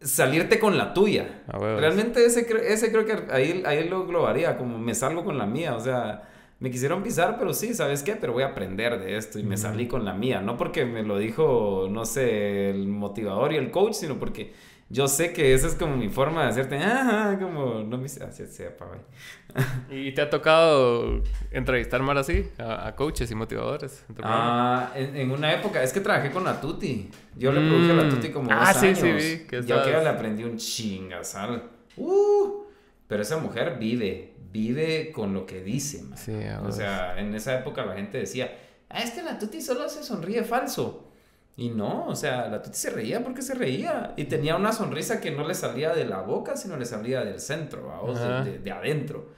salirte 0.00 0.58
con 0.58 0.78
la 0.78 0.94
tuya. 0.94 1.42
A 1.48 1.58
huevos. 1.58 1.80
Realmente 1.80 2.24
ese, 2.24 2.46
ese 2.66 2.90
creo 2.90 3.04
que 3.04 3.30
ahí, 3.32 3.62
ahí 3.66 3.88
lo 3.88 4.02
englobaría, 4.02 4.56
como 4.56 4.78
me 4.78 4.94
salgo 4.94 5.24
con 5.24 5.38
la 5.38 5.46
mía, 5.46 5.76
o 5.76 5.80
sea, 5.80 6.22
me 6.60 6.70
quisieron 6.70 7.02
pisar, 7.02 7.36
pero 7.38 7.52
sí, 7.54 7.74
¿sabes 7.74 8.02
qué? 8.02 8.16
Pero 8.16 8.32
voy 8.32 8.42
a 8.42 8.48
aprender 8.48 8.98
de 9.00 9.16
esto 9.16 9.38
y 9.38 9.42
me 9.42 9.56
salí 9.56 9.86
con 9.86 10.04
la 10.04 10.14
mía, 10.14 10.40
no 10.40 10.56
porque 10.56 10.84
me 10.86 11.02
lo 11.02 11.18
dijo, 11.18 11.88
no 11.90 12.04
sé, 12.04 12.70
el 12.70 12.88
motivador 12.88 13.52
y 13.52 13.56
el 13.56 13.70
coach, 13.70 13.94
sino 13.94 14.16
porque 14.18 14.52
yo 14.92 15.08
sé 15.08 15.32
que 15.32 15.54
esa 15.54 15.66
es 15.68 15.74
como 15.74 15.96
mi 15.96 16.10
forma 16.10 16.42
de 16.42 16.50
hacerte, 16.50 16.76
ajá, 16.76 17.38
como, 17.40 17.82
no 17.82 17.96
me 17.96 18.04
así 18.04 18.46
sepa, 18.46 18.84
güey. 18.84 19.00
¿Y 20.06 20.12
te 20.12 20.20
ha 20.20 20.28
tocado 20.28 21.22
entrevistar 21.50 22.02
más 22.02 22.18
así 22.18 22.46
a, 22.58 22.88
a 22.88 22.94
coaches 22.94 23.30
y 23.30 23.34
motivadores? 23.34 24.04
Ah, 24.22 24.92
en, 24.94 25.16
en 25.16 25.30
una 25.30 25.50
época, 25.54 25.82
es 25.82 25.94
que 25.94 26.00
trabajé 26.00 26.30
con 26.30 26.44
la 26.44 26.60
Tuti. 26.60 27.10
Yo 27.36 27.52
le 27.52 27.60
produje 27.60 27.90
a 27.90 27.94
la 27.94 28.02
Mm. 28.04 28.10
Tuti 28.10 28.28
como 28.30 28.50
Ah, 28.52 28.70
dos 28.72 28.76
sí, 28.80 28.86
años. 28.88 28.98
sí, 28.98 29.12
vi 29.12 29.46
que 29.46 29.62
Yo 29.62 29.82
que 29.82 29.90
le 29.90 30.08
aprendí 30.08 30.44
un 30.44 30.58
chingasal. 30.58 31.70
Uh, 31.96 32.64
pero 33.08 33.22
esa 33.22 33.38
mujer 33.38 33.78
vive, 33.78 34.34
vive 34.52 35.10
con 35.10 35.32
lo 35.32 35.46
que 35.46 35.62
dice, 35.62 36.02
man. 36.02 36.18
Sí, 36.18 36.32
O 36.66 36.70
sea, 36.70 37.18
en 37.18 37.34
esa 37.34 37.58
época 37.58 37.84
la 37.86 37.94
gente 37.94 38.18
decía, 38.18 38.52
ah, 38.90 39.00
es 39.02 39.12
que 39.12 39.22
la 39.22 39.38
Tuti 39.38 39.62
solo 39.62 39.88
se 39.88 40.02
sonríe 40.02 40.44
falso. 40.44 41.08
Y 41.56 41.68
no, 41.68 42.06
o 42.06 42.14
sea, 42.14 42.48
la 42.48 42.62
Tuti 42.62 42.76
se 42.76 42.90
reía 42.90 43.22
porque 43.22 43.42
se 43.42 43.54
reía. 43.54 44.14
Y 44.16 44.24
tenía 44.24 44.56
una 44.56 44.72
sonrisa 44.72 45.20
que 45.20 45.30
no 45.30 45.46
le 45.46 45.54
salía 45.54 45.94
de 45.94 46.04
la 46.04 46.22
boca, 46.22 46.56
sino 46.56 46.76
le 46.76 46.86
salía 46.86 47.22
del 47.24 47.40
centro, 47.40 48.14
de 48.62 48.70
adentro. 48.72 49.32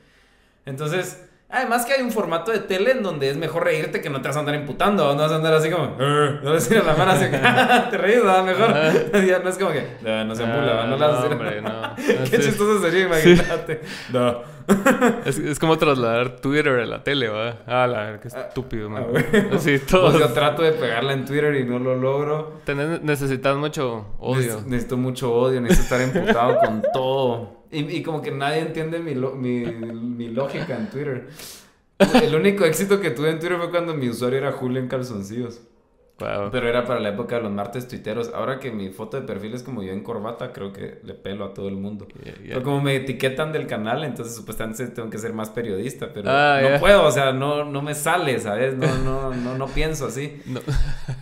Entonces, 0.64 1.28
además 1.54 1.86
que 1.86 1.94
hay 1.94 2.02
un 2.02 2.10
formato 2.12 2.50
de 2.52 2.58
tele 2.60 2.90
en 2.92 3.02
donde 3.02 3.30
es 3.30 3.36
mejor 3.36 3.64
reírte 3.64 4.00
que 4.00 4.10
no 4.10 4.20
te 4.20 4.28
vas 4.28 4.36
a 4.36 4.40
andar 4.40 4.54
imputando, 4.54 5.14
no 5.14 5.22
vas 5.22 5.32
a 5.32 5.36
andar 5.36 5.54
así 5.54 5.70
como, 5.70 5.96
"Eh", 6.00 6.38
no 6.42 6.50
vas 6.52 6.66
a 6.66 6.68
decir 6.68 6.78
a 6.78 6.82
la 6.82 6.94
mano 6.96 7.12
así, 7.12 7.24
te 7.90 7.98
reís, 7.98 8.16
¿verdad? 8.16 8.44
Mejor. 8.44 8.74
Ya 9.26 9.38
no 9.38 9.48
es 9.48 9.58
como 9.58 9.70
que, 9.72 9.86
no, 10.02 10.24
no 10.24 10.34
se 10.34 10.42
amula, 10.44 10.82
Ah, 10.82 10.86
no 10.86 10.96
la 10.96 11.06
vas 11.06 11.16
a 11.16 11.20
no, 11.20 11.26
hacer. 11.26 11.32
hombre, 11.32 11.62
no. 11.62 11.94
Qué 12.30 12.38
chistoso 12.40 12.80
sería, 12.82 13.06
imagínate. 13.06 13.80
No. 14.12 14.54
Es, 15.26 15.38
es 15.38 15.58
como 15.58 15.76
trasladar 15.76 16.36
Twitter 16.40 16.80
a 16.80 16.86
la 16.86 17.04
tele, 17.04 17.28
¿va? 17.28 17.58
Ah, 17.66 17.86
la, 17.86 18.18
qué 18.18 18.28
estúpido, 18.28 18.88
man. 18.88 19.04
ah, 19.04 19.10
güey. 19.10 19.24
Sí, 19.58 19.78
Pues 19.90 20.18
yo 20.18 20.28
trato 20.32 20.62
de 20.62 20.72
pegarla 20.72 21.12
en 21.12 21.26
Twitter 21.26 21.54
y 21.56 21.64
no 21.64 21.78
lo 21.78 21.94
logro. 21.96 22.60
Tenés- 22.66 23.00
necesitas 23.02 23.56
mucho 23.56 24.06
odio. 24.18 24.60
Neces- 24.60 24.64
Necesito 24.64 24.96
mucho 24.96 25.34
odio, 25.34 25.60
necesito 25.60 25.94
estar 25.94 26.00
emputado 26.00 26.58
con 26.60 26.82
todo. 26.94 27.63
Y, 27.74 27.96
y 27.98 28.02
como 28.02 28.22
que 28.22 28.30
nadie 28.30 28.60
entiende 28.60 28.98
mi, 29.00 29.14
lo- 29.14 29.34
mi, 29.34 29.64
mi 29.66 30.28
lógica 30.28 30.76
en 30.76 30.90
Twitter. 30.90 31.28
El 32.22 32.34
único 32.34 32.64
éxito 32.64 33.00
que 33.00 33.10
tuve 33.10 33.30
en 33.30 33.38
Twitter 33.40 33.58
fue 33.58 33.70
cuando 33.70 33.94
mi 33.94 34.08
usuario 34.08 34.38
era 34.38 34.52
Julio 34.52 34.80
en 34.80 34.88
calzoncillos. 34.88 35.60
Wow. 36.20 36.50
Pero 36.52 36.68
era 36.68 36.84
para 36.84 37.00
la 37.00 37.08
época 37.08 37.36
de 37.36 37.42
los 37.42 37.50
martes 37.50 37.88
tuiteros. 37.88 38.30
Ahora 38.32 38.60
que 38.60 38.70
mi 38.70 38.90
foto 38.90 39.20
de 39.20 39.26
perfil 39.26 39.52
es 39.54 39.64
como 39.64 39.82
yo 39.82 39.92
en 39.92 40.04
corbata, 40.04 40.52
creo 40.52 40.72
que 40.72 41.00
le 41.02 41.12
pelo 41.14 41.44
a 41.44 41.54
todo 41.54 41.66
el 41.68 41.74
mundo. 41.74 42.06
Pero 42.46 42.62
como 42.62 42.80
me 42.80 42.94
etiquetan 42.94 43.50
del 43.52 43.66
canal, 43.66 44.04
entonces 44.04 44.36
supuestamente 44.36 44.86
tengo 44.88 45.10
que 45.10 45.18
ser 45.18 45.32
más 45.32 45.50
periodista, 45.50 46.12
pero 46.14 46.30
Ah, 46.30 46.60
no 46.62 46.78
puedo, 46.78 47.04
o 47.04 47.10
sea, 47.10 47.32
no, 47.32 47.64
no 47.64 47.82
me 47.82 47.94
sale, 47.96 48.38
¿sabes? 48.38 48.76
No, 48.76 48.86
no, 48.98 49.34
no, 49.34 49.58
no 49.58 49.66
pienso 49.66 50.06
así. 50.06 50.40
No. 50.46 50.60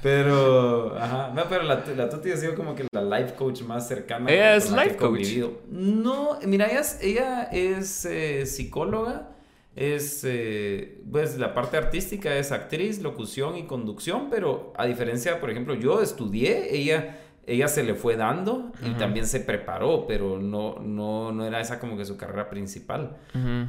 Pero, 0.03 0.95
ajá, 0.99 1.33
no, 1.35 1.45
pero 1.49 1.63
la, 1.63 1.83
la 1.97 2.09
Tuti 2.11 2.31
ha 2.33 2.37
sido 2.37 2.55
como 2.55 2.75
que 2.75 2.87
la 2.93 3.03
life 3.03 3.35
coach 3.35 3.63
más 3.63 3.89
cercana. 3.89 4.31
Ella 4.31 4.57
es 4.57 4.71
life 4.71 4.97
coach. 4.97 4.99
convivido. 5.01 5.53
No, 5.71 6.39
mira, 6.45 6.67
ella 6.67 6.81
es, 6.81 6.99
ella 7.03 7.43
es 7.45 8.05
eh, 8.05 8.45
psicóloga, 8.47 9.31
es, 9.75 10.23
eh, 10.25 11.01
pues 11.11 11.39
la 11.39 11.55
parte 11.55 11.77
artística 11.77 12.37
es 12.37 12.53
actriz, 12.53 13.01
locución 13.01 13.57
y 13.57 13.67
conducción, 13.67 14.29
pero 14.31 14.73
a 14.77 14.87
diferencia, 14.87 15.41
por 15.41 15.51
ejemplo, 15.51 15.75
yo 15.75 16.03
estudié, 16.03 16.77
ella... 16.77 17.19
Ella 17.45 17.67
se 17.67 17.83
le 17.83 17.95
fue 17.95 18.17
dando 18.17 18.71
y 18.87 18.91
también 18.93 19.27
se 19.27 19.41
preparó, 19.41 20.07
pero 20.07 20.39
no, 20.39 20.77
no, 20.81 21.33
no 21.33 21.45
era 21.45 21.61
esa 21.61 21.81
como 21.81 21.97
que 21.97 22.05
su 22.05 22.17
carrera 22.17 22.49
principal 22.49 23.17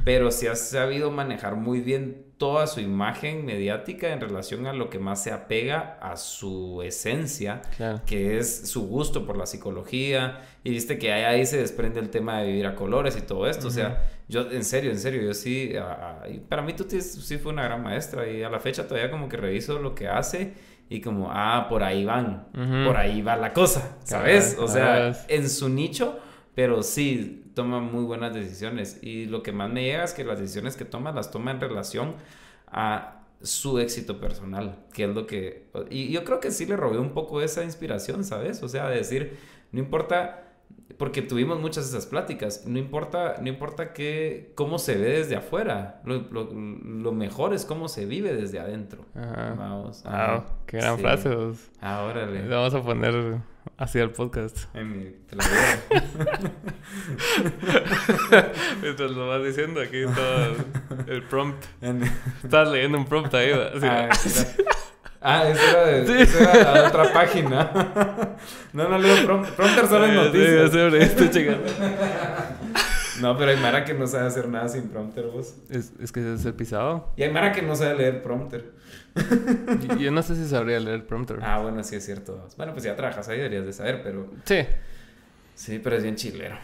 pero 0.04 0.30
sí 0.30 0.46
ha 0.46 0.54
sabido 0.54 1.10
manejar 1.10 1.56
muy 1.56 1.80
bien 1.80 2.24
toda 2.38 2.66
su 2.66 2.80
imagen 2.80 3.44
mediática 3.44 4.12
en 4.12 4.20
relación 4.20 4.66
a 4.66 4.72
lo 4.72 4.90
que 4.90 4.98
más 4.98 5.22
se 5.22 5.32
apega 5.32 5.98
a 6.00 6.16
su 6.16 6.82
esencia, 6.82 7.62
Claro. 7.76 8.00
que 8.06 8.38
es 8.38 8.68
su 8.68 8.86
gusto 8.88 9.24
por 9.24 9.36
la 9.36 9.46
psicología. 9.46 10.40
Y 10.64 10.70
viste 10.70 10.98
que 10.98 11.12
ahí, 11.12 11.22
ahí 11.22 11.46
se 11.46 11.56
desprende 11.58 12.00
el 12.00 12.10
tema 12.10 12.40
de 12.40 12.48
vivir 12.48 12.66
a 12.66 12.74
colores 12.74 13.16
y 13.16 13.22
todo 13.22 13.46
esto. 13.48 13.68
O 13.68 13.70
sea, 13.70 14.04
yo, 14.28 14.50
en 14.50 14.64
serio, 14.64 14.90
en 14.90 14.98
serio, 14.98 15.22
yo 15.22 15.32
sí, 15.32 15.74
a- 15.76 16.22
a- 16.24 16.28
y 16.28 16.38
para 16.40 16.62
mí 16.62 16.72
tú 16.74 16.84
sí 16.88 17.38
fue 17.38 17.52
una 17.52 17.62
gran 17.64 17.82
maestra 17.82 18.28
y 18.28 18.42
a 18.42 18.50
la 18.50 18.58
fecha 18.60 18.86
todavía 18.88 19.10
como 19.10 19.28
que 19.28 19.36
reviso 19.36 19.78
lo 19.78 19.94
que 19.94 20.08
hace 20.08 20.54
y 20.88 21.00
como, 21.00 21.30
ah, 21.30 21.66
por 21.68 21.82
ahí 21.82 22.04
van, 22.04 22.46
por 22.86 22.96
ahí 22.96 23.22
va 23.22 23.36
la 23.36 23.52
cosa, 23.52 23.96
¿sabes? 24.04 24.56
O 24.58 24.68
sea, 24.68 25.12
en 25.28 25.48
su 25.48 25.68
nicho, 25.68 26.18
pero 26.54 26.82
sí 26.82 27.50
toma 27.54 27.80
muy 27.80 28.04
buenas 28.04 28.34
decisiones. 28.34 28.98
Y 29.02 29.26
lo 29.26 29.42
que 29.42 29.52
más 29.52 29.70
me 29.70 29.84
llega 29.84 30.04
es 30.04 30.12
que 30.12 30.24
las 30.24 30.38
decisiones 30.38 30.76
que 30.76 30.84
toma 30.84 31.12
las 31.12 31.30
toma 31.30 31.50
en 31.50 31.60
relación 31.60 32.14
a 32.66 33.22
su 33.42 33.78
éxito 33.78 34.20
personal, 34.20 34.84
que 34.92 35.04
es 35.04 35.10
lo 35.10 35.26
que... 35.26 35.68
Y 35.90 36.10
yo 36.10 36.24
creo 36.24 36.40
que 36.40 36.50
sí 36.50 36.66
le 36.66 36.76
robé 36.76 36.98
un 36.98 37.10
poco 37.10 37.40
esa 37.42 37.62
inspiración, 37.64 38.24
¿sabes? 38.24 38.62
O 38.62 38.68
sea, 38.68 38.88
de 38.88 38.96
decir, 38.96 39.36
no 39.72 39.80
importa, 39.80 40.43
porque 40.98 41.22
tuvimos 41.22 41.60
muchas 41.60 41.90
de 41.90 41.98
esas 41.98 42.08
pláticas, 42.08 42.64
no 42.66 42.78
importa, 42.78 43.36
no 43.40 43.48
importa 43.48 43.92
que, 43.92 44.52
cómo 44.54 44.78
se 44.78 44.96
ve 44.96 45.18
desde 45.18 45.34
afuera, 45.36 46.00
lo, 46.04 46.18
lo- 46.30 46.50
lo 46.52 47.12
mejor 47.12 47.52
es 47.52 47.64
cómo 47.64 47.88
se 47.88 48.06
vive 48.06 48.32
desde 48.32 48.60
adentro. 48.60 49.04
Ajá. 49.14 49.54
Vamos. 49.58 50.02
Wow, 50.04 50.12
ajá. 50.12 50.44
qué 50.66 50.76
gran 50.76 50.96
Sí. 50.96 51.02
frase. 51.02 51.34
vos. 51.34 51.58
Ah, 51.80 52.04
Le 52.06 52.10
órale. 52.22 52.48
vamos 52.48 52.74
a 52.74 52.82
poner 52.82 53.38
así 53.76 53.98
al 53.98 54.10
podcast. 54.12 54.56
En 54.74 54.92
mi- 54.96 55.10
te 55.28 55.36
la 55.36 55.44
digo. 55.44 56.64
Mientras 58.82 59.10
lo 59.10 59.28
vas 59.28 59.42
diciendo 59.44 59.80
aquí 59.80 60.02
todo 60.04 61.04
el 61.08 61.22
prompt. 61.24 61.64
Estás 62.44 62.68
leyendo 62.68 62.98
un 62.98 63.04
prompt 63.06 63.34
ahí, 63.34 63.50
Ah, 63.82 64.08
ah, 65.24 65.48
eso 65.48 65.60
era, 65.70 65.86
de, 65.86 66.22
eso 66.22 66.38
era 66.38 66.72
la 66.82 66.88
otra 66.88 67.12
página. 67.12 67.70
No, 68.72 68.88
no 68.88 68.98
leo 68.98 69.14
prom- 69.26 69.46
prompter 69.54 69.86
solo 69.86 70.06
en 70.06 70.14
noticias. 70.16 70.70
sí, 70.72 70.78
estoy 71.00 71.30
checando. 71.30 71.64
No, 73.20 73.38
pero 73.38 73.52
hay 73.52 73.56
Mara 73.58 73.84
que 73.84 73.94
no 73.94 74.08
sabe 74.08 74.26
hacer 74.26 74.48
nada 74.48 74.68
sin 74.68 74.88
prompter, 74.88 75.26
vos. 75.28 75.54
Es, 75.70 75.92
es 76.00 76.10
que 76.10 76.34
es 76.34 76.44
el 76.44 76.54
pisado. 76.54 77.12
Y 77.16 77.22
hay 77.22 77.30
Mara 77.30 77.52
que 77.52 77.62
no 77.62 77.76
sabe 77.76 77.94
leer 77.96 78.22
prompter. 78.22 78.72
Yo, 79.88 79.96
yo 79.96 80.10
no 80.10 80.20
sé 80.22 80.34
si 80.34 80.44
sabría 80.48 80.80
leer 80.80 81.06
prompter. 81.06 81.38
Ah, 81.40 81.60
bueno, 81.60 81.84
sí 81.84 81.94
es 81.94 82.04
cierto. 82.04 82.48
Bueno, 82.56 82.72
pues 82.72 82.84
ya 82.84 82.96
trabajas 82.96 83.28
ahí, 83.28 83.36
deberías 83.36 83.64
de 83.66 83.72
saber, 83.72 84.02
pero... 84.02 84.28
Sí, 84.44 84.66
Sí, 85.54 85.78
pero 85.78 85.94
es 85.94 86.02
bien 86.02 86.16
chilero. 86.16 86.56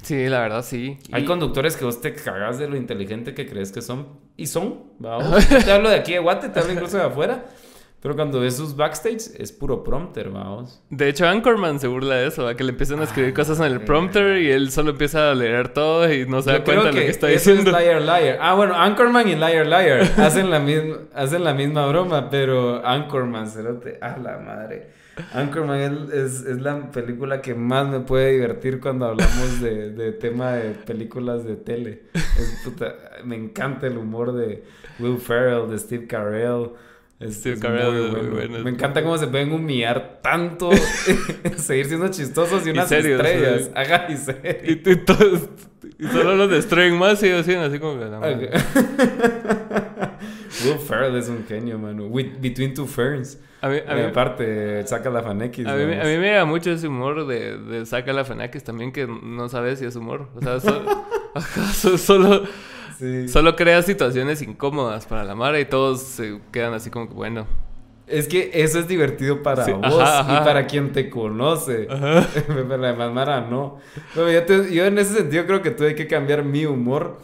sí, 0.00 0.26
la 0.28 0.40
verdad 0.40 0.64
sí. 0.64 0.98
Hay 1.12 1.24
Y- 1.24 1.26
conductores 1.26 1.76
que 1.76 1.84
vos 1.84 2.00
te 2.00 2.14
cagas 2.14 2.58
de 2.58 2.66
lo 2.68 2.76
inteligente 2.78 3.34
que 3.34 3.46
crees 3.46 3.70
que 3.70 3.82
son. 3.82 4.08
Y 4.38 4.46
son, 4.46 4.84
vamos. 4.98 5.46
Te 5.66 5.70
hablo 5.70 5.90
de 5.90 5.96
aquí 5.96 6.12
de 6.14 6.20
Guate, 6.20 6.48
te 6.48 6.58
hablo 6.58 6.72
incluso 6.72 6.96
de 6.96 7.02
afuera. 7.04 7.44
Pero 8.00 8.14
cuando 8.14 8.38
ves 8.38 8.56
sus 8.56 8.76
backstage, 8.76 9.32
es 9.40 9.50
puro 9.50 9.82
prompter, 9.82 10.30
vamos. 10.30 10.80
De 10.88 11.08
hecho, 11.08 11.26
Anchorman 11.26 11.80
se 11.80 11.88
burla 11.88 12.14
de 12.14 12.28
eso, 12.28 12.44
¿va? 12.44 12.54
que 12.54 12.62
le 12.62 12.70
empiezan 12.70 13.00
a 13.00 13.04
escribir 13.04 13.32
Ah, 13.32 13.34
cosas 13.34 13.58
en 13.58 13.66
el 13.66 13.80
prompter 13.80 14.38
y 14.40 14.52
él 14.52 14.70
solo 14.70 14.90
empieza 14.90 15.32
a 15.32 15.34
leer 15.34 15.70
todo 15.70 16.12
y 16.12 16.24
no 16.24 16.40
se 16.40 16.50
da 16.52 16.58
Yo 16.58 16.64
cuenta 16.64 16.84
de 16.84 16.92
lo 16.92 16.98
que 17.00 17.08
está 17.08 17.28
eso 17.28 17.50
diciendo. 17.50 17.76
Es 17.76 17.84
Liar 17.84 18.02
Liar. 18.02 18.38
Ah, 18.40 18.54
bueno, 18.54 18.74
Anchorman 18.76 19.26
y 19.28 19.34
Liar 19.34 19.66
Liar 19.66 20.02
hacen 20.18 20.48
la 20.48 20.60
misma, 20.60 20.96
hacen 21.12 21.42
la 21.42 21.54
misma 21.54 21.86
broma, 21.86 22.30
pero 22.30 22.86
Anchorman, 22.86 23.48
cerote, 23.48 23.98
a 24.00 24.16
la 24.16 24.38
madre. 24.38 24.90
Anchorman 25.34 25.80
es, 25.80 26.14
es, 26.14 26.46
es 26.46 26.60
la 26.60 26.92
película 26.92 27.42
que 27.42 27.52
más 27.56 27.88
me 27.88 27.98
puede 27.98 28.30
divertir 28.34 28.78
cuando 28.80 29.06
hablamos 29.06 29.60
de, 29.60 29.90
de 29.90 30.12
tema 30.12 30.52
de 30.52 30.70
películas 30.70 31.44
de 31.44 31.56
tele. 31.56 32.02
Es 32.14 32.60
puta- 32.64 32.94
me 33.24 33.34
encanta 33.34 33.88
el 33.88 33.98
humor 33.98 34.32
de 34.34 34.62
Will 35.00 35.18
Ferrell, 35.18 35.68
de 35.68 35.76
Steve 35.80 36.06
Carell. 36.06 36.70
Es, 37.20 37.34
Steve 37.36 37.56
es 37.56 37.60
Carell 37.60 37.92
muy 37.92 38.10
bueno. 38.10 38.30
bueno. 38.34 38.58
Me 38.64 38.70
encanta 38.70 39.02
cómo 39.02 39.18
se 39.18 39.26
pueden 39.26 39.50
humillar 39.52 40.20
tanto, 40.22 40.70
seguir 41.56 41.86
siendo 41.86 42.08
chistosos 42.08 42.64
y 42.64 42.68
Y 42.68 42.72
unas 42.72 42.88
serios, 42.88 43.20
estrellas. 43.20 43.70
Haga 43.74 44.06
y 44.08 44.16
serios. 44.16 44.56
Y, 44.64 44.90
y 44.90 44.96
todos- 44.96 45.48
y 45.98 46.06
solo 46.06 46.36
los 46.36 46.48
destruyen 46.50 46.96
más 46.96 47.20
y 47.24 47.42
siguen 47.42 47.60
así 47.60 47.78
como 47.80 47.98
que... 47.98 48.04
"No, 48.06 48.20
madre". 48.20 48.50
Will 50.64 50.78
Ferrell 50.78 51.16
es 51.16 51.28
un 51.28 51.44
genio, 51.46 51.78
mano. 51.78 52.06
With- 52.06 52.40
Between 52.40 52.74
Two 52.74 52.86
Ferns. 52.86 53.38
A 53.60 53.68
mí, 53.68 53.78
a 53.86 53.94
mí, 53.94 54.02
aparte, 54.02 54.86
saca 54.86 55.10
la 55.10 55.22
Fanekis. 55.22 55.66
a 55.66 55.74
mí, 55.74 55.84
vamos. 55.84 56.04
a 56.04 56.08
mí 56.08 56.16
me 56.18 56.30
da 56.30 56.44
mucho 56.44 56.70
ese 56.70 56.86
humor 56.88 57.26
de, 57.26 57.58
de 57.58 57.86
saca 57.86 58.12
la 58.12 58.24
Fenakis 58.24 58.62
también 58.62 58.92
que 58.92 59.06
no 59.08 59.48
sabes 59.48 59.80
si 59.80 59.84
es 59.84 59.96
humor. 59.96 60.28
O 60.36 60.40
sea, 60.40 60.60
so- 60.60 61.04
ajá, 61.34 61.64
so- 61.72 61.98
solo, 61.98 62.44
Sí. 62.98 63.28
solo 63.28 63.54
crea 63.56 63.82
situaciones 63.82 64.42
incómodas 64.42 65.06
para 65.06 65.24
la 65.24 65.34
Mara 65.34 65.60
y 65.60 65.64
todos 65.64 66.02
se 66.02 66.40
quedan 66.52 66.74
así 66.74 66.90
como 66.90 67.08
que 67.08 67.14
bueno. 67.14 67.46
Es 68.06 68.26
que 68.26 68.50
eso 68.54 68.78
es 68.78 68.88
divertido 68.88 69.42
para 69.42 69.64
Sí, 69.64 69.72
vos 69.72 69.84
ajá, 70.00 70.20
ajá. 70.20 70.40
y 70.40 70.44
para 70.46 70.66
quien 70.66 70.92
te 70.92 71.10
conoce. 71.10 71.86
Pero 72.48 72.76
la 72.78 72.88
demás 72.92 73.12
Mara 73.12 73.42
no. 73.42 73.78
Yo, 74.16 74.42
te- 74.44 74.72
yo 74.74 74.86
en 74.86 74.98
ese 74.98 75.14
sentido 75.14 75.44
creo 75.46 75.60
que 75.62 75.70
tuve 75.70 75.94
que 75.94 76.06
cambiar 76.06 76.44
mi 76.44 76.64
humor. 76.66 77.18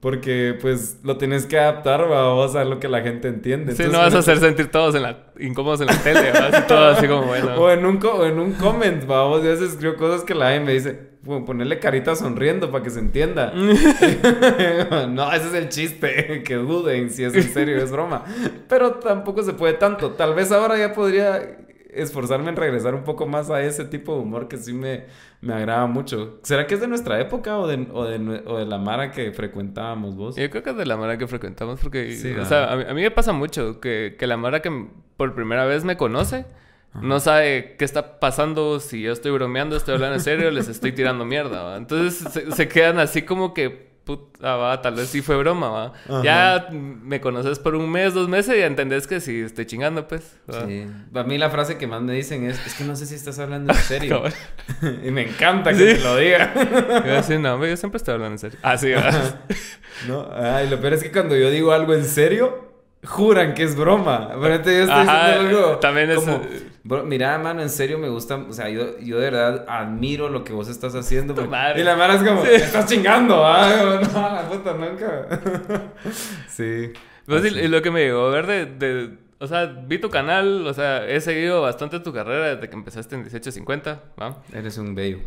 Porque 0.00 0.56
pues 0.58 0.96
lo 1.02 1.18
tienes 1.18 1.44
que 1.44 1.58
adaptar 1.58 2.08
vos 2.08 2.56
a 2.56 2.64
lo 2.64 2.80
que 2.80 2.88
la 2.88 3.02
gente 3.02 3.28
entiende. 3.28 3.74
Sí, 3.74 3.82
Entonces, 3.82 3.92
no 3.92 3.98
vas 3.98 4.14
a 4.14 4.20
hacer 4.20 4.38
sentir 4.40 4.70
todos 4.70 4.94
en 4.94 5.02
la, 5.02 5.26
incómodos 5.38 5.82
en 5.82 5.88
la 5.88 5.96
tele, 6.02 6.22
¿verdad? 6.22 6.54
Así 6.54 6.66
todo 6.66 6.88
así 6.88 7.06
como 7.06 7.24
bueno. 7.24 7.54
O 7.58 7.70
en 7.70 7.84
un, 7.84 7.98
co- 7.98 8.12
o 8.14 8.24
en 8.24 8.38
un 8.38 8.52
comment, 8.54 9.06
vamos, 9.06 9.42
yo 9.42 9.48
a 9.50 9.52
veces 9.52 9.72
escribo 9.72 9.96
cosas 9.96 10.22
que 10.24 10.34
la 10.34 10.52
gente 10.52 10.64
me 10.64 10.72
dice, 10.72 10.92
"Bueno, 10.92 11.09
ponerle 11.24 11.78
carita 11.78 12.16
sonriendo 12.16 12.70
para 12.70 12.82
que 12.84 12.90
se 12.90 12.98
entienda. 13.00 13.52
no, 15.08 15.32
ese 15.32 15.48
es 15.48 15.54
el 15.54 15.68
chiste, 15.68 16.42
que 16.44 16.54
duden 16.54 17.10
si 17.10 17.24
es 17.24 17.34
en 17.34 17.42
serio 17.42 17.76
es 17.82 17.90
broma. 17.90 18.24
Pero 18.68 18.92
tampoco 18.94 19.42
se 19.42 19.52
puede 19.52 19.74
tanto. 19.74 20.12
Tal 20.12 20.34
vez 20.34 20.50
ahora 20.52 20.78
ya 20.78 20.92
podría 20.92 21.58
esforzarme 21.92 22.50
en 22.50 22.56
regresar 22.56 22.94
un 22.94 23.02
poco 23.02 23.26
más 23.26 23.50
a 23.50 23.60
ese 23.62 23.84
tipo 23.84 24.14
de 24.14 24.20
humor 24.20 24.46
que 24.46 24.56
sí 24.56 24.72
me, 24.72 25.04
me 25.40 25.52
agrada 25.54 25.86
mucho. 25.86 26.38
¿Será 26.42 26.66
que 26.66 26.74
es 26.74 26.80
de 26.80 26.86
nuestra 26.86 27.20
época 27.20 27.58
o 27.58 27.66
de, 27.66 27.86
o 27.92 28.04
de, 28.04 28.42
o 28.46 28.58
de 28.58 28.64
la 28.66 28.78
Mara 28.78 29.10
que 29.10 29.32
frecuentábamos 29.32 30.14
vos? 30.16 30.36
Yo 30.36 30.48
creo 30.50 30.62
que 30.62 30.70
es 30.70 30.76
de 30.76 30.86
la 30.86 30.96
Mara 30.96 31.18
que 31.18 31.26
frecuentamos 31.26 31.80
porque, 31.80 32.12
Sí, 32.12 32.28
o 32.30 32.34
¿verdad? 32.34 32.48
sea, 32.48 32.72
a 32.72 32.76
mí, 32.76 32.84
a 32.88 32.94
mí 32.94 33.02
me 33.02 33.10
pasa 33.10 33.32
mucho 33.32 33.80
que, 33.80 34.14
que 34.18 34.26
la 34.28 34.36
Mara 34.36 34.62
que 34.62 34.70
por 35.16 35.34
primera 35.34 35.64
vez 35.64 35.84
me 35.84 35.96
conoce 35.96 36.46
no 36.94 37.20
sabe 37.20 37.76
qué 37.78 37.84
está 37.84 38.18
pasando, 38.18 38.80
si 38.80 39.02
yo 39.02 39.12
estoy 39.12 39.30
bromeando, 39.32 39.76
estoy 39.76 39.94
hablando 39.94 40.16
en 40.16 40.22
serio, 40.22 40.50
les 40.50 40.68
estoy 40.68 40.92
tirando 40.92 41.24
mierda, 41.24 41.62
¿va? 41.62 41.76
Entonces 41.76 42.32
se, 42.32 42.50
se 42.52 42.68
quedan 42.68 42.98
así 42.98 43.22
como 43.22 43.54
que, 43.54 43.90
puta, 44.04 44.56
va, 44.56 44.82
tal 44.82 44.94
vez 44.96 45.08
sí 45.08 45.22
fue 45.22 45.36
broma, 45.36 45.68
¿va? 45.70 45.92
Ajá. 46.08 46.22
Ya 46.24 46.68
me 46.72 47.20
conoces 47.20 47.60
por 47.60 47.76
un 47.76 47.88
mes, 47.90 48.12
dos 48.12 48.28
meses 48.28 48.56
y 48.58 48.62
entendés 48.62 49.06
que 49.06 49.20
sí 49.20 49.40
estoy 49.40 49.66
chingando, 49.66 50.08
pues. 50.08 50.36
¿va? 50.52 50.66
Sí. 50.66 50.84
A 51.14 51.22
mí 51.22 51.38
la 51.38 51.48
frase 51.50 51.78
que 51.78 51.86
más 51.86 52.02
me 52.02 52.12
dicen 52.12 52.44
es, 52.44 52.58
es 52.66 52.74
que 52.74 52.82
no 52.82 52.96
sé 52.96 53.06
si 53.06 53.14
estás 53.14 53.38
hablando 53.38 53.72
en 53.72 53.78
serio. 53.78 54.22
Y 55.06 55.10
me 55.12 55.28
encanta 55.28 55.70
que 55.72 55.76
Sí. 55.94 55.98
me 55.98 56.04
lo 56.04 56.16
diga. 56.16 56.52
Y 56.56 57.00
voy 57.02 57.10
a 57.10 57.14
decir, 57.16 57.38
no, 57.38 57.64
yo 57.64 57.76
siempre 57.76 57.98
estoy 57.98 58.14
hablando 58.14 58.34
en 58.34 58.38
serio. 58.40 58.58
Ah, 58.62 58.76
sí, 58.76 58.90
¿va? 58.90 59.10
No, 60.08 60.28
ay, 60.34 60.68
lo 60.70 60.80
peor 60.80 60.94
es 60.94 61.02
que 61.02 61.12
cuando 61.12 61.36
yo 61.36 61.50
digo 61.50 61.72
algo 61.72 61.92
en 61.94 62.04
serio, 62.06 62.69
juran 63.04 63.54
que 63.54 63.62
es 63.62 63.76
broma. 63.76 64.28
Pero 64.40 64.54
entonces 64.54 64.74
yo 64.76 64.82
estoy 64.92 65.08
Ajá, 65.08 65.28
diciendo 65.32 65.58
algo. 65.66 65.78
también 65.78 66.10
es- 66.10 66.16
como, 66.16 66.42
"Bro, 66.84 67.04
mira, 67.04 67.38
mano, 67.38 67.62
en 67.62 67.70
serio 67.70 67.98
me 67.98 68.08
gusta. 68.08 68.36
O 68.36 68.52
sea, 68.52 68.68
yo, 68.68 68.98
yo 68.98 69.18
de 69.18 69.30
verdad 69.30 69.64
admiro 69.68 70.28
lo 70.28 70.44
que 70.44 70.52
vos 70.52 70.68
estás 70.68 70.94
haciendo. 70.94 71.32
Tu 71.34 71.40
porque- 71.42 71.50
madre. 71.50 71.80
Y 71.80 71.84
la 71.84 71.96
mara 71.96 72.14
es 72.14 72.22
como, 72.22 72.42
Sí. 72.42 72.48
"Me 72.50 72.56
estás 72.56 72.86
chingando, 72.86 73.44
ah, 73.46 74.00
no, 74.02 74.20
la 74.20 74.48
puta, 74.48 74.74
nunca. 74.74 75.92
sí. 76.48 76.92
Pues, 77.26 77.44
y- 77.52 77.68
lo 77.68 77.80
que 77.82 77.90
me 77.90 78.00
llegó 78.04 78.26
a 78.26 78.30
ver 78.30 78.46
de, 78.46 78.66
de- 78.66 79.18
O 79.42 79.46
sea, 79.46 79.64
vi 79.64 79.96
tu 79.98 80.10
canal, 80.10 80.66
o 80.66 80.74
sea, 80.74 81.06
he 81.08 81.18
seguido 81.22 81.62
bastante 81.62 81.98
tu 82.00 82.12
carrera 82.12 82.54
desde 82.56 82.68
que 82.68 82.76
empezaste 82.76 83.14
en 83.14 83.22
1850, 83.22 84.02
¿va? 84.20 84.42
Eres 84.52 84.76
un 84.76 84.94
bello. 84.94 85.20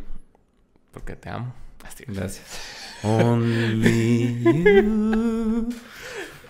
Porque 0.92 1.16
te 1.16 1.30
amo. 1.30 1.52
Así. 1.84 2.04
Gracias. 2.08 3.00
Only 3.02 4.44
you. 4.44 5.70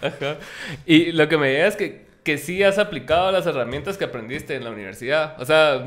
Ajá. 0.03 0.37
Y 0.85 1.11
lo 1.13 1.27
que 1.29 1.37
me 1.37 1.51
llega 1.51 1.67
es 1.67 1.75
que, 1.75 2.05
que 2.23 2.37
sí 2.37 2.63
has 2.63 2.77
aplicado 2.77 3.31
las 3.31 3.45
herramientas 3.45 3.97
que 3.97 4.05
aprendiste 4.05 4.55
en 4.55 4.63
la 4.63 4.71
universidad. 4.71 5.35
O 5.41 5.45
sea, 5.45 5.83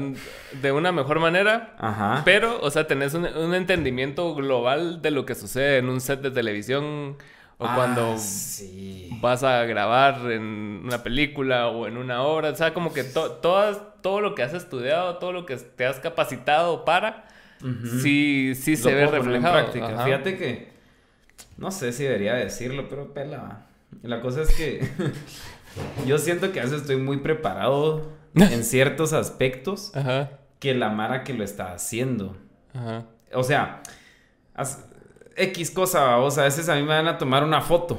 de 0.60 0.72
una 0.72 0.92
mejor 0.92 1.20
manera. 1.20 1.74
Ajá. 1.78 2.22
Pero, 2.24 2.58
o 2.60 2.70
sea, 2.70 2.86
tenés 2.86 3.14
un, 3.14 3.24
un 3.26 3.54
entendimiento 3.54 4.34
global 4.34 5.00
de 5.02 5.10
lo 5.10 5.24
que 5.26 5.34
sucede 5.34 5.78
en 5.78 5.88
un 5.88 6.00
set 6.00 6.20
de 6.20 6.30
televisión 6.30 7.16
o 7.58 7.64
Ah, 7.66 7.72
cuando 7.74 8.18
sí. 8.18 9.08
vas 9.22 9.42
a 9.42 9.64
grabar 9.64 10.30
en 10.30 10.82
una 10.84 11.02
película 11.02 11.68
o 11.68 11.86
en 11.86 11.96
una 11.96 12.20
obra. 12.22 12.50
O 12.50 12.54
sea, 12.54 12.74
como 12.74 12.92
que 12.92 13.02
to- 13.02 13.30
todas, 13.32 13.78
todo 14.02 14.20
lo 14.20 14.34
que 14.34 14.42
has 14.42 14.52
estudiado, 14.52 15.16
todo 15.16 15.32
lo 15.32 15.46
que 15.46 15.56
te 15.56 15.86
has 15.86 15.98
capacitado 15.98 16.84
para, 16.84 17.24
sí, 18.02 18.52
sí 18.54 18.76
se 18.76 18.92
ve 18.94 19.06
poner 19.06 19.14
en 19.20 19.24
reflejado. 19.32 19.54
práctica. 19.54 20.04
Fíjate 20.04 20.36
que 20.36 20.68
no 21.56 21.70
sé 21.70 21.92
si 21.92 22.04
debería 22.04 22.34
decirlo, 22.34 22.88
pero 22.90 23.14
pela. 23.14 23.62
La 24.03 24.20
cosa 24.20 24.43
es 24.43 24.55
que 24.55 24.89
yo 26.07 26.18
siento 26.18 26.53
que 26.53 26.61
a 26.61 26.64
veces 26.64 26.82
estoy 26.82 26.97
muy 26.97 27.18
preparado 27.18 28.12
en 28.34 28.64
ciertos 28.64 29.12
aspectos 29.12 29.95
Ajá, 29.95 30.30
que 30.59 30.74
la 30.74 30.91
Mara 30.91 31.24
que 31.24 31.34
lo 31.34 31.45
está 31.45 31.72
haciendo. 31.72 32.37
ajá. 32.74 33.07
O 33.34 33.43
sea, 33.43 33.82
X 35.37 35.70
cosa, 35.70 36.18
o 36.18 36.30
sea, 36.30 36.45
a 36.45 36.47
veces 36.47 36.68
a 36.68 36.76
mí 36.76 36.82
me 36.82 36.89
van 36.89 37.09
a 37.09 37.18
tomar 37.18 37.45
una 37.45 37.61
foto. 37.61 37.99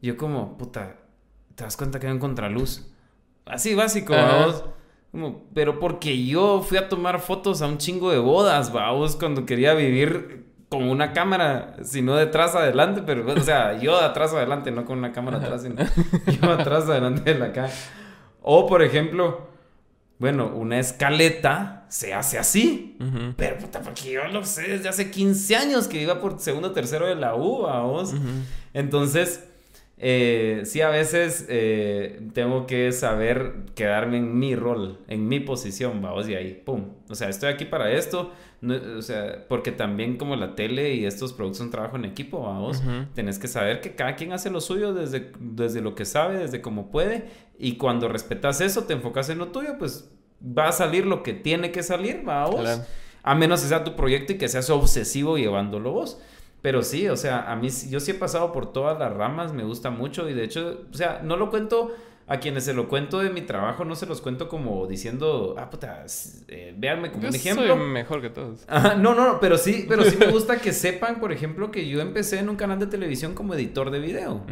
Yo 0.00 0.16
como, 0.16 0.56
puta, 0.58 0.96
¿te 1.54 1.64
das 1.64 1.76
cuenta 1.76 1.98
que 1.98 2.06
hay 2.06 2.12
un 2.12 2.18
contraluz? 2.18 2.88
Así 3.46 3.74
básico, 3.74 4.12
vamos. 4.12 4.64
Como, 5.10 5.44
pero 5.54 5.80
porque 5.80 6.24
yo 6.24 6.62
fui 6.62 6.78
a 6.78 6.88
tomar 6.88 7.20
fotos 7.20 7.62
a 7.62 7.66
un 7.66 7.78
chingo 7.78 8.10
de 8.10 8.18
bodas, 8.18 8.72
vamos, 8.72 9.16
cuando 9.16 9.46
quería 9.46 9.74
vivir 9.74 10.51
con 10.72 10.88
una 10.88 11.12
cámara, 11.12 11.76
sino 11.82 12.16
detrás 12.16 12.54
adelante, 12.54 13.02
pero, 13.04 13.30
o 13.30 13.40
sea, 13.40 13.78
yo 13.78 13.98
de 13.98 14.06
atrás 14.06 14.32
adelante, 14.32 14.70
no 14.70 14.86
con 14.86 14.96
una 14.96 15.12
cámara 15.12 15.36
atrás, 15.36 15.60
sino 15.60 15.76
yo 16.40 16.50
atrás 16.50 16.84
adelante 16.88 17.34
de 17.34 17.38
la 17.38 17.52
cámara. 17.52 17.74
O, 18.40 18.66
por 18.66 18.82
ejemplo, 18.82 19.48
bueno, 20.18 20.46
una 20.46 20.78
escaleta 20.78 21.84
se 21.90 22.14
hace 22.14 22.38
así. 22.38 22.96
Pero 23.36 23.58
puta, 23.58 23.82
porque 23.82 24.12
yo 24.12 24.26
lo 24.28 24.46
sé 24.46 24.62
desde 24.62 24.88
hace 24.88 25.10
15 25.10 25.56
años 25.56 25.88
que 25.88 26.00
iba 26.00 26.22
por 26.22 26.40
segundo 26.40 26.68
o 26.68 26.72
tercero 26.72 27.06
de 27.06 27.16
la 27.16 27.34
U, 27.34 27.66
vos. 27.66 28.14
Entonces, 28.72 29.44
eh, 29.98 30.62
sí, 30.64 30.80
a 30.80 30.88
veces 30.88 31.44
eh, 31.50 32.18
tengo 32.32 32.66
que 32.66 32.92
saber 32.92 33.66
quedarme 33.74 34.16
en 34.16 34.38
mi 34.38 34.56
rol, 34.56 35.00
en 35.06 35.28
mi 35.28 35.38
posición, 35.38 36.00
vamos, 36.00 36.30
y 36.30 36.34
ahí, 36.34 36.62
pum. 36.64 36.94
O 37.10 37.14
sea, 37.14 37.28
estoy 37.28 37.50
aquí 37.50 37.66
para 37.66 37.92
esto, 37.92 38.32
no- 38.62 38.96
o 38.96 39.02
sea, 39.02 39.44
porque 39.48 39.72
también 39.72 40.16
como 40.16 40.34
la 40.36 40.54
tele 40.54 40.94
y 40.94 41.04
estos 41.04 41.34
productos 41.34 41.58
son 41.58 41.70
trabajo 41.70 41.96
en 41.96 42.06
equipo, 42.06 42.40
vamos. 42.40 42.78
Ujú. 42.78 43.06
Tenés 43.14 43.38
que 43.38 43.48
saber 43.48 43.80
que 43.82 43.94
cada 43.94 44.16
quien 44.16 44.32
hace 44.32 44.48
lo 44.50 44.60
suyo 44.62 44.94
desde, 44.94 45.32
desde 45.38 45.82
lo 45.82 45.94
que 45.94 46.06
sabe, 46.06 46.38
desde 46.38 46.62
cómo 46.62 46.90
puede, 46.90 47.26
y 47.58 47.76
cuando 47.76 48.08
respetas 48.08 48.60
eso, 48.62 48.84
te 48.84 48.94
enfocas 48.94 49.28
en 49.28 49.38
lo 49.38 49.48
tuyo, 49.48 49.76
pues 49.78 50.10
va 50.42 50.68
a 50.68 50.72
salir 50.72 51.04
lo 51.06 51.22
que 51.22 51.34
tiene 51.34 51.70
que 51.70 51.82
salir, 51.82 52.22
vamos. 52.24 52.60
Claro. 52.62 52.82
A 53.22 53.34
menos 53.34 53.60
que 53.62 53.68
sea 53.68 53.84
tu 53.84 53.94
proyecto 53.94 54.32
y 54.32 54.38
que 54.38 54.48
seas 54.48 54.70
obsesivo 54.70 55.36
llevándolo 55.36 55.92
vos. 55.92 56.20
Pero 56.62 56.82
sí, 56.82 57.08
o 57.08 57.16
sea, 57.16 57.50
a 57.50 57.56
mí 57.56 57.68
yo 57.90 57.98
sí 57.98 58.12
he 58.12 58.14
pasado 58.14 58.52
por 58.52 58.72
todas 58.72 58.96
las 58.98 59.12
ramas, 59.12 59.52
me 59.52 59.64
gusta 59.64 59.90
mucho 59.90 60.28
y 60.28 60.34
de 60.34 60.44
hecho, 60.44 60.82
o 60.92 60.94
sea, 60.96 61.20
no 61.22 61.36
lo 61.36 61.50
cuento 61.50 61.92
a 62.32 62.40
quienes 62.40 62.64
se 62.64 62.72
lo 62.72 62.88
cuento 62.88 63.18
de 63.18 63.28
mi 63.30 63.42
trabajo, 63.42 63.84
no 63.84 63.94
se 63.94 64.06
los 64.06 64.20
cuento 64.20 64.48
como 64.48 64.86
diciendo, 64.86 65.54
ah, 65.58 65.68
puta, 65.68 66.04
eh, 66.48 66.74
véanme 66.78 67.10
como 67.10 67.22
Yo 67.24 67.28
un 67.28 67.32
soy 67.34 67.40
ejemplo. 67.40 67.76
mejor 67.76 68.22
que 68.22 68.30
todos. 68.30 68.64
Ajá, 68.68 68.94
no, 68.94 69.14
no, 69.14 69.26
no, 69.34 69.40
pero 69.40 69.58
sí, 69.58 69.84
pero 69.88 70.02
sí 70.04 70.16
me 70.16 70.26
gusta 70.28 70.58
que 70.58 70.72
sepan, 70.72 71.20
por 71.20 71.30
ejemplo, 71.32 71.70
que 71.70 71.86
yo 71.88 72.00
empecé 72.00 72.38
en 72.38 72.48
un 72.48 72.56
canal 72.56 72.78
de 72.78 72.86
televisión 72.86 73.34
como 73.34 73.54
editor 73.54 73.90
de 73.90 73.98
video. 74.00 74.44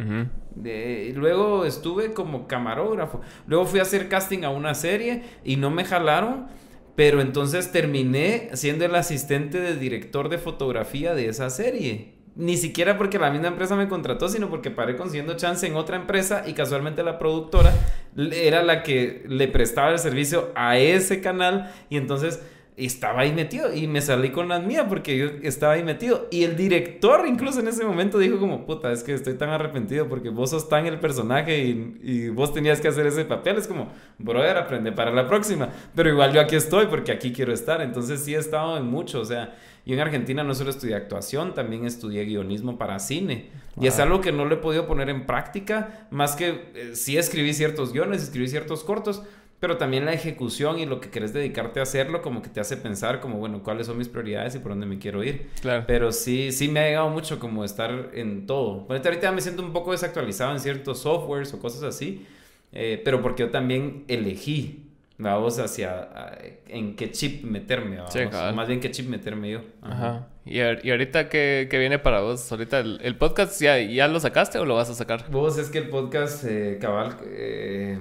De- 0.55 1.11
luego 1.15 1.65
estuve 1.65 2.13
como 2.13 2.47
camarógrafo. 2.47 3.21
Luego 3.47 3.65
fui 3.65 3.79
a 3.79 3.83
hacer 3.83 4.09
casting 4.09 4.43
a 4.43 4.49
una 4.49 4.75
serie 4.75 5.23
y 5.43 5.55
no 5.55 5.69
me 5.71 5.83
jalaron. 5.85 6.47
Pero 6.95 7.21
entonces 7.21 7.71
terminé 7.71 8.49
siendo 8.53 8.83
el 8.85 8.93
asistente 8.95 9.59
del 9.61 9.79
director 9.79 10.27
de 10.29 10.37
fotografía 10.37 11.15
de 11.15 11.29
esa 11.29 11.49
serie. 11.49 12.15
Ni 12.35 12.55
siquiera 12.55 12.97
porque 12.97 13.19
la 13.19 13.29
misma 13.29 13.49
empresa 13.49 13.75
me 13.75 13.89
contrató, 13.89 14.29
sino 14.29 14.49
porque 14.49 14.71
paré 14.71 14.95
consiguiendo 14.95 15.35
chance 15.35 15.67
en 15.67 15.75
otra 15.75 15.97
empresa 15.97 16.43
y 16.47 16.53
casualmente 16.53 17.03
la 17.03 17.19
productora 17.19 17.73
era 18.15 18.63
la 18.63 18.83
que 18.83 19.25
le 19.27 19.49
prestaba 19.49 19.91
el 19.91 19.99
servicio 19.99 20.49
a 20.55 20.77
ese 20.77 21.19
canal 21.19 21.73
y 21.89 21.97
entonces 21.97 22.41
estaba 22.77 23.21
ahí 23.21 23.33
metido 23.33 23.73
y 23.73 23.87
me 23.87 24.01
salí 24.01 24.31
con 24.31 24.47
la 24.47 24.59
mía 24.59 24.87
porque 24.87 25.17
yo 25.17 25.25
estaba 25.43 25.73
ahí 25.73 25.83
metido. 25.83 26.27
Y 26.31 26.43
el 26.43 26.55
director 26.55 27.25
incluso 27.27 27.59
en 27.59 27.67
ese 27.67 27.85
momento 27.85 28.17
dijo 28.17 28.39
como, 28.39 28.65
puta, 28.65 28.91
es 28.91 29.03
que 29.03 29.13
estoy 29.13 29.33
tan 29.33 29.49
arrepentido 29.49 30.07
porque 30.07 30.29
vos 30.29 30.51
sos 30.51 30.69
tan 30.69 30.85
el 30.87 30.99
personaje 30.99 31.59
y, 31.59 31.99
y 32.01 32.29
vos 32.29 32.53
tenías 32.53 32.79
que 32.79 32.87
hacer 32.87 33.05
ese 33.07 33.25
papel. 33.25 33.57
Es 33.57 33.67
como, 33.67 33.91
brother, 34.17 34.57
aprende 34.57 34.91
para 34.91 35.11
la 35.11 35.27
próxima. 35.27 35.69
Pero 35.95 36.09
igual 36.09 36.33
yo 36.33 36.41
aquí 36.41 36.55
estoy 36.55 36.87
porque 36.87 37.11
aquí 37.11 37.33
quiero 37.33 37.53
estar. 37.53 37.81
Entonces 37.81 38.21
sí 38.21 38.33
he 38.33 38.39
estado 38.39 38.77
en 38.77 38.85
mucho, 38.85 39.19
o 39.19 39.25
sea... 39.25 39.53
Yo 39.85 39.95
en 39.95 39.99
Argentina 39.99 40.43
no 40.43 40.53
solo 40.53 40.69
estudié 40.69 40.95
actuación, 40.95 41.53
también 41.53 41.85
estudié 41.85 42.23
guionismo 42.25 42.77
para 42.77 42.99
cine. 42.99 43.49
Y 43.79 43.87
es 43.87 43.99
algo 43.99 44.21
que 44.21 44.31
no 44.31 44.45
lo 44.45 44.55
he 44.55 44.57
podido 44.57 44.85
poner 44.85 45.09
en 45.09 45.25
práctica, 45.25 46.07
más 46.11 46.35
que 46.35 46.71
eh, 46.75 46.91
sí 46.93 47.17
escribí 47.17 47.53
ciertos 47.53 47.93
guiones, 47.93 48.21
escribí 48.21 48.47
ciertos 48.47 48.83
cortos, 48.83 49.23
pero 49.61 49.77
también 49.77 50.05
la 50.05 50.13
ejecución 50.13 50.79
y 50.79 50.87
lo 50.87 50.99
que 50.99 51.09
querés 51.09 51.33
dedicarte 51.33 51.79
a 51.79 51.83
hacerlo 51.83 52.23
como 52.23 52.41
que 52.41 52.49
te 52.49 52.59
hace 52.59 52.77
pensar 52.77 53.21
como, 53.21 53.37
bueno, 53.37 53.61
cuáles 53.63 53.85
son 53.85 53.97
mis 53.97 54.09
prioridades 54.09 54.55
y 54.55 54.59
por 54.59 54.71
dónde 54.71 54.87
me 54.87 54.97
quiero 54.97 55.23
ir. 55.23 55.49
Claro. 55.61 55.83
Pero 55.85 56.11
sí, 56.11 56.51
sí 56.51 56.67
me 56.67 56.79
ha 56.79 56.87
llegado 56.87 57.09
mucho 57.09 57.39
como 57.39 57.63
estar 57.63 58.09
en 58.13 58.47
todo. 58.47 58.85
Bueno, 58.87 59.03
ahorita 59.05 59.31
me 59.31 59.39
siento 59.39 59.63
un 59.63 59.71
poco 59.71 59.91
desactualizado 59.91 60.51
en 60.51 60.59
ciertos 60.59 60.99
softwares 61.03 61.53
o 61.53 61.59
cosas 61.59 61.83
así, 61.83 62.25
eh, 62.71 63.01
pero 63.05 63.21
porque 63.21 63.43
yo 63.43 63.51
también 63.51 64.03
elegí, 64.07 64.90
vamos, 65.21 65.59
hacia 65.59 66.37
en 66.67 66.95
qué 66.95 67.11
chip 67.11 67.43
meterme, 67.43 67.97
vamos. 67.97 68.55
más 68.55 68.67
bien 68.67 68.79
qué 68.79 68.91
chip 68.91 69.07
meterme 69.07 69.51
yo. 69.51 69.61
Ajá. 69.81 70.27
¿Y, 70.45 70.57
y 70.57 70.91
ahorita 70.91 71.29
qué, 71.29 71.67
qué, 71.69 71.77
viene 71.77 71.99
para 71.99 72.21
vos? 72.21 72.51
¿Ahorita 72.51 72.79
el, 72.79 73.15
podcast 73.17 73.61
ya, 73.61 73.79
ya, 73.79 74.07
lo 74.07 74.19
sacaste 74.19 74.59
o 74.59 74.65
lo 74.65 74.75
vas 74.75 74.89
a 74.89 74.95
sacar? 74.95 75.29
Vos 75.29 75.57
es 75.57 75.69
que 75.69 75.77
el 75.77 75.89
podcast, 75.89 76.43
eh, 76.45 76.77
cabal... 76.81 77.17
Eh, 77.25 77.99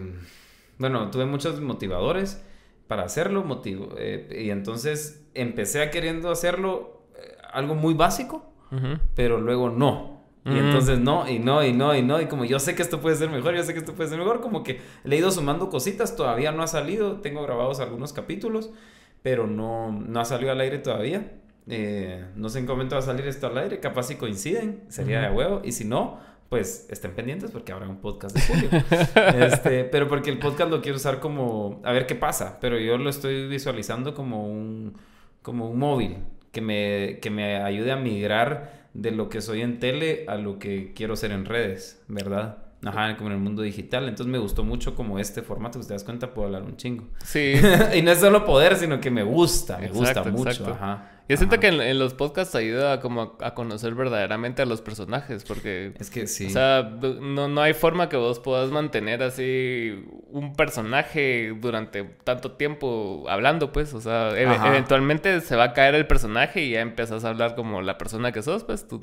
bueno, 0.80 1.10
tuve 1.10 1.26
muchos 1.26 1.60
motivadores 1.60 2.42
para 2.88 3.02
hacerlo, 3.02 3.44
motivo, 3.44 3.94
eh, 3.98 4.44
y 4.47 4.51
entonces 4.51 5.26
empecé 5.34 5.82
a 5.82 5.90
queriendo 5.90 6.30
hacerlo 6.30 7.02
eh, 7.16 7.36
algo 7.52 7.74
muy 7.74 7.92
básico, 7.92 8.51
pero 9.14 9.38
luego 9.38 9.68
no. 9.68 10.19
Y 10.45 10.57
entonces 10.57 10.99
no, 10.99 11.29
y 11.29 11.39
no, 11.39 11.62
y 11.62 11.73
no, 11.73 11.95
y 11.95 12.03
no, 12.03 12.21
y 12.21 12.27
como 12.27 12.47
yo 12.47 12.59
sé 12.59 12.75
que 12.75 12.83
esto 12.83 13.01
puede 13.01 13.17
ser 13.17 13.29
mejor, 13.29 13.55
yo 13.55 13.62
sé 13.62 13.75
que 13.75 13.81
esto 13.81 13.95
puede 13.95 14.09
ser 14.09 14.19
mejor, 14.19 14.41
como 14.41 14.62
que 14.62 14.81
le 15.05 15.17
he 15.17 15.19
ido 15.19 15.31
sumando 15.31 15.69
cositas, 15.69 16.17
todavía 16.17 16.51
no 16.51 16.62
ha 16.62 16.67
salido, 16.67 17.21
tengo 17.21 17.43
grabados 17.43 17.79
algunos 17.81 18.15
capítulos, 18.15 18.71
pero 19.23 19.47
no, 19.47 19.93
no 19.93 20.21
ha 20.21 20.25
salido 20.25 20.51
al 20.51 20.61
aire 20.61 20.79
todavía. 20.79 21.33
Eh, 21.69 22.25
no 22.37 22.49
sé 22.49 22.61
en 22.61 22.67
qué 22.67 22.73
momento 22.73 22.95
va 22.95 23.01
a 23.01 23.05
salir 23.05 23.27
esto 23.27 23.49
al 23.49 23.59
aire, 23.59 23.81
capaz 23.81 24.05
si 24.05 24.17
coinciden, 24.17 24.85
sería 24.89 25.21
de 25.21 25.31
huevo, 25.31 25.61
y 25.62 25.73
si 25.73 25.85
no, 25.85 26.19
pues 26.49 26.89
estén 26.91 27.15
pendientes 27.15 27.51
porque 27.51 27.73
habrá 27.73 27.89
un 27.89 27.99
podcast 27.99 28.35
de 28.35 28.43
julio. 28.43 28.71
este, 29.47 29.85
pero 29.85 30.09
porque 30.09 30.31
el 30.31 30.39
podcast 30.39 30.71
lo 30.71 30.81
quiero 30.81 30.97
usar 30.97 31.21
como, 31.21 31.81
a 31.85 31.93
ver 31.93 32.07
qué 32.07 32.15
pasa, 32.15 32.59
pero 32.61 32.79
yo 32.79 32.97
lo 32.99 33.11
estoy 33.11 33.47
visualizando 33.47 34.15
como 34.15 34.47
un, 34.47 34.95
como 35.43 35.71
un 35.71 35.79
móvil 35.79 36.17
que 36.51 36.61
me, 36.61 37.19
que 37.21 37.31
me 37.31 37.57
ayude 37.62 37.93
a 37.93 37.97
migrar 37.97 38.80
de 38.95 39.11
lo 39.11 39.29
que 39.29 39.41
soy 39.41 39.62
en 39.62 39.79
tele 39.79 40.25
a 40.29 40.37
lo 40.37 40.59
que 40.59 40.93
quiero 40.95 41.17
ser 41.17 41.33
en 41.33 41.45
redes, 41.45 42.03
¿verdad? 42.09 42.59
Ajá, 42.85 43.17
como 43.17 43.29
en 43.29 43.37
el 43.37 43.43
mundo 43.43 43.62
digital. 43.62 44.09
Entonces 44.09 44.31
me 44.31 44.39
gustó 44.39 44.65
mucho 44.65 44.95
como 44.95 45.19
este 45.19 45.43
formato, 45.43 45.79
que 45.79 45.87
te 45.87 45.93
das 45.93 46.05
cuenta, 46.05 46.33
puedo 46.33 46.47
hablar 46.47 46.62
un 46.62 46.77
chingo. 46.77 47.05
Sí. 47.25 47.55
y 47.95 48.03
no 48.03 48.11
es 48.11 48.21
solo 48.21 48.45
poder, 48.45 48.77
sino 48.77 49.01
que 49.01 49.11
me 49.11 49.23
gusta, 49.23 49.79
me 49.79 49.89
gusta 49.89 50.25
mucho. 50.25 50.67
Ajá. 50.73 51.19
Yo 51.31 51.36
siento 51.36 51.61
que 51.61 51.69
en, 51.69 51.98
los 52.01 52.12
podcasts 52.12 52.57
ayuda 52.57 52.98
como 52.98 53.36
a, 53.39 53.55
conocer 53.55 53.94
verdaderamente 53.94 54.62
a 54.62 54.66
los 54.66 54.82
personajes, 54.82 55.44
porque... 55.44 55.93
Es 56.01 56.11
que 56.11 56.27
sí. 56.27 56.47
O 56.47 56.51
sea, 56.51 56.98
no, 57.01 57.47
no 57.47 57.62
hay 57.62 57.73
forma 57.73 58.09
que 58.09 58.16
vos 58.16 58.40
puedas 58.40 58.73
mantener 58.73 59.23
así 59.23 60.05
un 60.28 60.57
personaje 60.57 61.55
durante 61.61 62.02
tanto 62.24 62.51
tiempo 62.57 63.27
hablando, 63.28 63.70
pues. 63.70 63.94
O 63.94 64.01
sea, 64.01 64.36
eventualmente 64.36 65.40
se 65.40 65.55
va 65.55 65.66
a 65.66 65.73
caer 65.73 65.94
el 65.94 66.09
personaje 66.09 66.65
y 66.65 66.70
ya 66.73 66.81
empiezas 66.81 67.24
a 67.24 67.28
hablar 67.28 67.55
como 67.55 67.81
la 67.81 67.97
persona 67.97 68.32
que 68.32 68.43
sos, 68.43 68.65
pues, 68.65 68.89
tus 68.89 69.01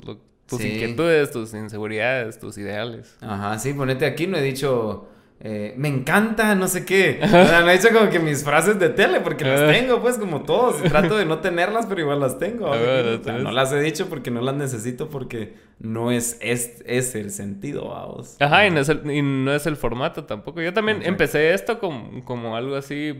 inquietudes, 0.62 1.30
tus 1.30 1.54
inseguridades, 1.54 2.38
tus 2.38 2.58
ideales. 2.58 3.16
Ajá, 3.22 3.58
sí, 3.58 3.72
ponete 3.72 4.04
aquí, 4.04 4.26
no 4.26 4.36
he 4.36 4.42
dicho 4.42 5.08
eh, 5.40 5.74
me 5.76 5.86
encanta, 5.86 6.54
no 6.56 6.66
sé 6.66 6.84
qué. 6.84 7.20
O 7.24 7.28
sea, 7.28 7.62
me 7.64 7.72
he 7.72 7.78
dicho 7.78 7.94
como 7.94 8.10
que 8.10 8.18
mis 8.18 8.42
frases 8.42 8.78
de 8.78 8.88
tele, 8.88 9.20
porque 9.20 9.44
las 9.44 9.72
tengo, 9.72 10.00
pues, 10.00 10.18
como 10.18 10.42
todos. 10.42 10.82
Trato 10.82 11.16
de 11.16 11.24
no 11.24 11.38
tenerlas, 11.40 11.86
pero 11.86 12.00
igual 12.00 12.20
las 12.20 12.38
tengo. 12.38 12.74
no 12.74 13.52
las 13.52 13.72
he 13.72 13.80
dicho 13.80 14.08
porque 14.08 14.30
no 14.30 14.40
las 14.40 14.56
necesito, 14.56 15.08
porque 15.08 15.54
no 15.78 16.10
es, 16.10 16.38
es, 16.40 16.82
es 16.84 17.14
el 17.14 17.30
sentido, 17.30 17.88
vamos. 17.88 18.36
Ajá, 18.40 18.66
y 18.66 18.70
no, 18.70 18.80
es 18.80 18.88
el, 18.88 19.08
y 19.10 19.22
no 19.22 19.54
es 19.54 19.66
el 19.66 19.76
formato 19.76 20.24
tampoco. 20.24 20.60
Yo 20.60 20.72
también 20.72 21.02
empecé 21.04 21.54
esto 21.54 21.78
como, 21.78 22.24
como 22.24 22.56
algo 22.56 22.74
así 22.76 23.14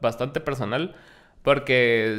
bastante 0.00 0.40
personal, 0.40 0.94
porque 1.42 2.18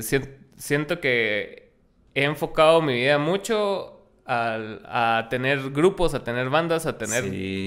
siento 0.57 0.99
que 0.99 1.71
he 2.15 2.23
enfocado 2.23 2.81
mi 2.81 2.93
vida 2.93 3.17
mucho 3.17 3.96
a, 4.27 5.27
tener 5.29 5.71
grupos, 5.71 6.13
a 6.13 6.23
tener 6.23 6.49
bandas, 6.49 6.85
a 6.85 6.97
tener 6.97 7.23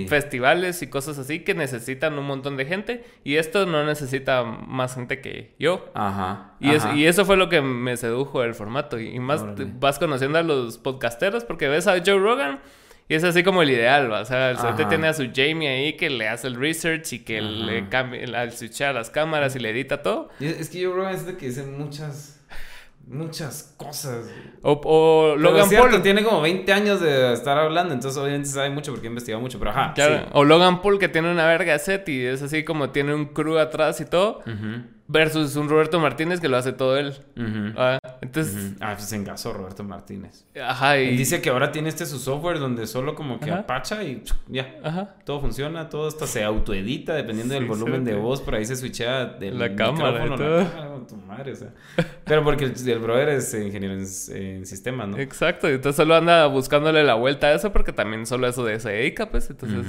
festivales 0.08 0.82
y 0.82 0.88
cosas 0.88 1.18
así 1.18 1.40
que 1.40 1.54
necesitan 1.54 2.18
un 2.18 2.26
montón 2.26 2.56
de 2.56 2.66
gente. 2.66 3.04
Y 3.24 3.36
esto 3.36 3.66
no 3.66 3.84
necesita 3.84 4.44
más 4.44 4.94
gente 4.94 5.20
que 5.20 5.54
yo. 5.58 5.90
Ajá. 5.94 6.52
Y, 6.60 6.70
y 6.98 7.06
eso 7.06 7.24
fue 7.24 7.36
lo 7.36 7.48
que 7.48 7.62
me 7.62 7.96
sedujo 7.96 8.42
el 8.42 8.54
formato. 8.54 8.98
Y, 8.98 9.18
más 9.18 9.44
vas 9.78 9.98
conociendo 9.98 10.38
a 10.38 10.42
los 10.42 10.78
podcasteros 10.78 11.44
porque 11.44 11.68
ves 11.68 11.86
a 11.86 11.98
Joe 12.04 12.18
Rogan 12.18 12.60
y 13.10 13.14
es 13.14 13.24
así 13.24 13.42
como 13.42 13.62
el 13.62 13.70
ideal, 13.70 14.12
o 14.12 14.24
sea, 14.24 14.52
el 14.52 14.88
tiene 14.88 15.08
a 15.08 15.14
su 15.14 15.28
Jamie 15.34 15.68
ahí 15.68 15.94
que 15.94 16.08
le 16.08 16.28
hace 16.28 16.46
el 16.46 16.54
research 16.54 17.12
y 17.14 17.18
que 17.18 17.40
le 17.40 17.88
cambia, 17.88 18.40
al 18.40 18.52
switchar 18.52 18.94
las 18.94 19.10
cámaras 19.10 19.56
y 19.56 19.58
le 19.58 19.70
edita 19.70 20.00
todo. 20.00 20.28
es 20.38 20.70
que 20.70 20.84
Joe 20.84 20.94
Rogan 20.94 21.14
es 21.16 21.26
de 21.26 21.36
que 21.36 21.46
dice 21.46 21.64
muchas 21.64 22.39
muchas 23.10 23.74
cosas. 23.76 24.26
O, 24.62 24.80
o 24.84 25.36
Logan 25.36 25.68
Paul. 25.68 26.00
tiene 26.00 26.22
como 26.22 26.40
20 26.40 26.72
años 26.72 27.00
de 27.00 27.32
estar 27.32 27.58
hablando, 27.58 27.92
entonces 27.92 28.18
obviamente 28.20 28.48
sabe 28.48 28.70
mucho 28.70 28.92
porque 28.92 29.08
ha 29.08 29.10
investigado 29.10 29.40
mucho, 29.40 29.58
pero 29.58 29.72
ajá. 29.72 29.94
O 30.32 30.44
Logan 30.44 30.80
Paul 30.80 30.98
que 30.98 31.08
tiene 31.08 31.30
una 31.30 31.46
verga 31.46 31.78
set 31.78 32.08
y 32.08 32.24
es 32.24 32.40
así 32.40 32.64
como 32.64 32.90
tiene 32.90 33.14
un 33.14 33.26
crew 33.26 33.58
atrás 33.58 34.00
y 34.00 34.04
todo. 34.04 34.42
Versus 35.10 35.56
un 35.56 35.68
Roberto 35.68 35.98
Martínez 35.98 36.38
que 36.38 36.48
lo 36.48 36.56
hace 36.56 36.72
todo 36.72 36.96
él. 36.96 37.14
ah, 37.76 37.98
entonces... 38.20 38.74
Ah, 38.80 38.92
pues 38.94 39.08
se 39.08 39.16
engasó 39.16 39.52
Roberto 39.52 39.82
Martínez. 39.82 40.44
Ajá, 40.62 41.00
y... 41.00 41.16
dice 41.16 41.42
que 41.42 41.50
ahora 41.50 41.72
tiene 41.72 41.88
este 41.88 42.06
su 42.06 42.20
software 42.20 42.60
donde 42.60 42.86
solo 42.86 43.16
como 43.16 43.40
que 43.40 43.50
apacha 43.50 44.04
y 44.04 44.22
ya. 44.46 44.78
Ajá. 44.84 45.16
Todo 45.24 45.40
funciona, 45.40 45.88
todo 45.88 46.06
hasta 46.06 46.28
se 46.28 46.44
autoedita 46.44 47.14
dependiendo 47.14 47.54
del 47.54 47.66
volumen 47.66 48.04
de 48.04 48.14
voz. 48.14 48.40
Por 48.40 48.54
ahí 48.54 48.64
se 48.64 48.76
switchea 48.76 49.24
del 49.26 49.58
la 49.58 49.74
cámara 49.74 50.26
y 50.26 50.28
todo. 50.28 50.64
tu 51.08 51.16
madre, 51.16 51.52
o 51.52 51.56
sea. 51.56 51.70
Pero 52.24 52.44
porque 52.44 52.66
el, 52.66 52.98
brother 53.00 53.30
es 53.30 53.52
ingeniero 53.52 53.94
en, 53.94 54.06
sistemas, 54.64 55.08
¿no? 55.08 55.18
Exacto. 55.18 55.68
Y 55.68 55.72
entonces 55.72 55.96
solo 55.96 56.14
anda 56.14 56.46
buscándole 56.46 57.02
la 57.02 57.14
vuelta 57.14 57.48
a 57.48 57.54
eso 57.54 57.72
porque 57.72 57.92
también 57.92 58.26
solo 58.26 58.46
eso 58.46 58.64
de 58.64 58.78
se 58.78 58.90
dedica, 58.90 59.28
pues. 59.28 59.50
Entonces... 59.50 59.84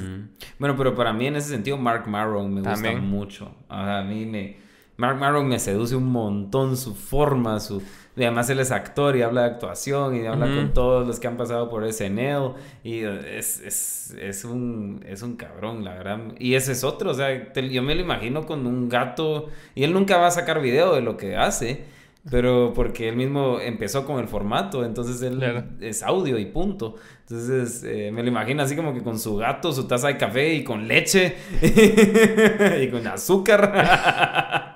Bueno, 0.57 0.76
pero 0.76 0.95
para 0.95 1.14
mí 1.14 1.27
en 1.27 1.35
ese 1.35 1.49
sentido 1.49 1.77
Mark 1.77 2.07
Marrow 2.07 2.48
me 2.48 2.61
gusta 2.61 2.91
mucho. 2.93 3.56
a 3.69 4.02
mí 4.02 4.26
me 4.26 4.70
Mark 5.02 5.18
Maron 5.18 5.48
me 5.48 5.57
seduce 5.57 5.95
un 5.95 6.11
montón 6.11 6.78
su 6.78 6.94
forma, 6.94 7.60
su... 7.60 7.82
además 8.15 8.48
él 8.52 8.60
es 8.60 8.69
actor 8.69 9.15
y 9.15 9.23
habla 9.23 9.41
de 9.41 9.48
actuación 9.48 10.15
y 10.15 10.28
habla 10.28 10.45
con 10.45 10.76
todos 10.76 11.07
los 11.07 11.19
que 11.19 11.26
han 11.26 11.38
pasado 11.38 11.72
por 11.72 11.91
SNL 11.91 12.53
y 12.84 12.99
es, 12.99 14.14
es, 14.15 14.45
un, 14.45 15.03
es 15.07 15.23
un 15.23 15.38
cabrón, 15.38 15.84
la 15.84 15.95
verdad. 15.95 16.19
Y 16.38 16.53
ese 16.53 16.73
es 16.73 16.84
otro, 16.84 17.10
o 17.10 17.14
sea, 17.15 17.52
yo 17.52 17.82
me 17.82 17.95
lo 17.95 18.02
imagino 18.02 18.45
con 18.45 18.68
un 18.68 18.90
gato 18.90 19.49
y 19.73 19.86
él 19.86 19.91
nunca 19.91 20.18
va 20.18 20.28
a 20.28 20.32
sacar 20.32 20.61
video 20.61 20.94
de 20.94 21.02
lo 21.02 21.18
que 21.18 21.36
hace 21.36 21.84
pero 22.30 22.73
porque 22.76 23.10
él 23.10 23.15
mismo 23.15 23.60
empezó 23.60 24.06
con 24.06 24.19
el 24.19 24.28
formato, 24.28 24.86
entonces 24.86 25.22
él 25.23 25.41
es 25.82 26.03
audio 26.03 26.38
y 26.38 26.45
punto. 26.45 26.95
Entonces 27.32 27.82
eh, 27.86 28.12
me 28.12 28.24
lo 28.24 28.28
imagino 28.28 28.62
así 28.62 28.76
como 28.76 28.94
que 28.94 29.02
con 29.02 29.18
su 29.18 29.38
gato, 29.38 29.72
su 29.72 29.88
taza 29.88 30.08
de 30.08 30.18
café 30.18 30.53
y 30.53 30.66
con 30.66 30.86
leche 30.86 31.38
y 32.82 32.90
con 32.90 33.08
azúcar. 33.08 34.74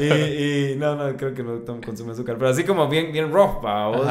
y, 0.00 0.76
no, 0.76 0.96
no, 0.96 1.14
creo 1.14 1.34
que 1.34 1.42
no 1.42 1.62
consume 1.84 2.12
azúcar, 2.12 2.36
pero 2.38 2.50
así 2.50 2.64
como 2.64 2.88
bien, 2.88 3.12
bien 3.12 3.30
rough, 3.30 3.60
vamos. 3.62 4.08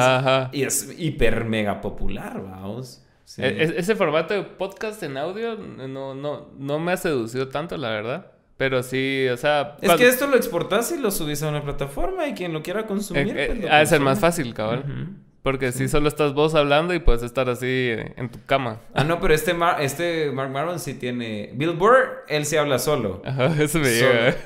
Y 0.52 0.62
es 0.62 0.94
hiper 0.96 1.44
mega 1.44 1.80
popular, 1.80 2.40
vamos. 2.40 3.04
E, 3.38 3.74
ese 3.76 3.96
formato 3.96 4.34
de 4.34 4.42
podcast 4.42 5.02
en 5.02 5.16
audio 5.16 5.56
no, 5.56 6.14
no, 6.14 6.50
no 6.56 6.78
me 6.78 6.92
ha 6.92 6.96
seducido 6.96 7.48
tanto, 7.48 7.76
la 7.76 7.88
verdad. 7.88 8.30
Pero 8.56 8.84
sí, 8.84 9.26
o 9.32 9.36
sea... 9.36 9.76
Es 9.80 9.92
que 9.94 10.06
esto 10.06 10.28
lo 10.28 10.36
exportas 10.36 10.92
y 10.92 10.98
lo 10.98 11.10
subís 11.10 11.42
a 11.42 11.48
una 11.48 11.64
plataforma 11.64 12.28
y 12.28 12.34
quien 12.34 12.52
lo 12.52 12.62
quiera 12.62 12.86
consumir... 12.86 13.36
Eh, 13.36 13.56
pues, 13.58 13.72
ha 13.72 13.78
de 13.78 13.86
ser 13.86 14.00
más 14.00 14.20
fácil, 14.20 14.54
cabrón. 14.54 15.23
Porque 15.44 15.72
si 15.72 15.88
solo 15.88 16.08
estás 16.08 16.32
vos 16.32 16.54
hablando 16.54 16.94
y 16.94 17.00
puedes 17.00 17.22
estar 17.22 17.50
así 17.50 17.90
en 18.16 18.30
tu 18.30 18.42
cama. 18.46 18.80
Ah, 18.94 19.04
no, 19.04 19.20
pero 19.20 19.34
este, 19.34 19.54
este 19.80 20.32
Mark 20.32 20.50
Maron 20.50 20.80
sí 20.80 20.94
tiene... 20.94 21.50
Bill 21.52 21.72
Burr, 21.72 22.24
él 22.28 22.46
sí 22.46 22.56
habla 22.56 22.78
solo. 22.78 23.20
Ajá, 23.26 23.54
eso 23.62 23.78
me 23.78 23.90
llega. 23.90 24.36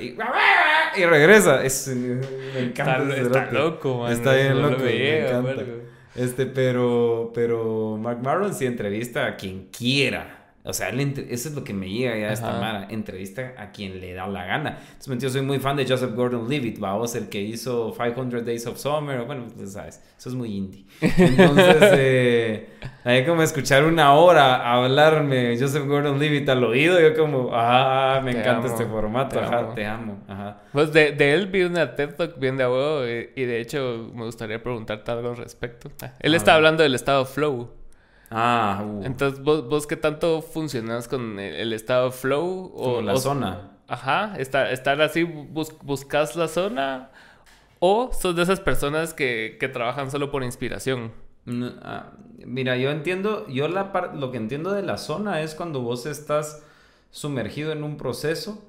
Y, 0.97 1.05
regresa. 1.05 1.63
Es, 1.63 1.87
me 1.87 2.59
encanta. 2.59 3.15
Está, 3.15 3.21
está 3.21 3.51
loco, 3.53 3.99
man. 3.99 4.11
Está 4.11 4.33
bien 4.33 4.61
loco. 4.61 4.83
Me, 4.83 5.19
encanta. 5.19 5.63
Este, 6.15 6.45
pero, 6.45 7.31
pero 7.33 7.95
Mark 7.95 8.19
Maron 8.21 8.53
sí 8.53 8.65
entrevista 8.65 9.25
a 9.25 9.37
quien 9.37 9.69
quiera. 9.71 10.38
O 10.69 10.73
sea, 10.73 10.89
eso 10.89 11.49
es 11.49 11.55
lo 11.55 11.63
que 11.63 11.73
me 11.73 11.89
llega 11.89 12.15
ya 12.17 12.29
a 12.29 12.33
esta 12.33 12.51
mara. 12.59 12.87
Entrevista 12.89 13.53
a 13.57 13.71
quien 13.71 13.99
le 13.99 14.13
da 14.13 14.27
la 14.27 14.45
gana. 14.45 14.77
Entonces, 14.93 15.23
yo 15.23 15.29
soy 15.29 15.41
muy 15.41 15.59
fan 15.59 15.75
de 15.75 15.87
Joseph 15.87 16.13
Gordon-Levitt, 16.13 16.79
vamos, 16.79 17.15
el 17.15 17.27
que 17.27 17.41
hizo 17.41 17.93
500 17.93 18.45
Days 18.45 18.67
of 18.67 18.77
Summer. 18.77 19.23
Bueno, 19.23 19.47
pues 19.55 19.73
sabes, 19.73 20.01
eso 20.17 20.29
es 20.29 20.35
muy 20.35 20.55
indie. 20.55 20.85
Entonces, 21.01 21.77
eh, 21.81 22.69
hay 23.03 23.25
como 23.25 23.41
escuchar 23.41 23.83
una 23.85 24.13
hora 24.13 24.71
hablarme 24.71 25.57
Joseph 25.59 25.85
Gordon-Levitt 25.85 26.47
al 26.49 26.63
oído. 26.63 26.99
Yo 26.99 27.15
como, 27.15 27.49
ah, 27.51 28.21
me 28.23 28.31
encanta 28.31 28.67
este 28.67 28.85
formato. 28.85 29.39
Te 29.39 29.45
ajá, 29.45 29.59
amo. 29.59 29.73
te 29.73 29.85
amo. 29.85 30.23
Ajá. 30.27 30.61
Pues 30.71 30.93
de, 30.93 31.13
de, 31.13 31.33
él 31.33 31.47
vi 31.47 31.63
una 31.63 31.95
TED 31.95 32.15
Talk 32.15 32.39
bien 32.39 32.57
de 32.57 32.63
abuelo 32.63 33.07
y, 33.07 33.45
de 33.45 33.59
hecho 33.59 34.11
me 34.13 34.25
gustaría 34.25 34.61
preguntarte 34.61 35.09
algo 35.09 35.29
al 35.29 35.37
respecto. 35.37 35.91
Ah, 36.03 36.13
él 36.19 36.35
está 36.35 36.53
hablando 36.53 36.83
del 36.83 36.93
estado 36.93 37.25
flow. 37.25 37.78
Ah, 38.29 38.83
uh. 38.85 39.03
Entonces, 39.03 39.41
¿vos, 39.41 39.67
¿vos 39.67 39.87
qué 39.87 39.95
tanto 39.95 40.41
funcionas 40.41 41.07
con 41.07 41.39
el, 41.39 41.73
estado 41.73 42.11
flow? 42.11 42.71
O 42.75 43.01
la 43.01 43.17
zona. 43.17 43.71
Ajá, 43.87 44.35
estar, 44.37 44.71
estar 44.71 45.01
así, 45.01 45.23
buscas 45.23 46.35
la 46.35 46.47
zona. 46.47 47.09
¿O 47.79 48.11
sos 48.13 48.35
de 48.35 48.43
esas 48.43 48.59
personas 48.59 49.13
que, 49.13 49.57
que 49.59 49.67
trabajan 49.67 50.11
solo 50.11 50.31
por 50.31 50.43
inspiración? 50.43 51.11
Ah, 51.81 52.11
mira, 52.45 52.77
yo 52.77 52.91
entiendo, 52.91 53.47
yo 53.47 53.67
la 53.67 53.91
lo 54.13 54.31
que 54.31 54.37
entiendo 54.37 54.71
de 54.71 54.83
la 54.83 54.97
zona 54.97 55.41
es 55.41 55.55
cuando 55.55 55.81
vos 55.81 56.05
estás 56.05 56.63
sumergido 57.11 57.71
en 57.71 57.83
un 57.83 57.97
proceso 57.97 58.63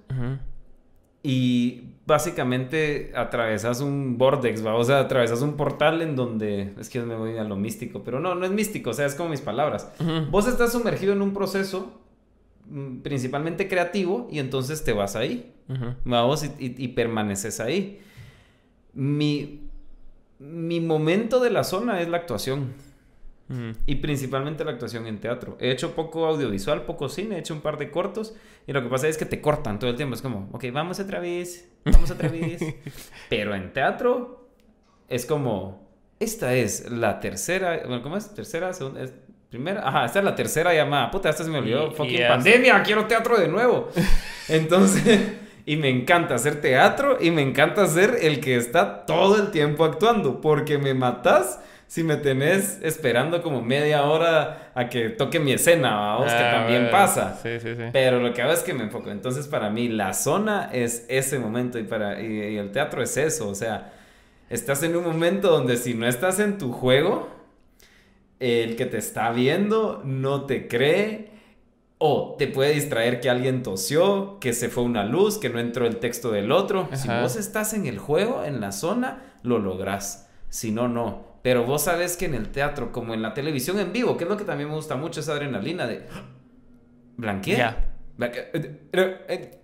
y 1.22 1.82
básicamente 2.06 3.12
atravesas 3.14 3.80
un 3.80 4.18
vortex, 4.18 4.64
¿va? 4.64 4.74
o 4.74 4.84
sea, 4.84 5.00
atravesas 5.00 5.42
un 5.42 5.56
portal 5.56 6.02
en 6.02 6.16
donde, 6.16 6.72
es 6.78 6.88
que 6.88 7.00
me 7.00 7.14
voy 7.14 7.36
a 7.38 7.44
lo 7.44 7.56
místico, 7.56 8.02
pero 8.02 8.20
no, 8.20 8.34
no 8.34 8.44
es 8.44 8.50
místico, 8.50 8.90
o 8.90 8.94
sea, 8.94 9.06
es 9.06 9.14
como 9.14 9.30
mis 9.30 9.40
palabras. 9.40 9.92
Vos 10.30 10.48
estás 10.48 10.72
sumergido 10.72 11.12
en 11.12 11.22
un 11.22 11.32
proceso 11.32 11.92
mm, 12.68 12.98
principalmente 12.98 13.68
creativo 13.68 14.28
y 14.30 14.38
entonces 14.38 14.82
te 14.82 14.92
vas 14.92 15.14
ahí, 15.14 15.52
vamos, 16.04 16.44
y, 16.58 16.88
permaneces 16.88 17.60
ahí. 17.60 18.00
Mi, 18.92 19.60
mi 20.40 20.80
momento 20.80 21.38
de 21.38 21.50
la 21.50 21.62
zona 21.62 22.00
es 22.00 22.08
la 22.08 22.16
actuación. 22.16 22.72
Y 23.86 23.96
principalmente 23.96 24.64
la 24.64 24.70
actuación 24.70 25.06
en 25.08 25.18
teatro. 25.18 25.56
He 25.60 25.72
hecho 25.72 25.94
poco 25.96 26.26
audiovisual, 26.26 26.82
poco 26.82 27.08
cine, 27.08 27.36
he 27.36 27.38
hecho 27.40 27.52
un 27.52 27.60
par 27.60 27.78
de 27.78 27.90
cortos. 27.90 28.34
Y 28.66 28.72
lo 28.72 28.82
que 28.82 28.88
pasa 28.88 29.08
es 29.08 29.18
que 29.18 29.24
te 29.24 29.40
cortan 29.40 29.78
todo 29.78 29.90
el 29.90 29.96
tiempo. 29.96 30.14
Es 30.14 30.22
como, 30.22 30.48
ok, 30.52 30.66
vamos 30.72 31.00
otra 31.00 31.18
vez, 31.18 31.68
vamos 31.84 32.10
otra 32.10 32.28
vez. 32.28 32.62
Pero 33.28 33.54
en 33.54 33.72
teatro 33.72 34.48
es 35.08 35.26
como, 35.26 35.88
esta 36.20 36.54
es 36.54 36.90
la 36.90 37.18
tercera, 37.18 37.80
bueno, 37.86 38.02
¿cómo 38.02 38.16
es? 38.16 38.32
Tercera, 38.32 38.72
segunda, 38.72 39.00
primera. 39.48 39.86
Ajá, 39.86 40.04
esta 40.04 40.20
es 40.20 40.24
la 40.24 40.36
tercera 40.36 40.72
llamada. 40.72 41.10
Puta, 41.10 41.28
esta 41.28 41.42
se 41.42 41.50
me 41.50 41.58
olvidó. 41.58 41.90
Fucking 41.90 42.28
pandemia, 42.28 42.82
quiero 42.84 43.06
teatro 43.06 43.38
de 43.38 43.48
nuevo. 43.48 43.90
Entonces. 44.48 45.32
Y 45.66 45.76
me 45.76 45.88
encanta 45.88 46.34
hacer 46.34 46.60
teatro 46.60 47.18
y 47.20 47.30
me 47.30 47.42
encanta 47.42 47.86
ser 47.86 48.16
el 48.22 48.40
que 48.40 48.56
está 48.56 49.04
todo 49.04 49.36
el 49.36 49.50
tiempo 49.50 49.84
actuando. 49.84 50.40
Porque 50.40 50.78
me 50.78 50.94
matas 50.94 51.60
si 51.90 52.04
me 52.04 52.14
tenés 52.14 52.78
esperando 52.82 53.42
como 53.42 53.62
media 53.62 54.04
hora 54.04 54.70
a 54.76 54.88
que 54.88 55.08
toque 55.08 55.40
mi 55.40 55.50
escena, 55.50 55.96
vamos, 55.96 56.26
que 56.26 56.38
ah, 56.38 56.52
también 56.52 56.88
pasa. 56.88 57.36
Sí, 57.42 57.58
sí, 57.58 57.74
sí. 57.74 57.82
Pero 57.92 58.20
lo 58.20 58.32
que 58.32 58.42
hago 58.42 58.52
es 58.52 58.60
que 58.60 58.72
me 58.72 58.84
enfoco. 58.84 59.10
Entonces, 59.10 59.48
para 59.48 59.70
mí, 59.70 59.88
la 59.88 60.14
zona 60.14 60.70
es 60.72 61.04
ese 61.08 61.40
momento 61.40 61.80
y, 61.80 61.82
para, 61.82 62.22
y, 62.22 62.56
el 62.58 62.70
teatro 62.70 63.02
es 63.02 63.16
eso. 63.16 63.48
O 63.48 63.56
sea, 63.56 63.92
estás 64.48 64.84
en 64.84 64.94
un 64.94 65.02
momento 65.02 65.50
donde 65.50 65.76
si 65.76 65.94
no 65.94 66.06
estás 66.06 66.38
en 66.38 66.58
tu 66.58 66.70
juego, 66.70 67.28
el 68.38 68.76
que 68.76 68.86
te 68.86 68.98
está 68.98 69.32
viendo 69.32 70.00
no 70.04 70.44
te 70.44 70.68
cree. 70.68 71.30
O 71.98 72.36
te 72.38 72.46
puede 72.46 72.72
distraer 72.72 73.20
que 73.20 73.28
alguien 73.30 73.64
tosió, 73.64 74.38
que 74.38 74.52
se 74.52 74.68
fue 74.68 74.84
una 74.84 75.04
luz, 75.04 75.38
que 75.38 75.50
no 75.50 75.58
entró 75.58 75.88
el 75.88 75.96
texto 75.96 76.30
del 76.30 76.52
otro. 76.52 76.88
Si 76.92 77.08
vos 77.08 77.34
estás 77.34 77.74
en 77.74 77.86
el 77.86 77.98
juego, 77.98 78.44
en 78.44 78.60
la 78.60 78.70
zona, 78.70 79.24
lo 79.42 79.58
lográs. 79.58 80.28
Si 80.50 80.70
no, 80.70 80.86
no. 80.86 81.29
Pero 81.42 81.64
vos 81.64 81.84
sabes 81.84 82.16
que 82.16 82.26
en 82.26 82.34
el 82.34 82.50
teatro, 82.50 82.92
como 82.92 83.14
en 83.14 83.22
la 83.22 83.34
televisión 83.34 83.78
en 83.78 83.92
vivo, 83.92 84.16
que 84.16 84.24
es 84.24 84.30
lo 84.30 84.36
que 84.36 84.44
también 84.44 84.68
me 84.68 84.74
gusta 84.74 84.96
mucho, 84.96 85.20
esa 85.20 85.32
adrenalina 85.32 85.86
de... 85.86 86.06
Blanquear. 87.16 87.58
Ya. 88.18 88.26
Eh, 88.26 88.88
eh, 88.92 89.59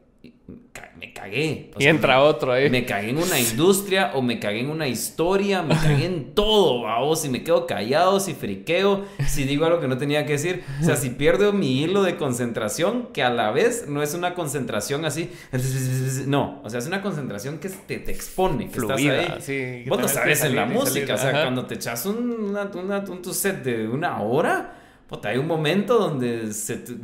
me 0.99 1.13
cagué. 1.13 1.71
y 1.79 1.87
entra 1.87 2.23
otro 2.23 2.53
ahí. 2.53 2.71
Me 2.71 2.87
cagué 2.87 3.11
en 3.11 3.19
una 3.19 3.39
industria 3.39 4.13
o 4.15 4.23
me 4.23 4.39
cagué 4.39 4.61
en 4.61 4.71
una 4.71 4.89
historia, 4.89 5.63
me 5.63 5.75
cagué 5.75 6.07
en 6.07 6.35
todo, 6.35 6.83
vamos, 6.83 7.21
si 7.21 7.29
me 7.29 7.43
quedo 7.43 7.67
callado, 7.67 8.19
si 8.21 8.35
friqueo, 8.35 9.05
si 9.27 9.45
digo 9.45 9.67
algo 9.67 9.81
que 9.81 9.89
no 9.89 9.99
tenía 9.99 10.25
que 10.25 10.33
decir. 10.33 10.65
O 10.81 10.85
sea, 10.85 10.97
si 10.97 11.11
pierdo 11.11 11.53
mi 11.53 11.83
hilo 11.83 12.03
de 12.03 12.17
concentración, 12.17 13.09
que 13.13 13.23
a 13.23 13.31
la 13.31 13.51
vez 13.51 13.87
no 13.89 14.03
es 14.03 14.15
una 14.15 14.35
concentración 14.35 15.05
así, 15.05 15.31
no, 16.27 16.61
o 16.65 16.71
sea, 16.71 16.79
es 16.79 16.87
una 16.87 17.03
concentración 17.03 17.59
que 17.59 17.69
te, 17.69 17.99
te 17.99 18.11
expone, 18.13 18.71
que 18.71 18.79
estás 18.79 18.99
ahí. 18.99 19.85
Vos 19.89 20.01
no 20.01 20.09
sabes 20.09 20.45
en 20.45 20.57
la 20.57 20.67
música, 20.67 21.15
o 21.15 21.19
sea, 21.19 21.43
cuando 21.43 21.67
te 21.67 21.75
echas 21.75 22.07
un, 22.07 22.57
un 22.57 23.35
set 23.35 23.63
de 23.63 23.89
una 23.89 24.21
hora 24.23 24.86
hay 25.23 25.39
un 25.39 25.47
momento 25.47 25.99
donde 25.99 26.51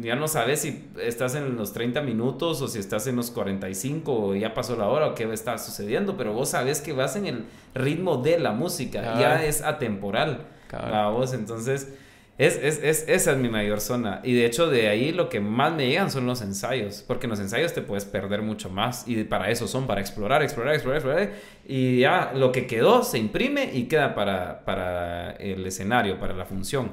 ya 0.01 0.17
no 0.17 0.27
sabes 0.27 0.61
si 0.61 0.89
estás 1.01 1.37
en 1.37 1.57
los 1.57 1.73
30 1.73 2.03
minutos 2.03 2.61
o 2.61 2.67
si 2.67 2.81
estás 2.81 3.07
en 3.07 3.15
los 3.15 3.31
45 3.31 4.13
o 4.13 4.35
ya 4.35 4.55
pasó 4.55 4.77
la 4.77 4.89
hora 4.89 5.07
o 5.09 5.15
qué 5.15 5.33
está 5.33 5.57
sucediendo, 5.59 6.17
pero 6.17 6.33
vos 6.33 6.51
sabes 6.51 6.81
que 6.81 6.93
vas 6.93 7.15
en 7.15 7.27
el 7.27 7.45
ritmo 7.75 8.17
de 8.17 8.41
la 8.41 8.53
música, 8.53 9.19
ya 9.21 9.45
es 9.45 9.63
atemporal. 9.63 10.47
A 10.73 11.11
vos, 11.11 11.33
entonces 11.35 11.95
es, 12.39 12.57
esa 12.59 13.33
es 13.33 13.39
mi 13.39 13.49
mayor 13.49 13.81
zona. 13.81 14.21
Y 14.25 14.33
de 14.35 14.47
hecho 14.47 14.69
de 14.69 14.89
ahí 14.89 15.13
lo 15.13 15.29
que 15.29 15.39
más 15.39 15.73
me 15.73 15.87
llegan 15.87 16.11
son 16.11 16.27
los 16.27 16.43
ensayos, 16.43 17.05
porque 17.07 17.27
en 17.27 17.31
los 17.31 17.41
ensayos 17.41 17.73
te 17.73 17.83
puedes 17.83 18.05
perder 18.05 18.43
mucho 18.43 18.69
más 18.69 19.07
y 19.07 19.23
para 19.25 19.51
eso 19.51 19.69
son, 19.69 19.87
para 19.87 20.01
explorar, 20.01 20.43
explorar, 20.43 20.75
explorar, 20.75 20.99
explorar 20.99 21.33
y 21.65 22.01
ya 22.01 22.33
lo 22.35 22.51
que 22.51 22.67
quedó 22.67 23.05
se 23.05 23.19
imprime 23.19 23.71
y 23.73 23.85
queda 23.85 24.17
para, 24.17 24.65
para 24.65 25.33
el 25.33 25.65
escenario, 25.65 26.19
para 26.19 26.35
la 26.35 26.47
función. 26.47 26.91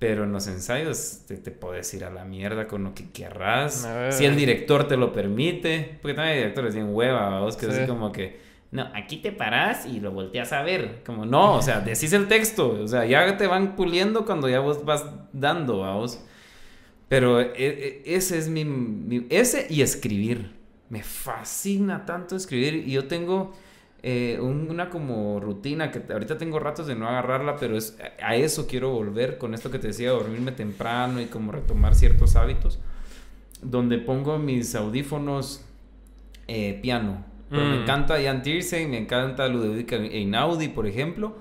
Pero 0.00 0.24
en 0.24 0.32
los 0.32 0.46
ensayos 0.46 1.24
te, 1.28 1.36
te, 1.36 1.50
puedes 1.50 1.92
ir 1.92 2.06
a 2.06 2.10
la 2.10 2.24
mierda 2.24 2.66
con 2.66 2.82
lo 2.82 2.94
que 2.94 3.10
querrás. 3.10 3.86
Si 4.08 4.24
el 4.24 4.34
director 4.34 4.88
te 4.88 4.96
lo 4.96 5.12
permite. 5.12 5.98
Porque 6.00 6.14
también 6.14 6.32
hay 6.32 6.38
directores 6.38 6.74
bien 6.74 6.88
hueva, 6.94 7.38
vos 7.40 7.54
que 7.54 7.66
es 7.66 7.74
así 7.74 7.86
como 7.86 8.10
que. 8.10 8.40
No, 8.70 8.90
aquí 8.94 9.18
te 9.18 9.30
parás 9.30 9.84
y 9.84 10.00
lo 10.00 10.10
volteas 10.10 10.54
a 10.54 10.62
ver. 10.62 11.02
Como 11.04 11.26
no, 11.26 11.56
o 11.56 11.60
sea, 11.60 11.80
decís 11.80 12.14
el 12.14 12.28
texto. 12.28 12.80
O 12.82 12.88
sea, 12.88 13.04
ya 13.04 13.36
te 13.36 13.46
van 13.46 13.76
puliendo 13.76 14.24
cuando 14.24 14.48
ya 14.48 14.60
vos 14.60 14.86
vas 14.86 15.04
dando 15.34 15.84
a 15.84 15.94
vos. 15.96 16.24
Pero 17.08 17.38
e, 17.42 17.50
e, 17.54 18.02
ese 18.06 18.38
es 18.38 18.48
mi, 18.48 18.64
mi. 18.64 19.26
Ese 19.28 19.66
y 19.68 19.82
escribir. 19.82 20.50
Me 20.88 21.02
fascina 21.02 22.06
tanto 22.06 22.36
escribir. 22.36 22.88
Y 22.88 22.92
yo 22.92 23.06
tengo 23.06 23.52
eh, 24.02 24.38
una 24.40 24.88
como 24.88 25.40
rutina 25.40 25.90
que 25.90 26.02
ahorita 26.10 26.38
tengo 26.38 26.58
ratos 26.58 26.86
de 26.86 26.94
no 26.94 27.06
agarrarla, 27.06 27.56
pero 27.56 27.76
es 27.76 27.98
a 28.22 28.34
eso 28.34 28.66
quiero 28.66 28.90
volver 28.90 29.36
con 29.36 29.52
esto 29.52 29.70
que 29.70 29.78
te 29.78 29.88
decía, 29.88 30.10
dormirme 30.10 30.52
temprano 30.52 31.20
y 31.20 31.26
como 31.26 31.52
retomar 31.52 31.94
ciertos 31.94 32.34
hábitos, 32.34 32.78
donde 33.60 33.98
pongo 33.98 34.38
mis 34.38 34.74
audífonos 34.74 35.64
eh, 36.48 36.78
piano. 36.80 37.24
me 37.50 37.62
mm. 37.62 37.82
encanta 37.82 38.16
Jan 38.22 38.42
Tiersen, 38.42 38.90
me 38.90 38.98
encanta 38.98 39.46
Ludovica 39.48 39.96
Einaudi, 39.96 40.68
por 40.68 40.86
ejemplo. 40.86 41.34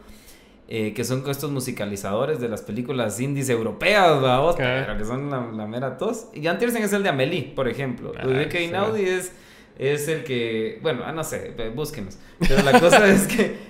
Eh, 0.72 0.94
que 0.94 1.04
son 1.04 1.28
estos 1.28 1.50
musicalizadores 1.50 2.40
de 2.40 2.48
las 2.48 2.62
películas 2.62 3.20
indies 3.20 3.50
europeas, 3.50 4.56
que 4.56 5.04
son 5.04 5.32
la, 5.32 5.66
mera 5.66 5.98
tos. 5.98 6.28
Jan 6.40 6.60
Tiersen 6.60 6.84
es 6.84 6.94
el 6.94 7.02
de 7.02 7.10
Amelie, 7.10 7.54
por 7.56 7.68
ejemplo. 7.68 8.12
Ah, 8.16 8.24
Ludovica 8.24 8.60
Einaudi 8.60 9.02
es 9.02 9.32
es 9.80 10.08
el 10.08 10.24
que, 10.24 10.78
bueno, 10.84 11.02
ah, 11.06 11.12
no 11.12 11.24
sé, 11.24 11.56
búsquenos. 11.74 12.18
Pero 12.40 12.62
la 12.64 12.80
cosa 12.80 13.08
es 13.08 13.26
que 13.26 13.70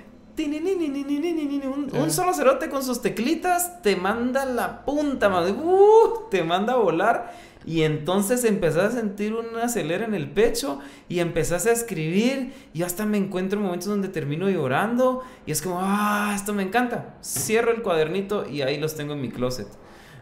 un, 1.93 2.11
solo 2.11 2.33
cerote 2.33 2.69
con 2.69 2.83
sus 2.83 3.01
teclitas 3.01 3.81
te 3.81 3.95
manda 3.95 4.45
la 4.45 4.85
punta. 4.85 5.29
Uh, 5.29 6.29
te 6.29 6.43
manda 6.43 6.73
a 6.73 6.77
volar. 6.77 7.33
Y 7.65 7.83
entonces 7.83 8.45
empezás 8.45 8.93
a 8.93 8.97
sentir 8.99 9.33
una 9.33 9.65
acelera 9.65 10.05
en 10.05 10.15
el 10.15 10.31
pecho 10.31 10.79
y 11.09 11.19
empezás 11.19 11.65
a 11.67 11.71
escribir 11.71 12.53
y 12.73 12.83
hasta 12.83 13.05
me 13.05 13.17
encuentro 13.17 13.59
en 13.59 13.65
momentos 13.65 13.89
donde 13.89 14.07
termino 14.07 14.49
llorando 14.49 15.23
y 15.45 15.51
es 15.51 15.61
como, 15.61 15.79
ah, 15.81 16.33
esto 16.35 16.53
me 16.53 16.63
encanta. 16.63 17.17
Cierro 17.21 17.71
el 17.71 17.81
cuadernito 17.81 18.49
y 18.49 18.61
ahí 18.61 18.79
los 18.79 18.95
tengo 18.95 19.13
en 19.13 19.21
mi 19.21 19.29
closet. 19.29 19.67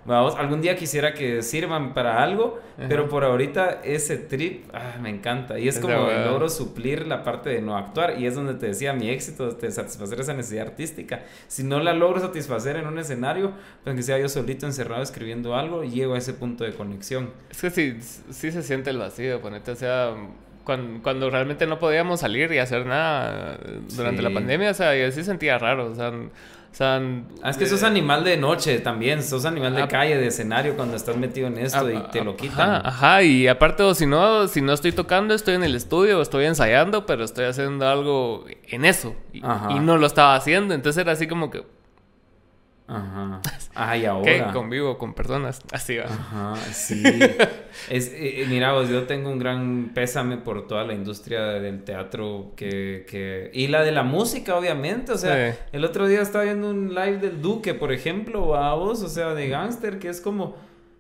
Vamos, 0.08 0.36
algún 0.38 0.62
día 0.62 0.78
quisiera 0.78 1.14
que 1.14 1.44
sirvan 1.44 1.94
para 1.94 2.24
algo, 2.24 2.62
pero 2.88 3.10
por 3.10 3.26
ahorita 3.26 3.82
ese 3.84 4.18
trip 4.18 4.66
ah, 4.74 4.96
me 5.02 5.10
encanta. 5.10 5.60
Y 5.60 5.68
es, 5.68 5.80
como 5.80 5.96
logro 5.96 6.48
suplir 6.48 7.06
la 7.06 7.26
parte 7.26 7.50
de 7.50 7.62
no 7.62 7.76
actuar. 7.76 8.18
Y 8.18 8.26
es 8.26 8.34
donde 8.34 8.54
te 8.54 8.68
decía 8.68 8.94
mi 8.94 9.10
éxito, 9.10 9.52
de 9.52 9.70
satisfacer 9.70 10.22
esa 10.22 10.34
necesidad 10.34 10.68
artística. 10.68 11.24
Si 11.50 11.64
no 11.64 11.82
la 11.82 11.94
logro 11.94 12.22
satisfacer 12.22 12.78
en 12.78 12.88
un 12.88 12.98
escenario, 12.98 13.52
pues 13.84 13.98
que 13.98 14.02
sea 14.02 14.18
yo 14.18 14.30
solito 14.30 14.66
encerrado 14.66 15.04
escribiendo 15.04 15.56
algo, 15.56 15.84
llego 15.84 16.14
a 16.14 16.20
ese 16.20 16.34
punto 16.34 16.64
de 16.64 16.74
conexión. 16.74 17.32
Es 17.52 17.60
que 17.60 17.70
sí, 17.70 17.98
sí 18.32 18.52
se 18.54 18.64
siente 18.64 18.92
el 18.92 19.00
vacío, 19.00 19.42
ponete, 19.42 19.72
o 19.72 19.76
sea, 19.76 20.16
cuando, 20.64 21.04
cuando, 21.04 21.30
realmente 21.30 21.68
no 21.68 21.80
podíamos 21.80 22.22
salir 22.22 22.52
y 22.54 22.60
hacer 22.60 22.86
nada 22.86 23.60
durante 23.96 24.22
la 24.22 24.30
pandemia, 24.30 24.72
o 24.72 24.74
sea, 24.74 24.96
yo 24.96 25.12
sí 25.12 25.24
sentía 25.24 25.58
raro, 25.58 25.92
o 25.92 25.96
sea 25.96 26.14
sea, 26.78 27.02
ah, 27.42 27.50
es 27.50 27.58
que 27.58 27.66
sos 27.66 27.84
animal 27.84 28.24
de 28.24 28.38
noche 28.38 28.80
también, 28.80 29.24
sos 29.24 29.46
animal 29.46 29.76
de 29.76 29.88
calle, 29.88 30.18
de 30.18 30.28
escenario 30.28 30.76
cuando 30.76 30.96
estás 30.96 31.18
metido 31.18 31.48
en 31.48 31.58
esto 31.58 31.90
y 31.90 32.00
te 32.12 32.24
lo 32.24 32.38
quitan. 32.38 32.70
Ajá, 32.70 32.88
ajá, 32.88 33.24
y 33.24 33.48
aparte, 33.48 33.84
o 33.84 33.96
si 33.96 34.06
no, 34.06 34.48
si 34.48 34.62
no 34.62 34.74
estoy 34.74 34.92
tocando, 34.92 35.34
estoy 35.34 35.56
en 35.56 35.64
el 35.64 35.76
estudio, 35.76 36.22
estoy 36.22 36.46
ensayando, 36.46 37.06
pero 37.06 37.24
estoy 37.24 37.46
haciendo 37.46 37.88
algo 37.88 38.46
en 38.68 38.86
eso. 38.86 39.16
y 39.34 39.80
no 39.80 39.98
lo 39.98 40.06
estaba 40.08 40.36
haciendo, 40.36 40.74
entonces 40.74 41.02
era 41.02 41.14
así 41.14 41.28
como 41.28 41.50
que, 41.50 41.64
Ajá. 42.88 43.42
Ay, 43.76 44.06
ahora. 44.06 44.48
Que 44.48 44.54
convivo 44.54 44.98
con 44.98 45.14
personas. 45.14 45.62
Así 45.72 45.98
va. 45.98 46.06
Ajá, 46.06 46.56
sí. 46.72 47.04
es, 47.90 48.08
eh, 48.08 48.42
eh, 48.42 48.46
mira, 48.50 48.74
vos, 48.74 48.90
yo 48.90 49.04
tengo 49.04 49.30
un 49.30 49.40
gran 49.40 49.92
pésame 49.94 50.38
por 50.38 50.68
toda 50.68 50.84
la 50.86 50.94
industria 50.94 51.42
del 51.60 51.84
teatro 51.84 52.54
que, 52.56 53.06
que... 53.10 53.52
y 53.54 53.68
la 53.68 53.84
de 53.84 53.92
la 53.92 54.04
música, 54.04 54.56
obviamente. 54.56 55.12
O 55.12 55.18
sea, 55.18 55.58
el 55.72 55.86
otro 55.86 56.08
día 56.08 56.22
estaba 56.22 56.46
viendo 56.46 56.70
un 56.70 56.96
live 56.96 57.18
del 57.18 57.42
Duque, 57.42 57.74
por 57.74 57.92
ejemplo, 57.92 58.56
a 58.56 58.74
vos, 58.76 59.04
o 59.04 59.10
sea, 59.10 59.34
de 59.34 59.50
Gangster, 59.50 60.00
que 60.00 60.08
es 60.10 60.22
como 60.22 60.56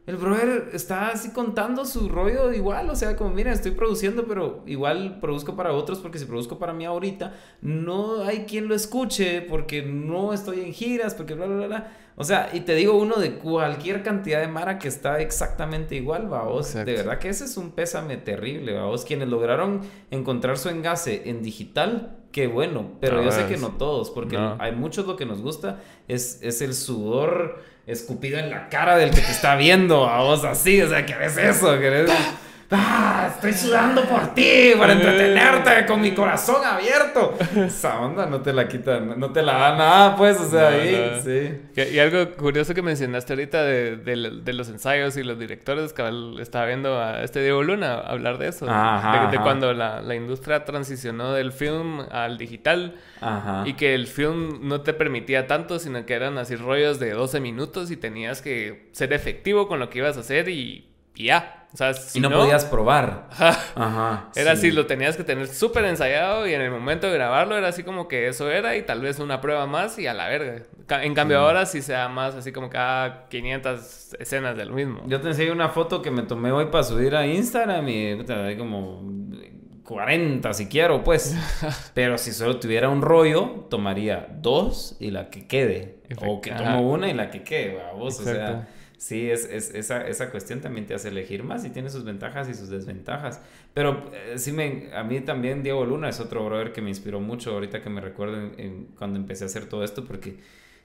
el 0.07 0.15
brother 0.15 0.69
está 0.71 1.09
así 1.09 1.31
contando 1.31 1.83
su 1.83 2.07
rollo 2.07 2.53
igual, 2.53 2.89
o 2.89 2.95
sea, 2.95 3.17
como 3.17 3.31
mira, 3.31 3.51
estoy 3.51 3.71
produciendo, 3.71 4.25
pero 4.25 4.63
igual 4.65 5.19
produzco 5.19 5.57
para 5.57 5.73
otros 5.73 5.99
porque 5.99 6.17
si 6.17 6.23
produzco 6.23 6.57
para 6.57 6.71
mí 6.71 6.85
ahorita, 6.85 7.33
no 7.61 8.23
hay 8.23 8.45
quien 8.45 8.69
lo 8.69 8.73
escuche 8.73 9.41
porque 9.41 9.83
no 9.83 10.31
estoy 10.31 10.61
en 10.61 10.73
giras, 10.73 11.13
porque 11.13 11.33
bla, 11.33 11.45
bla, 11.45 11.67
bla. 11.67 11.91
O 12.15 12.23
sea, 12.23 12.49
y 12.53 12.61
te 12.61 12.73
digo 12.73 12.97
uno 12.97 13.17
de 13.17 13.35
cualquier 13.35 14.01
cantidad 14.01 14.39
de 14.39 14.47
Mara 14.47 14.79
que 14.79 14.87
está 14.87 15.19
exactamente 15.19 15.95
igual, 15.95 16.27
vaos. 16.27 16.73
De 16.73 16.85
verdad 16.85 17.19
que 17.19 17.27
ese 17.27 17.43
es 17.43 17.57
un 17.57 17.71
pésame 17.71 18.15
terrible, 18.15 18.73
vaos. 18.73 19.03
Quienes 19.03 19.27
lograron 19.27 19.81
encontrar 20.09 20.57
su 20.57 20.69
engace 20.69 21.29
en 21.29 21.43
digital, 21.43 22.17
qué 22.31 22.47
bueno, 22.47 22.93
pero 23.01 23.21
yo 23.21 23.31
sé 23.31 23.45
que 23.47 23.57
no 23.57 23.71
todos, 23.71 24.09
porque 24.09 24.37
hay 24.37 24.71
muchos 24.71 25.05
lo 25.05 25.17
que 25.17 25.25
nos 25.25 25.41
gusta 25.41 25.81
es, 26.07 26.39
es 26.41 26.61
el 26.61 26.73
sudor 26.73 27.59
escupido 27.87 28.37
en 28.37 28.49
la 28.49 28.69
cara 28.69 28.97
del 28.97 29.11
que 29.11 29.21
te 29.21 29.31
está 29.31 29.55
viendo, 29.55 30.07
a 30.07 30.21
vos 30.21 30.43
así, 30.43 30.81
o 30.81 30.89
sea, 30.89 31.05
¿qué 31.05 31.15
es 31.21 31.37
eso? 31.37 31.79
¿Querés? 31.79 32.11
¡Ah! 32.69 33.07
Estoy 33.37 33.53
sudando 33.53 34.03
por 34.05 34.33
ti, 34.33 34.71
para 34.77 34.93
entretenerte, 34.93 35.85
con 35.85 36.01
mi 36.01 36.11
corazón 36.13 36.65
abierto. 36.65 37.37
Esa 37.55 37.99
onda 37.99 38.25
no 38.25 38.41
te 38.41 38.51
la 38.51 38.67
quitan, 38.67 39.19
no 39.19 39.31
te 39.31 39.43
la 39.43 39.53
da 39.53 39.75
nada, 39.77 40.15
pues, 40.15 40.39
o 40.39 40.49
sea, 40.49 40.69
ahí, 40.69 41.21
sí. 41.23 41.81
Y 41.93 41.99
algo 41.99 42.33
curioso 42.35 42.73
que 42.73 42.81
mencionaste 42.81 43.33
ahorita 43.33 43.63
de, 43.63 43.97
de, 43.97 44.53
los 44.53 44.69
ensayos 44.69 45.17
y 45.17 45.23
los 45.23 45.37
directores, 45.37 45.93
que 45.93 46.03
estaba 46.39 46.65
viendo 46.65 46.99
a 46.99 47.21
este 47.21 47.41
Diego 47.41 47.61
Luna 47.61 47.99
hablar 47.99 48.39
de 48.39 48.47
eso, 48.47 48.65
de, 48.65 49.39
cuando 49.43 49.73
la, 49.73 50.01
la, 50.01 50.15
industria 50.15 50.65
transicionó 50.65 51.33
del 51.33 51.51
film 51.51 52.01
al 52.11 52.37
digital 52.39 52.95
ajá. 53.21 53.63
y 53.65 53.73
que 53.73 53.93
el 53.93 54.07
film 54.07 54.67
no 54.67 54.81
te 54.81 54.93
permitía 54.93 55.45
tanto, 55.45 55.77
sino 55.77 56.05
que 56.05 56.13
eran 56.15 56.37
así 56.39 56.55
rollos 56.55 56.99
de 56.99 57.11
12 57.11 57.39
minutos 57.39 57.91
y 57.91 57.97
tenías 57.97 58.41
que 58.41 58.89
ser 58.93 59.13
efectivo 59.13 59.67
con 59.67 59.79
lo 59.79 59.89
que 59.89 59.99
ibas 59.99 60.17
a 60.17 60.21
hacer 60.21 60.49
y, 60.49 60.87
y 61.17 61.25
ya. 61.25 61.65
O 61.73 61.77
sea, 61.77 61.91
y 62.13 62.19
no, 62.21 62.31
podías 62.31 62.65
probar. 62.65 63.27
Ajá. 63.29 64.29
Era 64.35 64.53
así, 64.53 64.71
lo 64.71 64.85
tenías 64.85 65.17
que 65.17 65.23
tener 65.23 65.47
súper 65.47 65.83
ensayado 65.85 66.47
y 66.47 66.53
en 66.53 66.61
el 66.61 66.71
momento 66.71 67.07
de 67.07 67.13
grabarlo 67.13 67.57
era 67.57 67.67
así 67.67 67.83
como 67.83 68.07
que 68.07 68.27
eso 68.27 68.49
era 68.49 68.77
y 68.77 68.83
tal 68.83 69.01
vez 69.01 69.19
una 69.19 69.41
prueba 69.41 69.67
más 69.67 69.99
y 69.99 70.07
a 70.07 70.13
la 70.13 70.29
verga. 70.29 70.63
En 71.03 71.13
cambio 71.13 71.39
ahora 71.39 71.65
sí 71.65 71.81
sea 71.81 72.07
más 72.07 72.35
así 72.35 72.51
como 72.51 72.69
cada 72.69 73.27
500 73.27 74.15
escenas 74.19 74.55
del 74.55 74.71
mismo. 74.71 75.03
Yo 75.07 75.19
te 75.19 75.27
enseñé 75.27 75.51
una 75.51 75.69
foto 75.69 76.01
que 76.01 76.09
me 76.09 76.23
tomé 76.23 76.51
hoy 76.51 76.67
para 76.67 76.83
subir 76.83 77.15
a 77.15 77.27
Instagram 77.27 77.87
y 77.89 78.23
hay 78.29 78.57
como 78.57 79.03
40 79.83 80.53
si 80.53 80.67
quiero, 80.67 81.03
pues. 81.03 81.35
Pero 81.93 82.17
si 82.17 82.31
solo 82.31 82.59
tuviera 82.59 82.89
un 82.89 83.01
rollo, 83.01 83.65
tomaría 83.69 84.27
dos 84.39 84.95
y 84.99 85.11
la 85.11 85.29
que 85.29 85.47
quede. 85.47 85.97
O 86.25 86.39
que 86.39 86.51
tomo 86.51 86.89
una 86.89 87.09
y 87.09 87.13
la 87.13 87.29
que 87.29 87.43
quede, 87.43 87.75
vamos. 87.75 88.19
O 88.19 88.23
sea 88.23 88.67
sí, 88.97 89.29
es, 89.29 89.45
es, 89.45 89.73
esa, 89.73 90.07
esa 90.07 90.31
cuestión 90.31 90.61
también 90.61 90.85
te 90.85 90.93
hace 90.93 91.09
elegir 91.09 91.43
más 91.43 91.63
y 91.65 91.69
tiene 91.69 91.89
sus 91.89 92.03
ventajas 92.03 92.49
y 92.49 92.53
sus 92.53 92.69
desventajas. 92.69 93.41
Pero 93.73 94.09
eh, 94.13 94.37
sí, 94.37 94.51
me, 94.51 94.89
a 94.93 95.03
mí 95.03 95.21
también 95.21 95.63
Diego 95.63 95.85
Luna 95.85 96.09
es 96.09 96.19
otro 96.19 96.45
brother 96.45 96.73
que 96.73 96.81
me 96.81 96.89
inspiró 96.89 97.19
mucho 97.19 97.51
ahorita 97.53 97.81
que 97.81 97.89
me 97.89 98.01
recuerdo 98.01 98.51
cuando 98.97 99.19
empecé 99.19 99.43
a 99.43 99.47
hacer 99.47 99.65
todo 99.65 99.83
esto 99.83 100.05
porque 100.05 100.37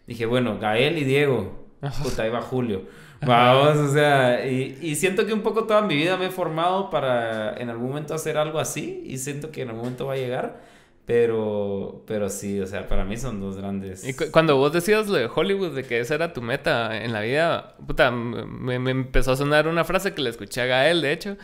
dije, 0.06 0.26
bueno, 0.26 0.58
Gael 0.58 0.98
y 0.98 1.04
Diego, 1.04 1.66
puta, 2.02 2.22
ahí 2.22 2.30
va 2.30 2.42
Julio. 2.42 2.82
Vamos, 3.24 3.76
o 3.76 3.92
sea, 3.92 4.44
y, 4.46 4.78
y, 4.82 4.96
siento 4.96 5.24
que 5.24 5.32
un 5.32 5.42
poco 5.42 5.64
toda 5.64 5.82
mi 5.82 5.94
vida 5.94 6.16
me 6.16 6.26
he 6.26 6.30
formado 6.30 6.90
para 6.90 7.54
en 7.54 7.70
algún 7.70 7.90
momento 7.90 8.14
hacer 8.14 8.36
algo 8.36 8.58
así 8.58 9.04
y 9.06 9.18
siento 9.18 9.52
que 9.52 9.62
en 9.62 9.68
algún 9.68 9.84
momento 9.84 10.06
va 10.06 10.14
a 10.14 10.16
llegar. 10.16 10.71
Pero, 11.04 12.04
pero 12.06 12.28
sí, 12.28 12.60
o 12.60 12.66
sea, 12.66 12.86
para 12.86 13.04
mí 13.04 13.16
son 13.16 13.40
dos 13.40 13.56
grandes. 13.56 14.06
Y 14.06 14.14
cuando 14.30 14.56
vos 14.56 14.72
decías 14.72 15.08
lo 15.08 15.16
de 15.16 15.28
Hollywood, 15.32 15.74
de 15.74 15.82
que 15.82 15.98
esa 15.98 16.14
era 16.14 16.32
tu 16.32 16.42
meta 16.42 17.02
en 17.02 17.12
la 17.12 17.20
vida, 17.20 17.74
puta, 17.84 18.12
me, 18.12 18.76
empezó 18.90 19.32
a 19.32 19.36
sonar 19.36 19.66
una 19.66 19.82
frase 19.84 20.14
que 20.14 20.22
le 20.22 20.30
escuché 20.30 20.60
a 20.60 20.66
Gael, 20.66 21.02
de 21.02 21.12
hecho, 21.12 21.36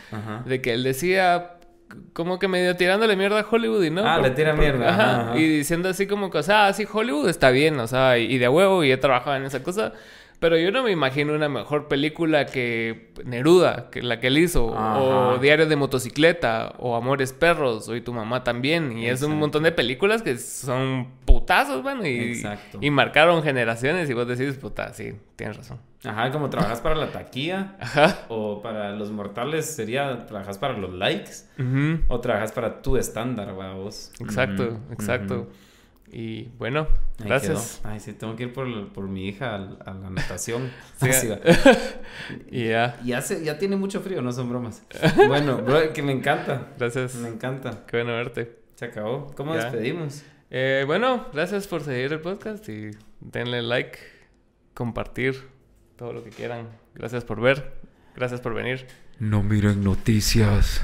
de 0.45 0.63
que 0.63 0.75
él 0.75 0.85
decía, 0.85 1.59
como 2.13 2.39
que 2.39 2.47
medio 2.47 2.77
tirándole 2.77 3.17
mierda 3.17 3.41
a 3.41 3.47
Hollywood 3.51 3.83
y 3.83 3.91
no. 3.91 4.07
Ah, 4.07 4.21
le 4.21 4.31
tira 4.31 4.53
mierda. 4.53 4.89
Ajá, 4.91 5.37
Y 5.37 5.49
diciendo 5.49 5.89
así 5.89 6.07
como 6.07 6.31
que, 6.31 6.39
o 6.39 6.43
sea, 6.45 6.73
sí, 6.73 6.87
Hollywood 6.91 7.29
está 7.29 7.51
bien, 7.51 7.81
o 7.81 7.89
sea, 7.89 8.17
y 8.17 8.39
de 8.39 8.49
huevo, 8.49 8.85
y 8.85 8.93
he 8.93 8.97
trabajado 8.97 9.37
en 9.37 9.45
esa 9.45 9.65
cosa. 9.65 9.93
Pero 10.41 10.57
yo 10.57 10.71
no 10.71 10.85
me 10.85 10.93
imagino 10.93 11.35
una 11.35 11.49
mejor 11.49 11.89
película 11.89 12.47
que 12.47 13.11
Neruda, 13.25 13.91
que 13.91 14.03
la 14.03 14.21
que 14.21 14.29
él 14.29 14.39
hizo, 14.39 14.67
o 14.67 15.39
Diario 15.39 15.67
de 15.67 15.75
motocicleta, 15.75 16.75
o 16.79 16.95
Amores 16.95 17.33
perros, 17.33 17.89
o 17.89 17.97
Y 17.97 18.03
tu 18.03 18.13
mamá 18.13 18.45
también. 18.45 18.97
Y 18.97 19.09
es 19.09 19.23
un 19.23 19.37
montón 19.37 19.65
de 19.65 19.73
películas 19.73 20.23
que 20.23 20.39
son 20.39 21.09
putazos, 21.25 21.83
bueno, 21.83 22.07
y, 22.07 22.43
y 22.81 22.91
marcaron 22.91 23.43
generaciones. 23.43 24.09
Y 24.09 24.15
vos 24.15 24.29
decís, 24.29 24.55
puta, 24.57 24.93
sí, 24.93 25.15
tienes 25.35 25.57
razón. 25.57 25.81
Ajá, 26.05 26.31
como 26.31 26.49
trabajas 26.49 26.81
para 26.81 26.95
la 26.95 27.11
taquilla, 27.11 27.75
Ajá. 27.81 28.19
o 28.29 28.63
para 28.63 28.93
los 28.93 29.11
mortales 29.11 29.67
sería, 29.67 30.27
trabajas 30.27 30.57
para 30.57 30.79
los 30.79 30.95
likes, 30.95 31.33
o 32.07 32.21
trabajas 32.21 32.53
para 32.53 32.81
tu 32.81 32.97
estándar, 32.97 33.53
vos. 33.53 34.13
Exacto, 34.21 34.79
exacto. 34.93 35.49
Y 36.13 36.45
bueno, 36.59 36.89
gracias. 37.19 37.81
Ay, 37.85 38.01
sí, 38.01 38.13
tengo 38.13 38.35
que 38.37 38.45
ir 38.45 38.53
por, 38.53 38.93
por 38.93 39.09
mi 39.09 39.29
hija 39.29 39.55
a, 39.55 39.95
la 39.95 40.11
natación. 40.11 40.71
sí, 40.97 41.29
y 42.51 42.69
ya. 42.69 42.99
Ya, 43.05 43.21
ya 43.21 43.59
tiene 43.59 43.77
mucho 43.77 44.01
frío, 44.01 44.23
no 44.23 44.33
son 44.33 44.49
bromas. 44.49 44.83
Bueno, 45.29 45.59
bro, 45.59 45.93
que 45.93 46.03
me 46.03 46.13
encanta. 46.13 46.69
Gracias. 46.79 47.17
Me 47.17 47.29
encanta. 47.29 47.85
Qué 47.87 47.99
bueno 47.99 48.13
verte. 48.13 48.59
Se 48.77 48.87
acabó. 48.87 49.27
¿Cómo 49.37 49.55
despedimos? 49.55 50.23
Eh, 50.51 50.85
bueno, 50.87 51.27
gracias 51.33 51.67
por 51.67 51.83
seguir 51.83 52.13
el 52.13 52.21
podcast 52.21 52.67
y 52.69 52.91
denle 53.21 53.61
like, 53.61 53.99
compartir 54.73 55.49
todo 55.97 56.13
lo 56.13 56.25
que 56.25 56.31
quieran. 56.31 56.69
Gracias 56.95 57.25
por 57.25 57.41
ver. 57.41 57.73
Gracias 58.15 58.41
por 58.41 58.55
venir. 58.55 58.87
No 59.19 59.43
miren 59.43 59.83
noticias. 59.83 60.81